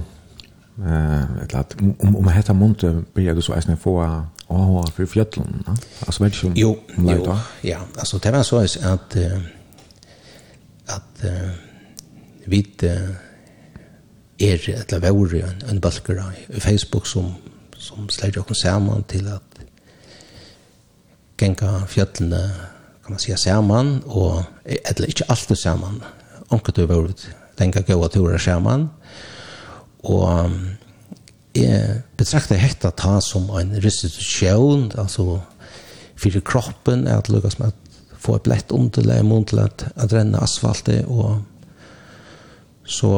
eh 0.84 1.42
ett 1.42 1.52
lat 1.52 1.76
om 1.98 2.16
om 2.16 2.28
heter 2.28 2.54
monte 2.54 3.02
blir 3.14 3.34
du 3.34 3.42
så 3.42 3.52
är 3.52 3.76
få 3.76 4.26
åh 4.46 4.86
för 4.90 5.06
fjällen 5.06 5.64
va 5.66 5.76
alltså 6.06 6.24
vet 6.24 6.32
du 6.42 6.52
jo 6.54 6.76
jo 6.98 7.36
ja 7.60 7.78
alltså 7.98 8.18
det 8.18 8.30
var 8.30 8.42
så 8.42 8.56
att 8.58 9.16
att 10.86 11.24
vit 12.44 12.82
är 14.38 14.70
ett 14.70 14.92
la 14.92 14.98
vore 14.98 15.40
en 15.40 15.62
en 15.70 15.80
baskera 15.80 16.32
i 16.48 16.60
Facebook 16.60 17.06
som 17.06 17.34
som 17.76 18.08
släger 18.08 18.50
oss 18.50 18.60
samman 18.60 19.02
till 19.02 19.28
att 19.28 19.58
gänga 21.40 21.86
fjällene 21.86 22.50
kan 23.08 23.12
man 23.12 23.18
säga 23.18 23.36
samman 23.36 24.00
och 24.00 24.42
eller 24.64 25.06
inte 25.06 25.24
alltid 25.28 25.58
samman. 25.58 26.02
Onkel 26.48 26.74
du 26.74 26.86
var 26.86 27.12
länge 27.56 27.82
gå 27.86 28.04
att 28.04 28.12
tura 28.12 28.38
samman. 28.38 28.80
Eh 28.80 29.37
Og 30.06 30.50
jeg 31.58 32.02
betrakter 32.18 32.60
hetta 32.60 32.90
ta 32.90 33.18
som 33.24 33.48
en 33.58 33.74
restitusjon, 33.82 34.92
altså 34.98 35.40
fyrir 36.18 36.42
kroppen, 36.46 37.06
at 37.08 37.30
lukkast 37.30 37.58
med 37.58 37.72
at 37.72 38.18
få 38.18 38.36
et 38.38 38.46
blett 38.46 38.72
underleg, 38.74 39.24
munn 39.26 39.46
til 39.46 39.62
at, 39.62 39.88
at 39.96 40.12
renne 40.12 40.40
asfaltet, 40.42 41.06
og 41.06 41.42
så 42.88 43.12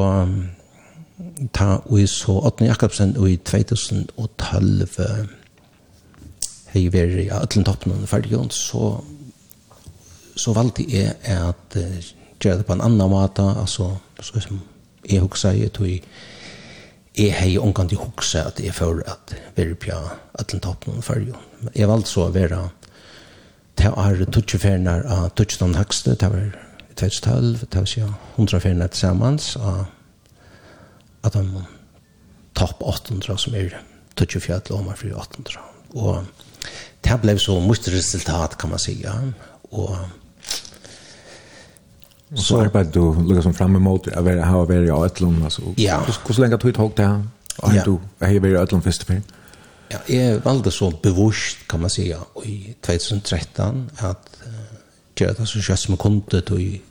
ta 1.53 1.77
og 1.85 2.09
så 2.09 2.37
Otni 2.49 2.69
Jakobsen 2.69 3.15
og 3.21 3.31
i 3.31 3.37
2012 3.37 4.89
hei 6.71 6.85
veri 6.93 7.27
ja, 7.27 7.41
ötlen 7.43 7.67
toppen 7.67 7.93
under 7.93 8.07
ferdigjons, 8.07 8.55
så 8.71 9.01
så 10.41 10.53
valgte 10.57 10.87
jeg 10.89 11.15
at 11.27 11.77
uh, 11.77 11.97
gjøre 12.41 12.61
det 12.61 12.67
på 12.67 12.73
en 12.73 12.85
annan 12.85 13.11
måte, 13.11 13.43
altså, 13.43 13.91
så 14.21 14.41
som 14.41 14.61
jeg 15.05 15.21
husker, 15.21 15.51
jeg 15.59 15.73
tog 15.73 15.89
jeg 17.19 17.35
hei 17.35 17.59
omgang 17.59 17.89
til 17.91 17.99
hukse 17.99 18.43
at 18.47 18.61
jeg 18.63 18.75
får 18.75 19.03
at 19.11 19.35
være 19.57 19.75
på 19.75 19.95
alle 19.95 20.61
toppen 20.61 21.03
for 21.03 21.19
jo. 21.19 21.37
Jeg 21.75 21.89
valgte 21.89 22.11
så 22.11 22.29
å 22.29 22.35
være 22.35 22.69
til 23.81 23.97
er 23.97 24.25
tutsjeferner 24.29 25.07
av 25.09 25.31
tutsjeton 25.39 25.75
høgste, 25.75 26.15
det 26.15 26.29
var 26.31 26.51
2012, 27.01 27.67
det 27.73 27.81
var 27.81 27.89
sier 27.89 28.13
hundraferner 28.37 28.91
til 28.93 29.07
samans 29.07 29.55
av 29.57 29.87
at 31.25 31.37
de 31.37 31.65
topp 32.57 32.83
800 32.85 33.39
som 33.41 33.57
er 33.57 33.77
tutsjefjall 34.17 34.63
og 34.71 34.83
omar 34.83 34.99
fri 35.01 35.13
800. 35.13 35.59
Og 35.97 36.25
det 37.05 37.17
ble 37.23 37.37
så 37.41 37.57
mye 37.65 37.95
resultat 37.95 38.59
kan 38.61 38.73
man 38.75 38.83
si, 38.83 38.99
og 39.73 39.97
Och 42.33 42.39
så 42.39 42.61
arbetar 42.61 42.93
du 42.93 43.29
lukar 43.29 43.43
som 43.43 43.55
fram 43.55 43.77
emot 43.77 44.09
att 44.09 44.25
vara 44.25 44.45
ha 44.45 44.65
vara 44.65 44.85
i 44.85 44.91
Ötlund 44.91 45.45
alltså. 45.45 45.63
Ja. 45.77 46.03
Hur 46.27 46.35
så 46.35 46.41
länge 46.41 46.59
tog 46.59 46.73
det 46.73 47.03
där? 47.03 47.27
Och 47.57 47.71
du 47.71 47.99
är 48.19 48.47
i 48.47 48.57
Ötlund 48.57 48.85
först 48.85 49.03
för. 49.03 49.23
Ja, 49.89 49.99
jag 50.07 50.41
valde 50.41 50.71
så 50.71 50.91
bevisst 50.91 51.59
kan 51.67 51.81
man 51.81 51.91
säga 51.91 52.19
i 52.45 52.75
2013 52.81 53.91
att 53.97 54.37
göra 55.21 55.33
det 55.33 55.47
så 55.47 55.59
sköts 55.59 55.83
som 55.83 55.97
kunde 55.97 56.41
då 56.41 56.61
i 56.61 56.83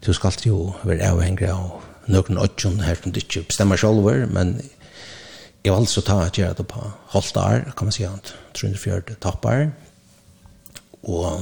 du 0.00 0.14
ska 0.14 0.28
alltid 0.28 0.52
ju 0.52 0.72
vara 0.82 1.12
avhängig 1.12 1.48
av 1.48 1.70
någon 2.06 2.38
ötjon 2.38 2.80
här 2.80 2.94
som 3.02 3.12
du 3.12 3.20
inte 3.20 3.40
bestämmer 3.40 3.76
själv 3.76 4.28
men 4.32 4.62
jag 5.62 5.72
valde 5.72 5.86
så 5.86 6.00
ta 6.00 6.22
att 6.22 6.38
göra 6.38 6.54
det 6.54 6.64
på 6.64 6.92
Holtar 7.06 7.72
kan 7.76 7.86
man 7.86 7.92
säga 7.92 8.18
340 8.52 9.14
tappar 9.20 9.72
och 11.00 11.40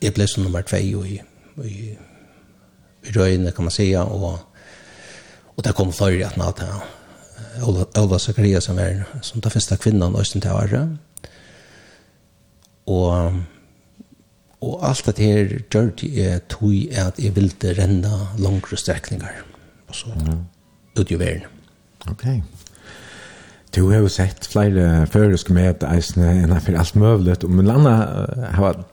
jeg 0.00 0.14
ble 0.14 0.26
som 0.26 0.42
nummer 0.42 0.62
2 0.62 0.76
i 1.06 1.22
i, 1.64 1.92
i 3.02 3.12
røyene, 3.12 3.52
kan 3.52 3.64
man 3.64 3.70
säga. 3.70 4.04
og, 4.04 4.38
og 5.56 5.64
det 5.64 5.74
kom 5.74 5.92
förr 5.92 6.24
at 6.24 6.36
natt 6.36 6.58
här. 6.58 6.82
Ola 7.62 8.18
Zakaria 8.18 8.60
som 8.60 8.78
er 8.78 9.04
som 9.20 9.40
den 9.40 9.50
første 9.50 9.76
kvinnan 9.76 10.16
i 10.16 10.24
til 10.24 10.48
Arre. 10.48 10.88
Og, 12.86 13.32
og 14.60 14.88
alt 14.88 15.06
det 15.06 15.18
her 15.18 15.58
gjør 15.70 15.90
det 16.00 16.26
er 16.26 16.38
tog 16.48 16.72
at 16.92 17.18
jeg 17.18 17.36
ville 17.36 17.74
renne 17.78 18.12
langere 18.38 18.76
strekninger 18.76 19.42
og 19.88 19.94
så 19.94 20.14
mm. 20.16 20.40
ut 20.98 21.10
i 21.10 21.18
verden. 21.18 21.46
Ok. 22.10 22.24
Du 23.76 23.90
har 23.90 24.02
jo 24.02 24.08
sett 24.08 24.46
flere 24.46 25.06
føreske 25.06 25.52
med 25.52 25.84
eisene 25.88 26.42
innenfor 26.42 26.76
alt 26.76 26.96
mulig, 26.96 27.44
og 27.44 27.50
min 27.50 27.66
landa 27.66 27.94
har 28.56 28.84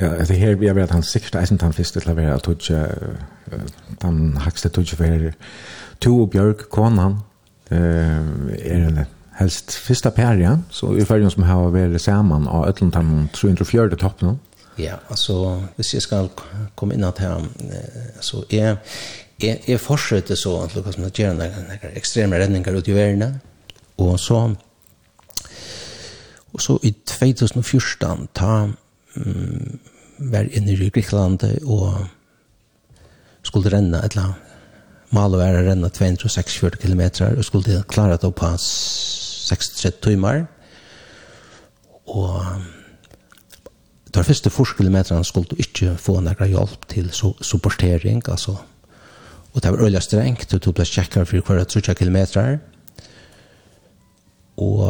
Ja, 0.00 0.24
det 0.24 0.38
her 0.38 0.54
vi 0.54 0.68
har 0.70 0.76
vært 0.78 0.94
han 0.94 1.02
sikkert 1.02 1.40
eisen 1.40 1.58
han 1.62 1.74
første 1.74 2.00
til 2.00 2.12
å 2.12 2.16
være 2.18 2.38
tutsi, 2.44 2.76
han 4.02 4.18
hakste 4.44 4.70
tutsi 4.70 4.98
for 4.98 5.30
to 5.98 6.12
og 6.22 6.30
Bjørk, 6.30 6.68
konan, 6.70 7.18
er 7.70 8.84
en 8.84 9.00
helst 9.38 9.74
første 9.82 10.10
perja, 10.14 10.56
så 10.70 10.92
i 10.94 11.06
følgen 11.06 11.30
som 11.34 11.46
har 11.46 11.72
vært 11.74 11.98
sammen 12.02 12.46
av 12.46 12.68
Øtland, 12.70 12.94
han 12.94 13.28
tror 13.34 13.54
ikke 13.54 13.66
fjørte 13.72 13.98
toppen. 13.98 14.38
Ja, 14.78 15.00
altså, 15.10 15.58
hvis 15.76 15.94
jeg 15.96 16.04
skal 16.06 16.30
komme 16.78 16.94
inn 16.94 17.06
at 17.06 17.18
her, 17.18 17.42
så 18.22 18.44
er 18.50 18.76
jeg, 19.42 19.58
jeg 19.66 19.82
fortsetter 19.82 20.38
så 20.38 20.60
at 20.62 20.74
Lukas 20.78 20.98
med 20.98 21.14
gjør 21.14 21.34
noen 21.38 21.94
ekstreme 21.98 22.38
redninger 22.38 22.78
ut 22.78 22.90
i 22.90 22.94
verden, 22.94 23.40
og 23.98 24.18
så 24.22 24.46
og 26.48 26.62
så 26.64 26.78
i 26.82 26.94
2014 27.06 28.28
ta 28.34 28.52
um, 29.16 29.78
var 30.18 30.48
inne 30.50 30.74
i 30.74 30.90
Grekland 30.90 31.44
og 31.64 32.06
skulle 33.46 33.72
renna 33.72 34.02
et 34.04 34.16
eller 34.16 34.36
Malo 35.14 35.38
er 35.40 35.56
å 35.56 35.64
renna 35.64 35.88
246 35.88 36.82
km 36.82 37.00
og 37.30 37.44
skulle 37.46 37.80
klare 37.88 38.18
det 38.20 38.28
på 38.36 38.48
6-3 38.60 39.92
timer. 40.04 40.42
Og 42.12 42.44
de 44.12 44.24
første 44.24 44.52
forskilmeterne 44.52 45.24
skulle 45.24 45.48
du 45.48 45.56
ikke 45.64 45.94
få 45.96 46.18
noen 46.20 46.52
hjelp 46.52 46.84
til 46.92 47.08
supportering, 47.12 48.20
altså. 48.28 48.58
Og 49.54 49.62
det 49.64 49.72
var 49.72 49.84
øyelig 49.86 50.02
strengt, 50.04 50.52
du 50.52 50.72
ble 50.72 50.84
kjekkere 50.84 51.24
for 51.24 51.40
hver 51.40 51.64
30 51.64 51.96
kilometer. 51.96 52.58
Og 54.60 54.84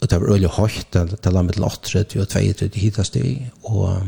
og 0.00 0.10
det 0.10 0.20
var 0.20 0.32
øyelig 0.32 0.48
høyt, 0.48 0.94
det 0.94 1.32
var 1.34 1.42
mellom 1.42 1.70
38 1.70 2.20
og 2.20 2.28
32 2.28 2.80
hittast 2.80 3.16
i, 3.16 3.46
og 3.62 4.02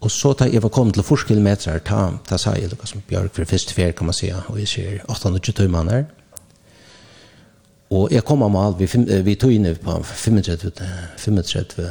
og 0.00 0.10
så 0.10 0.32
da 0.38 0.44
jeg 0.44 0.62
var 0.62 0.68
kommet 0.68 0.94
til 0.94 1.02
forskilmeter, 1.02 1.78
ta, 1.78 2.10
ta 2.28 2.36
sa 2.38 2.52
jeg 2.54 2.68
noe 2.70 2.86
som 2.86 3.02
Bjørk 3.08 3.32
for 3.34 3.48
første 3.48 3.74
fer, 3.74 3.94
kan 3.96 4.06
man 4.06 4.14
si, 4.14 4.28
og 4.28 4.58
jeg 4.60 4.68
sier 4.68 5.00
820 5.08 5.56
tøymann 5.56 5.90
her. 5.90 6.04
Og 7.90 8.12
jeg 8.12 8.24
kom 8.26 8.44
av 8.44 8.52
mal, 8.52 8.76
vi, 8.78 8.86
vi 9.24 9.34
tog 9.34 9.54
inn 9.54 9.66
på 9.82 9.96
35, 10.02 10.70
35 11.22 11.88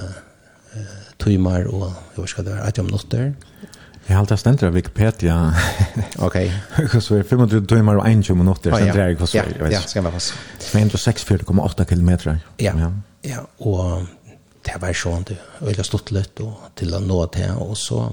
tøymer, 1.20 1.68
og 1.72 1.90
jeg 1.90 2.22
var 2.22 2.32
skal 2.32 2.48
det 2.48 2.54
var 2.54 2.70
18 2.70 2.86
minutter. 2.86 3.34
Jeg 4.06 4.14
har 4.14 4.22
alltid 4.22 4.38
stendt 4.38 4.64
av 4.64 4.76
Wikipedia. 4.76 5.36
ok. 6.28 6.36
Hva 6.92 7.00
så 7.02 7.18
er 7.18 7.24
25 7.26 7.66
timer 7.72 7.98
og 7.98 8.06
21 8.06 8.38
minutter, 8.38 8.76
så 8.76 8.84
det 8.84 9.02
er 9.02 9.16
hvordan 9.18 9.56
er. 9.66 9.72
Ja, 9.74 9.82
skal 9.82 10.06
være 10.06 10.20
fast. 10.20 10.36
264,8 10.68 11.88
kilometer. 11.90 12.38
Ja, 12.62 12.76
ja, 13.26 13.42
og 13.66 14.06
det 14.66 14.78
var 14.82 14.94
sånn, 14.98 15.26
det 15.26 15.40
var 15.40 15.72
veldig 15.72 15.88
stått 15.88 16.14
litt 16.14 16.42
og 16.46 16.70
til 16.78 16.94
å 16.94 17.02
nå 17.02 17.18
til, 17.34 17.58
og 17.58 17.74
så, 17.78 18.04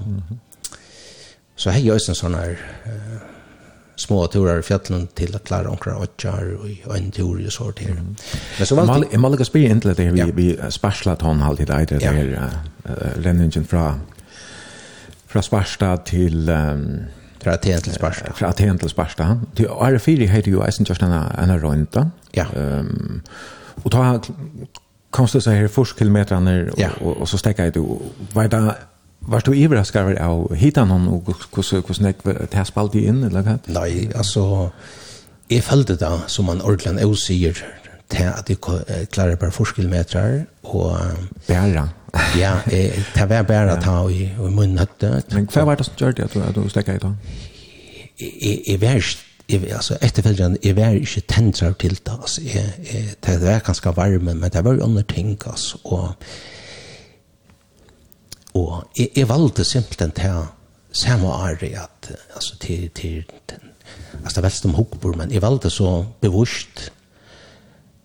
så 1.55 1.73
har 1.73 1.81
jeg 1.81 1.93
også 1.93 2.13
en 2.13 2.19
sånn 2.23 2.39
her, 2.39 2.65
små 3.95 4.27
turer 4.27 4.59
i 4.59 4.61
fjällen 4.61 5.07
till 5.07 5.35
att 5.35 5.43
klara 5.43 5.69
onkra 5.69 5.97
åtjar 5.97 6.57
og 6.85 6.97
en 6.97 7.11
tur 7.11 7.45
och 7.45 7.53
sånt 7.53 7.79
här. 7.79 7.93
Men 8.57 8.65
så 8.65 8.75
valgte... 8.75 9.07
Jeg 9.11 9.19
må 9.19 9.29
måste 9.29 9.45
spela 9.45 9.69
inn 9.69 9.81
til 9.81 9.93
det 9.93 10.07
vi, 10.11 10.19
ja. 10.19 10.25
vi 10.33 10.47
sparslat 10.69 11.21
hon 11.21 11.41
alltid 11.41 11.67
där, 11.67 11.85
det 11.85 12.05
här 12.05 12.53
uh, 12.85 13.63
från 13.63 14.01
fra 15.33 15.41
Sparsta 15.41 15.95
til... 16.05 16.49
Um, 16.49 16.85
fra 17.43 17.57
Aten 17.57 17.81
til 17.81 17.95
Sparsta. 17.97 18.31
Fra 18.37 18.53
Aten 18.53 18.79
til 18.79 18.89
Sparsta. 18.89 19.33
Til 19.57 19.67
R4 19.67 20.29
heter 20.31 20.51
jo 20.53 20.63
eisen 20.63 20.87
kjørst 20.87 21.03
en 21.03 21.57
røynta. 21.63 22.05
Ja. 22.37 22.45
Um, 22.53 23.21
og 23.83 23.91
ta 23.91 24.05
komst 25.13 25.35
det 25.37 25.43
seg 25.45 25.59
her 25.59 25.69
først 25.69 25.97
kilometerne, 25.97 26.55
og, 26.71 26.79
ja. 26.79 26.89
og, 27.01 27.07
og, 27.07 27.21
og 27.21 27.29
så 27.29 27.41
stekket 27.41 27.63
jeg 27.63 27.73
det. 27.73 27.85
Var 28.33 28.47
det 28.53 28.63
Varst 29.23 29.45
du 29.45 29.53
överraskad 29.53 30.17
av 30.17 30.55
hitta 30.55 30.85
någon 30.85 31.07
hitan 31.07 31.35
hur 31.55 31.87
hur 31.87 31.93
snäck 31.93 32.23
det 32.23 32.53
här 32.53 32.63
spalt 32.63 32.95
in 32.95 33.23
eller 33.23 33.41
vad? 33.41 33.59
Nei, 33.67 34.09
altså, 34.15 34.69
jeg 35.49 35.63
følte 35.63 35.95
det 35.95 36.19
som 36.27 36.45
man 36.45 36.61
ordentlig 36.61 37.05
også 37.05 37.25
sier, 37.25 37.53
til 38.09 38.23
at 38.23 38.49
jeg 38.49 38.57
klarer 39.11 39.35
bare 39.35 39.51
forskillmetrar, 39.51 40.43
og... 40.63 40.97
Bæra? 41.47 41.87
ja, 42.37 42.59
eh, 42.71 43.03
det 43.15 43.29
var 43.29 43.43
bare 43.43 43.81
ta 43.81 43.97
i, 44.09 44.23
i 44.23 44.49
munnen 44.49 44.77
høtte. 44.77 45.23
Men 45.33 45.47
hva 45.49 45.65
var 45.65 45.79
det 45.79 45.87
som 45.87 45.95
gjorde 45.97 46.21
det 46.21 46.29
at 46.29 46.55
du, 46.55 46.61
at 46.63 46.87
i 46.87 46.97
då? 47.01 47.13
Jeg, 48.19 48.59
jeg 48.67 48.81
var 48.81 48.99
ikke 49.01 49.33
jeg, 49.49 49.71
altså, 49.71 49.97
etterfølgende, 50.01 50.57
jeg 50.63 50.75
var 50.75 50.95
ikke 50.97 51.21
tendrer 51.27 51.73
til 51.73 51.95
det, 52.05 52.13
altså, 52.21 52.41
jeg, 52.41 52.73
jeg, 52.93 53.15
det 53.25 53.41
var 53.41 53.59
ganske 53.59 53.95
varme, 53.95 54.33
men 54.33 54.51
det 54.51 54.63
var 54.63 54.73
jo 54.73 54.83
andre 54.83 55.03
ting, 55.03 55.37
altså, 55.45 55.77
og, 55.83 56.13
og 58.53 58.87
jeg, 58.97 59.09
jeg 59.15 59.29
valgte 59.29 59.63
simpelthen 59.63 60.11
til 60.11 60.45
samme 60.91 61.27
året, 61.27 61.63
at, 61.63 62.15
altså, 62.35 62.55
til, 62.59 62.89
til, 62.89 63.23
til 63.49 63.57
altså, 64.23 64.35
det 64.35 64.43
var 64.43 64.49
veldig 64.49 64.69
om 64.69 64.75
hukkbord, 64.75 65.17
men 65.17 65.31
jeg 65.31 65.41
valgte 65.41 65.69
så 65.69 66.05
bevorskt 66.21 66.91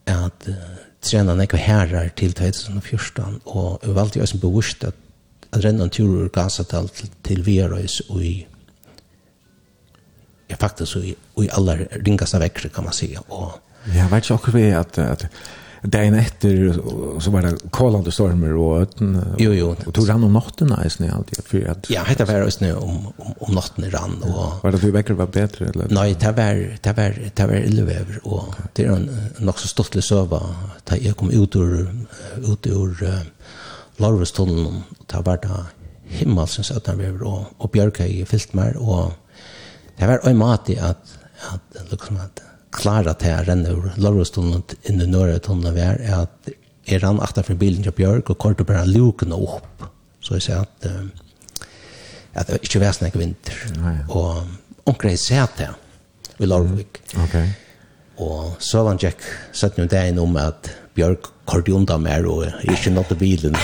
at 0.06 0.48
uh, 0.48 0.54
trena 1.02 1.34
nekva 1.38 1.58
herrar 1.62 2.08
til 2.16 2.32
2014, 2.34 3.42
og 3.46 3.84
jeg 3.84 3.94
valgte 3.94 4.20
jo 4.20 4.26
som 4.26 4.40
bevust 4.42 4.84
at 4.84 5.04
at 5.52 5.64
renna 5.64 5.86
en 5.86 5.92
tur 5.92 6.08
ur 6.08 6.28
Gazatal 6.32 6.88
til, 6.92 7.10
til 7.24 7.44
Vierøys 7.46 8.00
og 8.08 8.22
i 8.24 8.34
ja, 10.50 10.56
faktisk 10.60 10.96
i, 11.04 11.14
i 11.42 11.48
aller 11.52 11.86
ringaste 12.06 12.40
vekkere, 12.40 12.72
kan 12.72 12.84
man 12.84 12.96
si. 12.96 13.10
Og, 13.28 13.58
ja, 13.94 14.08
vet 14.08 14.24
ikke 14.24 14.38
akkurat 14.38 14.56
vi 14.56 14.66
at, 14.76 14.98
at 14.98 15.26
dagen 15.82 16.14
efter 16.14 16.72
så 17.20 17.30
var 17.30 17.42
det 17.42 17.70
kolande 17.70 18.12
stormer 18.12 18.56
och 18.56 18.80
öten. 18.80 19.24
Jo, 19.38 19.52
jo. 19.52 19.76
Och 19.86 19.94
tog 19.94 20.08
rann 20.08 20.24
om 20.24 20.32
natten 20.32 20.72
här 20.72 20.86
i 20.86 20.90
snö 20.90 21.12
alltid? 21.12 21.44
För 21.44 21.68
att, 21.70 21.90
ja, 21.90 22.04
det 22.18 22.24
var 22.24 22.50
snö 22.50 22.74
om, 22.74 23.06
om, 23.16 23.34
om 23.38 23.54
natten 23.54 23.90
rann. 23.90 24.22
Och, 24.22 24.64
var 24.64 24.72
det 24.72 24.78
för 24.78 24.90
veckor 24.90 25.14
var 25.14 25.26
bättre? 25.26 25.66
Eller? 25.66 25.86
Nej, 25.90 26.16
det 26.20 26.32
var, 26.32 26.78
det 26.82 26.92
var, 26.92 27.30
det 27.34 27.46
var 27.46 27.54
illväver. 27.54 28.20
Och 28.22 28.54
det 28.72 28.84
är 28.84 28.92
en, 28.92 29.10
en 29.36 29.48
också 29.48 29.68
stortlig 29.68 30.04
söva. 30.04 30.42
Jag 31.00 31.16
kom 31.16 31.30
ut 31.30 31.56
ur, 31.56 31.96
ut 32.36 32.66
ur 32.66 33.02
uh, 33.02 33.20
Larvestunneln. 33.96 34.66
Och 34.66 35.04
det 35.06 35.20
var 35.20 35.36
det 35.36 35.64
himmelsens 36.04 36.70
ötenväver. 36.70 37.22
Och, 37.22 37.42
och 37.58 37.70
björka 37.70 38.06
i 38.06 38.24
fyllt 38.24 38.54
mer. 38.54 38.76
Och 38.76 39.12
det 39.98 40.06
var 40.06 40.28
en 40.28 40.36
mat 40.36 40.70
i 40.70 40.78
att, 40.78 41.18
att, 41.48 41.90
liksom 41.90 42.16
att 42.16 42.40
klara 42.74 43.14
til 43.18 43.34
å 43.34 43.44
renne 43.46 43.74
ur 43.74 43.90
Lorrestunnen 44.00 44.64
inn 44.88 45.02
i 45.02 45.08
Nørretunnen 45.08 45.76
var 45.76 46.00
at 46.18 46.50
jeg 46.88 47.02
rann 47.02 47.20
akta 47.24 47.44
fra 47.44 47.56
bilen 47.58 47.84
til 47.84 47.94
Bjørk 47.96 48.32
og 48.32 48.40
kortet 48.40 48.68
bare 48.68 48.88
lukene 48.88 49.36
opp. 49.36 49.86
Så 50.24 50.38
jeg 50.38 50.48
sier 50.48 50.64
at, 50.64 50.88
at 52.34 52.50
det 52.50 52.62
ikke 52.64 52.82
var 52.82 52.96
snakk 52.96 53.16
vinter. 53.20 53.56
Og 54.08 54.88
omkring 54.88 55.16
jeg 55.16 55.24
sier 55.24 55.48
til 55.56 55.76
i 56.38 56.48
Lorvik. 56.48 57.00
Mm. 57.14 57.24
Okay. 57.24 57.48
Og 58.24 58.56
så 58.62 58.82
var 58.82 58.94
han 58.94 59.02
tjekk, 59.02 59.24
satt 59.54 59.78
noen 59.78 59.90
dagen 59.92 60.20
om 60.22 60.36
at 60.40 60.70
Bjørk 60.98 61.30
kortet 61.48 61.74
undan 61.76 62.02
mer 62.02 62.26
og 62.28 62.46
ikke 62.66 62.92
nått 62.92 63.14
bilen. 63.20 63.54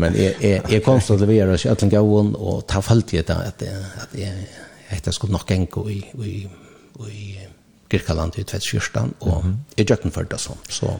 Men 0.00 0.16
jeg, 0.18 0.34
jeg, 0.42 0.60
jeg 0.70 0.82
kom 0.82 1.00
til 1.02 1.14
å 1.14 1.22
levere 1.22 1.54
oss 1.54 1.64
i 1.66 1.70
Øtlen 1.70 1.92
Gavon 1.92 2.32
og 2.34 2.64
ta 2.70 2.80
falt 2.82 3.14
i 3.14 3.20
det 3.22 3.34
at, 3.34 3.62
jeg, 3.62 3.82
at 4.02 4.14
jeg, 4.18 4.46
at 4.90 5.06
jeg 5.06 5.14
skulle 5.14 5.36
nok 5.36 5.52
enke 5.54 5.84
i, 5.90 6.00
i 6.26 6.34
i 7.08 7.38
Kirkaland 7.90 8.38
i 8.38 8.42
2014, 8.42 9.14
og 9.20 9.44
jeg 9.78 9.86
gjør 9.86 10.02
den 10.02 10.14
for 10.14 10.30
det 10.30 10.40
sånn. 10.40 10.60
Så. 10.68 10.94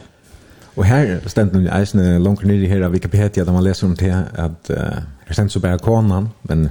Og 0.75 0.83
her 0.87 1.17
stendt 1.31 1.55
noen 1.55 1.69
eisene 1.71 2.19
langt 2.19 2.43
ned 2.43 2.63
i 2.63 2.69
her 2.69 2.83
av 2.87 2.95
Wikipedia, 2.95 3.45
da 3.47 3.55
man 3.55 3.63
leser 3.63 3.87
om 3.87 3.95
det, 3.95 4.11
at 4.11 4.71
uh, 4.75 5.01
her 5.27 5.37
stendt 5.37 5.55
så 5.55 5.63
bare 5.63 5.79
konan, 5.79 6.29
men 6.49 6.69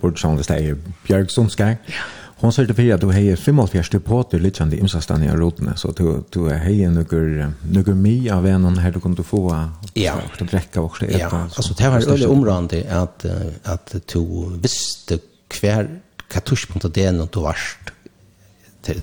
bort 0.00 0.20
sånn 0.20 0.40
det 0.40 0.48
er 0.50 0.78
Bjørg 1.06 1.32
Sundskær. 1.32 1.76
Ja. 1.92 2.06
Hon 2.42 2.52
certifierar 2.52 2.98
du 3.00 3.08
hejer 3.14 3.38
75 3.40 3.90
depoter 3.94 4.40
liknande 4.42 4.76
imsastan 4.76 5.22
i 5.24 5.30
rotene, 5.32 5.76
så 5.80 5.92
du, 5.96 6.24
du 6.34 6.48
hejer 6.50 6.90
några, 6.90 7.52
några 7.62 7.94
mi 7.94 8.30
av 8.30 8.46
en 8.46 8.78
här 8.78 8.92
du 8.92 9.00
kunde 9.00 9.22
få 9.22 9.68
ja. 9.94 10.14
och 10.40 10.46
dräcka 10.46 10.80
och 10.80 11.02
äta. 11.02 11.18
Ja, 11.18 11.48
alltså 11.56 11.74
det 11.74 11.88
var 11.88 12.12
öle 12.12 12.26
området 12.26 12.92
att, 12.92 13.24
att 13.62 13.94
du 14.12 14.24
visste 14.60 15.18
kvar 15.48 15.88
hva 16.34 16.40
av 16.84 16.90
det 16.90 17.04
er 17.04 17.12
når 17.12 17.28
du 17.32 17.40
varst 17.40 17.93
til, 18.84 19.00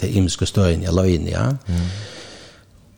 til 0.00 0.16
imiske 0.16 0.46
støyen 0.46 0.82
i 0.82 0.92
løgn, 0.92 1.28
ja. 1.30 1.46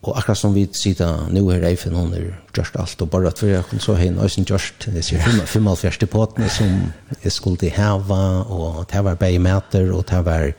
Og 0.06 0.14
akkurat 0.18 0.38
som 0.38 0.54
vi 0.54 0.66
sitter 0.76 1.26
nå 1.34 1.42
her 1.50 1.64
i 1.66 1.76
FN, 1.76 1.96
hun 1.98 2.12
er 2.14 2.26
gjørst 2.54 2.76
alt, 2.78 3.02
og 3.02 3.10
bare 3.10 3.32
at 3.32 3.42
vi 3.42 3.52
har 3.56 3.82
så 3.82 3.96
henne, 3.98 4.22
og 4.22 4.30
hun 4.36 4.46
gjørst, 4.46 4.88
jeg 4.94 5.04
sier 5.04 5.46
55 5.46 5.98
til 5.98 6.10
påtene 6.10 6.50
som 6.52 6.76
jeg 7.24 7.32
skulle 7.34 7.58
til 7.58 7.74
heva, 7.74 8.22
og 8.46 8.84
det 8.92 9.02
var 9.04 9.18
bare 9.18 9.42
meter, 9.42 9.90
og 9.92 10.04
det 10.10 10.24
var 10.24 10.50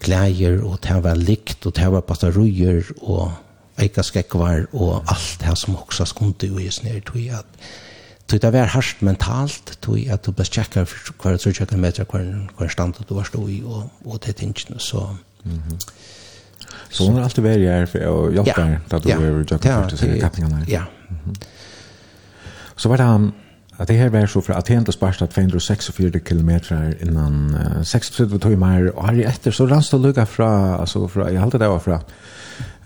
klæger, 0.00 0.62
og 0.64 0.78
det 0.84 1.00
var 1.04 1.20
likt, 1.20 1.66
og 1.66 1.76
det 1.76 1.90
var 1.92 2.06
batterier, 2.08 2.88
og 3.02 3.32
eika 3.80 4.02
skekvar, 4.06 4.64
og 4.72 5.02
alt 5.10 5.36
det 5.42 5.58
som 5.58 5.76
også 5.76 6.06
skulle 6.08 6.48
jo 6.48 6.58
i 6.58 6.70
snedtøy, 6.70 7.28
at 7.36 7.68
Tog 8.28 8.40
det 8.40 8.52
var 8.52 8.72
hardt 8.72 9.02
mentalt, 9.02 9.78
tog 9.82 9.98
at 10.08 10.26
du 10.26 10.32
ble 10.32 10.44
tjekka 10.44 10.86
hver 11.22 11.36
tjekka 11.36 11.76
meter 11.76 12.04
hver, 12.08 12.48
hver 12.58 12.68
stand 12.68 12.94
du 13.08 13.14
var 13.14 13.28
stå 13.28 13.46
i, 13.48 13.62
og, 13.64 13.90
og 14.04 14.20
det 14.26 14.36
tingene, 14.36 14.80
så... 14.80 15.16
Mm 15.44 15.58
-hmm. 15.58 15.78
Så 16.88 17.04
hon 17.04 17.14
har 17.14 17.22
alltid 17.22 17.44
varit 17.44 17.68
här 17.68 17.86
för 17.86 18.28
att 18.28 18.34
hjälpa 18.34 18.60
dig 18.60 18.78
att 18.90 19.02
du 19.02 19.10
är 19.10 19.16
jobbig 19.16 19.98
för 19.98 20.14
att 20.14 20.20
kappningarna. 20.20 20.64
Ja. 20.68 20.82
Så 22.76 22.88
var 22.88 22.96
det 22.96 23.02
han 23.02 23.32
att 23.76 23.88
det 23.88 23.94
här 23.94 24.08
var 24.08 24.26
så 24.26 24.40
för 24.40 24.52
Aten 24.52 24.84
till 24.84 24.92
Sparstad 24.92 25.30
264 25.30 26.20
kilometer 26.28 26.96
innan 27.02 27.56
60 27.84 28.38
timmar 28.38 28.86
och 28.96 29.06
här 29.06 29.24
efter 29.24 29.50
så 29.50 29.66
ranns 29.66 29.90
det 29.90 29.96
lugga 29.96 30.26
från 30.26 30.74
alltså 30.74 31.08
från 31.08 31.34
jag 31.34 31.40
hade 31.40 31.58
det 31.58 31.68
var 31.68 31.78
från 31.78 31.94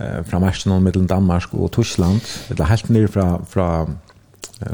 uh, 0.01 0.23
från 0.23 0.44
Arsenal 0.44 0.77
och 0.77 0.82
mellan 0.82 1.06
Danmark 1.06 1.55
och 1.55 1.73
Tyskland 1.73 2.20
eller 2.48 2.65
helt 2.65 2.89
ner 2.89 3.06
från 3.06 3.47
från 3.47 3.98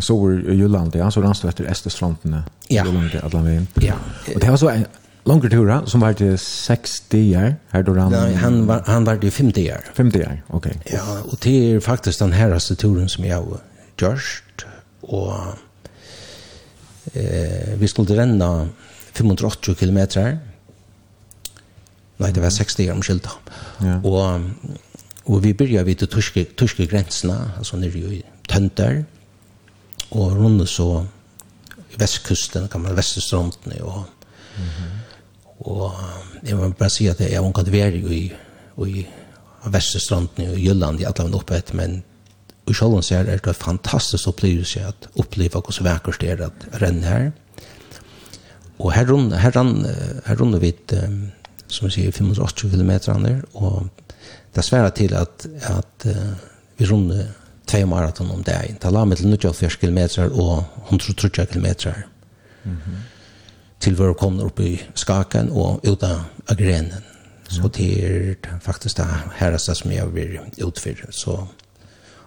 så 0.01 0.17
var 0.17 0.37
Jylland, 0.55 0.95
ja, 0.97 1.11
så 1.11 1.23
ranns 1.23 1.41
du 1.43 1.49
etter 1.49 1.69
Estestrandene, 1.71 2.45
ja. 2.69 2.85
Jylland, 2.85 3.15
Atlanveien. 3.23 3.67
Ja. 3.83 3.99
Og 4.35 4.41
det 4.41 4.51
var 4.51 4.61
så 4.61 4.71
en 4.73 4.87
langer 5.29 5.53
tur, 5.53 5.73
som 5.89 6.05
var 6.05 6.17
til 6.19 6.39
60 6.39 7.37
år, 7.37 7.55
her 7.73 7.83
då 7.83 7.95
rann? 7.97 8.13
Nei, 8.13 8.35
han 8.41 8.67
var, 8.69 8.83
han 8.87 9.07
var 9.07 9.17
til 9.17 9.31
50 9.31 9.71
år. 9.73 9.91
50 9.97 10.25
år, 10.27 10.41
ok. 10.49 10.67
Ja, 10.93 11.05
og 11.25 11.39
det 11.45 11.55
er 11.75 11.81
faktisk 11.81 12.21
den 12.21 12.33
herreste 12.33 12.75
turen 12.75 13.09
som 13.09 13.25
jeg 13.25 13.35
har 13.35 13.61
gjort, 14.01 14.67
og 15.03 15.35
eh, 17.15 17.81
vi 17.81 17.87
skulle 17.87 18.21
renne 18.21 18.51
580 19.15 19.75
kilometer, 19.79 20.37
Nei, 22.23 22.31
det 22.31 22.43
var 22.45 22.53
60 22.55 22.87
år 22.87 22.93
omskylda. 22.95 23.31
Ja. 23.83 23.97
Og, 24.07 24.77
og 25.27 25.41
vi 25.43 25.51
byrja 25.53 25.83
vid 25.83 25.99
til 25.99 26.13
tyske, 26.13 26.45
tyske 26.55 26.87
grensene, 26.87 27.35
altså 27.59 27.77
nere 27.81 27.99
i 28.15 28.21
Tønder, 28.49 29.01
og 30.15 30.37
runde 30.39 30.67
så 30.71 30.89
vestkusten, 31.99 32.69
kan 32.71 32.83
man 32.83 32.97
vesterstrømtene, 32.97 33.83
og, 33.83 34.05
mm 34.57 34.65
-hmm. 34.65 35.69
og 35.71 35.93
jeg 36.45 36.57
må 36.57 36.69
bare 36.69 36.91
si 36.91 37.07
at 37.07 37.21
jeg 37.21 37.37
har 37.39 37.45
omkant 37.47 37.73
vært 37.73 37.95
i, 37.95 38.33
i 38.87 39.07
vesterstrømtene 39.67 40.51
og 40.51 40.59
Jylland 40.59 41.01
i 41.01 41.05
alle 41.05 41.37
oppe 41.37 41.57
etter, 41.57 41.75
men 41.75 42.03
i 42.69 42.73
sjølven 42.73 43.03
ser 43.03 43.29
er 43.29 43.37
det 43.37 43.47
en 43.47 43.55
fantastisk 43.55 44.29
opplevelse 44.29 44.81
at 44.81 45.09
oppleve 45.21 45.61
hvordan 45.61 45.85
vekkert 45.85 46.21
det 46.21 46.31
er 46.31 46.47
at 46.47 46.83
renne 46.83 47.07
her. 47.07 47.31
Og 48.79 48.93
her 48.93 49.07
runde, 49.11 49.39
her 49.39 49.53
rundt, 49.59 49.87
her 50.27 50.41
runde 50.41 50.61
vi, 50.61 50.73
som 51.69 51.87
vi 51.87 51.91
sier, 51.91 52.13
580 52.13 52.71
kilometer, 52.71 53.43
og 53.55 53.89
det 54.57 54.65
sværer 54.65 54.91
til 54.91 55.15
at, 55.15 55.47
at 55.63 56.07
vi 56.79 56.87
runde 56.87 57.29
tvei 57.75 57.85
maraton 57.87 58.31
om 58.31 58.43
dagen. 58.43 58.79
Det 58.83 58.93
la 58.93 59.05
meg 59.05 59.19
til 59.19 59.33
94 59.35 59.77
km 59.83 59.99
og 60.31 60.65
130 60.91 61.47
km. 61.47 61.67
Mm 62.65 62.77
-hmm. 62.77 62.97
Til 63.81 63.99
vi 63.99 64.15
kom 64.19 64.41
opp 64.41 64.61
i 64.61 64.83
Skaken 64.95 65.51
og 65.51 65.81
ut 65.87 66.03
av 66.03 66.57
grenen. 66.57 67.03
Så 67.49 67.69
det 67.69 68.05
er 68.05 68.35
faktisk 68.61 68.97
det 68.97 69.07
herreste 69.35 69.75
som 69.75 69.91
jeg 69.91 70.15
vil 70.15 70.39
utføre. 70.65 71.13
Så 71.13 71.47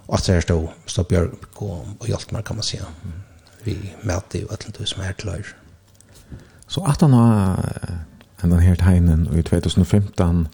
og 0.08 0.14
at 0.14 0.30
jeg 0.30 0.42
stod, 0.42 0.68
stod 0.86 1.04
Bjørk 1.04 1.62
og, 1.62 1.88
og 2.00 2.08
hjalp 2.08 2.32
meg, 2.32 2.44
kan 2.44 2.56
man 2.56 2.64
si. 2.64 2.78
Vi 3.66 3.94
møter 4.04 4.40
jo 4.40 4.46
et 4.46 4.66
eller 4.66 4.78
annet 4.78 4.90
som 4.90 5.02
er 5.02 5.12
til 5.12 5.30
her. 5.30 5.44
Så 6.68 6.82
at 6.88 7.02
han 7.02 7.14
har 7.14 7.64
den 8.42 8.60
her 8.60 8.76
tegnen 8.76 9.40
i 9.40 9.42
2015, 9.42 10.48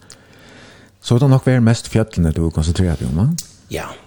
så 1.00 1.14
er 1.14 1.18
det 1.18 1.30
nok 1.30 1.46
vært 1.46 1.62
mest 1.62 1.88
fjøttene 1.88 2.32
du 2.32 2.50
konsentrerer 2.50 2.96
deg 2.96 3.08
om, 3.08 3.16
va? 3.16 3.28
Ja, 3.70 3.86
ja 3.86 4.03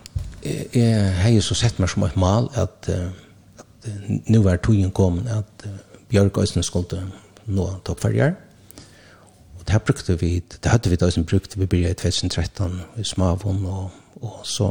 jeg 0.74 1.14
har 1.22 1.40
så 1.41 1.56
sett 1.57 1.80
meg 1.80 1.90
som 1.91 2.03
et 2.07 2.18
mal 2.19 2.49
at, 2.56 2.90
at 2.90 3.88
nå 4.28 4.41
er 4.48 4.60
togjen 4.64 4.91
kommet 4.91 5.30
at 5.32 5.68
Bjørk 6.10 6.38
Øysten 6.41 6.64
skulle 6.64 7.02
nå 7.45 7.68
toppferger. 7.86 8.36
Og 9.57 9.65
det 9.65 9.76
her 9.76 9.84
brukte 9.84 10.19
vi, 10.19 10.40
det 10.40 10.72
hadde 10.72 10.90
vi 10.90 10.99
da 10.99 11.10
som 11.11 11.26
brukte 11.26 11.60
vi 11.60 11.65
byrja 11.65 11.91
i 11.91 11.99
2013 11.99 12.82
i 12.98 13.03
Smavon 13.03 13.65
og, 13.65 13.90
og 14.22 14.40
så 14.44 14.69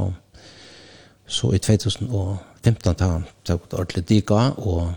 så 1.26 1.50
i 1.52 1.58
2015 1.58 2.94
da 2.94 3.08
tok 3.44 3.70
det 3.70 3.78
ordentlig 3.78 4.08
diga 4.08 4.50
og 4.56 4.92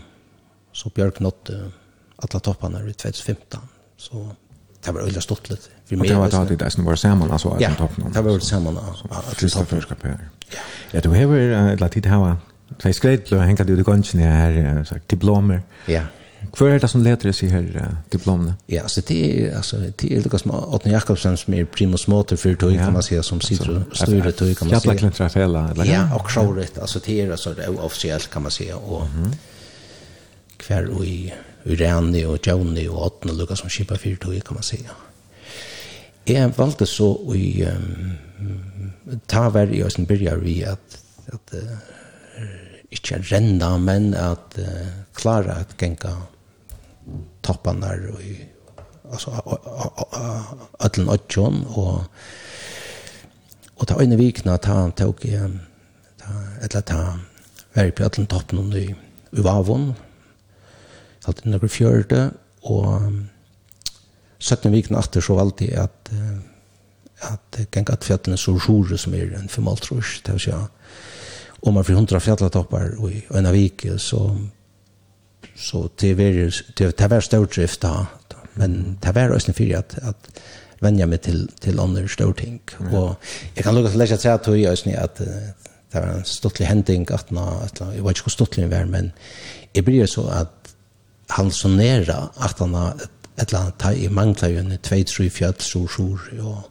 så 0.72 0.88
Bjørk 0.94 1.20
nådde 1.20 1.72
alle 2.22 2.40
toppene 2.40 2.82
i 2.88 2.92
2015. 2.92 3.60
Så 3.96 4.26
det 4.84 4.92
var 4.92 5.00
öliga 5.00 5.20
stort 5.20 5.50
lite. 5.50 5.68
Vi 5.88 5.96
med. 5.96 6.08
Det 6.08 6.14
var 6.14 6.34
alltid 6.34 6.58
det 6.58 6.70
som 6.70 6.84
var 6.84 6.96
samman 6.96 7.30
alltså 7.30 7.48
att 7.48 7.78
toppen. 7.78 8.04
Ja, 8.14 8.22
det 8.22 8.30
var 8.30 8.38
samman 8.38 8.78
att 9.10 9.52
toppen 9.52 9.80
ska 9.80 9.94
på. 9.94 10.08
Ja, 10.90 11.00
du 11.00 11.08
har 11.08 11.72
ett 11.72 11.80
litet 11.80 12.06
hava. 12.06 12.36
Två 12.82 12.92
skrädlor 12.92 13.38
hänga 13.38 13.64
det 13.64 13.72
i 13.72 13.82
gonchen 13.82 14.20
här 14.20 14.84
sagt 14.84 15.08
diplomer. 15.08 15.62
Ja. 15.86 16.02
Hva 16.56 16.70
er 16.72 16.80
det 16.82 16.88
som 16.90 17.02
leder 17.04 17.34
seg 17.36 17.52
her 17.52 17.66
uh, 17.76 17.90
diplomene? 18.12 18.56
Ja, 18.70 18.86
så 18.88 19.02
det 19.06 19.18
er, 19.28 19.56
altså, 19.58 19.78
det 20.00 20.08
er 20.08 20.22
Lukas 20.24 20.46
Åtne 20.46 20.94
Jakobsen 20.94 21.36
som 21.38 21.54
er 21.54 21.68
primus 21.68 22.06
motor 22.08 22.40
for 22.40 22.56
tog, 22.58 22.72
kan 22.78 22.92
man 22.92 23.02
säga, 23.02 23.22
som 23.22 23.40
sitter 23.40 23.70
og 23.76 23.96
styrer 23.96 24.30
tog, 24.30 24.54
kan 24.56 24.68
man 24.68 24.80
säga. 24.80 24.92
Jabla 24.92 24.94
klintra 24.98 25.28
fela, 25.28 25.66
eller? 25.70 25.84
Ja, 25.84 26.08
og 26.16 26.30
sjåret, 26.30 26.78
altså 26.80 26.98
det 27.06 27.20
er 27.20 27.30
altså, 27.30 27.54
det 27.54 27.64
er 27.64 27.84
officiellt, 27.84 28.30
kan 28.30 28.42
man 28.42 28.50
säga, 28.50 28.76
og 28.76 29.08
mm 29.14 29.24
-hmm. 29.24 29.36
hver 30.66 30.88
og 30.90 31.06
i 31.06 31.32
Urani 31.66 32.24
og 32.24 32.38
Joni 32.46 32.86
og 32.88 33.02
Åtne 33.06 33.34
og 33.34 33.38
Lukas 33.42 33.60
som 33.60 33.68
skipa 33.68 33.98
fyrtog, 34.00 34.34
kan 34.44 34.54
man 34.54 34.62
säga. 34.62 34.94
Jeg 36.26 36.52
valgte 36.58 36.86
så 36.86 37.16
i 37.34 37.64
um, 37.66 38.12
ta 39.28 39.48
vær 39.48 39.72
i 39.72 39.82
Østen 39.82 40.06
Birger 40.06 40.36
vi 40.36 40.60
at, 40.62 40.98
at 41.32 41.54
uh, 41.54 42.42
ikke 42.90 43.22
renna, 43.32 43.76
men 43.78 44.14
at 44.14 44.58
uh, 44.58 44.86
klara 45.16 45.60
at 45.60 45.76
genga 45.78 46.12
toppene 47.42 47.90
og 48.12 48.22
i 48.22 48.36
altså 49.10 49.32
Øtlen 50.84 51.08
åttjon 51.08 51.64
og 51.74 52.04
og 53.80 53.88
ta 53.88 53.96
øyne 53.96 54.18
vikna 54.18 54.56
ta 54.56 54.90
tok 54.96 55.24
ta, 55.24 56.36
eller 56.62 56.80
ta 56.80 57.00
vær 57.74 57.90
på 57.90 58.04
Øtlen 58.04 58.26
toppen 58.26 58.58
og 58.58 58.76
i 58.76 58.94
vavon 59.32 59.88
og 59.88 60.09
hatt 61.26 61.42
inn 61.44 61.56
over 61.56 61.70
fjørte, 61.70 62.30
og 62.62 63.10
17 64.40 64.72
vikene 64.72 65.00
etter 65.00 65.24
så 65.24 65.36
valgte 65.36 65.68
jeg 65.68 65.88
at 65.88 66.12
uh, 66.14 66.38
at 67.20 67.58
ganga 67.70 67.92
at 67.92 68.06
fjallene 68.06 68.38
så 68.40 68.54
sjore 68.56 68.96
som 68.98 69.14
er 69.14 69.34
en 69.36 69.50
formaltrus, 69.52 70.20
det 70.24 70.36
vil 70.36 70.44
si 70.46 70.54
om 71.60 71.74
man 71.76 71.84
får 71.84 71.98
hundra 71.98 72.20
fjalletopper 72.24 72.94
og 72.96 73.10
i 73.12 73.20
en 73.36 73.48
av 73.48 73.52
vike, 73.52 73.98
så 73.98 74.22
så 75.56 75.88
det 76.00 76.14
var 76.16 76.38
det 76.78 77.10
var 77.10 77.20
stordrift 77.20 77.82
da, 77.82 78.06
men 78.56 78.96
det 79.02 79.14
var 79.14 79.34
også 79.34 79.52
fyrir 79.52 79.78
at, 79.78 79.98
at 80.02 80.30
vennja 80.80 81.06
meg 81.06 81.20
till 81.20 81.48
til 81.60 81.80
andre 81.80 82.08
storting. 82.08 82.60
Ja. 82.80 82.86
Og 82.96 83.16
jeg 83.56 83.64
kan 83.64 83.74
lukka 83.74 83.90
läsa 83.90 83.98
lekkja 83.98 84.16
trea 84.16 84.38
tog 84.38 84.58
i 84.58 84.66
att 84.66 84.86
at 84.96 85.16
det 85.92 86.00
var 86.00 86.02
en 86.02 86.24
stottlig 86.24 86.66
händing 86.66 87.06
att 87.10 87.30
nå 87.30 87.40
att 87.40 87.80
jag 87.80 87.88
vet 87.88 87.96
inte 87.96 88.22
hur 88.24 88.30
stottlig 88.30 88.70
det 88.70 88.76
var, 88.76 88.84
men 88.84 89.12
det 89.72 89.82
blir 89.82 90.06
så 90.06 90.26
att 90.26 90.69
han 91.30 91.50
så 91.50 91.68
nära 91.68 92.28
att 92.34 92.58
han 92.58 92.74
har 92.74 92.94
ett, 93.36 93.52
eller 93.52 93.60
annet 93.60 93.78
ta 93.78 93.92
i 93.92 94.08
mangla 94.08 94.48
ju 94.48 94.58
en 94.58 94.72
2-3 94.72 95.28
fjall 95.30 95.54
så 95.58 95.86
sur 95.88 96.20
og 96.40 96.68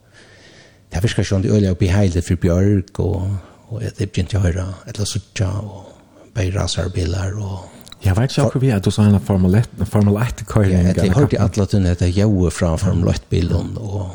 det 0.90 1.04
virker 1.04 1.26
sånn 1.26 1.46
det 1.46 1.54
øyla 1.54 1.74
oppi 1.76 1.90
heilig 1.90 2.24
for 2.26 2.42
bjørk 2.42 3.00
og, 3.00 3.26
og 3.70 3.82
det 3.82 4.10
begynte 4.10 4.38
jeg 4.38 4.42
å 4.42 4.48
høre 4.48 4.66
eller 4.86 5.10
suttja 5.10 5.50
og 5.50 5.92
beirasarbilar 6.38 7.38
og 7.38 7.68
Jeg 8.00 8.16
vet 8.16 8.32
ikke 8.32 8.44
akkurat 8.48 8.64
vi 8.64 8.70
at 8.72 8.86
du 8.86 8.94
sa 8.96 9.04
en 9.04 9.20
Formel 9.20 9.58
1, 9.60 9.82
Formel 9.92 10.16
1 10.24 10.46
køyring. 10.48 10.86
Ja, 10.88 10.94
jeg 11.04 11.12
hørte 11.12 11.40
alle 11.44 11.66
tunne 11.68 11.92
at 11.92 12.02
jeg 12.02 12.16
gjorde 12.16 12.52
fra 12.56 12.70
Formel 12.80 13.10
1-bilen, 13.12 13.74
og 13.76 14.14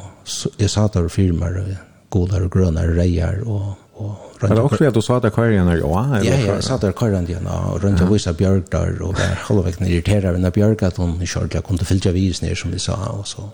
jeg 0.57 0.71
sa 0.73 0.87
der 0.89 1.09
firmaer, 1.13 1.75
godere 2.09 2.49
og 2.49 2.55
grønere 2.55 2.95
reier, 2.97 3.43
og 3.45 3.75
og 3.95 4.09
rundt. 4.43 4.51
Er 4.51 4.55
det 4.55 4.65
også 4.65 4.89
at 4.89 4.95
du 4.95 5.01
sa 5.01 5.17
at 5.17 5.25
akvarien 5.29 5.69
er 5.69 5.79
jo? 5.79 5.91
Ja, 5.95 6.21
ja, 6.25 6.39
jeg 6.49 6.65
sa 6.67 6.75
at 6.75 6.85
akvarien 6.89 7.29
igjen, 7.29 7.47
og 7.47 7.85
rundt 7.85 8.03
og 8.03 8.11
viser 8.13 8.35
bjørk 8.39 8.73
der, 8.73 8.97
og 9.01 9.15
var 9.19 9.39
halvvekten 9.49 9.87
irriterer 9.87 10.35
henne 10.35 10.51
bjørk, 10.51 10.83
at 10.83 10.99
hun 11.03 11.15
ikke 11.21 11.41
ordentlig 11.41 11.63
kunne 11.69 11.89
fylle 11.89 12.13
vis 12.17 12.43
ned, 12.43 12.57
som 12.59 12.75
vi 12.75 12.83
sa, 12.83 12.99
og 13.15 13.27
så. 13.29 13.49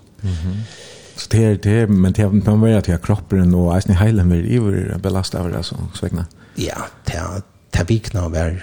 Så 1.17 1.29
det 1.33 1.45
er 1.45 1.57
det, 1.61 1.91
men 1.91 2.12
det 2.17 2.25
er 2.25 2.33
man 2.33 2.62
vet 2.62 2.89
at 2.89 3.03
kroppen 3.05 3.55
og 3.55 3.75
eisen 3.77 3.93
i 3.93 3.99
heilen 4.01 4.31
vil 4.33 4.47
iver 4.49 4.99
belaste 5.03 5.39
av 5.39 5.51
det, 5.53 5.65
så 5.69 5.77
svegna. 5.95 6.25
Ja, 6.57 6.87
det 7.07 7.19
er 7.21 7.43
det 7.77 7.89
vikna 7.89 8.29
var, 8.29 8.57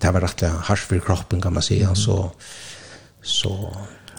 det 0.00 0.10
var 0.12 0.24
rett 0.24 0.42
og 0.48 0.58
hardt 0.68 0.84
for 0.90 1.04
kroppen, 1.04 1.40
kan 1.40 1.54
man 1.54 1.62
si, 1.62 1.78
så, 1.94 2.18
så, 3.22 3.54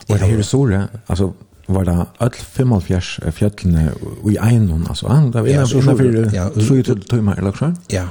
Og 0.10 0.16
det 0.16 0.26
er 0.26 0.38
jo 0.38 0.44
så, 0.44 0.88
altså, 1.08 1.34
var 1.70 1.86
det 1.86 2.06
öll 2.20 2.32
75 2.32 3.20
fjällene 3.32 3.92
i 4.32 4.38
Einon, 4.38 4.88
Ja, 5.02 5.30
Det 5.34 5.42
var 5.42 5.48
innan, 5.48 5.68
ja, 5.68 5.80
innanför 5.80 6.36
ja, 6.36 6.50
tre 6.84 6.96
timmar, 7.10 7.38
eller 7.38 7.52
hva? 7.52 7.76
Ja, 7.88 8.08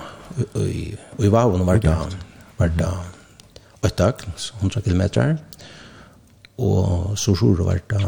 i, 0.54 0.96
i 1.18 1.28
Vavon 1.28 1.66
var 1.66 1.76
det, 1.82 1.96
var 2.56 2.68
det 2.68 2.88
ett 3.82 3.96
dag, 3.96 4.14
100 4.60 4.80
kilometer. 4.80 5.36
Og 6.58 7.18
så 7.18 7.34
sjur 7.38 7.62
var 7.62 7.78
det 7.90 8.00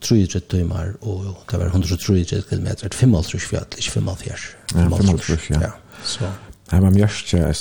33 0.00 0.40
timmar, 0.40 0.92
og 1.00 1.36
det 1.50 1.60
var 1.60 1.66
133 1.66 2.42
kilometer, 2.48 2.88
55 2.92 3.48
fjall, 3.48 3.68
ikke 3.78 3.90
55. 3.90 4.48
Ja, 4.74 4.88
55, 4.88 5.50
ja. 5.50 5.60
ja. 5.60 5.70
Så. 6.04 6.28
Det 6.70 6.80
var 6.82 6.90
mjørst, 6.90 7.32
ja, 7.32 7.52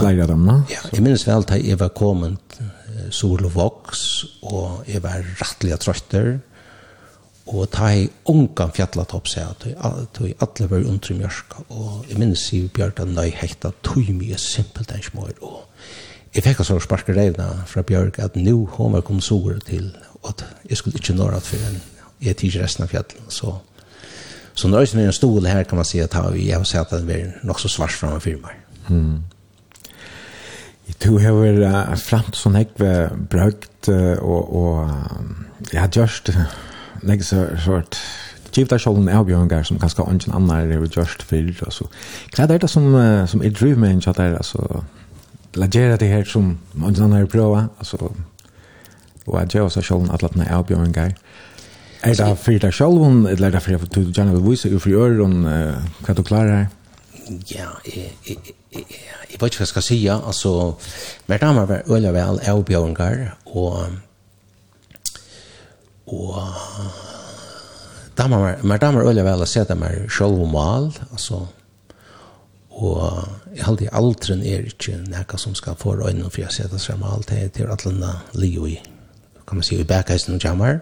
flere 0.00 0.22
av 0.22 0.28
dem, 0.28 0.48
Ja, 0.48 0.80
jeg 0.92 1.02
minnes 1.02 1.26
vel 1.26 1.44
at 1.44 1.56
jeg 1.64 1.80
var 1.80 1.92
kommet 1.96 2.60
sol 3.12 3.44
og 3.44 3.54
voks, 3.56 4.02
og 4.42 4.84
jeg 4.88 5.02
var 5.04 5.24
rettelig 5.40 5.78
trøtter, 5.82 6.36
og 7.44 7.66
ta 7.74 7.90
i 7.92 8.06
ungan 8.32 8.72
fjallatopp 8.72 9.28
seg 9.28 9.50
at 9.50 9.66
jeg 9.68 10.36
alle 10.40 10.68
var 10.70 10.86
undre 10.88 11.16
mjørska, 11.18 11.66
og 11.68 12.06
jeg 12.08 12.18
minnes 12.20 12.46
i 12.56 12.62
Bjørta 12.72 13.04
nøy 13.04 13.34
hekta 13.36 13.74
tog 13.84 14.08
mye 14.16 14.38
simpelt 14.40 14.94
enn 14.94 15.04
smør, 15.04 15.34
og 15.44 15.60
jeg 16.34 16.46
fikk 16.46 16.64
altså 16.64 16.80
sparka 16.82 17.14
revna 17.14 17.50
fra 17.70 17.84
Bjørk 17.86 18.18
at 18.24 18.38
nu 18.40 18.64
hun 18.78 18.96
var 18.96 19.04
kom 19.06 19.20
sår 19.20 19.60
til, 19.68 19.92
og 20.22 20.32
at 20.32 20.46
jeg 20.70 20.80
skulle 20.80 20.98
ikke 21.02 21.18
nå 21.18 21.28
rett 21.30 21.46
for 21.46 21.68
en, 21.68 21.78
jeg 22.24 22.40
tider 22.40 22.64
resten 22.64 22.86
av 22.86 22.92
fjallet, 22.94 23.20
så 23.28 23.58
så 24.54 24.68
når 24.70 24.84
jeg 24.84 25.02
er 25.02 25.08
en 25.08 25.12
stol 25.12 25.46
her 25.50 25.64
kan 25.66 25.80
man 25.80 25.86
si 25.86 25.98
at 25.98 26.14
jeg 26.14 26.54
har 26.54 26.64
sett 26.68 26.92
at 26.94 27.06
det 27.06 27.16
er 27.20 27.30
nok 27.42 27.58
så 27.60 27.68
svart 27.68 27.90
framme 27.90 28.20
firmaer. 28.22 28.60
Mm. 28.88 29.24
Du 31.00 31.18
har 31.18 31.32
uh, 31.32 31.94
var 31.96 32.28
til 32.28 32.40
sånn 32.40 32.58
jeg 32.60 32.70
var 32.80 33.14
brukt, 33.30 33.88
og, 33.88 34.54
og 34.56 35.70
jeg 35.72 35.80
har 35.80 35.90
gjort 35.92 36.30
nek 37.04 37.24
så 37.24 37.48
sort 37.60 37.98
Givet 38.54 38.70
deg 38.70 38.82
sjålen 38.84 39.08
en 39.08 39.16
avbjørnger 39.18 39.64
som 39.66 39.80
ganske 39.82 40.04
ingen 40.06 40.34
annar 40.36 40.68
er 40.70 40.78
gjort 40.78 40.94
gjørst 41.00 41.24
og 41.66 41.72
så 41.74 41.88
Hva 42.36 42.44
er 42.46 42.60
det 42.62 42.70
som, 42.70 42.86
som 43.26 43.42
er 43.42 43.50
driv 43.50 43.80
med 43.82 43.96
en 43.96 44.04
kjatt 44.04 44.20
der, 44.20 44.36
altså? 44.38 44.84
lagera 45.58 45.96
det 45.96 46.08
her 46.08 46.24
som 46.24 46.58
ingen 46.76 47.02
annar 47.02 47.24
er 47.24 47.30
prøva 47.30 47.66
altså. 47.78 48.12
Og 49.26 49.38
jeg 49.40 49.56
gjør 49.56 49.68
seg 49.72 49.86
sjålen 49.88 50.10
at 50.12 50.22
latna 50.22 50.44
med 50.44 50.52
avbjørnger. 50.52 51.14
Er 52.04 52.16
det 52.18 52.30
for 52.38 52.60
deg 52.60 52.74
sjålen 52.76 53.24
eller 53.26 53.48
er 53.48 53.56
det 53.56 53.62
for 53.64 53.86
du 53.88 54.12
gjerne 54.12 54.34
vil 54.36 54.44
vise, 54.50 54.68
ufri 54.68 54.92
for 54.92 55.06
øren, 55.06 55.46
hva 56.04 56.14
du 56.14 56.22
klarer? 56.22 56.66
Ja, 57.48 57.70
jeg, 57.88 58.36
jeg, 58.74 58.84
jeg 59.30 59.40
vet 59.40 59.52
ikke 59.52 59.60
hva 59.60 59.66
jeg 59.66 59.72
skal 59.72 59.86
si, 59.86 59.98
altså, 60.12 60.52
mer 61.30 61.42
damer 61.42 61.68
var 61.70 61.90
øyne 61.90 62.12
vel 62.14 62.40
avbjørnger, 62.42 63.26
og, 63.46 63.86
og 66.06 66.38
damer, 68.18 68.62
mer 68.62 68.82
damer 68.82 69.08
øyne 69.08 69.26
vel 69.26 69.44
å 69.44 69.50
se 69.50 69.64
dem 69.68 69.84
er 69.86 70.08
selv 70.12 70.42
og 70.46 70.50
mal, 70.52 70.90
altså, 71.10 71.44
og 72.74 73.28
jeg 73.54 73.62
halte 73.68 73.92
aldren 73.94 74.42
er 74.42 74.66
ikke 74.66 74.96
noe 75.06 75.38
som 75.38 75.54
skal 75.54 75.78
få 75.78 75.94
øynene 76.00 76.30
for 76.30 76.46
å 76.46 76.50
se 76.50 76.66
det 76.70 76.80
som 76.82 77.04
alt 77.06 77.30
det 77.30 77.62
er 77.62 77.70
at 77.70 77.86
landa 77.86 78.16
ligger 78.34 78.66
i, 78.72 78.80
kan 79.46 79.60
man 79.60 79.66
si, 79.66 79.78
i 79.78 79.86
bækheisen 79.86 80.34
og 80.34 80.42
jammer. 80.42 80.80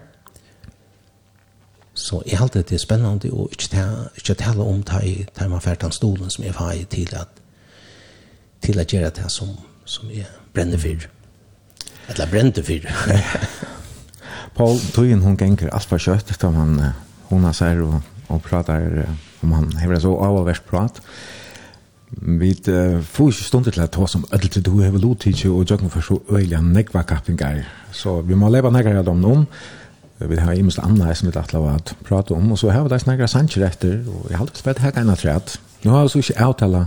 Så 1.93 2.23
jeg 2.25 2.39
halte 2.39 2.63
det 2.63 2.73
er 2.73 2.81
spennende, 2.81 3.29
og 3.29 3.53
ikke, 3.53 3.85
ikke 4.17 4.33
tale 4.33 4.65
om 4.65 4.81
det 4.81 5.61
fært 5.61 5.81
den 5.81 5.93
stolen 5.93 6.29
som 6.33 6.43
jeg 6.43 6.55
har 6.57 6.73
til 6.89 7.13
at 7.13 7.42
til 8.63 8.79
at 8.79 8.93
gjøre 8.93 9.11
det 9.17 9.29
som, 9.31 9.51
som 9.85 10.09
jeg 10.11 10.27
brenner 10.55 10.79
for. 10.79 11.07
Eller 12.09 12.31
brente 12.31 12.63
for. 12.63 12.87
Paul, 14.57 14.79
tøyen 14.93 15.23
hun 15.23 15.37
ganger 15.37 15.71
alt 15.73 15.89
for 15.89 16.01
kjøtt, 16.01 16.35
da 16.41 16.49
man 16.53 16.79
hun 17.31 17.45
har 17.47 17.55
sær 17.57 17.81
og, 17.81 18.01
og 18.29 18.41
prater 18.45 19.05
om 19.43 19.55
han 19.57 19.71
hever 19.81 19.99
så 20.03 20.13
av 20.13 20.41
og 20.41 20.45
verst 20.47 20.65
prat. 20.69 20.99
Vi 22.13 22.51
uh, 22.69 22.99
får 23.01 23.31
ikke 23.31 23.47
stund 23.47 23.65
til 23.65 23.81
å 23.81 23.87
ta 23.89 24.07
som 24.07 24.25
ødel 24.29 24.51
til 24.53 24.65
du 24.65 24.75
hever 24.83 25.01
lot 25.01 25.23
til 25.25 25.33
og 25.49 25.65
jøkken 25.65 25.89
for 25.89 26.05
så 26.05 26.19
øyelig 26.29 26.59
han 26.59 26.69
nekva 26.75 27.01
kappingar. 27.09 27.63
Så 27.91 28.19
vi 28.21 28.37
må 28.37 28.51
leve 28.53 28.71
nekker 28.71 29.01
av 29.01 29.07
dem 29.09 29.25
om. 29.25 29.47
Vi 30.23 30.37
har 30.37 30.53
imens 30.53 30.77
andre 30.79 31.15
som 31.17 31.27
vi 31.27 31.33
lagt 31.35 31.55
lov 31.55 31.65
at 31.71 31.95
prate 32.05 32.35
om, 32.37 32.51
og 32.53 32.59
så 32.59 32.69
har 32.71 32.85
vi 32.85 32.93
da 32.93 32.99
snakker 33.01 33.27
sannsjer 33.27 33.65
etter, 33.65 34.03
og 34.05 34.29
jeg 34.29 34.37
har 34.37 34.45
alltid 34.45 34.61
spett 34.61 34.83
her 34.83 34.93
kan 34.93 35.09
træt. 35.17 35.57
Nå 35.83 35.95
har 35.95 36.05
vi 36.05 36.13
så 36.13 36.21
ikke 36.21 36.45
avtala 36.45 36.83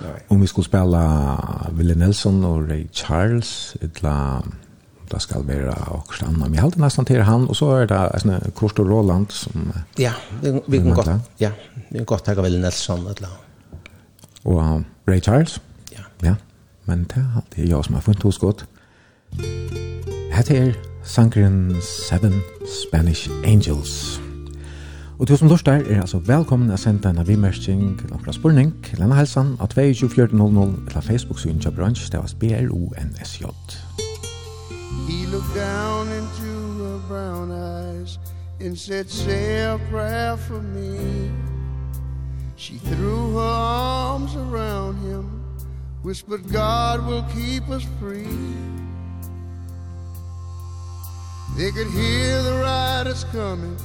Nej. 0.00 0.22
Om 0.28 0.40
vi 0.40 0.46
skulle 0.46 0.64
spela 0.64 1.38
Ville 1.72 1.94
Nelson 1.94 2.44
och 2.44 2.68
Ray 2.68 2.88
Charles 2.92 3.76
etla 3.80 4.42
det 5.10 5.20
ska 5.20 5.38
vara 5.38 5.76
också 5.90 6.26
annan. 6.26 6.52
Vi 6.52 6.58
håller 6.58 6.78
nesten 6.78 7.04
til 7.04 7.22
han 7.22 7.48
och 7.48 7.56
så 7.56 7.70
är 7.74 7.86
det 7.86 8.20
en 8.24 8.52
Kurt 8.56 8.78
og 8.78 8.90
Roland 8.90 9.30
som 9.30 9.72
Ja, 9.98 10.12
vi, 10.42 10.60
vi 10.66 10.78
kan 10.78 10.94
gott. 10.94 11.08
Ja, 11.38 11.50
vi 11.88 11.98
kan 11.98 12.04
gott 12.04 12.24
ta 12.24 12.42
Ville 12.42 12.58
Nelson 12.58 13.06
etla. 13.06 13.28
Och 14.42 14.62
um, 14.62 14.84
Ray 15.06 15.20
Charles? 15.20 15.60
Ja. 15.92 16.02
Ja. 16.22 16.34
Men 16.84 17.04
det 17.04 17.16
er 17.16 17.36
alltid 17.36 17.68
jag 17.68 17.84
som 17.84 17.94
har 17.94 18.02
funnet 18.02 18.22
hos 18.22 18.38
godt. 18.38 18.66
Hette 20.32 20.56
er 20.56 20.72
Sankren 21.04 21.76
7 21.82 22.32
Spanish 22.66 23.30
Angels. 23.44 24.27
Og 25.18 25.28
du 25.28 25.36
som 25.36 25.48
lortar 25.48 25.82
er 25.90 25.98
altså 26.00 26.20
velkommen 26.22 26.70
å 26.70 26.76
sende 26.78 27.10
en 27.10 27.18
avimmersking 27.18 27.96
til 27.98 28.12
okra 28.14 28.30
spurning 28.36 28.68
til 28.86 29.00
en 29.02 29.10
helsan 29.18 29.56
av 29.58 29.72
22400 29.72 30.76
eller 30.86 31.02
Facebook-synet 31.02 31.64
til 31.64 31.74
bransj, 31.74 32.04
det 32.12 32.20
var 32.22 32.34
B-R-O-N-S-J. 32.38 33.50
He 35.08 35.26
looked 35.26 35.54
down 35.58 36.06
into 36.14 36.52
her 36.84 37.00
brown 37.08 37.50
eyes 37.50 38.18
and 38.60 38.78
said, 38.78 39.10
say 39.10 39.64
a 39.66 39.78
prayer 39.90 40.36
for 40.36 40.62
me. 40.62 41.30
She 42.56 42.78
threw 42.78 43.34
her 43.34 43.58
arms 43.58 44.36
around 44.36 45.02
him, 45.02 45.42
whispered, 46.04 46.46
God 46.52 47.04
will 47.08 47.24
keep 47.34 47.68
us 47.68 47.82
free. 47.98 48.54
They 51.56 51.72
could 51.72 51.90
hear 51.90 52.42
the 52.42 52.60
riders 52.62 53.24
coming, 53.32 53.76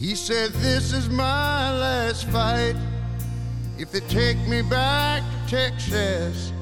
He 0.00 0.14
said 0.14 0.52
this 0.54 0.94
is 0.94 1.10
my 1.10 1.78
last 1.78 2.24
fight. 2.28 2.74
If 3.76 3.92
they 3.92 4.00
take 4.00 4.38
me 4.48 4.62
back 4.62 5.22
to 5.48 5.56
Texas 5.56 6.52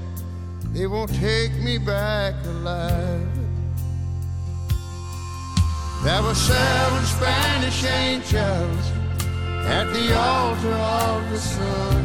They 0.73 0.89
won't 0.89 1.15
take 1.15 1.53
me 1.63 1.79
back 1.79 2.35
alive. 2.45 3.29
There 6.03 6.23
were 6.23 6.35
seven 6.35 7.05
Spanish 7.05 7.85
angels 7.85 8.85
At 9.67 9.87
the 9.93 10.17
altar 10.19 10.75
of 10.75 11.31
the 11.31 11.39
sun. 11.39 12.05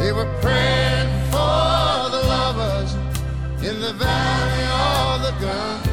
They 0.00 0.12
were 0.12 0.30
praying 0.42 1.10
for 1.30 2.10
the 2.14 2.22
lovers 2.28 2.92
In 3.62 3.80
the 3.80 3.94
valley 3.94 4.64
of 4.84 5.22
the 5.22 5.46
gun. 5.46 5.87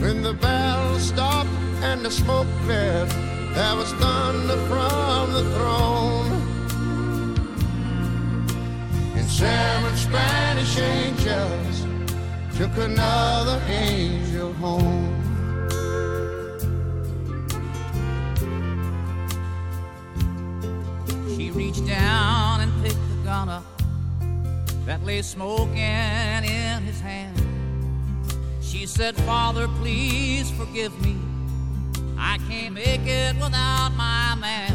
When 0.00 0.22
the 0.22 0.34
bells 0.34 1.08
stopped 1.08 1.48
and 1.82 2.04
the 2.04 2.10
smoke 2.10 2.46
cleared 2.64 3.08
There 3.54 3.76
was 3.76 3.90
thunder 3.94 4.56
from 4.68 5.32
the 5.32 5.44
throne. 5.54 6.32
And 9.16 9.26
seven 9.26 9.96
Spanish 9.96 10.78
angels 10.78 11.86
Took 12.58 12.76
another 12.76 13.60
angel 13.68 14.52
home. 14.54 15.12
She 21.36 21.50
reached 21.50 21.86
down 21.86 22.60
and 22.60 22.72
picked 22.82 23.08
the 23.08 23.24
gun 23.24 23.48
up 23.48 23.64
That 24.84 25.02
lay 25.04 25.22
smoking 25.22 25.78
in 25.78 26.82
his 26.82 27.00
hand. 27.00 27.55
She 28.76 28.84
said, 28.84 29.16
"Father, 29.24 29.68
please 29.80 30.50
forgive 30.50 30.92
me. 31.00 31.16
I 32.18 32.36
can't 32.46 32.74
make 32.74 33.06
it 33.06 33.34
without 33.36 33.92
my 33.96 34.34
man." 34.34 34.74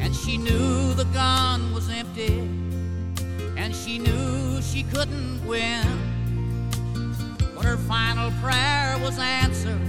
And 0.00 0.14
she 0.14 0.36
knew 0.36 0.94
the 0.94 1.06
gun 1.06 1.74
was 1.74 1.90
empty, 1.90 2.48
and 3.56 3.74
she 3.74 3.98
knew 3.98 4.62
she 4.62 4.84
couldn't 4.84 5.44
win. 5.44 5.84
But 7.56 7.64
her 7.64 7.76
final 7.76 8.30
prayer 8.40 8.96
was 8.98 9.18
answered, 9.18 9.82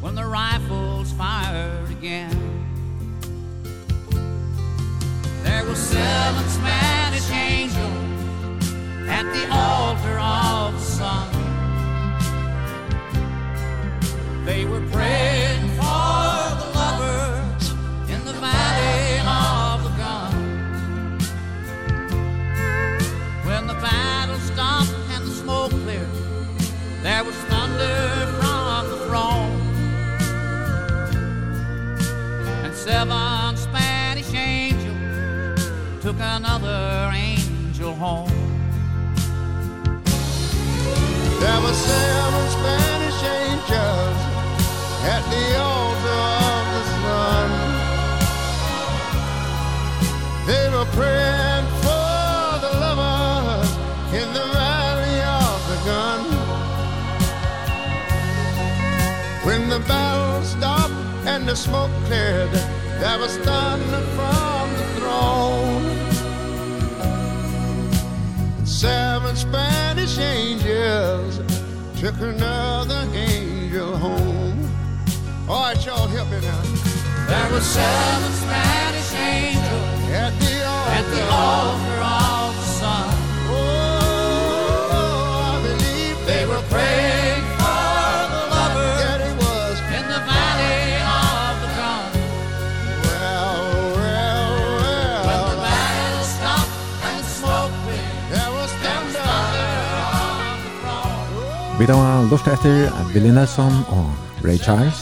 when 0.00 0.16
the 0.16 0.26
rifles 0.26 1.12
fired 1.12 1.88
again. 1.88 2.36
There 5.44 5.64
were 5.64 5.76
seven 5.76 6.48
Spanish 6.48 7.30
angels 7.30 8.25
at 9.08 9.24
the 9.32 9.44
altar 9.50 10.18
of 10.18 10.80
sun. 10.80 11.28
They 14.44 14.64
were 14.64 14.84
praying 14.92 15.68
for 15.70 16.38
the 16.60 16.68
lovers 16.74 17.70
in 18.08 18.24
the 18.24 18.32
valley 18.34 19.18
of 19.26 19.84
the 19.84 19.92
gun. 20.02 20.32
When 23.46 23.66
the 23.66 23.74
battle 23.74 24.38
stopped 24.38 24.94
and 25.10 25.24
the 25.24 25.34
smoke 25.34 25.70
cleared 25.70 26.26
there 27.06 27.22
was 27.22 27.36
thunder 27.50 28.26
from 28.40 28.90
the 28.90 28.96
throne. 29.06 29.60
And 32.64 32.74
seven 32.74 33.56
Spanish 33.56 34.34
angels 34.34 35.70
took 36.02 36.16
another 36.18 37.12
angel 37.14 37.94
home. 37.94 38.35
There 41.40 41.60
were 41.60 41.74
seven 41.74 42.44
Spanish 42.56 43.20
angels 43.40 44.18
At 45.14 45.22
the 45.32 45.46
altar 45.60 46.22
of 46.50 46.64
the 46.74 46.84
sun. 47.02 47.48
They 50.48 50.66
were 50.74 50.88
praying 50.96 51.66
for 51.84 52.46
the 52.64 52.72
lovers 52.84 53.70
In 54.20 54.28
the 54.32 54.46
valley 54.60 55.18
of 55.44 55.58
the 55.70 55.78
gun. 55.90 56.20
When 59.46 59.68
the 59.68 59.80
battle 59.80 60.42
stopped 60.42 60.94
and 61.26 61.46
the 61.46 61.54
smoke 61.54 61.90
cleared 62.06 62.52
There 63.00 63.18
was 63.18 63.36
thunder 63.38 64.02
from 64.16 64.72
the 64.78 64.86
throne. 64.98 65.85
Seven 68.76 69.34
Spanish 69.36 70.18
angels 70.18 71.40
Took 71.98 72.20
another 72.20 73.08
angel 73.14 73.96
home. 73.96 74.70
All 75.48 75.62
right, 75.62 75.86
y'all, 75.86 76.06
help 76.06 76.28
me 76.30 76.40
now. 76.42 76.60
There 77.26 77.52
were 77.52 77.62
seven 77.62 78.32
Spanish 78.32 79.14
angels 79.14 80.10
At 80.12 80.38
the 80.40 80.66
altar 80.66 80.90
At 80.92 81.04
the 81.10 81.22
altar. 81.32 81.75
Vi 101.76 101.84
da 101.84 101.92
var 101.92 102.22
lort 102.30 102.46
etter 102.48 102.88
Billy 103.12 103.28
Nelson 103.28 103.74
og 103.92 104.06
Ray 104.44 104.56
Charles 104.56 105.00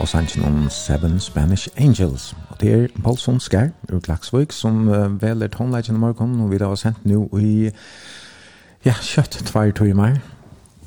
og 0.00 0.08
sannsyn 0.08 0.44
om 0.48 0.70
Seven 0.72 1.18
Spanish 1.20 1.68
Angels. 1.76 2.36
Og 2.48 2.60
det 2.60 2.70
er 2.72 2.86
Paulson 3.04 3.40
Skær 3.40 3.68
ur 3.92 4.00
Klaksvøk 4.00 4.54
som 4.56 4.88
uh, 4.88 5.22
veler 5.22 5.52
tonleggen 5.52 5.98
i 5.98 6.00
morgen 6.00 6.40
og 6.40 6.48
vi 6.50 6.60
da 6.62 6.70
har 6.70 6.80
sendt 6.80 7.04
nå 7.04 7.26
i 7.36 7.68
ja, 8.86 8.94
kjøtt 8.94 9.36
tvær 9.50 9.74
timer 9.76 10.16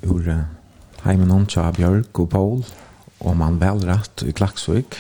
ur 0.10 0.26
uh, 0.26 0.42
heimen 1.06 1.36
om 1.38 1.46
Tja 1.46 1.68
Bjørk 1.78 2.24
og 2.26 2.30
Paul 2.34 2.64
og 3.20 3.38
man 3.38 3.62
velrett 3.62 4.24
i 4.26 4.34
Klaksvøk. 4.34 4.98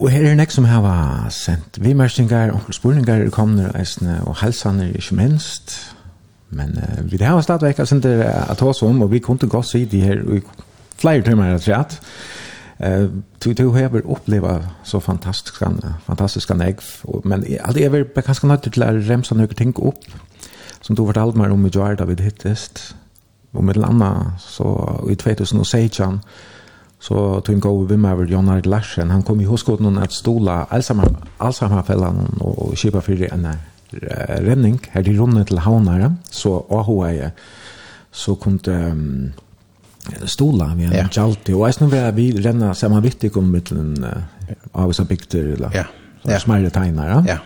Og 0.00 0.08
her 0.08 0.30
er 0.30 0.40
nek 0.40 0.56
som 0.56 0.64
hava 0.64 1.28
sendt 1.28 1.82
vimersingar 1.84 2.56
og 2.56 2.72
spurningar 2.72 3.26
er 3.26 3.34
komner 3.34 3.76
eisne 3.76 4.22
og 4.24 4.40
helsaner 4.40 4.96
ikke 4.96 5.20
minst 5.20 5.76
Men 6.54 6.78
uh, 6.78 7.12
vi 7.12 7.16
det 7.16 7.26
har 7.26 7.40
stadigvæk 7.40 7.78
altså 7.78 7.96
ikke 7.96 8.24
at 8.50 8.60
hos 8.60 8.82
om, 8.82 9.02
og 9.02 9.10
vi 9.10 9.18
kunne 9.18 9.48
godt 9.48 9.66
si 9.66 9.84
de 9.84 10.00
her 10.00 10.22
i 10.36 10.40
flere 10.96 11.22
timer 11.22 11.54
at 11.54 11.68
rett. 11.68 12.00
Eh, 12.80 13.08
du 13.44 13.52
du 13.52 13.70
har 13.70 14.00
uppleva 14.04 14.58
så 14.82 15.00
fantastiska 15.00 15.66
fantastiska 16.06 16.54
og, 17.04 17.22
men 17.24 17.44
allt 17.60 17.76
er 17.76 17.88
väl 17.88 18.04
ganske 18.04 18.46
nødt 18.46 18.62
til 18.62 18.82
å 18.82 18.86
remsa 18.86 19.34
några 19.34 19.54
ting 19.54 19.74
upp 19.78 20.04
som 20.80 20.96
du 20.96 21.06
fortalte 21.06 21.38
meg 21.38 21.52
om 21.52 21.66
i 21.66 21.70
Jared 21.74 21.98
David 21.98 22.20
hittest. 22.20 22.94
Och 23.52 23.64
med 23.64 23.76
landa 23.76 24.32
så 24.38 25.00
i 25.10 25.14
2016 25.14 26.20
så 27.00 27.40
tog 27.40 27.54
en 27.54 27.60
god 27.60 27.88
vim 27.88 28.04
över 28.04 28.26
John 28.26 28.48
Ard 28.48 28.66
Larsen. 28.66 29.10
Han 29.10 29.22
kom 29.22 29.40
i 29.40 29.44
hoskoden 29.44 29.98
att 29.98 30.12
stola 30.12 30.66
Alzheimer 30.70 31.16
Alzheimerfällan 31.38 32.38
och 32.40 32.76
köpa 32.76 33.00
för 33.00 33.12
det 33.16 33.36
när 33.36 33.58
renning 34.44 34.78
her 34.92 35.02
til 35.02 35.18
runde 35.20 35.44
til 35.48 35.62
havnare, 35.64 36.14
så 36.30 36.58
AHA 36.70 37.30
så 38.14 38.36
kunde 38.38 38.74
um, 38.92 39.32
stola 40.30 40.70
vi 40.76 40.86
en 40.86 40.94
ja. 40.94 41.08
jalti, 41.10 41.54
og 41.54 41.66
eisne 41.68 41.88
snurra 41.88 42.12
vi 42.14 42.28
renna 42.38 42.74
sammanvittig 42.74 43.32
om 43.36 43.50
mittlen 43.50 43.96
uh, 44.04 44.54
av 44.72 44.92
oss 44.92 45.02
bygter, 45.08 45.54
eller 45.56 45.74
ja. 45.74 45.88
ja. 46.28 46.38
smærre 46.38 46.70
tegnare. 46.70 47.22
Ja. 47.26 47.40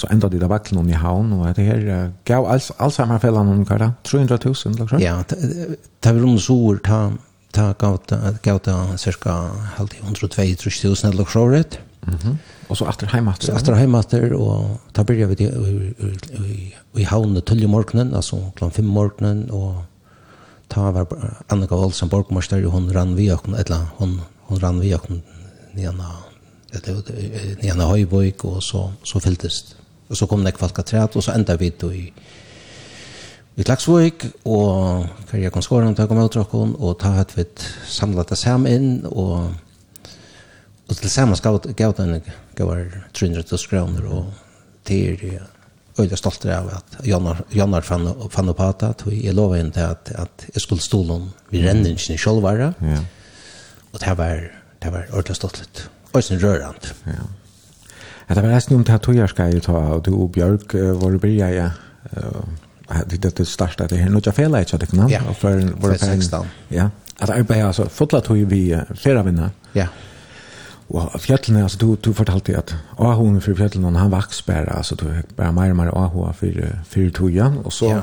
Så 0.00 0.08
enda 0.10 0.30
de 0.32 0.40
da 0.40 0.48
vaklen 0.48 0.80
om 0.80 0.88
i 0.88 0.96
havn, 0.96 1.32
og 1.36 1.50
det 1.56 1.66
her 1.68 1.86
uh, 1.86 2.04
gav 2.26 2.48
alls, 2.50 2.70
Alzheimerfellan 2.78 3.52
om 3.52 3.64
kara, 3.68 3.92
300.000, 4.08 4.74
eller? 4.74 5.02
Ja, 5.02 5.18
det 5.30 6.14
var 6.14 6.24
om 6.24 6.38
sår, 6.40 6.80
ta 6.86 7.02
ta 7.50 7.72
gauta 7.78 8.16
gauta 8.42 8.98
cirka 8.98 9.32
halti 9.76 9.96
102 10.02 10.28
3000 10.28 11.10
eller 11.10 11.24
så 11.24 11.48
rätt. 11.48 11.78
Mhm. 12.06 12.18
Mm 12.24 12.38
Och 12.70 12.78
så 12.78 12.86
efter 12.86 13.06
hemåt. 13.06 13.42
Så 13.42 13.52
efter 13.52 13.72
hemåt 13.72 14.12
och 14.12 14.64
ta 14.92 15.04
börja 15.04 15.26
vi 15.26 15.34
det 15.34 15.44
i 15.44 16.74
i 16.94 17.04
havnen 17.04 17.42
till 17.42 17.68
morgonen 17.68 18.14
alltså 18.14 18.36
klockan 18.56 18.70
5 18.70 18.86
morgonen 18.86 19.50
och 19.50 19.74
ta 20.68 20.90
var 20.90 21.06
Annika 21.48 21.74
Olsen 21.74 22.08
borgmästare 22.08 22.64
hon 22.64 22.92
rann 22.92 23.16
vi 23.16 23.32
och 23.32 23.48
eller 23.48 23.86
hon 23.96 24.20
hon 24.40 24.60
rann 24.60 24.80
vi 24.80 24.94
och 24.94 25.10
nena 25.72 26.16
det 26.72 27.62
nena 27.62 27.84
Høyvik 27.84 28.44
och 28.44 28.62
så 28.62 28.92
så 29.02 29.20
fylltest. 29.20 29.76
Och 30.08 30.18
så 30.18 30.26
kom 30.26 30.44
det 30.44 30.52
kvalka 30.52 30.82
träd 30.82 31.08
och 31.14 31.24
så 31.24 31.32
ända 31.32 31.56
vi 31.56 31.72
då 31.80 31.92
i 31.92 32.12
i 33.56 33.62
Klaksvøk, 33.62 34.24
og 34.44 35.06
Karjakon 35.30 35.62
Skåren 35.62 35.94
tar 35.94 36.06
kom 36.06 36.22
ut 36.24 36.36
og 36.80 36.98
ta 37.00 37.20
et 37.20 37.36
vi 37.36 37.44
samlet 37.86 38.28
det 38.28 38.38
sammen 38.38 38.72
inn, 38.72 39.06
og 39.06 39.50
Og 40.90 40.98
til 40.98 41.10
sammen 41.10 41.38
gav 41.78 41.94
den 41.96 42.20
gav 42.58 42.74
300 43.14 43.58
kroner, 43.70 44.06
og 44.10 44.32
det 44.88 44.98
er 45.06 45.20
jeg 45.22 45.40
øyla 46.00 46.16
stolt 46.16 46.46
av 46.50 46.70
at 46.74 46.96
Jannar, 47.06 47.44
Jannar 47.54 47.84
fann, 47.86 48.08
fann 48.32 48.50
opp 48.50 48.62
at 48.64 49.04
jeg 49.06 49.34
lovet 49.36 49.62
inn 49.62 49.70
til 49.74 49.86
at, 49.86 50.10
at 50.18 50.46
jeg 50.54 50.64
skulle 50.64 50.82
stål 50.82 51.12
om 51.14 51.28
vi 51.52 51.62
renner 51.62 51.92
ikke 51.94 52.18
sjølvare. 52.18 52.72
Ja. 52.82 53.02
Og 53.92 54.00
det 54.02 54.16
var, 54.18 54.42
det 54.82 54.92
var 54.94 55.06
ordentlig 55.12 55.38
stolt 55.38 55.60
litt. 55.62 55.84
Øyla 56.14 56.40
rørand. 56.42 56.90
Ja. 57.06 57.28
Ja, 58.26 58.34
det 58.34 58.42
var 58.42 58.50
nesten 58.54 58.76
om 58.76 58.84
det 58.86 58.94
her 58.94 59.02
togjørska 59.02 59.48
jeg 59.50 59.62
ta, 59.66 59.78
og 59.94 60.04
du 60.06 60.12
og 60.14 60.32
Bjørk 60.34 60.74
var 60.74 61.14
i 61.14 61.22
byrja, 61.22 61.48
ja. 61.54 61.70
Det 63.06 63.24
er 63.24 63.34
det 63.38 63.46
største, 63.46 63.86
det 63.90 64.00
er 64.02 64.10
noe 64.10 64.32
fela 64.34 64.62
ikke, 64.62 64.78
det 64.82 64.88
kan 64.90 65.04
han? 65.04 65.10
Ja, 65.10 65.22
for 65.38 65.58
16. 65.94 66.46
Ja, 66.74 66.88
at 67.20 67.30
arbeid, 67.30 67.62
altså, 67.62 67.86
fotla 67.90 68.22
tog 68.26 68.38
vi 68.50 68.64
flere 68.98 69.22
vinner. 69.26 69.50
Ja. 69.74 69.86
Ja 69.86 70.09
Og 70.90 71.20
fjellene, 71.22 71.62
altså, 71.62 71.78
du, 71.78 71.94
du 71.94 72.10
fortalte 72.16 72.56
at 72.58 72.72
ahuen 72.98 73.38
for 73.42 73.54
fjellene, 73.58 73.92
han 73.98 74.10
vaks 74.10 74.42
bare, 74.42 74.66
altså, 74.74 74.96
du 74.98 75.06
fikk 75.06 75.36
bare 75.38 75.54
mer 75.54 75.70
og 75.70 75.78
mer 75.78 75.92
ahua 75.94 76.32
for, 76.34 76.64
for 76.90 77.12
toga, 77.14 77.46
og 77.62 77.70
så, 77.72 77.90
ja. 77.92 78.00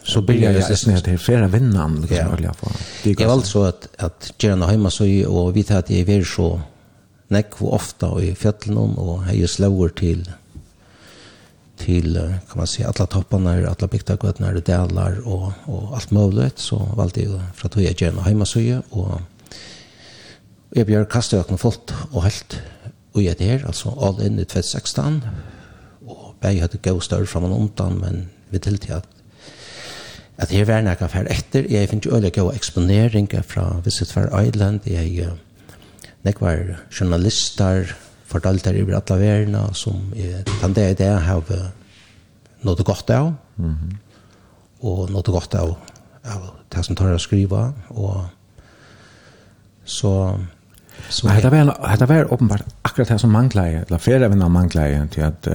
så 0.00 0.22
blir 0.24 0.40
jeg 0.46 0.56
nesten 0.56 0.96
at 0.96 1.04
det 1.04 1.18
er 1.18 1.20
flere 1.20 1.50
venner, 1.52 1.98
liksom, 2.00 2.38
ja. 2.38 2.46
jeg 2.46 2.56
får. 2.60 2.78
Jeg 3.10 3.28
valgte 3.28 3.50
så 3.50 3.66
at, 3.68 3.88
at 3.98 4.30
Gjerna 4.40 4.70
Heima 4.70 4.92
så, 4.94 5.08
og 5.28 5.52
vi 5.56 5.66
tar 5.68 5.84
at 5.84 5.92
jeg 5.92 6.08
er 6.08 6.24
så 6.28 6.54
nekk 7.34 7.60
og 7.60 7.76
ofte 7.76 8.08
i 8.24 8.32
fjellene, 8.38 8.88
og 9.04 9.28
jeg 9.28 9.44
er 9.44 9.52
slår 9.58 9.92
til, 10.00 10.24
til, 11.84 12.10
kan 12.48 12.62
man 12.62 12.72
si, 12.72 12.86
alle 12.88 13.08
toppene, 13.10 13.58
alle 13.68 13.90
bygdagøtene, 13.92 14.64
daler, 14.64 15.20
og, 15.28 15.52
og 15.68 15.92
alt 16.00 16.16
mulig, 16.16 16.54
så 16.56 16.80
valgte 16.96 17.28
jeg 17.28 17.44
fra 17.52 17.68
tog 17.68 17.84
jeg 17.84 18.00
Gjerna 18.00 18.24
Heima 18.24 18.48
så, 18.48 18.64
og, 18.96 19.20
og 19.20 19.33
Jeg 20.74 20.86
bjør 20.86 21.04
kastet 21.06 21.38
åkne 21.38 21.58
fullt 21.58 21.92
og 22.12 22.24
helt 22.24 22.56
og 23.14 23.22
jeg 23.22 23.38
der, 23.38 23.62
altså 23.66 23.92
all 24.02 24.18
inn 24.26 24.40
i 24.42 24.44
2016. 24.44 25.20
Og 26.02 26.32
jeg 26.42 26.64
hadde 26.64 26.80
gått 26.82 27.06
større 27.06 27.28
frem 27.30 27.46
og 27.46 27.60
undan, 27.60 28.00
men 28.00 28.24
vi 28.50 28.58
tiltid 28.58 28.96
at 28.98 29.10
at 30.34 30.50
her 30.50 30.64
var 30.66 30.82
nækka 30.82 31.06
fær 31.06 31.28
etter. 31.30 31.66
Jeg 31.70 31.88
finner 31.88 32.02
ikke 32.02 32.16
øyelig 32.16 32.32
gøy 32.34 32.48
eksponering 32.56 33.28
fra 33.46 33.80
Visit 33.84 34.10
Fair 34.10 34.32
Island. 34.34 34.80
Jeg 34.86 35.28
nek 36.26 36.40
var 36.42 36.80
journalister, 36.90 37.94
fortalter 38.26 38.74
i 38.74 38.82
alle 38.82 39.20
verden, 39.20 39.56
som 39.74 40.10
jeg 40.16 40.42
tante 40.60 40.90
i 40.90 40.94
det 40.98 41.06
har 41.06 41.44
nått 42.62 42.84
godt 42.84 43.10
av. 43.10 43.34
Mm 43.56 43.70
-hmm. 43.70 43.96
Og 44.80 45.10
nått 45.10 45.26
godt 45.26 45.54
av, 45.54 45.76
av 46.24 46.50
det 46.74 46.84
som 46.84 46.96
tar 46.96 47.14
å 47.14 47.18
skriva. 47.18 47.72
Og 47.90 48.26
så 49.84 50.38
Så 51.08 51.28
det 51.28 51.50
var 51.50 51.96
det 51.98 52.08
var 52.08 52.32
uppenbart 52.32 52.62
akkurat 52.82 53.08
det 53.08 53.18
som 53.20 53.30
manglade, 53.30 53.84
eller 53.86 53.98
flera 53.98 54.28
vänner 54.28 54.48
manglade 54.48 55.08
till 55.10 55.24
att 55.24 55.48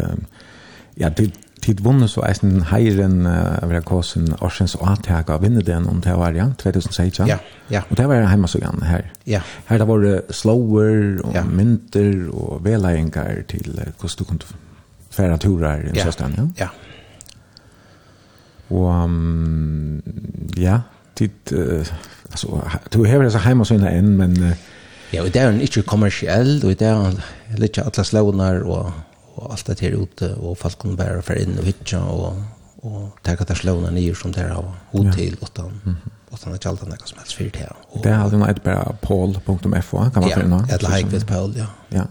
ja, 0.95 1.09
det 1.09 1.31
tid 1.61 1.81
vunne 1.83 2.07
så 2.07 2.23
eisen 2.27 2.61
heiren 2.69 3.27
av 3.27 3.71
uh, 3.71 3.81
kosen 3.85 4.29
Orsens 4.41 4.75
og 4.79 4.87
Atega 4.91 5.37
vinner 5.41 5.65
den 5.65 5.87
om 5.89 6.01
det 6.03 6.15
var 6.17 6.35
ja, 6.37 6.47
2016. 6.61 7.27
Ja, 7.27 7.39
ja. 7.71 7.83
Og 7.89 7.97
det 7.97 8.07
var 8.09 8.27
heima 8.29 8.47
så 8.47 8.61
gjerne 8.61 8.87
her. 8.87 9.09
Ja. 9.27 9.41
Her 9.67 9.81
det 9.81 9.87
var 9.87 10.03
det 10.03 10.35
slower 10.35 11.19
og 11.23 11.35
ja. 11.35 11.43
mynter 11.43 12.29
og 12.31 12.63
velegengar 12.65 13.43
til 13.51 13.75
uh, 13.75 13.91
hvordan 13.99 14.19
du 14.19 14.23
kunne 14.23 14.39
færa 15.11 15.37
turer 15.37 15.89
i 15.89 15.95
ja. 15.95 16.05
søsteren, 16.05 16.37
ja? 16.37 16.47
Ja. 16.65 16.69
Og 18.69 19.03
um, 19.03 20.01
ja, 20.57 20.79
tid, 21.15 21.53
uh, 21.53 21.85
altså, 22.31 22.61
du 22.93 23.03
hever 23.03 23.23
altså 23.23 23.41
heima 23.43 23.65
så 23.65 23.79
inn 23.79 24.15
men 24.17 24.37
uh, 24.43 24.53
Ja, 25.13 25.23
og 25.23 25.33
det 25.33 25.41
er 25.41 25.59
ikke 25.65 25.85
kommersiell, 25.89 26.59
og 26.63 26.79
det 26.79 26.87
er 26.87 27.19
litt 27.57 27.79
alle 27.81 28.05
slåner 28.05 28.61
og, 28.61 28.91
og 29.35 29.51
alt 29.55 29.67
det 29.67 29.79
her 29.85 29.97
ute, 29.97 30.35
og 30.37 30.57
folk 30.57 30.79
kan 30.81 30.97
bare 30.99 31.23
fære 31.25 31.47
inn 31.47 31.57
og 31.57 31.65
hittja, 31.65 31.99
og, 31.99 32.43
og 32.83 32.99
tenke 33.25 33.45
at 33.45 33.53
det 33.53 33.57
slåner 33.63 33.95
nye 33.95 34.15
som 34.15 34.35
det 34.35 34.45
er 34.45 34.53
av 34.59 34.69
hod 34.93 35.11
til, 35.17 35.37
og 35.41 35.49
utan 36.33 36.53
att 36.53 36.63
kalla 36.63 36.77
något 36.85 37.07
som 37.07 37.17
helst 37.17 37.33
fyrt 37.33 37.53
det. 37.53 37.73
Och 37.89 38.03
det 38.03 38.09
hade 38.09 38.37
nog 38.37 38.49
ett 38.49 38.63
bara 38.63 38.95
paul.fo 39.01 39.57
kan 39.57 39.71
man 39.71 40.29
finna. 40.29 40.65
Ja, 40.69 40.75
eller 40.75 40.89
hike 40.89 41.09
with 41.09 41.25
paul, 41.25 41.53
ja. 41.57 41.65
Ja. 41.89 42.03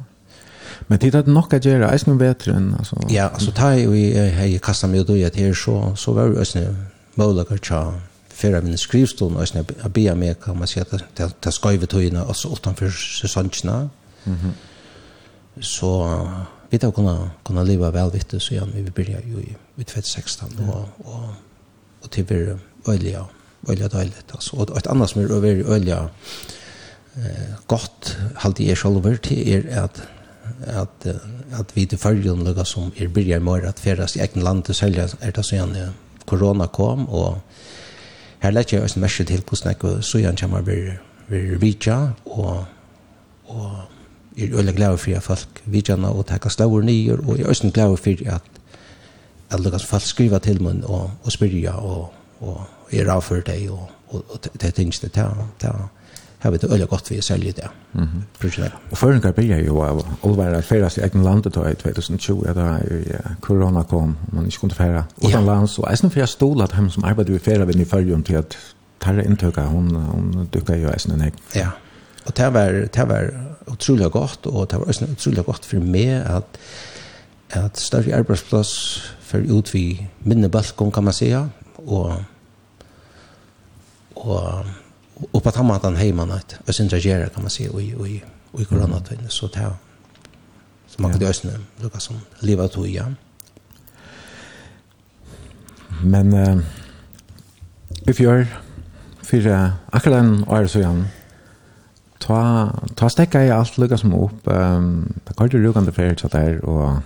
Men 0.80 0.98
det 0.98 1.14
hade 1.14 1.30
nog 1.30 1.54
att 1.54 1.64
göra 1.64 1.90
är 1.90 2.00
nog 2.06 2.18
bättre 2.18 2.52
än 2.52 2.74
alltså. 2.78 2.96
Ja, 3.08 3.28
alltså 3.28 3.50
ta 3.50 3.74
ju 3.74 3.96
i 3.96 4.28
hej 4.28 4.58
kasta 4.58 4.86
mig 4.86 5.04
då 5.04 5.16
jag 5.16 5.32
till 5.32 5.54
så 5.54 5.96
så 5.96 6.12
var 6.12 6.28
det 6.28 6.40
ösnä. 6.40 6.74
Måla 7.14 7.44
kanske 7.44 7.92
fyrir 8.38 8.62
min 8.62 8.78
skrivstol 8.78 9.36
og 9.36 9.46
jeg 9.54 9.66
a 9.82 9.88
bia 9.88 10.14
meg, 10.14 10.38
kan 10.42 10.58
man 10.58 10.70
si 10.70 10.80
at 10.80 10.94
det 11.18 11.54
skøyve 11.54 11.88
tøyene, 11.90 12.22
altså 12.26 12.52
utanfor 12.54 12.92
sesongene. 12.94 13.88
Så 15.60 15.90
vi 16.70 16.78
har 16.82 16.92
kunnet, 16.94 17.30
kunnet 17.44 17.66
leve 17.66 17.92
vel 17.92 18.12
så 18.40 18.54
igjen, 18.54 18.74
vi 18.74 18.90
begynner 18.90 19.24
jo 19.26 19.42
i 19.42 19.84
2016, 19.84 20.60
og, 20.68 20.88
og, 21.04 21.34
og 22.02 22.10
til 22.10 22.28
vi 22.28 22.34
øyelig, 22.88 23.16
øyelig 23.68 23.92
døylig, 23.92 24.22
altså. 24.34 24.56
Og 24.56 24.76
et 24.76 24.86
annet 24.86 25.10
som 25.10 25.22
er 25.22 25.32
øyelig, 25.32 25.66
øyelig, 25.66 25.98
eh, 27.16 27.56
godt 27.66 28.18
halde 28.36 28.68
jeg 28.68 28.78
selv 28.78 29.00
over 29.02 29.16
til 29.16 29.48
er 29.54 29.82
at 29.84 30.08
at 30.66 31.06
at 31.52 31.76
vi 31.76 31.84
til 31.86 31.98
følgen 31.98 32.44
lukka 32.44 32.64
som 32.64 32.92
er 32.96 33.08
byrja 33.08 33.36
i 33.36 33.44
morgen 33.44 33.68
at 33.68 33.80
ferast 33.80 34.16
i 34.16 34.20
egen 34.20 34.42
land 34.42 34.62
til 34.64 34.74
selja 34.74 35.08
er 35.20 35.30
det 35.30 35.44
sånn 35.44 35.76
korona 36.26 36.66
kom 36.66 37.06
og 37.08 37.38
her 38.40 38.50
lett 38.50 38.72
jeg 38.72 38.82
også 38.82 39.00
mest 39.00 39.22
til 39.26 39.42
hvordan 39.48 39.74
jeg 39.74 40.04
så 40.04 40.18
igjen 40.18 40.36
kommer 40.36 40.60
vi 40.60 40.80
vi 41.28 41.56
vidja 41.60 41.98
og 42.26 42.64
og 43.48 43.70
er 44.36 44.58
øyne 44.58 44.72
glad 44.72 44.96
for 44.98 45.16
at 45.16 45.22
folk 45.22 45.62
vidjana 45.64 46.08
og 46.08 46.26
takka 46.26 46.48
slaver 46.48 46.82
nyer 46.82 47.18
og 47.26 47.38
jeg 47.38 47.44
er 47.44 47.48
også 47.48 47.70
glad 47.70 47.96
for 47.96 48.34
at 48.34 48.42
at 49.50 49.60
lukkans 49.60 49.86
folk 49.86 50.02
skriva 50.02 50.38
til 50.38 50.62
mun 50.62 50.84
og, 50.84 51.10
og 51.22 51.32
spyrja 51.32 51.72
og, 51.72 52.12
og 52.40 52.66
er 52.92 53.10
avfyr 53.10 53.40
deg 53.46 53.70
og, 53.70 53.90
og, 54.08 54.24
og 54.28 54.44
det 54.44 54.64
er 54.64 54.70
tingene 54.70 55.08
til 55.58 55.70
har 56.38 56.50
vi 56.50 56.56
det 56.56 56.70
øyelig 56.70 56.88
godt 56.88 57.10
vi 57.10 57.20
selger 57.20 57.52
det. 57.52 57.68
Mm 57.92 58.02
-hmm. 58.02 58.70
Og 58.90 58.98
føringer 58.98 59.32
blir 59.32 59.56
jo 59.56 59.82
av 59.82 60.06
olvære 60.22 60.62
færre 60.62 60.90
i 60.96 61.00
egen 61.00 61.22
landet 61.22 61.56
i 61.56 61.74
2020, 61.74 62.54
da 62.54 62.78
uh, 62.90 63.30
korona 63.40 63.82
kom, 63.82 64.16
og 64.28 64.34
man 64.34 64.44
ikke 64.46 64.58
kunne 64.58 64.74
færre 64.74 65.04
utenlands, 65.16 65.78
ja. 65.78 65.82
og 65.82 65.90
jeg 65.90 65.98
synes 65.98 66.12
for 66.12 66.20
jeg 66.20 66.28
stod 66.28 66.62
at 66.62 66.74
de 66.80 66.90
som 66.90 67.04
arbeider 67.04 67.34
i 67.34 67.38
færre 67.38 67.72
i 67.74 67.78
Nyfølgen 67.78 68.22
til 68.22 68.34
at 68.34 68.58
Tarra 69.00 69.22
inntøkket, 69.22 69.64
hun, 69.64 69.94
hun 69.94 70.48
dukka 70.54 70.74
jo 70.74 70.88
eisen 70.88 71.12
en 71.12 71.20
egen. 71.20 71.34
Ja, 71.54 71.68
og 72.26 72.36
det 72.36 72.54
var, 72.54 72.68
det 72.70 73.08
var 73.08 73.24
utrolig 73.66 74.10
godt, 74.10 74.46
og 74.46 74.70
det 74.70 74.78
var 74.78 74.84
også 74.84 75.06
utrolig 75.12 75.44
godt 75.44 75.64
for 75.64 75.76
meg 75.76 76.08
at 76.26 76.44
at 77.50 77.80
større 77.80 78.14
arbeidsplass 78.14 78.72
for 79.20 79.38
ut 79.38 79.74
vi 79.74 80.08
minne 80.24 80.48
balkon, 80.48 80.92
kan 80.92 81.04
man 81.04 81.12
säga, 81.12 81.48
og 81.86 82.22
og 84.16 84.64
och 85.30 85.42
på 85.42 85.50
tamma 85.50 85.80
han 85.82 85.96
hemma 85.96 86.24
natt. 86.24 86.54
Och 86.66 86.74
sen 86.74 86.88
reagera 86.88 87.28
kan 87.28 87.42
man 87.42 87.50
se 87.50 87.68
och 87.68 87.80
och 88.00 88.06
och 88.52 88.60
i 88.60 88.64
corona 88.64 89.00
tid 89.00 89.18
så 89.28 89.48
ta 89.48 89.76
så 90.86 91.02
man 91.02 91.10
kan 91.10 91.20
det 91.20 91.28
ösna 91.28 91.50
Lucas 91.76 92.02
som 92.02 92.20
leva 92.40 92.68
to 92.68 92.86
ja 92.86 93.04
men 96.02 96.34
uh, 96.34 96.60
if 98.06 98.20
you're 98.20 98.46
för 99.22 99.72
akkurat 99.90 100.18
en 100.18 100.44
år 100.48 100.66
så 100.66 100.78
igen. 100.78 101.08
Ta 102.18 102.70
ta 102.94 103.08
stäcka 103.08 103.44
i 103.44 103.50
allt 103.50 103.78
Lucas 103.78 104.00
som 104.00 104.14
upp 104.14 104.46
ehm 104.46 104.76
um, 104.76 105.12
det 105.24 105.34
kallar 105.36 105.48
du 105.48 105.62
rugande 105.62 105.92
för 105.92 106.14
så 106.14 106.28
där 106.28 106.64
och 106.64 107.02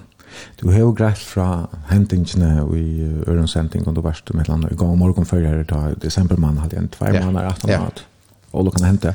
Du 0.61 0.71
har 0.71 0.79
jo 0.79 0.93
greit 0.97 1.19
fra 1.19 1.69
hentingene 1.91 2.65
i 2.77 3.09
Ørensenting, 3.29 3.89
og 3.89 3.97
du 3.97 4.01
varst 4.05 4.31
med 4.35 4.41
et 4.41 4.47
eller 4.47 4.59
annet 4.59 4.73
i 4.73 4.79
gang 4.81 4.97
morgen 4.99 5.27
før 5.27 5.47
her, 5.47 5.63
da 5.63 5.75
i 5.75 5.95
desember 5.95 6.05
desembermann 6.07 6.59
hadde 6.63 6.79
en 6.79 6.89
tvær 6.89 7.19
måneder, 7.25 7.49
18 7.49 7.71
måneder, 7.71 8.05
og 8.53 8.65
du 8.65 8.71
kan 8.71 8.87
hente. 8.87 9.15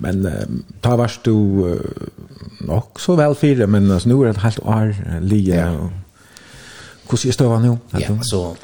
Men 0.00 0.26
ta 0.82 0.96
varst 0.96 1.26
du 1.26 1.34
uh, 1.66 1.80
nok 2.68 3.00
så 3.00 3.16
vel 3.16 3.34
fire, 3.34 3.66
men 3.66 3.90
altså, 3.90 4.08
nå 4.08 4.20
er 4.20 4.30
det 4.30 4.36
et 4.36 4.42
halvt 4.42 4.60
år 4.62 4.94
lige. 5.20 5.54
Ja. 5.54 5.70
Hvordan 7.08 7.28
er 7.28 7.32
støvende 7.32 7.66
jo? 7.66 7.76
Ja, 7.92 8.12
altså, 8.12 8.54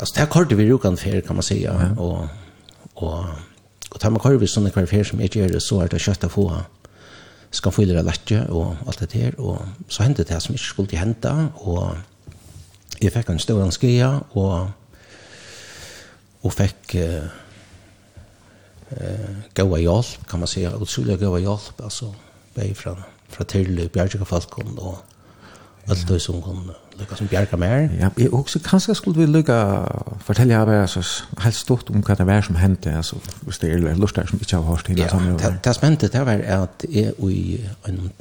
altså 0.00 0.12
det 0.14 0.18
her 0.18 0.26
kortet 0.26 0.58
vi 0.58 0.72
rukan 0.72 0.96
fer, 0.96 1.20
kan 1.20 1.36
man 1.36 1.42
si, 1.42 1.64
og, 1.98 2.28
og, 2.96 3.26
og 3.90 4.00
tar 4.00 4.10
man 4.10 4.20
kortet 4.20 4.40
vi 4.40 4.46
sånne 4.46 4.70
kvar 4.70 4.86
fer 4.86 5.04
som 5.04 5.20
ikke 5.20 5.40
gjør 5.40 5.56
det, 5.56 5.62
så 5.62 5.80
er 5.82 5.92
det 5.92 6.02
kjøtt 6.04 6.28
å 6.28 6.32
få 6.32 6.48
av 6.54 6.64
få 7.54 7.84
av 7.86 8.04
letje 8.06 8.40
og 8.50 8.76
alt 8.86 9.00
det 9.00 9.12
her, 9.12 9.38
og 9.38 9.62
så 9.88 10.02
hendte 10.02 10.24
det 10.24 10.40
som 10.42 10.54
ikke 10.54 10.64
skulle 10.64 10.98
hente, 10.98 11.32
og 11.54 11.96
jeg 13.02 13.12
fikk 13.12 13.30
en 13.30 13.42
stor 13.42 13.70
skia, 13.70 14.10
og, 14.34 14.70
og 16.42 16.52
fikk 16.52 16.96
uh, 17.00 17.26
uh, 18.94 19.34
gaua 19.54 19.80
hjelp, 19.82 20.28
kan 20.28 20.42
man 20.42 20.50
si, 20.50 20.64
utrolig 20.66 21.18
gaua 21.20 21.42
hjelp, 21.42 21.82
altså, 21.82 22.12
bare 22.54 22.74
fra, 22.74 22.94
fra 23.28 23.44
til 23.44 23.88
bjergjøkafalkene, 23.92 24.78
og 24.78 25.90
alt 25.90 26.08
det 26.08 26.22
som 26.22 26.42
kunne 26.42 26.83
lukka 26.98 27.16
som 27.18 27.28
bjerga 27.30 27.56
mer. 27.60 27.88
Ja, 28.00 28.10
jeg 28.18 28.32
også 28.34 28.60
kanskje 28.64 28.94
skulle 28.98 29.24
vi 29.24 29.26
lukka 29.30 29.56
fortelle 30.26 30.58
av 30.58 30.68
altså, 30.68 31.02
helt 31.44 31.58
stort 31.58 31.90
om 31.90 32.04
hva 32.04 32.16
det 32.18 32.26
var 32.28 32.44
som 32.46 32.58
hendte, 32.60 32.92
altså, 32.96 33.18
hvis 33.46 33.58
det 33.62 33.72
er 33.72 33.98
lust 33.98 34.18
som 34.18 34.40
ikke 34.40 34.56
har 34.56 34.68
hørt 34.68 34.86
til. 34.86 34.98
Ja, 34.98 35.08
det, 35.40 35.56
det 35.64 35.74
spente 35.76 36.08
det 36.12 36.26
var 36.26 36.44
at 36.60 36.86
jeg 36.90 37.14
i 37.30 37.60
en 37.88 38.12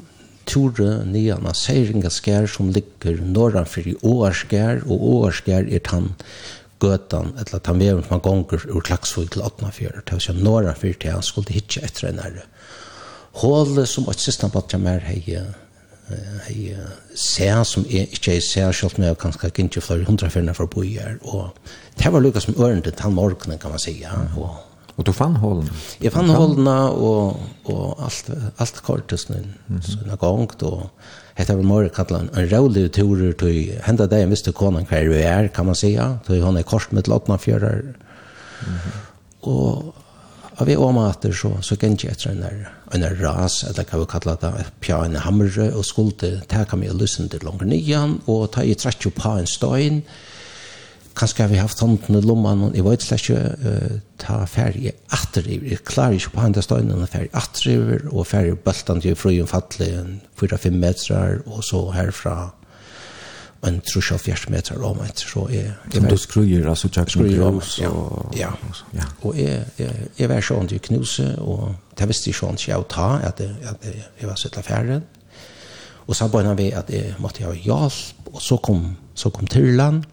ture 0.50 1.04
nian 1.08 1.48
av 1.48 1.56
Seiringaskær 1.58 2.48
som 2.52 2.72
ligger 2.74 3.22
norranfor 3.24 3.88
i 3.88 3.96
Åarskær, 4.04 4.84
og 4.88 5.08
Åarskær 5.14 5.70
er 5.70 5.84
tann 5.86 6.12
gøtan, 6.84 7.32
eller 7.40 7.64
tann 7.64 7.80
veven 7.80 8.04
man 8.10 8.24
gonger 8.24 8.66
ur 8.68 8.84
Klaksvig 8.84 9.30
til 9.34 9.44
1804, 9.46 10.04
det 10.04 10.18
å 10.18 10.24
si 10.24 10.36
norranfor 10.40 10.98
til 11.00 11.16
han 11.16 11.26
skulle 11.26 11.56
hitje 11.56 11.84
etter 11.86 12.10
en 12.10 12.24
ære. 12.24 12.48
Hålet 13.42 13.90
som 13.90 14.10
et 14.12 14.22
siste 14.22 14.50
battja 14.54 14.78
mer 14.82 15.02
heier, 15.08 15.54
jeg 16.50 16.76
se 17.16 17.48
som 17.66 17.86
er, 17.86 18.10
ikke 18.12 18.36
er 18.36 18.44
se 18.44 18.66
selv 18.74 19.00
når 19.00 19.08
jeg 19.08 19.18
kanskje 19.18 19.52
ikke 19.52 19.82
flere 19.82 20.06
hundra 20.06 20.30
fyrne 20.30 20.54
fra 20.54 20.66
bøyer, 20.66 21.18
og 21.22 21.50
det 21.98 22.14
var 22.14 22.20
lukket 22.20 22.44
som 22.44 22.60
ørende 22.60 22.92
til 22.92 23.10
morgenen, 23.16 23.60
kan 23.60 23.70
man 23.70 23.80
si, 23.80 24.04
og 24.38 24.50
Og 24.98 25.06
du 25.06 25.12
fann 25.12 25.36
hålen? 25.42 25.70
Jeg 26.04 26.14
fann 26.14 26.30
hålen, 26.30 26.68
og, 26.70 27.40
og 27.66 28.04
alt, 28.06 28.30
alt 28.62 28.82
kortes 28.86 29.30
nå, 29.30 29.38
mm 29.38 29.78
-hmm. 29.78 29.82
sånn 29.82 30.18
gongt, 30.22 30.64
og 30.64 30.90
hette 31.36 31.56
var 31.56 31.64
morgen 31.64 31.90
kallet 31.90 32.22
en, 32.22 32.30
en 32.38 32.50
rålig 32.52 32.92
tur 32.92 33.34
til 33.34 33.80
henda 33.86 34.06
deg, 34.06 34.28
hvis 34.28 34.44
konan 34.44 34.54
konen 34.54 34.86
hver 34.86 35.06
du 35.06 35.14
er, 35.14 35.48
kan 35.48 35.66
man 35.66 35.76
säga 35.76 36.20
til 36.28 36.44
hon 36.44 36.58
er 36.58 36.64
kort 36.64 36.94
med 36.94 37.08
låtene 37.08 37.38
fjørar. 37.38 37.82
mm 37.82 38.74
-hmm. 38.74 39.50
og 39.50 39.96
Og 40.62 40.68
vi 40.70 40.76
om 40.78 41.00
at 41.02 41.26
så, 41.34 41.50
så 41.66 41.78
gikk 41.80 42.06
jeg 42.06 42.14
etter 42.14 42.34
en, 42.34 42.68
en 42.94 43.06
ras, 43.22 43.64
eller 43.66 43.88
hva 43.90 44.04
vi 44.04 44.10
kallar 44.12 44.38
det, 44.42 44.68
pja 44.84 45.00
en 45.06 45.18
hamre, 45.24 45.72
og 45.74 45.86
skulle 45.88 46.36
teka 46.50 46.78
meg 46.78 46.94
og 46.94 47.02
lysen 47.02 47.32
til 47.32 47.46
langer 47.46 47.70
nyan, 47.70 48.20
og 48.30 48.52
ta 48.54 48.66
i 48.66 48.76
trett 48.78 49.06
jo 49.06 49.14
på 49.16 49.34
en 49.40 49.50
støyn. 49.50 50.04
Kanskje 51.18 51.44
har 51.46 51.52
vi 51.52 51.62
haft 51.62 51.82
hånden 51.82 52.18
i 52.18 52.22
lomman, 52.26 52.68
og 52.68 52.78
jeg 52.78 52.86
vet 52.86 53.06
slett 53.06 53.28
ikke, 53.28 53.42
uh, 53.66 53.98
ta 54.22 54.40
ferie 54.50 54.94
atter 55.14 55.46
i, 55.46 55.60
jeg 55.74 55.84
klarer 55.86 56.18
ikke 56.18 56.36
på 56.38 56.46
andre 56.46 56.66
støynen, 56.66 57.02
og 57.02 57.10
ferie 57.10 57.34
atter 57.38 57.70
i, 57.74 57.78
og 58.10 58.30
ferie 58.30 58.58
bøltan 58.58 59.02
til 59.02 59.18
frøyen 59.18 59.50
fattelig, 59.50 59.92
4-5 60.42 60.82
meter, 60.86 61.42
og 61.50 61.66
så 61.66 61.88
herfra 61.98 62.38
en 63.64 63.80
trus 63.86 64.12
av 64.12 64.20
fjert 64.20 64.50
meter 64.52 64.82
om 64.84 65.00
et, 65.06 65.20
så 65.24 65.46
jeg... 65.52 65.72
Som 65.94 66.08
du 66.10 66.18
skruer, 66.20 66.66
altså 66.68 66.90
tjakken 66.92 67.30
knus 67.30 67.78
og... 67.88 68.34
Ja, 68.36 68.50
ja. 68.96 69.08
og 69.24 69.38
jeg, 69.40 69.62
jeg, 69.80 70.10
jeg 70.20 70.30
var 70.32 70.44
sånn 70.44 70.68
til 70.72 70.82
knuse, 70.84 71.30
og 71.40 71.70
det 71.96 72.10
visste 72.12 72.32
jeg 72.32 72.40
sånn 72.42 72.60
til 72.60 72.84
å 72.84 72.88
ta, 72.92 73.08
at 73.24 73.40
jeg, 73.44 73.56
at 73.70 73.88
jeg 73.88 74.28
var 74.28 74.40
søtt 74.40 74.60
av 74.60 74.68
ferden. 74.68 75.06
Og 76.04 76.18
så 76.18 76.28
begynte 76.28 76.58
vi 76.60 76.68
at 76.76 76.92
jeg 76.92 77.16
måtte 77.24 77.46
ha 77.48 77.54
hjelp, 77.56 78.28
og 78.34 78.44
så 78.44 78.60
kom, 78.60 78.84
så 79.16 79.32
kom 79.32 79.48
Tyrland, 79.48 80.04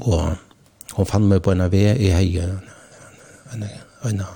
og 0.00 0.32
hon 0.96 1.10
fann 1.10 1.28
meg 1.28 1.44
på 1.44 1.52
en 1.52 1.66
av 1.66 1.74
i 1.76 1.84
jeg 1.84 2.34
en, 2.40 2.58
en, 3.52 3.68
en, 4.08 4.26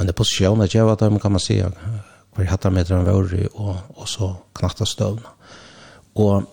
en 0.00 0.16
posisjon, 0.16 0.64
at 0.64 0.72
jeg 0.72 0.88
var 0.88 0.96
der, 0.96 1.20
kan 1.20 1.36
man 1.36 1.42
si, 1.42 1.60
hver 1.60 2.48
hatta 2.48 2.72
meter 2.72 2.96
han 2.96 3.08
var, 3.08 3.32
og, 3.52 3.76
og 3.96 4.08
så 4.08 4.32
knakta 4.56 4.88
støvna. 4.88 5.36
Og 6.16 6.46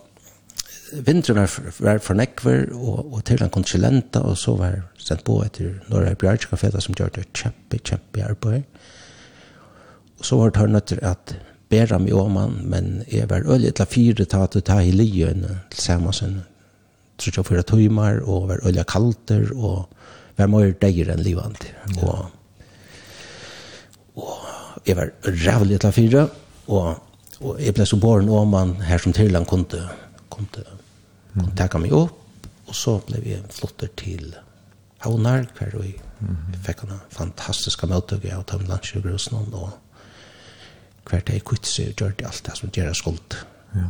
vinteren 0.92 1.40
var, 1.40 1.72
var 1.78 1.98
for 2.02 2.18
nekver, 2.18 2.68
og, 2.74 3.12
og 3.12 3.24
til 3.24 3.42
han 3.42 3.50
kom 3.50 3.64
til 3.64 3.82
Lenta, 3.84 4.22
og 4.24 4.38
så 4.38 4.56
var 4.58 4.82
sendt 5.00 5.24
på 5.26 5.40
etter 5.44 5.78
Norra 5.90 6.14
Bjartskafeta, 6.18 6.80
som 6.82 6.96
gjør 6.98 7.12
det 7.16 7.26
kjempe, 7.36 7.80
kjempe 7.80 8.24
arbeid. 8.24 8.62
Og 10.18 10.28
så 10.28 10.38
var 10.40 10.54
det 10.54 10.70
nødt 10.70 10.88
til 10.92 11.02
at 11.02 11.36
bæra 11.70 11.98
meg 11.98 12.14
om 12.14 12.36
han, 12.36 12.58
men 12.70 12.92
jeg 13.12 13.30
var 13.30 13.46
øyelig 13.46 13.74
til 13.74 13.90
fire 13.90 14.24
ta 14.24 14.46
til 14.46 14.62
ta 14.62 14.80
i 14.80 14.92
lijen 14.94 15.46
til 15.70 15.80
Samuelsen. 15.82 16.42
Tror 17.18 17.36
jeg 17.36 17.46
fyra 17.46 17.62
timer, 17.62 18.20
og 18.22 18.48
var 18.48 18.64
øyelig 18.66 18.86
kalter, 18.86 19.50
og 19.54 19.88
var 20.36 20.50
mer 20.50 20.72
deir 20.82 21.12
enn 21.14 21.22
livant. 21.22 21.66
Og, 22.02 22.26
og 24.16 24.86
jeg 24.86 24.96
var 24.96 25.12
rævlig 25.24 25.80
til 25.80 25.92
fire, 25.92 26.28
og, 26.66 26.94
og 27.40 27.60
jeg 27.60 27.74
ble 27.74 27.86
så 27.86 27.96
båren 28.00 28.28
om 28.28 28.54
han 28.54 28.74
her 28.82 28.98
som 28.98 29.12
Tyrland 29.12 29.44
han 29.44 29.50
kunne 29.50 30.03
kunde, 30.34 30.64
kunde 31.34 31.54
tacka 31.58 31.80
meg 31.82 31.94
opp, 31.96 32.48
og 32.66 32.74
så 32.76 32.98
ble 33.06 33.20
vi 33.24 33.38
flotter 33.52 33.90
til 33.96 34.34
Havnar, 35.04 35.46
där 35.60 35.78
vi 35.82 36.00
fikk 36.62 36.82
en 36.82 37.00
fantastiska 37.10 37.86
möttöga 37.86 38.36
av 38.36 38.42
Tom 38.42 38.60
Tömlandsjögrusen 38.60 39.52
og 39.52 39.70
hver 41.04 41.20
dag 41.20 41.42
kvitt 41.44 41.66
seg 41.68 41.90
og 41.90 42.00
gjør 42.00 42.14
det 42.18 42.26
alt 42.26 42.46
det 42.46 42.54
som 42.56 42.70
gjør 42.72 42.86
det 42.88 42.96
skuld. 42.96 43.36
Ja. 43.74 43.88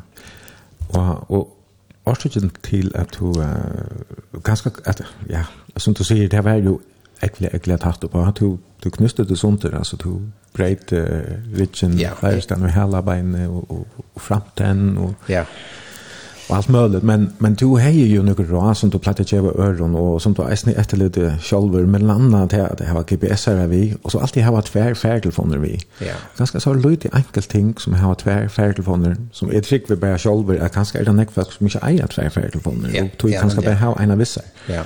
Og, 0.88 1.30
og 1.30 2.10
årsaken 2.10 2.50
til 2.62 2.90
at 2.94 3.14
du 3.20 3.30
uh, 3.30 4.42
ganske, 4.42 4.70
at, 4.84 5.04
ja, 5.30 5.44
som 5.76 5.94
du 5.94 6.02
sier, 6.04 6.28
det 6.28 6.44
var 6.44 6.58
jo 6.58 6.80
ekkelig, 7.22 7.52
ekkelig 7.54 7.78
tatt 7.80 8.10
på, 8.10 8.24
at 8.26 8.40
du, 8.40 8.58
du 8.84 8.90
knustet 8.90 9.28
det 9.28 9.38
sånt, 9.38 9.64
altså 9.64 9.96
du 9.96 10.18
breit 10.54 10.92
uh, 10.92 11.38
ritjen, 11.54 11.94
ja, 11.98 12.12
lærerstand 12.22 12.66
og 12.66 12.74
hele 12.74 13.02
beinet 13.02 13.48
og, 13.48 13.70
og, 13.70 14.04
og 14.14 14.20
framten, 14.20 14.98
og 14.98 15.14
ja 15.30 15.44
och 16.48 16.56
allt 16.56 16.68
möjligt 16.68 17.02
men 17.02 17.32
men 17.38 17.54
du 17.54 17.66
har 17.66 17.90
ju 17.90 18.22
några 18.22 18.44
råd 18.44 18.76
som 18.76 18.90
du 18.90 18.98
plattar 18.98 19.24
ju 19.24 19.38
över 19.38 19.60
öron 19.60 19.94
och 19.94 20.22
som 20.22 20.34
du 20.34 20.42
är 20.42 20.68
inte 20.68 20.80
efter 20.80 20.96
lite 20.96 21.38
med 21.52 21.86
men 21.86 22.10
annat 22.10 22.52
här 22.52 22.74
det 22.78 22.86
har 22.86 23.02
GPS 23.02 23.46
här 23.46 23.66
vi 23.66 23.94
och 24.02 24.12
så 24.12 24.18
alltid 24.18 24.44
har 24.44 24.52
varit 24.52 24.66
tvär 24.66 24.94
färdelfoner 24.94 25.58
vi. 25.58 25.80
Ja. 25.98 26.14
Ganska 26.38 26.60
så 26.60 26.74
lite 26.74 27.08
enkelt 27.12 27.48
ting 27.48 27.74
som 27.78 27.94
har 27.94 28.14
tvär 28.14 28.48
färdelfoner 28.48 29.16
som 29.32 29.50
är 29.52 29.60
trygg 29.60 29.84
vi 29.88 29.96
bara 29.96 30.18
själva 30.18 30.54
är 30.54 30.68
ganska 30.68 30.98
är 30.98 31.04
det 31.04 31.12
näck 31.12 31.30
för 31.30 31.44
som 31.44 31.66
inte 31.66 31.78
är 31.82 32.06
tvär 32.06 32.30
färdelfoner 32.30 32.88
och 33.02 33.10
du 33.22 33.32
kan 33.32 33.40
ganska 33.40 33.60
bara 33.60 33.74
ha 33.74 34.12
av 34.12 34.18
vissa. 34.18 34.40
Ja. 34.66 34.82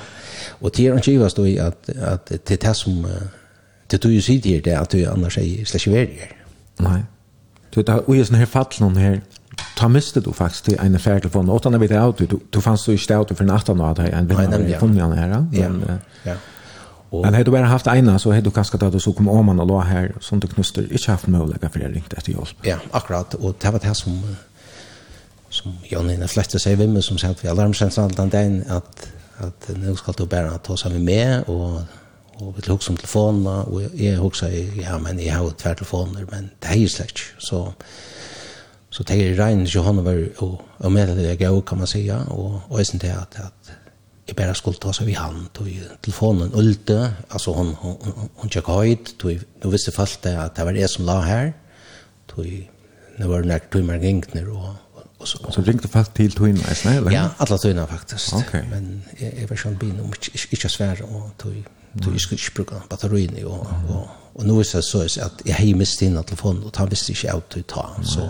Och 0.48 0.70
det 0.76 0.86
är 0.86 0.94
inte 0.94 1.12
ju 1.12 1.18
vad 1.18 1.30
står 1.30 1.60
att 1.60 1.88
att 1.88 2.32
det 2.44 2.64
är 2.64 2.72
som 2.72 3.06
det 3.86 4.02
du 4.02 4.12
ju 4.12 4.20
sitter 4.20 4.60
det 4.60 4.74
att 4.74 4.90
du 4.90 5.06
annars 5.06 5.38
är 5.38 5.64
slashiverig. 5.64 6.32
Nej. 6.76 7.02
Du 7.70 7.82
tar 7.82 8.14
ju 8.14 8.24
sån 8.24 8.36
här 8.36 8.46
fall 8.46 8.66
här 8.96 9.20
ta 9.78 9.88
miste 9.92 10.20
du 10.24 10.32
faktisk 10.34 10.68
til 10.68 10.78
en 10.82 10.98
affær 10.98 11.22
til 11.22 11.30
fondet. 11.32 11.54
Åttan 11.54 11.76
er 11.76 11.82
vi 11.82 11.88
det 11.90 11.98
av, 12.00 12.14
du, 12.18 12.38
du 12.38 12.60
fanns 12.64 12.84
du 12.86 12.92
ikke 12.94 13.16
av 13.16 13.34
for 13.34 13.48
natten 13.48 13.78
nå, 13.78 13.90
at 13.92 14.02
jeg 14.04 14.14
en 14.18 14.30
vinner 14.30 14.64
i 14.66 14.78
fondet 14.80 15.18
her. 15.18 15.36
Ja, 15.54 15.72
ja. 16.26 16.38
Og, 17.08 17.22
men 17.24 17.32
hadde 17.32 17.48
du 17.48 17.54
bare 17.54 17.70
haft 17.70 17.86
ena, 17.88 18.18
så 18.20 18.34
hadde 18.34 18.50
du 18.50 18.52
kanskje 18.52 18.80
da 18.82 18.90
du 18.92 18.98
så 19.00 19.14
kom 19.16 19.30
om 19.32 19.46
man 19.48 19.62
og 19.62 19.70
lå 19.70 19.78
her, 19.88 20.10
sånn 20.20 20.42
du 20.44 20.48
knuster, 20.50 20.84
ikke 20.92 21.14
haft 21.14 21.30
mulighet 21.32 21.64
for 21.72 21.80
jeg 21.80 21.94
ringte 21.94 22.18
etter 22.20 22.34
hjelp. 22.34 22.66
Ja, 22.68 22.76
akkurat, 22.92 23.38
og 23.38 23.56
det 23.62 23.72
var 23.72 23.80
det 23.80 23.94
som, 23.96 24.18
som 25.48 25.78
Jonny 25.88 26.18
fleste 26.28 26.60
seg 26.60 26.76
vimmer, 26.82 27.00
som 27.06 27.16
sent 27.20 27.40
vi 27.40 27.48
alarmsensen 27.48 28.12
den 28.18 28.34
dagen, 28.34 28.58
at, 28.68 29.08
at 29.40 29.70
nå 29.78 29.96
skal 29.96 30.18
du 30.18 30.26
bare 30.28 30.60
ta 30.60 30.76
seg 30.76 30.98
med 30.98 31.08
meg, 31.08 31.48
og 31.48 31.80
og 32.38 32.52
vi 32.54 32.62
tok 32.62 32.84
som 32.86 32.94
telefonen, 32.94 33.46
og 33.66 33.96
jeg 33.98 34.18
husker, 34.22 34.52
ja, 34.78 34.94
men 35.02 35.18
jeg 35.18 35.32
har 35.34 35.42
jo 35.42 35.54
tver 35.58 35.74
telefoner, 35.80 36.26
men 36.30 36.52
det 36.62 36.70
er 36.70 36.76
jo 36.78 36.90
slett, 36.92 37.10
ikke. 37.10 37.40
så 37.42 37.64
Så 38.90 39.02
det 39.02 39.18
er 39.20 39.36
regn 39.44 39.66
ikke 39.66 39.80
hon 39.84 40.04
var 40.04 40.26
och 40.38 40.64
og 40.78 40.92
med 40.92 41.16
det 41.16 41.40
jag 41.40 41.64
kan 41.66 41.78
man 41.78 41.86
säga 41.86 42.18
och 42.28 42.62
och 42.68 42.86
sen 42.86 42.98
det 42.98 43.10
att 43.10 43.38
at 43.38 43.72
jag 44.26 44.36
bara 44.36 44.54
skulle 44.54 44.78
ta 44.78 44.92
så 44.92 45.04
vi 45.04 45.12
hand 45.12 45.48
och 45.58 45.66
telefonen 46.02 46.52
ulte 46.54 47.14
alltså 47.30 47.52
hon 47.52 47.74
hon 47.74 47.96
hon 48.34 48.50
checkade 48.50 48.78
høyt, 48.78 49.24
og 49.24 49.32
nå 49.64 49.70
visste 49.70 49.92
fast 49.92 50.22
det 50.22 50.38
att 50.38 50.56
det 50.56 50.64
var 50.64 50.72
det 50.72 50.90
som 50.90 51.04
la 51.04 51.20
här 51.20 51.52
og 52.36 52.46
nå 53.18 53.28
var 53.28 53.42
när 53.42 53.60
du 53.72 53.82
mer 53.82 53.98
gengner, 53.98 54.34
ner 54.34 54.48
och 55.18 55.28
så 55.28 55.38
så 55.50 55.62
ringte 55.62 55.88
fast 55.88 56.14
till 56.14 56.32
Twin 56.32 56.60
eller? 56.84 57.10
Ja, 57.10 57.28
alla 57.38 57.58
faktisk. 57.86 58.30
faktiskt. 58.30 58.52
Men 58.70 59.02
jag 59.18 59.48
var 59.48 59.56
sånn 59.56 59.78
bin 59.78 60.00
om 60.00 60.12
ich 60.32 60.52
ich 60.52 60.70
schwär 60.70 61.02
och 61.02 61.30
då 61.42 61.52
Så 62.04 62.10
jeg 62.10 62.20
skulle 62.20 62.38
ikke 62.38 62.54
bruke 62.54 62.82
batterien 62.90 63.36
og, 63.46 63.66
og, 63.88 64.08
og 64.34 64.46
nå 64.46 64.58
er 64.60 64.70
det 64.72 64.84
så 64.84 65.02
at 65.02 65.42
jeg 65.46 65.54
har 65.54 65.76
mistet 65.76 66.06
inn 66.06 66.18
telefonen 66.22 66.64
og 66.64 66.76
han 66.76 66.90
visste 66.90 67.12
ikke 67.12 67.32
alt 67.32 67.56
å 67.58 67.62
ta 67.68 67.86
så, 68.02 68.26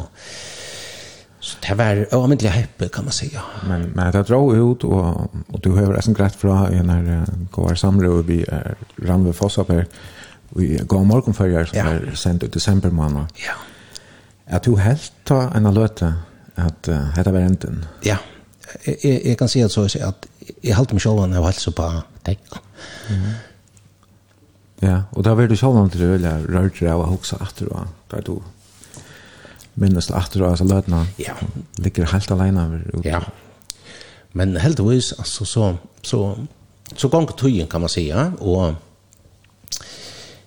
så 1.41 1.57
det 1.65 1.79
var 1.79 2.05
avmyndelig 2.13 2.51
heppe 2.51 2.89
kan 2.89 3.05
man 3.05 3.13
säga. 3.13 3.43
Men, 3.69 3.93
men 3.95 4.13
det 4.13 4.27
drar 4.29 4.55
ut 4.55 4.85
og, 4.85 5.31
og 5.49 5.61
du 5.65 5.75
har 5.77 5.93
resten 5.93 6.15
greit 6.15 6.37
fra 6.37 6.69
en 6.73 6.91
her 6.91 7.27
går 7.53 7.75
samråd 7.75 8.25
vi 8.27 8.45
er 8.49 8.75
Randve 9.09 9.33
Fossapper 9.33 9.85
vi 10.57 10.79
går 10.89 11.05
morgenførjer 11.05 11.65
som 11.65 11.79
ja. 11.79 11.93
er 11.93 12.17
sendt 12.17 12.43
ut 12.43 12.49
i 12.49 12.57
desember 12.57 12.91
måned 12.91 13.27
ja. 13.45 13.57
at 14.47 14.65
du 14.65 14.77
helt 14.77 15.13
ta 15.29 15.49
en 15.57 15.69
løte 15.75 16.15
at 16.57 16.89
uh, 16.89 17.13
dette 17.17 17.33
var 17.33 17.45
enten 17.45 17.85
ja 18.05 18.17
jeg, 18.87 18.97
jeg, 19.05 19.21
jeg 19.25 19.39
kan 19.39 19.49
si 19.49 19.61
at 19.65 19.73
så 19.73 19.85
å 19.87 19.93
si 19.93 20.01
at 20.05 20.27
jeg 20.65 20.77
halte 20.77 20.97
meg 20.97 21.05
selv 21.05 21.21
når 21.23 21.39
jeg 21.39 21.45
var 21.45 21.53
helt 21.53 21.63
så 21.63 21.71
på 21.77 21.91
tekka 22.25 22.61
mm 23.11 23.17
-hmm. 23.17 23.37
Ja, 24.83 25.03
og 25.11 25.25
da 25.27 25.35
var 25.35 25.49
du 25.51 25.57
sjálv 25.59 25.77
om 25.81 25.91
til 25.91 26.05
det 26.05 26.13
veldig 26.13 26.33
rørt 26.55 26.79
av 26.87 27.03
å 27.03 27.11
huske 27.11 27.39
etter 27.43 27.71
og 27.75 27.89
der 28.13 28.23
du 28.27 28.37
minnes 29.79 30.11
etter 30.15 30.45
og 30.47 30.59
salatene 30.59 31.05
ja. 31.19 31.35
ligger 31.83 32.11
helt 32.13 32.31
alene. 32.35 32.83
Ja, 33.07 33.23
men 34.39 34.57
heldigvis 34.59 35.13
altså, 35.19 35.47
så, 35.47 35.71
så, 36.03 36.21
så 36.95 37.11
gong 37.11 37.27
tøyen 37.39 37.71
kan 37.71 37.83
man 37.83 37.91
säga 37.91 38.33
og 38.39 38.77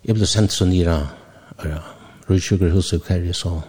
jeg 0.04 0.16
ble 0.16 0.26
sendt 0.28 0.56
så 0.56 0.66
nira 0.66 0.98
ja, 1.66 1.82
rødsjukkerhuset 2.30 3.08
her 3.12 3.28
så 3.34 3.60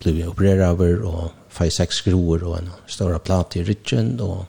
ble 0.00 0.12
vi 0.12 0.26
opereret 0.28 0.70
over 0.70 1.02
og 1.08 1.50
fei 1.50 1.68
seks 1.72 2.02
skroer 2.02 2.44
og 2.46 2.58
en 2.60 2.70
større 2.86 3.18
plat 3.18 3.56
i 3.56 3.64
ryggen 3.66 4.16
og 4.20 4.46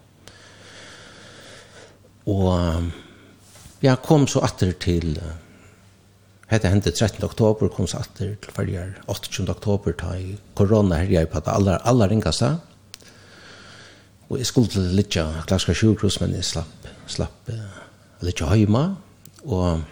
og 2.27 2.91
jeg 3.81 4.03
kom 4.03 4.25
så 4.27 4.41
atter 4.43 4.73
til 4.83 5.13
uh, 5.15 5.46
Hetta 6.47 6.69
hendte 6.71 6.93
13. 6.93 7.23
oktober, 7.27 7.67
kom 7.67 7.89
satt 7.91 8.13
til 8.15 8.37
fyrir 8.55 8.93
28. 9.11 9.49
oktober, 9.51 9.91
ta 9.99 10.13
i 10.15 10.37
korona 10.55 11.01
herja 11.01 11.25
i 11.25 11.27
på 11.27 11.41
det 11.43 11.51
aller, 11.51 11.81
aller 11.83 12.07
ringasta. 12.07 12.53
Og 14.29 14.39
jeg 14.39 14.47
skulle 14.47 14.71
til 14.71 14.87
litja 14.95 15.25
klaska 15.47 15.75
sjukrus, 15.75 16.21
men 16.21 16.37
jeg 16.37 16.47
slapp, 16.47 16.87
slapp 17.11 17.51
uh, 17.51 17.81
litja 18.23 18.47
heima. 18.47 18.85
Og, 19.43 19.83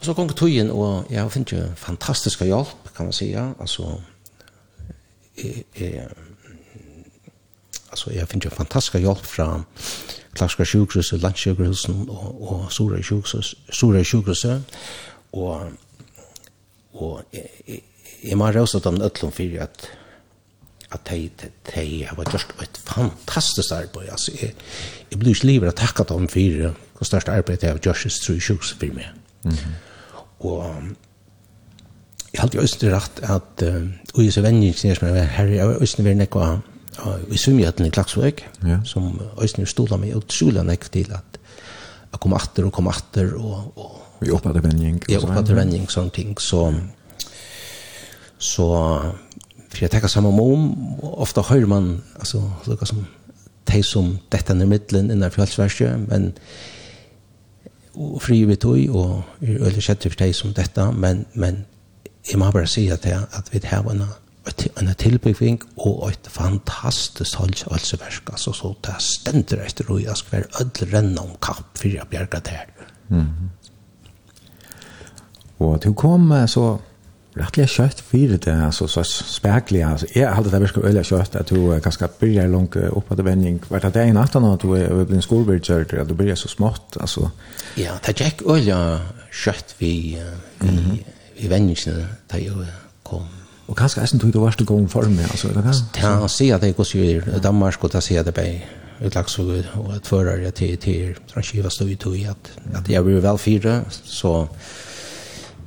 og 0.00 0.08
så 0.08 0.14
kom 0.18 0.32
tøyen, 0.34 0.74
og 0.74 1.06
jeg 1.10 1.22
har 1.22 1.30
finnet 1.30 1.54
jo 1.54 1.62
fantastiska 1.78 2.50
hjelp, 2.50 2.90
kan 2.96 3.06
man 3.06 3.14
sija. 3.14 3.52
Altså, 3.62 3.92
jeg, 5.38 5.64
jeg, 5.78 6.08
altså, 7.92 8.10
jeg 8.10 8.26
har 8.26 8.42
jo 8.42 8.56
fantastiska 8.58 8.98
hjelp 9.06 9.22
fra 9.22 9.52
Klaska 10.40 10.64
sjukhus, 10.64 11.12
landsjukhuset 11.20 12.08
og, 12.08 12.28
og 12.40 12.66
Sura 12.72 13.02
sjukhus, 13.04 13.54
Sura 13.76 14.00
sjukhuset, 14.02 14.76
og, 15.36 15.66
og 16.96 17.22
jeg, 17.32 17.82
jeg 18.24 18.38
må 18.40 18.48
røse 18.48 18.80
dem 18.80 19.02
øtlom 19.04 19.32
for 19.36 19.64
at 19.66 19.90
at 20.90 21.00
de, 21.10 21.30
de 21.40 21.50
de 21.74 22.04
har 22.04 22.16
gjort 22.16 22.54
et 22.62 22.80
fantastisk 22.84 23.72
arbeid. 23.72 24.08
Altså, 24.10 24.32
jeg, 24.42 24.54
jeg 25.10 25.18
blir 25.18 25.34
ikke 25.34 25.46
livet 25.46 25.70
å 25.70 25.76
takke 25.78 26.06
dem 26.08 26.26
for 26.28 26.56
det 26.98 27.06
største 27.06 27.32
arbeidet 27.32 27.68
jeg 27.68 27.76
har 27.76 27.84
gjort 27.84 28.06
i 28.06 28.10
Sura 28.10 28.40
sjukhus 28.40 28.72
for 28.72 28.96
meg. 28.96 29.12
Mm 29.44 29.52
-hmm. 29.52 29.76
Og 30.40 30.64
jeg 32.32 32.40
har 32.40 32.42
alltid 32.42 32.60
øst 32.60 32.84
rett 32.84 33.20
at 33.22 33.62
uh, 33.62 33.88
og 34.14 34.24
jeg 34.24 34.32
så 34.32 34.40
vennig 34.40 34.74
som 34.78 34.90
jeg 34.90 34.98
var 35.00 35.22
her, 35.22 35.46
jeg 35.46 35.66
har 35.66 35.82
øst 35.82 36.04
vært 36.04 36.16
nekva 36.16 36.58
i 37.30 37.38
svimjaten 37.38 37.86
i 37.86 37.90
Klaksvøk, 37.94 38.42
ja. 38.66 38.80
som 38.84 39.20
Øystein 39.40 39.68
stola 39.68 39.98
meg 40.00 40.16
utrolig 40.18 40.64
nekk 40.66 40.88
til 40.92 41.12
at 41.16 41.38
jeg 42.10 42.20
kom 42.20 42.34
atter 42.34 42.66
og 42.66 42.72
kom 42.74 42.90
atter 42.90 43.34
og, 43.38 43.72
og 43.76 43.96
Vi 44.20 44.30
oppade 44.30 44.60
vending. 44.60 44.98
Ja, 45.08 45.22
oppade 45.24 45.54
vending, 45.56 45.86
sånne 45.88 46.12
ting. 46.12 46.34
Så, 46.40 46.66
så 48.36 48.66
for 49.70 49.80
jeg 49.80 49.92
tenker 49.94 50.12
samma 50.12 50.28
om, 50.28 50.66
ofte 51.00 51.40
hører 51.48 51.70
man 51.70 52.02
altså, 52.18 52.42
lukar 52.66 52.90
som 52.90 53.06
de 53.70 53.82
som 53.86 54.18
dette 54.32 54.52
er 54.52 54.68
mitten 54.68 55.10
i 55.14 55.30
fjallsverset, 55.30 56.08
men 56.10 56.32
og 57.94 58.20
fri 58.22 58.42
vi 58.44 58.56
tog 58.56 58.96
og 58.96 59.22
er 59.42 59.56
eller 59.56 59.80
sätter 59.80 60.10
for 60.10 60.24
de 60.24 60.32
som 60.32 60.52
dette, 60.52 60.92
men 60.92 61.26
men 61.34 61.66
jeg 62.30 62.38
må 62.38 62.50
bare 62.50 62.66
si 62.66 62.88
at, 62.88 63.06
jeg, 63.06 63.20
at 63.32 63.52
vi 63.52 63.60
har 63.64 63.90
en 63.90 64.04
en 64.80 64.94
tilbygging 64.98 65.62
og 65.76 66.08
et 66.08 66.28
fantastisk 66.28 67.38
halsverk, 67.38 68.30
altså 68.32 68.52
så 68.56 68.74
det 68.86 68.98
stender 69.04 69.64
etter 69.64 69.90
og 69.90 70.02
jeg 70.02 70.16
skal 70.16 70.38
være 70.38 70.60
ødel 70.60 70.94
renne 70.94 71.20
om 71.20 71.32
kamp 71.42 71.78
for 71.78 71.88
jeg 71.88 72.08
bjerget 72.10 72.46
der. 72.46 72.66
Mm 73.08 73.20
-hmm. 73.20 73.48
Og 75.58 75.84
du 75.84 75.92
kom 75.92 76.32
så 76.46 76.78
rettelig 77.38 77.68
kjøtt 77.68 78.00
for 78.00 78.36
det, 78.36 78.46
altså 78.66 78.86
så 78.90 79.02
spekelig, 79.04 79.84
altså 79.84 80.06
jeg 80.14 80.34
hadde 80.34 80.50
det 80.50 80.60
virkelig 80.60 80.84
øyelig 80.84 81.04
kjøtt, 81.06 81.36
at 81.36 81.50
du 81.50 81.78
kanskje 81.82 82.08
begynner 82.20 82.50
langt 82.50 82.76
opp 82.76 83.10
av 83.10 83.16
det 83.16 83.24
vending, 83.24 83.60
var 83.70 83.84
at 83.84 83.94
det 83.94 84.02
er 84.02 84.10
en 84.10 84.18
natt 84.18 84.36
at 84.36 84.62
du 84.62 84.74
er 84.74 85.04
blitt 85.04 85.22
skolebyrkjørt, 85.22 85.92
at 85.92 86.08
du 86.08 86.14
begynner 86.14 86.34
så 86.34 86.48
smått, 86.48 86.96
altså. 87.00 87.28
Ja, 87.78 87.98
det 88.06 88.16
gikk 88.18 88.42
øyelig 88.46 89.00
kjøtt 89.32 89.74
vi, 89.78 90.18
vi, 90.60 90.70
mm 90.70 90.78
-hmm. 90.78 90.98
vi 91.40 91.50
vendingene 91.50 92.08
da 92.32 92.36
jeg 92.36 92.66
kom 93.04 93.26
Och 93.70 93.78
kanske 93.78 94.00
eisen 94.00 94.20
tog 94.20 94.32
det 94.32 94.38
värsta 94.38 94.64
gången 94.64 94.88
för 94.88 95.02
mig. 95.02 95.24
Alltså, 95.24 95.48
det 95.48 95.62
kan... 95.92 96.20
Ja, 96.20 96.28
se 96.28 96.52
att 96.52 96.60
det 96.60 96.76
går 96.76 96.84
sig 96.84 97.16
i 97.16 97.20
Danmark 97.42 97.84
og 97.84 97.90
ta 97.90 98.00
sier 98.00 98.22
det 98.22 98.34
på 98.34 98.40
ett 99.00 99.16
og 99.16 99.94
et 99.96 100.06
fører 100.06 100.36
förare 100.36 100.50
till, 100.50 100.78
till 100.78 101.14
Transkiva 101.32 101.70
stod 101.70 101.88
ju 101.88 101.96
tog 101.96 102.16
i 102.16 102.26
att, 102.26 102.50
att 102.74 102.88
jag 102.88 103.04
blev 103.04 103.22
väl 103.22 103.38
fyra 103.38 103.84
så 103.90 104.48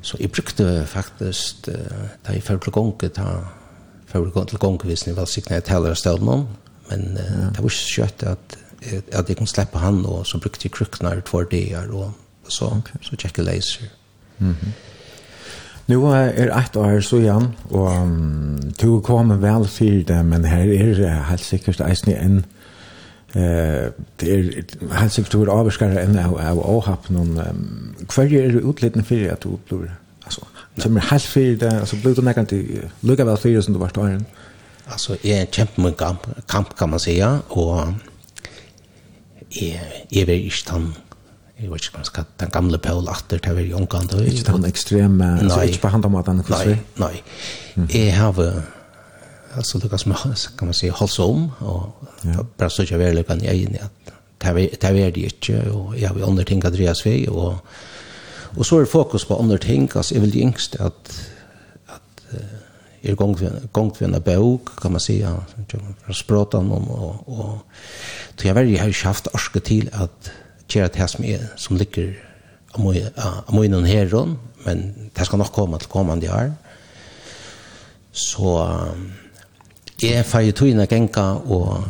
så 0.02 0.18
jeg 0.20 0.32
brukte 0.32 0.86
faktiskt 0.86 1.70
ta 2.24 2.34
i 2.34 2.42
förra 2.42 2.72
gången 2.72 3.10
ta 3.10 3.48
förra 4.08 4.30
gången 4.30 4.48
till 4.48 4.58
gången 4.58 4.80
visst 4.84 5.08
ni 5.08 5.14
väl 5.14 5.28
signa 5.28 5.56
ett 5.56 5.68
heller 5.68 5.94
stöd 5.94 6.22
någon 6.22 6.48
men 6.90 7.16
det 7.56 7.62
var 7.62 7.70
så 7.70 7.88
kött 7.88 8.24
att 8.24 8.58
att 9.14 9.30
jag 9.30 9.38
kunde 9.38 9.52
släppa 9.52 9.80
han 9.80 10.06
och 10.06 10.28
så 10.28 10.38
brukte 10.38 10.68
jag 10.68 10.74
krucknar 10.74 11.22
två 11.22 11.44
dagar 11.44 11.92
och 11.92 12.12
så 12.48 12.66
okay. 12.66 12.96
så 13.02 13.16
checka 13.16 13.42
laser. 13.42 13.90
Mm 14.38 14.56
Nu 15.86 16.06
er 16.08 16.52
ett 16.58 16.76
år 16.80 17.02
så 17.04 17.20
igjen, 17.20 17.50
og 17.70 17.90
um, 17.92 18.60
du 18.82 19.02
kommer 19.04 19.36
vel 19.36 19.66
for 19.68 20.04
det, 20.08 20.20
men 20.26 20.46
her 20.48 20.70
er 20.72 20.94
det 20.96 21.10
helt 21.30 21.44
sikkert 21.44 21.82
eisen 21.84 22.14
en 22.14 22.38
eh, 23.36 23.92
det 24.22 24.30
er 24.30 24.96
helt 25.00 25.12
sikkert 25.12 25.36
hvor 25.36 25.52
avskar 25.52 25.98
enn 26.00 26.16
av, 26.22 26.38
av 26.40 26.62
åhapp 26.64 27.10
noen 27.12 27.36
um, 27.36 28.08
hver 28.08 28.32
er 28.32 28.56
det 28.56 28.64
utlitten 28.64 29.04
for 29.04 29.28
at 29.34 29.44
du 29.44 29.58
blir 29.68 29.92
altså, 30.24 30.48
som 30.78 30.98
er 30.98 31.10
helt 31.12 31.28
for 31.28 31.60
det, 31.66 31.74
altså 31.82 32.00
blir 32.00 32.16
du 32.16 32.24
nekkant 32.24 32.54
til 32.54 32.88
lukka 33.02 33.28
vel 33.28 33.42
for 33.42 33.62
som 33.62 33.76
du 33.76 33.82
var 33.82 33.92
ståren 33.92 34.24
alltså 34.88 35.18
jeg 35.24 35.50
er 35.50 35.62
en 35.66 35.84
med 35.84 35.98
kamp, 36.00 36.28
kamp 36.48 36.78
kan 36.78 36.90
man 36.90 37.00
säga, 37.00 37.40
og 37.50 37.94
jeg, 39.62 39.82
jeg 40.12 40.28
vil 40.28 40.46
ikke 40.46 40.64
Jeg 41.64 41.72
vet 41.72 41.86
ikke, 41.86 41.98
man 41.98 42.06
skal 42.06 42.26
den 42.42 42.50
gamle 42.52 42.78
Paul 42.84 43.06
Atter 43.08 43.40
til 43.40 43.54
å 43.54 43.56
være 43.56 43.76
omgang. 43.78 44.10
Ikke 44.20 44.44
den 44.50 44.66
ekstreme, 44.68 45.30
altså 45.40 45.62
ikke 45.70 45.86
på 45.86 45.92
hand 45.94 46.08
om 46.10 46.18
at 46.20 46.28
den 46.28 46.42
kurser? 46.44 46.82
Nei, 47.00 47.22
nei. 47.78 47.86
Jeg 47.94 48.16
har, 48.18 48.42
altså 49.56 49.80
det 49.80 50.00
som 50.02 50.16
kan 50.58 50.68
man 50.68 50.76
si, 50.76 50.92
holdt 50.92 51.20
om, 51.24 51.46
og 51.64 52.10
bare 52.58 52.70
så 52.70 52.84
ikke 52.84 53.00
være 53.00 53.16
løpende 53.22 53.48
i 53.48 53.54
øynene, 53.54 53.88
at 53.88 54.14
det 54.44 54.84
er 54.84 55.12
det 55.16 55.24
ikke, 55.30 55.62
og 55.72 55.96
jeg 55.96 56.10
har 56.10 56.20
jo 56.20 56.28
andre 56.28 56.44
ting 56.44 56.66
at 56.66 56.76
dreas 56.76 57.06
vi, 57.06 57.16
og, 57.32 57.56
og 58.58 58.66
så 58.66 58.82
er 58.82 58.92
fokus 58.92 59.26
på 59.26 59.40
andre 59.40 59.58
ting, 59.58 59.88
altså 59.96 60.16
jeg 60.16 60.22
vil 60.26 60.38
yngst 60.44 60.76
at, 60.84 61.16
at 61.88 62.36
jeg 63.04 63.12
er 63.12 63.16
gongt 63.72 64.02
ved 64.02 64.08
en 64.10 64.22
bøk, 64.22 64.76
kan 64.82 64.92
man 64.92 65.00
si, 65.00 65.22
fra 65.24 66.14
språtan 66.14 66.72
om, 66.72 66.90
og, 66.92 67.24
og, 67.28 67.62
og 68.36 68.44
jeg 68.44 68.54
har 68.54 68.88
jo 68.92 69.08
haft 69.08 69.32
orske 69.34 69.60
til 69.60 69.90
at, 69.94 70.34
gjøre 70.74 70.92
det 70.94 71.10
som, 71.10 71.26
er, 71.26 71.48
som 71.58 71.78
ligger 71.78 72.14
av 72.74 73.54
munnen 73.54 73.86
heron, 73.86 74.38
men 74.66 75.10
det 75.16 75.26
skal 75.26 75.42
nok 75.42 75.54
komme 75.54 75.80
til 75.80 75.92
kommande 75.92 76.32
år. 76.34 76.54
Så 78.12 78.54
jeg 80.02 80.26
får 80.26 80.48
jo 80.48 80.52
togene 80.52 80.88
genka, 80.88 81.22
og 81.22 81.84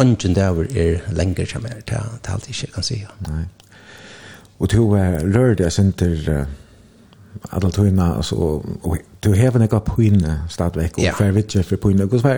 ønsken 0.00 0.34
der 0.36 0.64
er 0.76 1.12
lenger 1.12 1.46
som 1.46 1.64
er, 1.64 1.80
det 1.88 1.96
er 1.96 2.32
alt 2.32 2.48
jeg 2.48 2.72
kan 2.74 2.84
si. 2.84 3.04
Nei. 3.28 3.44
Og 4.58 4.70
du 4.72 4.80
rørte 4.92 5.62
jeg 5.62 5.72
sin 5.72 5.92
til 5.92 6.46
alle 7.52 7.70
tøyna 7.70 8.16
alltså 8.16 8.36
och 8.82 8.98
du 9.20 9.32
hever 9.32 9.58
nekka 9.58 9.78
pøyne 9.78 10.20
på 10.20 10.44
og 10.44 10.50
stadväck 10.50 10.98
och 10.98 11.16
för 11.18 11.30
vitcher 11.30 11.62
för 11.62 11.76
på 11.76 11.90
inne 11.90 12.04
och 12.04 12.20
så 12.20 12.28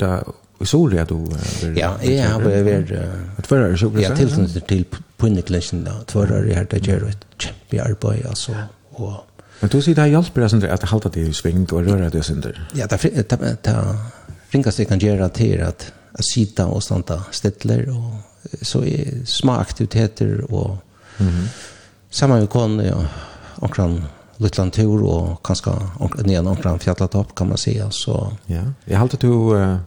det 0.00 0.24
i 0.60 0.66
Soria 0.66 1.04
du 1.04 1.14
uh, 1.14 1.78
Ja, 1.78 1.94
jeg 2.02 2.28
har 2.28 2.40
vært 2.40 2.64
varit 2.64 2.92
att 3.36 3.46
förra 3.46 3.76
så 3.76 3.92
Ja, 3.98 4.16
tillsyn 4.16 4.48
till 4.68 4.84
Punneklischen 5.16 5.84
då. 5.84 5.92
Förra 6.06 6.40
det 6.40 6.54
her 6.54 6.66
det 6.70 6.86
gjør 6.86 7.08
et 7.08 7.24
kjempe 7.38 7.82
arbeid 7.82 8.26
Altså 8.26 8.52
Og 8.90 9.26
Men 9.60 9.70
du 9.70 9.80
sier 9.82 9.94
det 9.94 10.08
hjelper 10.08 10.46
deg 10.48 10.70
at 10.70 10.80
det 10.80 10.88
halte 10.88 11.08
det 11.08 11.28
i 11.28 11.32
sving 11.32 11.66
og 11.72 11.84
røre 11.86 12.10
det 12.10 12.24
synder? 12.24 12.56
Ja, 12.74 12.86
det 12.86 13.74
ringast 14.54 14.78
jeg 14.78 14.88
kan 14.88 14.98
gjøre 14.98 15.28
til 15.28 15.60
at 15.60 15.92
jeg 16.16 16.24
sitter 16.24 16.64
og 16.64 16.82
standa 16.82 17.18
stedler 17.30 17.84
og 17.92 18.20
så 18.62 18.80
er 18.82 19.20
små 19.24 19.52
aktiviteter 19.52 20.40
og 20.50 20.78
mm 21.18 21.28
-hmm. 21.28 21.48
samme 22.10 22.40
vi 22.40 22.46
kan 22.46 22.80
ja, 22.80 22.94
omkring 23.60 24.04
Littland 24.38 24.72
tur 24.72 25.04
og 25.04 25.42
kanskje 25.44 25.70
nyan 26.24 26.46
omkring 26.46 26.78
fjallet 26.80 27.14
opp 27.14 27.34
kan 27.34 27.48
man 27.48 27.58
si. 27.58 27.80
Så. 27.90 28.32
Ja, 28.48 28.62
jeg 28.86 28.98
halte 28.98 29.16
du... 29.16 29.54
Uh, 29.54 29.78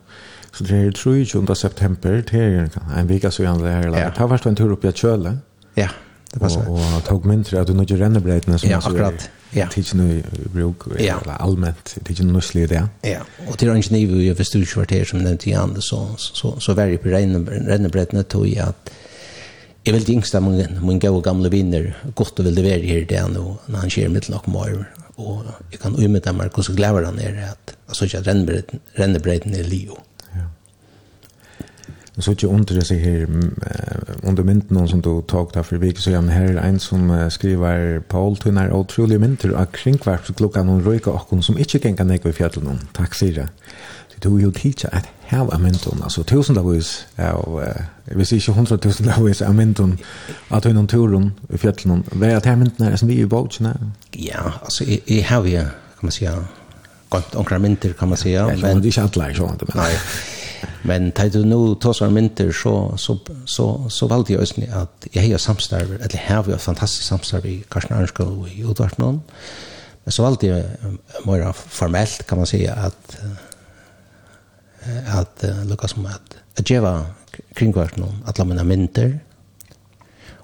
Så 0.54 0.64
det 0.64 0.80
er 0.86 0.92
23 0.92 1.56
september, 1.56 2.22
det 2.22 2.42
er 2.42 2.68
en 3.00 3.10
vika 3.10 3.32
så 3.34 3.44
gjerne 3.44 3.64
det 3.64 3.72
her. 3.74 3.86
Ja. 3.98 4.10
Det 4.10 4.18
har 4.18 4.28
varit 4.28 4.46
en 4.46 4.56
tur 4.56 4.74
opp 4.76 4.84
i 4.86 4.88
et 4.92 5.00
kjøle. 5.02 5.38
Ja, 5.78 5.88
det 6.34 6.40
passar. 6.40 6.68
Och, 6.70 6.80
og 6.96 7.04
tog 7.08 7.26
mindre 7.26 7.60
at 7.60 7.68
du 7.68 7.74
nødde 7.74 7.98
rännebrejterna 7.98 8.58
som 8.58 8.70
ja, 8.70 8.78
akkurat. 8.78 9.30
Ja. 9.54 9.68
Tids 9.72 9.94
nu 9.94 10.24
bruk 10.54 10.76
ja. 11.00 11.20
eller 11.22 11.34
allmänt, 11.34 11.98
tids 12.06 12.22
nu 12.22 12.42
slir 12.42 12.68
det. 12.68 12.88
Ja, 13.02 13.20
och 13.48 13.58
till 13.58 13.70
orange 13.70 13.88
nivå 13.92 14.16
i 14.16 14.36
förstudskvarter 14.36 15.06
som 15.06 15.20
nevnte 15.20 15.44
till 15.44 15.58
andra 15.58 15.82
så, 15.82 16.10
så, 16.18 16.60
så 16.60 16.74
var 16.74 16.84
jeg 16.84 17.02
på 17.02 17.10
rännebrejterna 17.10 18.24
tog 18.24 18.48
jeg 18.48 18.68
at 18.68 18.92
Jeg 19.86 19.94
vil 19.94 20.10
yngsta 20.10 20.40
min, 20.40 20.80
min 20.82 21.00
gode 21.00 21.22
gamle 21.22 21.50
vinner 21.52 21.90
godt 22.16 22.40
og 22.40 22.46
vil 22.46 22.56
det 22.56 22.64
være 22.64 22.86
her 22.88 23.06
det 23.06 23.18
er 23.18 23.28
nå 23.28 23.58
når 23.68 23.80
han 23.80 23.90
skjer 23.92 24.10
mitt 24.10 24.30
nok 24.30 24.48
mer 24.48 24.86
og 25.18 25.44
jeg 25.72 25.80
kan 25.82 25.98
umynda 26.00 26.32
meg 26.32 26.56
hvordan 26.56 26.76
glæver 26.76 27.06
han 27.06 27.20
er 27.20 27.42
at 27.50 27.76
altså 27.88 28.06
ikke 28.06 28.18
at 28.18 28.28
rennebreiten 29.00 29.56
er 29.60 29.68
livet 29.68 30.00
så 32.20 32.32
ikke 32.32 32.48
under 32.48 32.80
det 32.80 33.00
her, 33.00 33.26
under 34.24 34.44
mynden 34.44 34.88
som 34.88 35.02
du 35.02 35.22
tog 35.28 35.52
der 35.54 35.62
for 35.62 35.78
vik, 35.78 35.98
så 35.98 36.12
jeg 36.12 36.22
her 36.24 36.58
er 36.58 36.70
en 36.70 36.80
som 36.80 37.30
skriver 37.30 38.00
Paul, 38.10 38.36
du 38.36 38.50
er 38.50 38.74
utrolig 38.74 39.20
mynter 39.20 39.56
av 39.58 39.66
kringkvartklokkan 39.74 40.70
og 40.70 40.86
røyka 40.86 41.10
okken 41.10 41.42
som 41.42 41.58
ikke 41.58 41.80
gengar 41.80 42.06
nek 42.06 42.26
ved 42.26 42.34
fjallet 42.34 42.88
Takk 42.94 43.16
sier 43.16 43.34
jeg. 43.34 43.48
Du 44.24 44.38
er 44.38 44.42
jo 44.42 44.52
tidsa 44.52 44.88
at 44.92 45.10
her 45.28 45.50
av 45.50 45.60
mynden, 45.60 46.04
altså 46.04 46.24
tusendavis 46.24 47.08
av, 47.18 47.60
hvis 48.16 48.32
ikke 48.32 48.54
hundra 48.54 48.78
tusendavis 48.78 49.42
av 49.42 49.56
mynden, 49.56 49.98
at 50.52 50.66
hun 50.66 50.88
turen 50.88 51.32
ved 51.50 51.60
fjallet 51.60 51.86
noen. 51.86 52.06
Hva 52.12 52.30
er 52.30 52.38
at 52.38 52.46
her 52.46 52.56
mynden 52.56 52.88
er 52.88 52.96
som 52.96 53.10
vi 53.10 53.20
i 53.20 53.26
båtsene? 53.26 53.74
Ja, 54.16 54.60
altså 54.62 54.86
jeg 54.88 55.26
har 55.26 55.44
jo, 55.44 55.66
kan 56.00 56.08
man 56.08 56.12
sige, 56.12 56.32
gott 57.10 57.36
omkring 57.36 57.62
mynter 57.62 57.94
kan 57.94 58.10
man 58.10 58.18
säga. 58.18 58.48
Men 58.48 58.82
det 58.82 58.98
är 58.98 59.04
inte 59.04 59.22
alla 59.22 59.34
så. 59.34 59.52
Nej. 59.76 59.98
Men 60.84 61.12
tar 61.16 61.30
du 61.32 61.46
nu 61.46 61.76
tåsar 61.76 62.12
mynter 62.12 62.52
så, 62.52 62.94
så, 62.98 63.18
så, 63.46 63.68
så 63.90 64.08
valde 64.08 64.34
jeg 64.34 64.42
også 64.42 64.66
at 64.68 65.08
jeg 65.14 65.32
har 65.32 65.38
samstarv, 65.38 65.94
eller 65.94 66.12
jeg 66.12 66.26
har 66.28 66.50
jo 66.50 66.58
fantastisk 66.58 67.08
samstarv 67.08 67.46
i 67.46 67.64
Karsten 67.72 67.96
Arnskog 67.96 68.40
og 68.42 68.50
i 68.52 68.64
Utvartnån. 68.64 69.22
Men 70.04 70.12
så 70.12 70.26
valde 70.26 70.48
jeg 70.48 70.66
mer 71.26 71.52
formelt, 71.52 72.28
kan 72.28 72.38
man 72.38 72.48
säga, 72.48 72.74
at 72.74 73.18
at 75.06 75.44
uh, 75.44 75.66
lukka 75.66 75.88
som 75.88 76.06
at 76.06 76.36
att 76.58 76.70
jeva 76.70 77.06
kringvart 77.56 77.98
noen 77.98 78.24
atla 78.28 78.46
mina 78.46 78.64
mynter 78.64 79.20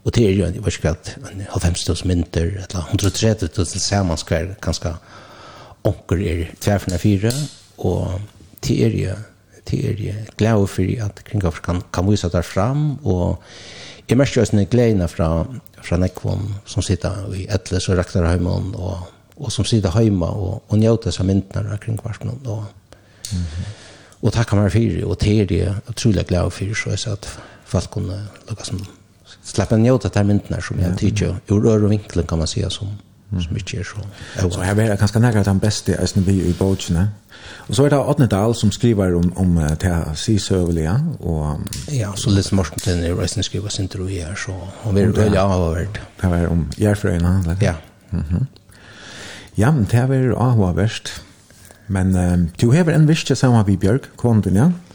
og 0.05 0.15
det 0.15 0.23
er 0.25 0.31
jo, 0.31 0.45
jeg 0.45 0.63
vet 0.63 0.77
ikke 0.77 0.89
at 0.89 1.09
90.000 1.19 2.07
mynter, 2.07 2.53
etla 2.63 2.85
130.000 2.87 3.81
samanskvær, 3.83 4.55
ganske 4.63 4.93
onker 5.83 6.21
er 6.23 6.45
tverfna 6.61 6.97
fire 6.97 7.33
og 7.77 8.21
det 8.63 8.77
er 8.85 8.95
jo 8.95 9.17
det 9.71 9.79
er 9.85 10.03
jeg 10.03 10.27
glad 10.37 10.67
for 10.67 11.05
at 11.05 11.23
kringkaffer 11.25 11.61
kan, 11.65 11.81
kan 11.93 12.07
vise 12.09 12.29
det 12.29 12.45
fram, 12.45 12.99
og 13.05 13.41
jeg 14.09 14.17
mest 14.17 14.37
jo 14.37 14.45
sånne 14.45 14.65
gledene 14.65 15.07
fra, 15.07 15.45
fra 15.85 15.97
Nekvon 16.01 16.47
som 16.65 16.85
sitter 16.85 17.27
i 17.37 17.45
Etles 17.49 17.89
og 17.89 17.99
Rektarheimen, 17.99 18.73
og, 18.75 19.09
og 19.37 19.51
som 19.53 19.65
sitter 19.65 19.93
hjemme 20.01 20.25
og, 20.25 20.63
og 20.67 20.81
njøter 20.81 21.13
seg 21.13 21.29
myndene 21.29 21.75
av 21.75 21.81
kringkaffer. 21.83 22.31
Og, 22.45 22.65
mm 23.31 23.37
-hmm. 23.37 23.67
og 24.21 24.33
takk 24.33 24.53
meg 24.53 24.71
for 24.71 25.09
og 25.09 25.21
det 25.21 25.51
er 25.51 25.55
jeg 25.57 25.75
utrolig 25.89 26.25
glad 26.27 26.51
for, 26.51 26.73
så 26.73 26.89
jeg 26.89 27.13
at 27.13 27.39
folk 27.65 27.89
kunne 27.91 28.27
lukke 28.49 28.65
som 28.65 28.87
släppa 29.43 29.77
ner 29.77 29.99
det 30.01 30.15
här 30.15 30.23
myndena 30.23 30.61
som 30.61 30.79
jag 30.79 30.97
tycker 30.97 31.35
ur 31.47 31.61
rör 31.61 31.83
och 31.83 31.91
vinklen 31.91 32.25
kan 32.25 32.37
man 32.37 32.47
säga 32.47 32.69
som, 32.69 32.87
som 33.29 33.57
inte 33.57 33.77
är 33.77 33.83
så. 33.83 34.49
Så 34.49 34.61
här 34.61 34.79
är 34.79 34.89
det 34.89 34.99
ganska 34.99 35.19
nära 35.19 35.39
att 35.39 35.47
han 35.47 35.59
bäst 35.59 35.89
är 35.89 36.29
i 36.29 36.55
bogen, 36.59 37.07
Og 37.69 37.75
så 37.77 37.85
er 37.85 37.93
det 37.93 37.99
Åtne 38.01 38.25
Dahl 38.29 38.55
som 38.57 38.71
skriver 38.73 39.13
om, 39.13 39.29
om 39.37 39.57
uh, 39.57 39.69
det 39.69 39.91
her 39.91 40.13
sisøvelige. 40.17 40.95
Og, 41.19 41.61
ja, 41.93 42.09
så 42.17 42.33
litt 42.33 42.49
Morten 42.57 43.03
i 43.05 43.11
reisen 43.13 43.45
skriver 43.45 43.73
sin 43.73 43.87
tro 43.91 44.07
i 44.09 44.23
her, 44.23 44.33
så 44.37 44.55
han 44.83 44.97
vil 44.97 45.13
veldig 45.13 45.37
avhåverd. 45.37 45.99
Det 46.21 46.31
var 46.31 46.47
om 46.49 46.65
Gjerfrøyene? 46.77 47.35
eller? 47.43 47.57
Ja. 47.61 47.75
Mm 48.11 48.23
-hmm. 48.29 48.45
Ja, 49.57 49.71
men 49.71 49.87
det 49.91 50.09
var 50.09 50.49
avhåverd. 50.49 51.09
Men 51.87 52.15
uh, 52.15 52.49
du 52.61 52.71
har 52.71 52.89
en 52.89 53.07
virkje 53.07 53.35
sammen 53.35 53.63
med 53.67 53.77
Bjørk, 53.77 54.09
kvonden, 54.17 54.55
ja? 54.55 54.63
Ja. 54.63 54.88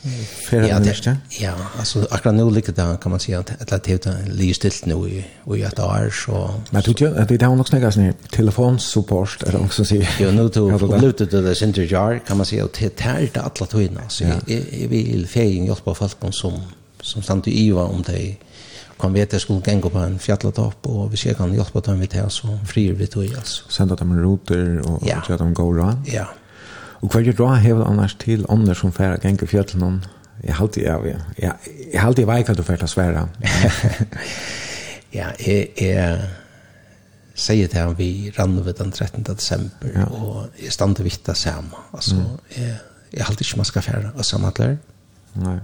Färre 0.51 0.69
ja, 0.69 0.79
det, 0.79 1.17
ja, 1.41 1.55
alltså 1.79 2.07
akkurat 2.11 2.35
nu 2.35 2.51
ligger 2.51 2.73
det 2.73 2.99
kan 3.03 3.11
man 3.11 3.21
säga 3.21 3.39
att 3.39 3.51
ett 3.51 3.71
lätt 3.71 3.87
helt 3.87 4.07
ligger 4.27 4.55
stilt 4.55 4.87
nu 4.87 4.95
i, 4.95 5.25
i 5.57 5.63
ett 5.63 5.79
år. 5.79 6.11
Så, 6.11 6.55
Men 6.71 6.83
du 6.83 6.93
det 6.93 7.43
er 7.43 7.47
jo 7.47 7.57
nok 7.57 7.69
snakket 7.69 7.95
sånn, 7.95 8.11
nu 8.11 8.13
telefonsupport 8.31 9.39
det 9.47 9.57
vad 9.57 9.73
ska 9.73 9.85
säga. 9.85 10.09
Jo, 10.21 10.31
nu 10.31 10.49
tog 10.49 11.01
lutet 11.01 11.31
det 11.31 11.55
center 11.55 11.89
jar 11.93 12.21
kan 12.27 12.37
man 12.37 12.47
säga 12.47 12.65
att 12.65 12.75
det 12.75 13.07
är 13.07 13.31
det 13.33 13.41
alla 13.41 13.67
tog 13.67 13.89
så 14.09 14.09
Så 14.09 14.25
jag 14.25 14.89
vill 14.89 15.27
färgen 15.29 15.67
hjälpa 15.67 15.95
folk 15.95 16.35
som, 16.35 16.61
som 17.01 17.23
stannar 17.23 17.49
i 17.49 17.67
IVA 17.67 17.85
om 17.85 18.03
de 18.07 18.37
kan 19.01 19.13
veta 19.13 19.37
att 19.37 19.43
skulle 19.43 19.63
gänga 19.67 19.89
på 19.89 19.99
en 19.99 20.19
fjällatopp 20.19 20.87
och 20.87 21.13
vi 21.13 21.17
ser 21.17 21.35
kan 21.35 21.55
hjälpa 21.55 21.81
dem 21.81 22.01
vid 22.01 22.11
det 22.11 22.31
så 22.31 22.59
frier 22.67 22.93
vi 22.93 23.07
tog 23.07 23.39
oss. 23.39 23.65
Sända 23.69 23.95
dem 23.95 24.21
ruter 24.21 24.91
och 24.91 25.03
ja. 25.07 25.23
att 25.29 25.39
de 25.39 25.55
går 25.55 25.75
run. 25.75 26.05
Ja, 26.07 26.13
ja. 26.13 26.27
Og 27.05 27.11
hva 27.13 27.21
er 27.21 27.27
det 27.29 27.37
råd 27.37 27.59
hever 27.61 27.85
annars 27.85 28.15
til 28.17 28.47
ånder 28.49 28.77
som 28.79 28.93
færre 28.93 29.19
færa 29.21 29.47
fjøtlen 29.47 29.49
fjöllene? 29.49 30.13
Jeg 30.45 30.55
halte 30.55 30.81
jeg 30.81 30.93
av, 30.93 31.05
jeg, 31.07 31.53
jeg 31.93 32.01
halte 32.01 32.23
jeg 32.23 32.29
veik 32.29 32.49
at 32.49 32.57
du 32.57 32.63
færre 32.63 32.89
svære. 32.89 33.29
ja, 35.19 35.29
jeg, 35.47 35.69
jeg 35.81 36.19
sier 37.35 37.69
det 37.69 37.77
her 37.79 37.93
vi 37.99 38.33
rann 38.39 38.57
ved 38.65 38.73
den 38.81 38.93
13. 38.93 39.23
december, 39.23 39.93
ja. 39.95 40.05
og 40.05 40.49
jeg 40.63 40.73
stand 40.73 40.97
vitt 41.05 41.27
det 41.27 41.37
samme. 41.37 41.77
Altså, 41.93 42.15
mm. 42.15 42.57
jeg, 42.57 42.77
jeg 43.13 43.25
halte 43.25 43.45
ikke 43.45 43.61
man 43.61 43.69
skal 43.69 43.83
færa 43.83 44.13
av 44.17 44.25
samme 44.25 44.49
atler. 44.49 44.77
Nei. 45.35 45.59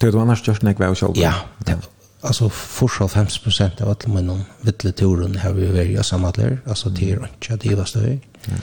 Det 0.00 0.12
du 0.12 0.20
annars 0.20 0.42
gjørst 0.44 0.64
nek 0.66 0.80
vei 0.80 0.90
og 0.92 0.98
sjolv. 1.00 1.16
Ja, 1.18 1.32
det, 1.66 1.78
alltså 2.22 2.48
fortsatt 2.48 3.16
50 3.16 3.40
procent 3.44 3.80
av 3.80 3.94
alle 3.94 4.12
mine 4.12 4.38
vitleturen 4.66 5.38
har 5.40 5.56
vi 5.56 5.70
varit 5.70 5.96
vært 5.96 6.12
av 6.12 6.24
alltså 6.24 6.28
atler, 6.28 6.58
altså 6.66 6.92
til 6.94 7.16
Røntja, 7.22 7.56
til 7.56 7.76
Ivastøy. 7.76 8.18
Ja. 8.48 8.60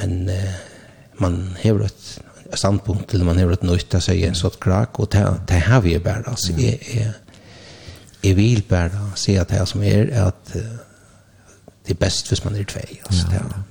Men 0.00 0.28
eh, 0.28 0.58
man 1.20 1.56
hever 1.60 1.86
et 1.86 2.58
standpunkt 2.58 3.08
til 3.08 3.24
man 3.24 3.38
hever 3.38 3.52
et 3.52 3.62
nøyt 3.66 3.86
til 3.90 4.02
seg 4.02 4.22
en 4.26 4.38
sånn 4.38 4.56
krak, 4.62 4.98
og 4.98 5.12
det 5.12 5.60
har 5.66 5.82
vi 5.84 5.96
bare, 6.02 6.24
altså, 6.30 6.54
jeg, 6.58 6.80
jeg, 6.94 7.12
jeg 8.24 8.36
vil 8.36 8.62
bare 8.68 9.10
si 9.18 9.36
at 9.38 9.52
det 9.52 9.66
som 9.70 9.84
er, 9.86 10.10
at 10.26 10.54
det 10.54 11.94
er 11.94 12.00
best 12.00 12.28
hvis 12.28 12.44
man 12.44 12.56
er 12.58 12.66
tvei, 12.68 12.98
altså, 13.06 13.28
ja, 13.32 13.44
ja. 13.44 13.62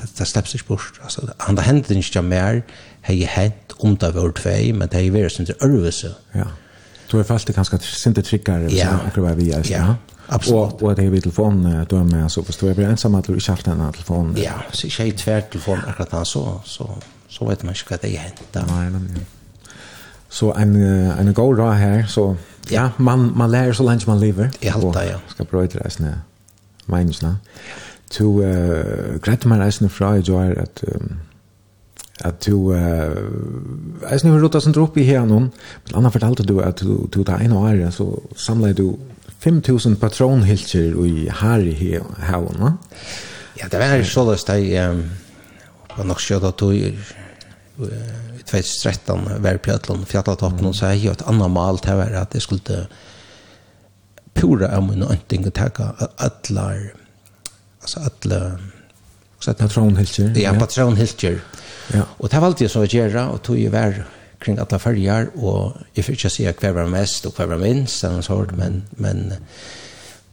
det, 0.00 0.10
det 0.18 0.28
slipper 0.28 0.52
seg 0.52 0.66
bort, 0.68 1.00
altså, 1.02 1.24
han 1.46 1.58
har 1.58 1.70
hendt 1.70 1.90
ikke 1.94 2.22
mer, 2.22 2.60
hei 3.06 3.22
hent 3.30 3.76
om 3.80 3.96
det 3.96 4.12
var 4.14 4.32
tvei, 4.36 4.72
men 4.72 4.88
det 4.92 5.00
har 5.04 5.12
vært 5.14 5.36
sin 5.36 5.48
til 5.48 5.56
ørvelse. 5.62 6.14
Ja, 6.34 6.50
Du 7.06 7.18
er 7.20 7.22
fast 7.22 7.46
det 7.46 7.54
sinte 7.54 7.86
sin 7.86 8.14
til 8.14 8.24
tryggere, 8.24 8.72
ja, 8.74 8.96
ja, 9.14 9.34
ja, 9.38 9.60
ja, 9.70 9.94
Absolut. 10.28 10.72
Och, 10.72 10.82
och 10.82 10.94
det 10.94 11.04
är 11.04 11.10
vid 11.10 11.22
telefonen 11.22 11.86
då 11.88 11.96
är 11.96 12.04
med 12.04 12.32
så 12.32 12.42
förstår 12.42 12.68
jag 12.68 12.76
blir 12.76 12.86
ensam 12.86 13.14
att 13.14 13.24
du 13.24 13.34
inte 13.34 13.50
haft 13.50 13.66
en 13.66 13.92
telefon. 13.92 14.34
Ja, 14.38 14.52
så 14.72 15.02
är 15.02 15.06
det 15.06 15.12
tvär 15.12 15.40
telefon 15.40 15.78
akkurat 15.86 16.26
så 16.26 16.60
så 16.64 16.90
så 17.28 17.48
vet 17.48 17.62
man 17.62 17.74
inte 17.74 17.84
vad 17.90 18.00
det 18.00 18.16
är 18.16 18.20
hänt. 18.20 18.42
Nej, 18.52 18.90
nej. 18.90 19.26
Så 20.28 20.54
en 20.54 20.76
en 21.18 21.34
god 21.34 21.58
ra 21.58 21.72
här 21.72 22.06
så 22.06 22.36
ja, 22.68 22.90
man 22.96 23.32
man 23.36 23.50
lär 23.50 23.72
så 23.72 23.82
länge 23.82 24.00
man 24.06 24.20
lever. 24.20 24.50
Jag 24.60 24.72
håller 24.72 25.04
ja. 25.10 25.18
Ska 25.28 25.44
bröta 25.44 25.78
det 25.78 25.90
snä. 25.90 26.20
Minns 26.86 27.22
nä. 27.22 27.36
To 28.10 28.42
eh 28.42 29.20
grätta 29.22 29.48
man 29.48 29.58
reisen 29.58 29.90
fra 29.90 30.18
jag 30.18 30.58
att 30.58 30.84
att 32.20 32.40
du 32.40 32.74
eh 32.74 34.12
är 34.12 34.18
snur 34.18 34.38
rotas 34.38 34.66
inte 34.66 34.80
upp 34.80 34.96
i 34.96 35.04
här 35.04 35.26
någon. 35.26 35.50
Men 35.84 35.94
annars 35.94 36.12
fortalte 36.12 36.42
du 36.42 36.62
att 36.62 36.76
du 36.76 36.98
du 37.12 37.22
där 37.22 37.38
en 37.40 37.52
år 37.52 37.90
så 37.90 38.22
samlade 38.36 38.72
du 38.72 38.94
5000 39.44 39.96
patronhilser 40.00 40.96
i 41.06 41.28
Harry 41.28 41.74
Havna. 42.18 42.76
Ja, 43.60 43.68
det 43.72 43.80
var 43.80 44.02
så 44.04 44.24
løst 44.28 44.48
jeg 44.52 44.90
um, 44.90 45.02
var 45.96 46.08
nok 46.08 46.20
skjød 46.20 46.44
at 46.48 46.60
du 46.60 46.70
i 46.72 46.92
2013 48.46 49.42
var 49.44 49.58
på 49.60 49.74
Øtland 49.74 50.06
Fjallatoppen 50.08 50.70
og 50.70 50.76
så 50.76 50.92
jeg 50.94 51.12
et 51.12 51.24
annet 51.28 51.52
mal 51.52 51.80
til 51.82 51.96
å 51.96 52.00
være 52.00 52.22
at 52.22 52.36
jeg 52.36 52.44
skulle 52.44 52.86
pura 54.36 54.70
av 54.76 54.84
min 54.84 55.04
ønting 55.04 55.46
og 55.48 55.54
takke 55.56 55.88
atler 56.22 56.90
altså 57.82 58.02
atler 58.08 58.58
patronhilser. 59.46 60.32
Ja, 60.40 60.52
patronhilser. 60.58 61.38
Ja. 61.94 62.02
Og 62.18 62.30
det 62.30 62.40
var 62.40 62.48
alltid 62.48 62.70
så 62.72 62.82
å 62.82 62.88
gjøre 62.90 63.28
og 63.30 63.42
tog 63.46 63.58
jo 63.60 63.70
vær 63.70 64.00
kring 64.38 64.58
alla 64.58 64.78
färger 64.78 65.28
och 65.34 65.72
jag 65.94 66.04
fick 66.04 66.24
inte 66.24 66.36
säga 66.36 66.52
kvar 66.52 66.70
var 66.70 66.86
mest 66.86 67.26
och 67.26 67.34
kvar 67.34 67.46
var 67.46 67.56
minst 67.56 68.04
eller 68.04 68.22
så 68.22 68.34
hårt 68.34 68.52
men 68.52 68.82
men 68.90 69.34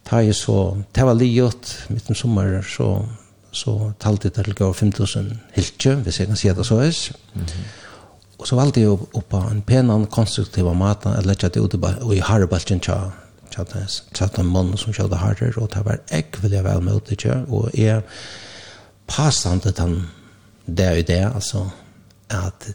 ta 0.04 0.22
ju 0.22 0.34
så 0.34 0.82
det 0.92 1.04
var 1.04 1.14
livet 1.14 1.78
mitt 1.88 2.08
om 2.08 2.14
sommar 2.14 2.62
så 2.62 3.08
så 3.52 3.92
talte 3.98 4.28
det 4.28 4.44
till 4.44 4.54
gå 4.54 4.72
5000 4.72 5.38
hiltje 5.52 5.94
hvis 5.94 6.18
jag 6.18 6.28
kan 6.28 6.36
säga 6.36 6.54
det 6.54 6.64
så 6.64 6.78
är 6.78 6.82
mm 6.82 7.46
-hmm. 7.46 7.64
och 8.36 8.48
så 8.48 8.56
valde 8.56 8.80
jag 8.80 8.92
upp 8.92 9.28
på 9.28 9.36
en 9.36 9.62
penan 9.62 10.06
konstruktiva 10.06 10.72
mat 10.72 11.06
att 11.06 11.26
lägga 11.26 11.48
det 11.48 11.60
ut 11.60 11.74
i 12.14 12.20
harbalchen 12.20 12.80
tja 12.80 13.12
tja 13.50 13.64
tja 14.12 14.28
en 14.34 14.46
man 14.46 14.76
som 14.76 14.92
körde 14.92 15.16
harder 15.16 15.58
og 15.58 15.68
det 15.74 15.84
var 15.84 16.00
äckvilliga 16.08 16.62
vel 16.62 16.80
med 16.80 17.00
det 17.08 17.16
tja 17.16 17.44
och 17.48 17.78
är 17.78 18.02
passande 19.06 19.72
han 19.78 20.08
det 20.66 20.84
er 20.84 20.94
ju 20.94 21.02
det 21.02 21.32
altså 21.34 21.70
at 22.30 22.74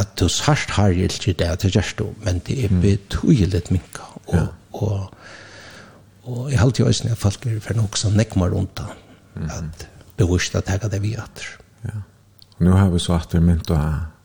at 0.00 0.16
du 0.20 0.28
sørst 0.28 0.70
har 0.76 0.96
ikke 0.96 1.34
det 1.38 1.50
til 1.62 1.74
gjerst 1.76 2.00
men 2.24 2.40
det 2.46 2.64
er 2.64 2.74
betydelig 2.82 3.62
minka. 3.70 4.06
Og, 4.26 4.34
ja. 4.34 4.46
og, 4.72 5.14
og 6.24 6.50
jeg 6.50 6.60
halte 6.60 6.82
jo 6.82 6.86
også 6.88 7.08
når 7.08 7.18
folk 7.20 7.46
er 7.46 7.60
for 7.64 7.78
noe 7.78 8.00
som 8.00 8.16
nekmer 8.16 8.52
rundt 8.54 8.78
da, 8.80 8.88
at 9.58 9.88
bevisst 10.16 10.56
at 10.56 10.70
jeg 10.70 10.90
det 10.92 11.02
vi 11.02 11.14
atter. 11.18 11.56
Ja. 11.84 12.02
Nu 12.58 12.70
har 12.70 12.90
vi 12.90 12.98
så 12.98 13.12
att 13.12 13.34
vi 13.34 13.40
mynt 13.40 13.70
och 13.70 13.78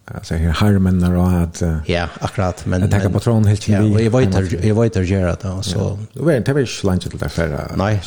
alltså 0.06 0.36
här 0.36 0.50
harmenar 0.50 1.16
och 1.16 1.32
att 1.32 1.64
Ja, 1.86 2.08
akkurat 2.20 2.66
men 2.66 2.82
jag 2.82 2.92
tänker 2.92 3.08
ta 3.08 3.14
patron 3.14 3.46
helt 3.46 3.62
till. 3.62 3.74
Ja, 3.74 4.00
jag 4.00 4.12
vet 4.12 4.66
jag 4.66 4.82
vet 4.82 4.98
att 4.98 5.08
göra 5.08 5.36
det 5.36 5.64
så. 5.64 6.00
Du 6.14 6.26
vet 6.26 6.38
inte 6.38 6.54
vilken 6.54 6.90
lunch 6.90 7.10
till 7.10 7.20
det 7.20 7.30
förra. 7.30 7.76
Nej, 7.76 8.02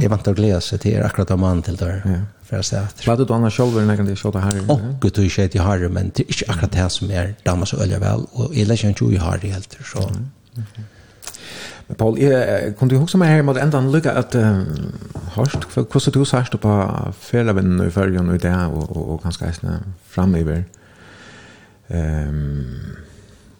jag 0.00 0.08
väntar 0.10 0.34
glädje 0.34 0.78
till 0.78 1.02
akkurat 1.02 1.30
om 1.30 1.40
man 1.40 1.62
till 1.62 1.76
där. 1.76 2.02
Ja 2.04 2.12
för 2.52 2.62
så 2.62 2.76
att 2.76 3.06
vad 3.06 3.28
du 3.28 3.34
annars 3.34 3.56
själv 3.56 3.86
när 3.86 3.96
kan 3.96 4.06
det 4.06 4.16
skjuta 4.16 4.38
här 4.38 4.70
och 4.70 4.80
gud 5.00 5.12
du 5.14 5.28
skjuter 5.28 5.56
i 5.56 5.58
harre 5.58 5.88
men 5.88 6.12
det 6.14 6.22
är 6.22 6.26
inte 6.28 6.52
akkurat 6.52 6.72
det 6.72 6.90
som 6.90 7.10
är 7.10 7.34
damas 7.44 7.68
så 7.68 7.76
öliga 7.76 7.98
väl 7.98 8.20
och 8.32 8.56
eller 8.56 8.76
känns 8.76 9.00
ju 9.00 9.12
i 9.12 9.16
harre 9.16 9.48
helt 9.48 9.78
så 9.84 10.10
Men 11.88 11.96
Paul, 11.96 12.18
jeg 12.18 12.74
kom 12.78 12.88
du 12.88 12.94
å 12.96 13.00
huske 13.02 13.18
meg 13.18 13.28
her 13.28 13.42
mot 13.42 13.58
enda 13.58 13.78
en 13.78 13.90
lykke 13.92 14.12
at 14.16 14.36
hørst, 15.34 15.64
hvordan 15.74 16.14
du 16.14 16.24
sørste 16.24 16.56
på 16.56 16.74
ferievinnen 17.20 17.86
i 17.86 17.90
følgen 17.90 18.28
og 18.28 18.34
i 18.34 18.38
det, 18.38 18.54
og, 18.54 18.96
og, 18.96 19.10
og 19.10 19.22
ganske 19.22 19.46
eisende 19.46 19.80
fremover. 20.06 20.62
Um, 21.90 22.94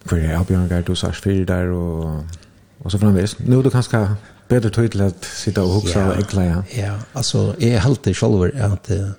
for 0.07 0.17
jeg 0.17 0.37
har 0.37 0.45
Bjørn 0.45 0.69
Gerd, 0.69 0.87
du 0.87 0.95
sørste 0.95 1.23
fire 1.23 1.45
der, 1.45 1.75
og, 1.75 2.25
og 2.81 2.91
så 2.91 2.99
framvis. 2.99 3.41
Nu 3.41 3.59
er 3.59 3.63
du 3.63 3.71
ganske 3.71 4.07
bedre 4.53 4.71
tøy 4.71 4.89
til 4.93 5.03
at 5.07 5.27
sitte 5.27 5.65
og 5.65 5.81
hukse 5.81 5.99
ja, 5.99 6.13
og 6.13 6.21
ekle, 6.21 6.47
ja. 6.47 6.61
Ja, 6.77 6.95
altså, 7.15 7.55
jeg 7.61 7.77
er 7.79 7.87
alltid 7.89 8.15
selv 8.15 8.51
at 8.55 8.91
uh, 8.91 9.11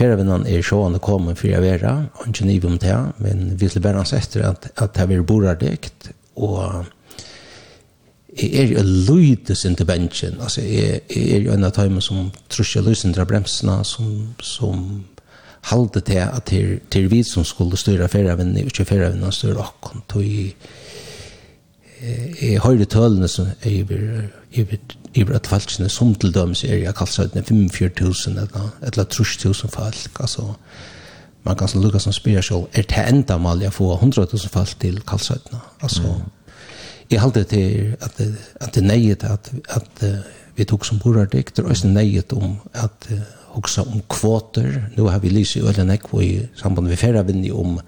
Fjärdevinnan 0.00 0.46
är 0.46 0.62
sjående 0.62 0.98
kommer 0.98 1.34
för 1.34 1.48
jag 1.48 1.60
vera, 1.60 2.04
och 2.14 2.26
inte 2.26 2.44
ni 2.44 2.60
om 2.60 2.78
det, 2.78 3.06
men 3.16 3.56
vi 3.56 3.68
skulle 3.68 3.82
bära 3.82 4.00
oss 4.00 4.12
efter 4.12 4.40
att, 4.40 4.70
att 4.74 4.94
det 4.94 5.00
här 5.00 5.20
bor 5.20 5.54
dikt, 5.54 6.10
och 6.34 6.62
jag 8.36 8.54
är 8.54 8.64
ju 8.64 8.82
lydes 8.82 9.64
inte 9.64 9.84
bänken, 9.84 10.40
alltså 10.40 10.60
jag, 10.60 11.00
jag 11.08 11.28
är 11.28 11.38
ju 11.38 11.52
en 11.52 11.64
av 11.64 11.72
dem 11.72 12.00
som 12.00 12.30
trus 12.48 12.76
jag 12.76 12.84
lydes 12.84 13.04
inte 13.04 13.24
bremsarna, 13.24 13.84
som, 13.84 14.34
som 14.40 15.04
halde 15.60 16.00
til 16.00 16.16
at 16.16 16.44
til, 16.44 16.80
til 16.88 17.10
vi 17.10 17.24
som 17.24 17.44
skulle 17.44 17.76
styre 17.76 18.08
fjärdevinnan, 18.08 18.56
ikke 18.56 18.66
inte 18.66 18.84
fjärdevinnan 18.84 19.32
styra 19.32 19.66
tog 20.08 20.24
i 20.24 20.54
Jeg 22.40 22.60
høyre 22.64 22.84
tølene 22.84 23.28
som 23.28 23.50
er 23.62 23.84
blir 23.84 24.30
iver 24.52 25.34
at 25.34 25.46
falskene 25.46 25.88
som 25.88 26.14
til 26.14 26.34
dømes 26.34 26.64
er 26.64 26.82
jeg 26.82 26.94
kallt 26.94 27.12
søyden 27.12 27.44
45.000 27.44 28.30
eller, 28.30 28.70
eller 28.82 29.04
30.000 29.04 29.68
folk 29.68 30.20
altså 30.20 30.52
man 31.44 31.56
kan 31.56 31.68
lukka 31.74 31.98
som 31.98 32.12
spyrir 32.12 32.44
sjål 32.44 32.68
er 32.72 32.82
det 32.82 33.06
enda 33.08 33.38
mal 33.38 33.62
jeg 33.62 33.72
får 33.72 33.96
100.000 33.96 34.48
folk 34.48 34.76
til 34.80 35.00
kallt 35.08 35.24
søyden 35.24 35.58
altså 35.82 36.02
mm. 36.02 36.54
jeg 37.10 37.20
halte 37.20 37.44
til 37.44 37.96
at, 38.00 38.18
det, 38.18 38.34
at 38.60 38.74
det 38.74 38.84
neiet 38.84 39.24
at, 39.24 39.52
at 39.68 40.04
vi 40.56 40.64
tok 40.64 40.84
som 40.84 40.98
borardikt 40.98 41.58
og 41.58 41.70
også 41.70 41.88
neiet 41.88 42.32
om 42.32 42.58
at 42.74 43.08
hoksa 43.54 43.82
om 43.82 44.02
kvoter. 44.10 44.82
Nu 44.96 45.08
har 45.10 45.18
vi 45.18 45.32
lyst 45.32 45.56
i 45.56 45.62
Ølen 45.64 45.90
Ekvo 45.90 46.20
i 46.20 46.40
samband 46.54 46.88
med 46.88 46.96
ferravinni 47.00 47.50
om 47.50 47.78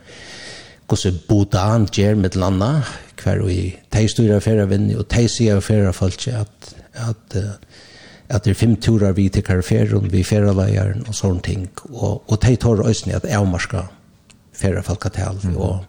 hvordan 0.89 1.21
Bodan 1.29 1.87
gjør 1.93 2.19
med 2.21 2.37
landa, 2.37 2.73
hver 3.23 3.45
og 3.45 3.53
i 3.53 3.75
teistyrer 3.93 4.43
færre 4.43 4.67
vinner, 4.69 4.99
og 4.99 5.09
teisier 5.09 5.61
færre 5.61 5.93
folk, 5.93 6.27
at, 6.29 6.75
at, 6.93 7.37
at 8.29 8.45
det 8.45 8.51
er 8.51 8.59
fem 8.59 8.77
turer 8.77 9.13
vi 9.17 9.29
til 9.29 9.45
karferen, 9.47 10.13
vi 10.13 10.25
færre 10.27 10.55
leieren 10.57 11.07
og 11.07 11.15
sånne 11.15 11.47
ting, 11.47 11.71
og, 11.93 12.23
og 12.27 12.43
de 12.43 12.57
tar 12.57 12.83
også 12.83 13.15
at 13.15 13.29
avmarska 13.31 13.87
færre 14.53 14.83
folketal, 14.83 15.41
mm. 15.43 15.57
og 15.57 15.89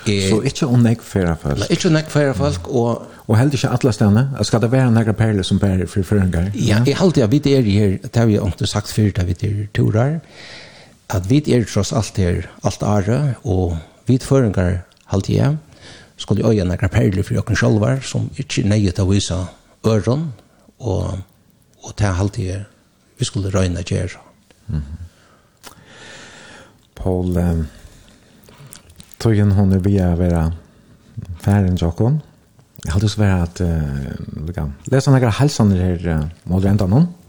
Så 0.00 0.40
ikke 0.48 0.66
om 0.66 0.80
nek 0.80 1.02
færre 1.04 1.36
folk? 1.36 1.66
Ikke 1.70 1.88
om 1.88 1.92
nek 1.92 2.06
færre 2.10 2.34
folk, 2.34 2.68
og... 2.68 3.06
Og 3.30 3.36
heldig 3.38 3.60
ikke 3.60 3.68
alle 3.68 3.92
stedene? 3.92 4.22
Skal 4.42 4.62
det 4.64 4.72
være 4.72 4.90
noen 4.90 5.14
perler 5.14 5.46
som 5.46 5.60
bærer 5.62 5.86
for 5.86 6.02
føringer? 6.02 6.48
Ja, 6.58 6.80
jeg 6.86 6.96
heldig 6.98 7.22
at 7.22 7.30
vi 7.30 7.38
er 7.52 7.62
her, 7.62 7.92
det 8.02 8.16
har 8.16 8.26
vi 8.26 8.34
ikke 8.34 8.66
sagt 8.66 8.90
før, 8.90 9.10
da 9.14 9.22
vi 9.28 9.36
er 9.46 9.60
turer, 9.74 10.16
at 11.10 11.26
vi 11.30 11.40
er 11.52 11.64
tross 11.66 11.92
alt 11.96 12.18
her, 12.18 12.46
alt 12.64 12.82
are, 12.86 13.34
og 13.44 13.76
vi 14.06 14.18
føringar 14.22 14.82
halte 15.10 15.34
jeg, 15.34 15.58
skulle 16.20 16.46
øye 16.46 16.64
nekra 16.68 16.90
perler 16.92 17.24
for 17.24 17.34
jokken 17.34 17.56
sjolvar, 17.56 18.02
som 18.04 18.28
ikke 18.38 18.66
nøyet 18.68 19.00
av 19.00 19.10
vise 19.10 19.36
øren, 19.86 20.30
og, 20.78 21.20
og 21.82 21.94
ta 21.96 22.12
halte 22.18 22.44
jeg, 22.44 22.64
vi 23.18 23.28
skulle 23.28 23.52
røyne 23.54 23.82
gjer. 23.82 24.16
Mm 24.68 24.76
-hmm. 24.76 25.72
Paul, 26.94 27.38
um, 27.38 27.66
tøyen 29.18 29.52
hun 29.52 29.72
er 29.72 29.78
via 29.78 30.14
vera 30.14 30.50
færen 31.40 31.76
jokken, 31.76 32.22
Jeg 32.84 32.92
hadde 32.92 33.04
også 33.04 33.20
vært 33.20 33.60
at 33.60 33.60
uh, 33.60 34.46
vi 34.46 34.52
kan 34.52 34.72
lese 34.84 35.10
noen 35.10 35.30
halsene 35.30 35.76
her 35.76 36.18
uh, 36.18 36.28
mot 36.44 36.64
rentene. 36.64 37.00
Mm 37.00 37.19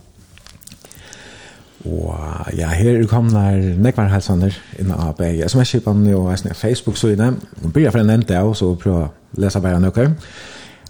Og 1.86 2.16
ja, 2.58 2.70
her 2.70 3.00
er 3.00 3.08
komna 3.10 3.52
nekvar 3.82 4.12
helsander 4.12 4.56
inna 4.80 4.98
av 5.10 5.22
er 5.24 5.48
SMS-kipan 5.48 6.04
og 6.14 6.32
eisen 6.32 6.54
Facebook-siden. 6.54 7.40
Vi 7.62 7.72
byrja 7.74 7.92
for 7.92 8.04
en 8.04 8.14
ente 8.14 8.38
av, 8.38 8.54
så 8.56 8.76
prøv 8.76 8.98
å 8.98 9.08
lese 9.42 9.62
bare 9.62 9.80
nøkker. 9.82 10.12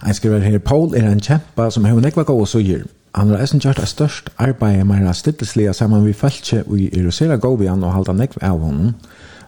Jeg 0.05 0.17
skriver 0.17 0.43
her, 0.43 0.59
Paul 0.59 0.95
er 0.97 1.07
en 1.07 1.21
kjempa 1.21 1.69
som 1.71 1.85
har 1.85 2.01
nekvar 2.01 2.27
gode 2.27 2.47
suger. 2.47 2.83
Han 3.15 3.29
har 3.29 3.43
eisen 3.43 3.59
gjort 3.59 3.79
det 3.79 3.87
størst 3.87 4.31
arbeid 4.39 4.85
med 4.87 5.07
å 5.07 5.13
stittelslige 5.13 5.73
saman 5.73 6.05
vi 6.05 6.13
feltje 6.13 6.63
og 6.67 6.79
i 6.79 6.89
erosera 6.99 7.35
govian 7.35 7.83
og 7.83 7.93
halda 7.93 8.15
nekvar 8.15 8.49
av 8.49 8.63
honom. 8.63 8.95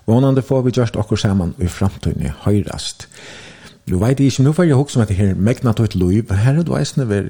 Vånande 0.06 0.42
får 0.42 0.62
vi 0.66 0.76
gjort 0.76 1.00
okkur 1.00 1.18
saman 1.18 1.56
i 1.60 1.68
framtiden 1.68 2.28
høyrast. 2.28 2.44
Høyrast. 2.46 3.08
Nu 3.86 3.98
vet 3.98 4.20
jag 4.20 4.26
inte, 4.26 4.42
nu 4.42 4.54
får 4.54 4.66
jag 4.66 4.82
också 4.82 5.00
med 5.00 5.08
det 5.08 5.14
här 5.14 5.34
mäkna 5.34 5.74
till 5.74 5.86
ett 5.86 5.96
liv. 5.96 6.32
Här 6.32 6.56
är 6.56 6.64
du 6.64 6.78
eisne 6.78 7.06
vid, 7.06 7.24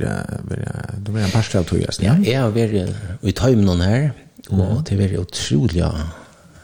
du 0.97 1.19
är 1.19 1.23
en 1.23 1.31
parstad 1.31 1.59
av 1.59 1.63
tog 1.63 1.80
Ja, 1.99 2.17
jag 2.17 2.41
har 2.41 2.49
varit 2.49 2.95
i 3.21 3.31
tajmen 3.31 3.81
här 3.81 4.11
och 4.49 4.57
det 4.57 4.95
har 4.95 5.01
varit 5.01 5.19
otroligt 5.19 5.93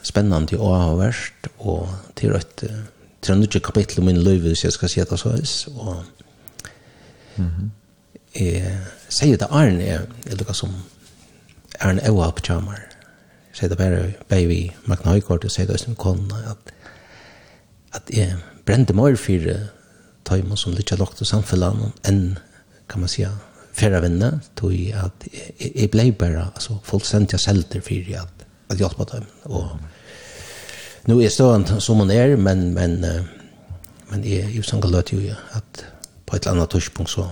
spännande 0.02 0.58
och 0.58 0.74
avvärst 0.74 1.34
och 1.58 1.88
till 2.14 2.32
ett 2.32 2.64
tränutje 3.22 3.62
kapitel 3.62 4.00
om 4.00 4.06
min 4.06 4.24
liv 4.24 4.54
så 4.54 4.66
jag 4.66 4.74
ska 4.74 4.88
säga 4.88 5.06
det 5.10 5.18
så 5.18 5.30
här 5.30 5.42
och 5.80 5.96
säger 9.08 9.38
det 9.38 9.46
Arne 9.46 9.84
är 10.24 10.36
det 10.36 10.54
som 10.54 10.70
Arne 11.80 12.02
Ewa 12.02 12.32
på 12.32 12.42
tjamar 12.42 12.80
säger 13.54 13.76
det 13.76 13.76
bara 13.76 14.12
baby 14.28 14.72
Magna 14.86 15.12
Høygaard 15.12 15.46
och 15.46 15.52
säger 15.52 15.72
det 15.72 15.78
som 15.78 15.96
kona. 15.96 16.36
att 16.36 16.72
att 17.92 18.10
jag 18.14 18.34
brände 18.66 18.94
mer 18.94 19.16
för 19.16 19.68
tajmen 20.30 20.58
som 20.58 20.74
lika 20.74 20.96
lagt 20.96 21.22
i 21.22 21.26
samfällan 21.26 21.92
enn, 22.08 22.40
kan 22.88 23.02
man 23.02 23.10
säga 23.10 23.32
færre 23.74 24.02
vänner 24.02 24.40
tog 24.56 24.74
i 24.74 24.94
att 24.94 25.28
jag 25.58 25.90
blev 25.90 26.18
bara 26.18 26.44
alltså 26.44 26.80
fullständiga 26.84 27.38
sälter 27.38 27.82
för 27.82 28.18
at, 28.18 28.46
at 28.68 28.80
hjälpa 28.80 29.04
dem 29.04 29.26
Og 29.44 29.70
nu 31.06 31.24
er 31.24 31.30
stånd 31.30 31.82
som 31.82 31.98
hon 31.98 32.12
er, 32.12 32.36
men 32.36 32.74
men 32.74 33.06
men 34.10 34.24
er 34.24 34.50
jo 34.50 34.64
som 34.64 34.82
galet 34.82 35.14
jo 35.14 35.36
at 35.52 35.86
på 36.26 36.36
ett 36.36 36.48
annat 36.48 36.70
tidspunkt 36.70 37.12
så 37.12 37.30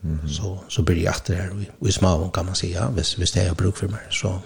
mm 0.00 0.18
-hmm. 0.18 0.28
så 0.28 0.58
så 0.68 0.82
blir 0.82 0.96
jeg 0.96 1.14
etter 1.16 1.34
her, 1.34 1.50
og, 1.50 1.64
og 1.80 1.88
i 1.88 1.92
småvån 1.92 2.30
kan 2.30 2.46
man 2.46 2.54
si, 2.54 2.72
ja, 2.72 2.86
hvis, 2.86 3.14
hvis 3.14 3.30
det 3.30 3.40
är 3.40 3.54
bruk 3.54 3.76
för 3.76 3.88
mig 3.88 4.00
så 4.10 4.40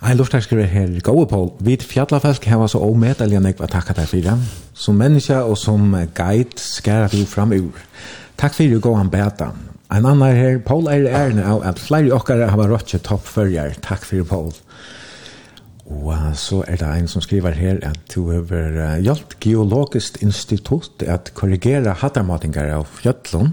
Ein 0.00 0.16
luftar 0.16 0.40
skriver 0.40 0.64
her, 0.64 0.88
Gåa 1.04 1.26
Paul, 1.28 1.50
vid 1.60 1.82
fjallafelk 1.84 2.46
heva 2.48 2.64
så 2.72 2.78
omedelja 2.80 3.40
nekva 3.44 3.66
takka 3.68 3.92
deg 3.98 4.08
fyrir. 4.08 4.38
Som 4.72 4.96
menneske 4.96 5.36
og 5.44 5.58
som 5.60 5.92
guide 6.16 6.56
skæra 6.56 7.10
vi 7.12 7.26
fram 7.28 7.52
ur. 7.52 7.76
Takk 8.40 8.56
fyrir 8.56 8.80
gåan 8.80 9.10
beta. 9.12 9.50
Ein 9.92 10.08
annar 10.08 10.32
her, 10.32 10.56
Paul 10.64 10.88
er 10.88 11.04
ærne 11.04 11.44
av 11.44 11.66
at 11.68 11.82
flere 11.82 12.14
okkar 12.16 12.46
hava 12.48 12.70
rotje 12.70 13.02
toppfølger. 13.04 13.76
Takk 13.84 14.08
fyrir 14.08 14.24
Paul. 14.24 14.54
Og 15.90 16.14
så 16.38 16.62
er 16.64 16.80
det 16.80 16.88
en 16.88 17.08
som 17.10 17.20
skriver 17.20 17.52
her 17.60 17.84
at 17.84 18.00
du 18.14 18.30
har 18.30 18.48
uh, 18.48 18.96
hjalt 19.04 19.36
geologiskt 19.44 20.22
institutt 20.24 21.02
at 21.02 21.34
korrigera 21.36 21.92
hattarmatingar 21.92 22.72
av 22.78 22.88
fjöllun 22.88 23.52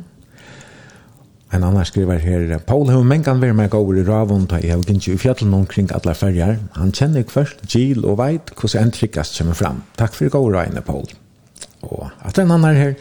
En 1.53 1.64
annan 1.64 1.86
skriver 1.88 2.19
her, 2.19 2.57
Paul 2.68 2.90
har 2.91 3.06
mengan 3.07 3.40
vært 3.40 3.56
meg 3.56 3.76
over 3.76 3.95
i 3.95 4.03
Ravon, 4.03 4.49
da 4.52 4.60
jeg 4.60 4.74
har 4.74 4.82
gynnt 4.84 5.06
i 5.07 5.15
fjallen 5.15 5.53
omkring 5.56 5.88
alle 5.95 6.15
ferger. 6.18 6.57
Han 6.76 6.91
kjenner 6.91 7.24
først 7.32 7.64
Gil 7.72 8.03
og 8.03 8.18
veit 8.19 8.52
hvordan 8.52 8.90
en 8.90 8.91
tryggast 8.91 9.38
kommer 9.40 9.56
fram. 9.56 9.80
Takk 9.95 10.18
for 10.18 10.34
god 10.34 10.57
regne, 10.57 10.84
Paul. 10.84 11.07
Og 11.88 12.10
at 12.28 12.40
en 12.41 12.52
annan 12.52 12.76
her, 12.76 12.94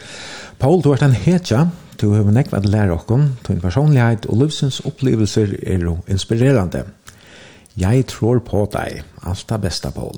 Paul, 0.59 0.79
du 0.81 0.93
er 0.93 1.03
en 1.03 1.17
hetja, 1.17 1.65
du 1.99 2.13
har 2.13 2.23
nekva 2.31 2.61
at 2.61 2.69
lære 2.69 2.95
okken, 2.95 3.33
din 3.47 3.59
personlighet 3.59 4.29
og 4.31 4.39
livsens 4.45 4.79
opplevelser 4.85 5.57
er 5.67 5.83
jo 5.83 5.97
inspirerande. 6.07 6.85
Jeg 7.77 8.07
tror 8.07 8.39
på 8.45 8.63
deg, 8.73 9.03
alt 9.27 9.45
det 9.49 9.61
beste, 9.61 9.91
Paul. 9.91 10.15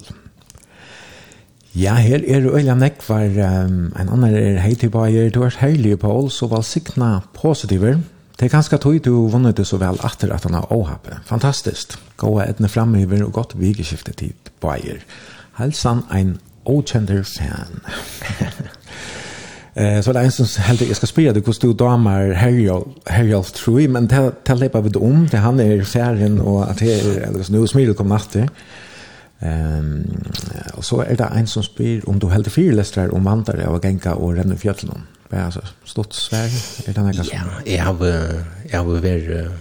Ja, 1.76 1.96
her 2.02 2.22
er 2.28 2.46
Øyla 2.46 2.76
Nekvar, 2.78 3.26
um, 3.66 3.92
en 3.94 4.10
annan 4.10 4.34
er 4.34 4.62
hei 4.62 4.76
tilbake, 4.76 5.30
du 5.30 5.44
er 5.46 5.58
heilig, 5.62 6.00
Paul, 6.00 6.30
så 6.32 6.48
valsikna 6.50 7.20
positiver, 7.34 8.00
Det 8.40 8.45
er 8.45 8.53
ganske 8.56 8.78
tog 8.80 9.02
du 9.03 9.28
vunnet 9.28 9.57
det 9.57 9.66
så 9.68 9.78
vel 9.78 9.98
atter 9.99 10.32
at 10.32 10.45
han 10.48 10.53
har 10.56 10.72
åhappet. 10.72 11.18
Fantastisk. 11.28 11.98
Gåa 12.18 12.45
etne 12.48 12.70
framöver 12.72 13.26
og 13.26 13.34
godt 13.36 13.57
vikeskiftet 13.60 14.16
til 14.16 14.32
Bayer. 14.61 15.03
Halsan 15.60 16.06
ein 16.11 16.38
okjender 16.66 17.24
fan. 17.24 17.82
eh, 19.76 20.02
så 20.02 20.14
det 20.14 20.20
är 20.20 20.24
en 20.24 20.32
som 20.32 20.64
helt 20.64 20.82
jag 20.82 20.95
ska 20.95 21.07
spela 21.07 21.34
det 21.34 21.41
kostar 21.41 21.74
damer 21.74 22.28
damer 22.28 22.84
Herjolf 23.06 23.52
True 23.52 23.88
men 23.88 24.07
det 24.07 24.56
lepa 24.56 24.82
vi 24.82 24.90
om, 24.95 25.28
det 25.32 25.38
han 25.38 25.60
är 25.60 25.84
färgen 25.84 26.40
och 26.40 26.72
att 26.72 26.78
det 26.78 27.02
är 27.02 27.22
eller 27.22 27.44
så 27.44 27.52
nu 27.52 27.68
smil 27.68 27.94
kom 27.94 28.07
natter. 28.07 28.49
Ehm 29.40 30.24
och 30.74 30.86
så 30.86 31.02
är 31.02 31.16
det 31.16 31.24
en 31.36 31.48
som 31.48 31.64
spyr 31.64 32.02
om 32.07 32.20
du 32.20 32.30
helt 32.30 32.52
fire 32.52 32.76
lästrar 32.76 33.14
om 33.14 33.24
vandare 33.24 33.68
och 33.68 33.82
genka 33.82 34.16
och 34.16 34.36
renna 34.36 34.56
fjöllnum. 34.56 35.02
Men 35.30 35.46
alltså 35.46 35.62
stort 35.86 36.14
svär 36.14 36.50
är 36.86 36.94
det 36.94 37.02
något 37.02 37.16
kanske. 37.16 37.36
Ja, 37.36 37.44
jag 37.66 37.84
har 37.84 38.06
jag 38.70 38.84
har 38.84 38.86
varit 38.86 39.52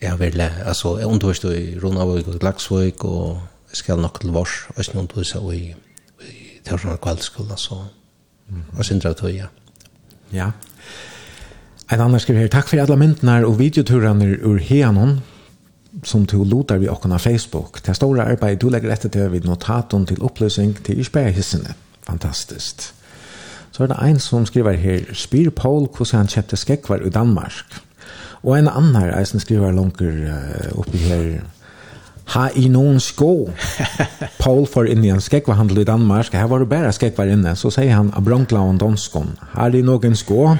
jag 0.00 0.10
har 0.10 0.18
varit 0.18 0.66
alltså 0.66 0.98
underst 0.98 1.44
i 1.44 1.78
Ronavik 1.78 2.28
och 2.28 2.42
Laxvik 2.42 3.04
och 3.04 3.38
ska 3.72 3.96
nog 3.96 4.20
till 4.20 4.30
vars 4.30 4.66
och 4.76 4.84
sen 4.84 5.08
då 5.14 5.24
så 5.24 5.52
i 5.52 5.76
i 6.20 6.68
Torsna 6.68 6.96
kvällskola 6.96 7.56
så. 7.56 7.84
Och 8.78 8.86
sen 8.86 8.98
drar 8.98 9.28
jag. 9.28 9.48
Ja. 10.30 10.52
En 11.88 12.00
annan 12.00 12.20
skriver 12.20 12.40
her, 12.40 12.48
takk 12.50 12.68
for 12.68 12.82
alle 12.82 12.96
myndene 12.98 13.46
og 13.46 13.60
videoturene 13.60 14.26
ur 14.42 14.58
Heanon, 14.58 15.20
som 16.04 16.24
du 16.26 16.44
lotar 16.44 16.78
vi 16.82 16.88
åkken 16.88 17.18
Facebook. 17.18 17.86
Det 17.86 17.96
store 17.96 18.24
arbeidet 18.24 18.60
du 18.60 18.68
legger 18.68 18.92
etter 18.92 19.08
til 19.08 19.30
vid 19.32 19.46
notaten 19.46 20.06
til 20.06 20.22
oppløsning 20.22 20.74
til 20.84 20.98
Isberghissene. 21.00 21.74
Fantastisk. 22.02 22.92
Så 23.76 23.82
er 23.84 23.90
det 23.92 23.96
en 24.00 24.18
som 24.20 24.46
skriver 24.48 24.78
her, 24.80 25.02
spyr 25.12 25.50
Paul 25.52 25.84
hvordan 25.84 26.22
han 26.22 26.30
kjøpte 26.32 26.56
skekvar 26.56 27.02
i 27.04 27.10
Danmark. 27.12 27.82
Og 28.40 28.54
en 28.56 28.70
annen 28.72 28.96
er 28.96 29.24
som 29.28 29.40
skriver 29.42 29.74
langer 29.76 30.14
uh, 30.32 30.78
oppi 30.80 31.02
her, 31.04 31.42
ha 32.32 32.46
i 32.56 32.70
noen 32.72 32.96
sko. 33.04 33.50
Paul 34.42 34.64
får 34.64 34.88
inn 34.94 35.04
i 35.04 35.12
en 35.12 35.20
skekvarhandel 35.20 35.82
i 35.82 35.84
Danmark, 35.84 36.32
her 36.32 36.48
var 36.48 36.64
det 36.64 36.70
bare 36.72 36.94
skekvar 36.96 37.28
inne, 37.28 37.52
så 37.52 37.68
sier 37.74 37.92
han 37.92 38.08
av 38.16 38.24
bronkla 38.24 38.64
Donskon, 38.80 39.36
danskon, 39.36 39.76
i 39.76 39.84
noen 39.84 40.16
sko. 40.16 40.56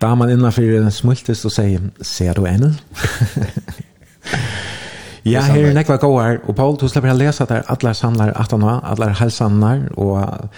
Da 0.00 0.14
man 0.16 0.32
innenfor 0.32 0.88
smultes 0.96 1.44
og 1.44 1.52
sier, 1.52 1.90
ser 2.00 2.40
du 2.40 2.48
enn? 2.48 2.70
Ja, 5.28 5.42
her 5.44 5.66
er 5.68 5.74
nekva 5.76 5.98
gåar, 6.00 6.38
og 6.48 6.54
Paul, 6.56 6.78
du 6.80 6.86
slipper 6.88 7.12
å 7.12 7.16
lese 7.18 7.44
der, 7.44 7.60
atler 7.68 7.92
samlar 7.92 8.30
atana, 8.40 8.78
atler 8.88 9.12
helsannar, 9.18 9.82
og 10.00 10.48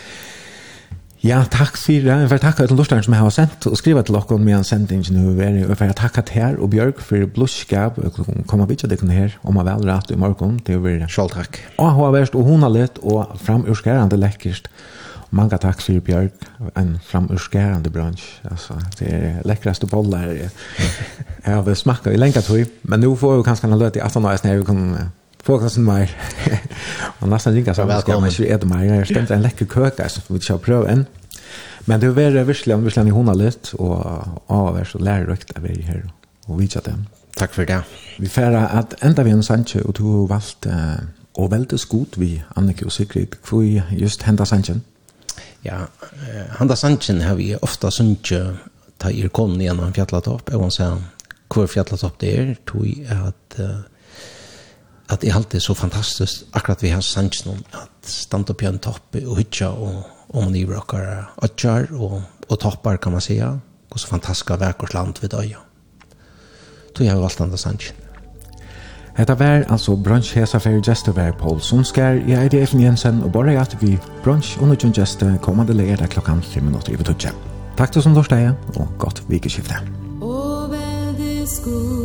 Ja, 1.23 1.45
takk 1.47 1.77
for 1.79 2.03
det. 2.03 2.11
Jeg 2.11 2.31
vil 2.33 2.41
takke 2.43 2.65
til 2.67 2.75
Lortaren 2.75 3.05
som 3.07 3.15
jeg 3.15 3.23
har 3.23 3.31
sendt, 3.31 3.67
og 3.71 3.77
skriva 3.79 4.01
til 4.03 4.17
dere 4.17 4.39
med 4.43 4.57
en 4.57 4.65
sending 4.67 5.05
sendt 5.07 5.21
inn. 5.23 5.61
Jeg 5.63 5.69
vil 5.69 5.93
takke 5.95 6.25
til 6.27 6.35
her 6.35 6.57
og 6.59 6.73
Bjørk 6.73 6.99
for 6.99 7.29
blodskap. 7.31 8.01
Jeg 8.03 8.43
komme 8.51 8.67
vidt 8.67 8.83
til 8.83 8.91
dere 8.91 9.13
her, 9.15 9.37
om 9.47 9.61
jeg 9.61 9.69
vel 9.69 9.87
rett 9.87 10.11
i 10.11 10.19
morgen 10.19 10.59
Det 10.67 10.75
å 10.75 10.83
være 10.83 11.07
selv 11.07 11.31
takk. 11.31 11.61
Og 11.79 11.93
hun 11.95 12.05
har 12.09 12.17
vært, 12.17 12.35
og 12.35 12.43
hun 12.51 12.67
har 12.67 12.75
lett, 12.75 12.99
og 13.07 13.39
framurskærende 13.39 14.19
lekkert. 14.19 14.67
Mange 15.31 15.63
takk 15.63 15.79
for 15.81 16.03
Bjørk, 16.03 16.43
en 16.77 16.99
framurskærende 17.07 17.95
bransj. 17.95 18.27
Altså, 18.51 18.83
det 18.99 19.15
er 19.15 19.41
lekkraste 19.47 19.87
boller. 19.87 20.35
Jeg 20.35 21.55
har 21.55 21.75
smakket 21.75 22.17
i 22.17 22.19
lenge 22.19 22.43
tog, 22.43 22.67
men 22.83 23.01
nå 23.01 23.15
får 23.15 23.39
vi 23.39 23.47
kanskje 23.47 23.71
en 23.71 23.79
løte 23.79 24.03
i 24.03 24.03
18 24.03 24.27
år, 24.27 24.43
sånn 24.43 24.57
at 24.57 24.59
vi 24.59 24.71
kan 24.75 25.13
Fåkassen 25.43 25.85
mer. 25.85 26.11
og 27.21 27.29
nästan 27.29 27.55
ringa 27.55 27.75
så 27.75 28.01
ska 28.01 28.21
man 28.21 28.31
ju 28.31 28.47
äta 28.47 28.67
mer. 28.67 28.85
Jag 28.85 29.07
stämde 29.07 29.35
en 29.35 29.43
läcker 29.43 29.67
køke, 29.67 30.09
så 30.09 30.21
vi 30.29 30.41
ska 30.41 30.59
prøve 30.59 30.89
en. 30.89 31.07
Men 31.85 32.01
det 32.01 32.07
er 32.07 32.13
var 32.13 32.45
verkligen 32.45 32.85
verkligen 32.85 33.09
i 33.09 33.11
hona 33.11 33.35
lite 33.35 33.77
och 33.77 34.27
avär 34.47 34.85
så 34.85 34.99
lærer 34.99 35.27
rökt 35.27 35.57
av 35.57 35.65
er 35.67 35.83
her 35.83 36.03
og 36.49 36.61
vi 36.61 36.67
det. 36.67 36.95
Takk 37.37 37.55
for 37.55 37.65
det. 37.65 37.83
Vi 38.19 38.29
färra 38.29 38.69
at 38.69 38.95
enda 39.03 39.23
vi 39.23 39.31
en 39.31 39.43
Sanche 39.43 39.83
og 39.87 39.99
du 39.99 40.03
har 40.03 40.27
valgt 40.27 40.67
uh, 40.67 41.03
og 41.35 41.51
veldig 41.51 41.79
skot 41.79 42.19
vi 42.19 42.43
Annike 42.57 42.85
og 42.85 42.93
Sigrid 42.93 43.37
för 43.43 43.83
just 43.91 44.23
hända 44.23 44.45
Sanchen. 44.45 44.83
Ja, 45.63 45.77
uh, 45.77 46.59
hända 46.59 46.77
Sanchen 46.77 47.21
har 47.21 47.35
vi 47.35 47.57
ofta 47.63 47.91
sunche 47.91 48.57
ta 48.99 49.11
er 49.11 49.29
kom 49.29 49.61
gjennom 49.61 49.77
när 49.77 49.85
han 49.85 49.93
fjallat 49.93 50.27
upp 50.27 50.55
och 50.55 50.61
hon 50.61 50.71
sa 50.71 50.99
kvar 51.51 51.69
det 52.21 52.39
er, 52.39 52.57
tog 52.67 53.07
at 53.11 53.59
uh, 53.59 53.92
at 55.13 55.21
det 55.21 55.33
alltid 55.35 55.59
det 55.59 55.63
så 55.63 55.75
fantastisk 55.75 56.45
akkurat 56.53 56.83
vi 56.83 56.91
har 56.93 57.03
sanns 57.05 57.45
noen 57.45 57.63
at 57.77 58.09
stand 58.09 58.51
opp 58.51 58.63
igjen 58.63 58.81
toppe 58.83 59.23
og 59.27 59.39
hytja 59.39 59.69
og 59.71 60.03
om 60.33 60.49
ni 60.53 60.65
rockar 60.65 61.29
atjar 61.45 61.91
og, 61.93 62.23
og 62.49 62.59
toppar 62.61 62.97
kan 62.97 63.13
man 63.13 63.21
säga 63.21 63.59
og 63.93 64.01
så 64.01 64.09
fantastiska 64.09 64.57
verkors 64.57 64.95
land 64.95 65.21
vid 65.21 65.35
öja. 65.35 65.59
Tog 66.95 67.07
jag 67.07 67.21
valgt 67.21 67.41
andra 67.41 67.57
sanchen. 67.57 67.97
Hetta 69.15 69.35
var 69.35 69.65
altså 69.69 69.97
brunch 69.97 70.35
hesa 70.35 70.59
fyrir 70.59 70.81
gestur 70.81 71.13
var 71.13 71.33
Paul 71.33 71.61
Sundskær, 71.61 72.13
jeg 72.29 72.47
er 72.47 72.63
Efen 72.63 72.81
Jensen, 72.81 73.23
og 73.23 73.33
bare 73.33 73.61
at 73.61 73.77
vi 73.81 73.99
brunch 74.25 74.61
og 74.61 74.69
nødgjøn 74.69 74.93
gestur 74.93 75.37
kommande 75.43 75.75
leir 75.75 76.07
klokkan 76.07 76.43
5 76.43 76.63
minutter 76.63 76.93
i 76.93 76.97
vitutje. 76.97 77.33
Takk 77.77 77.93
til 77.93 78.03
som 78.03 78.15
dårsteg, 78.15 78.53
og 78.77 78.89
godt 78.99 79.23
vikeskifte. 79.29 79.75
well, 80.21 80.71
veldig 80.71 81.49
skog. 81.49 82.02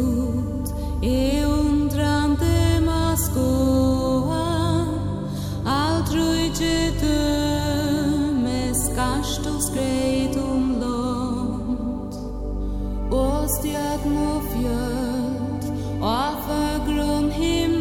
stjärnor 13.48 14.42
fjöld 14.52 15.64
och 16.02 16.46
för 16.46 16.94
grund 16.94 17.32
himmel 17.32 17.77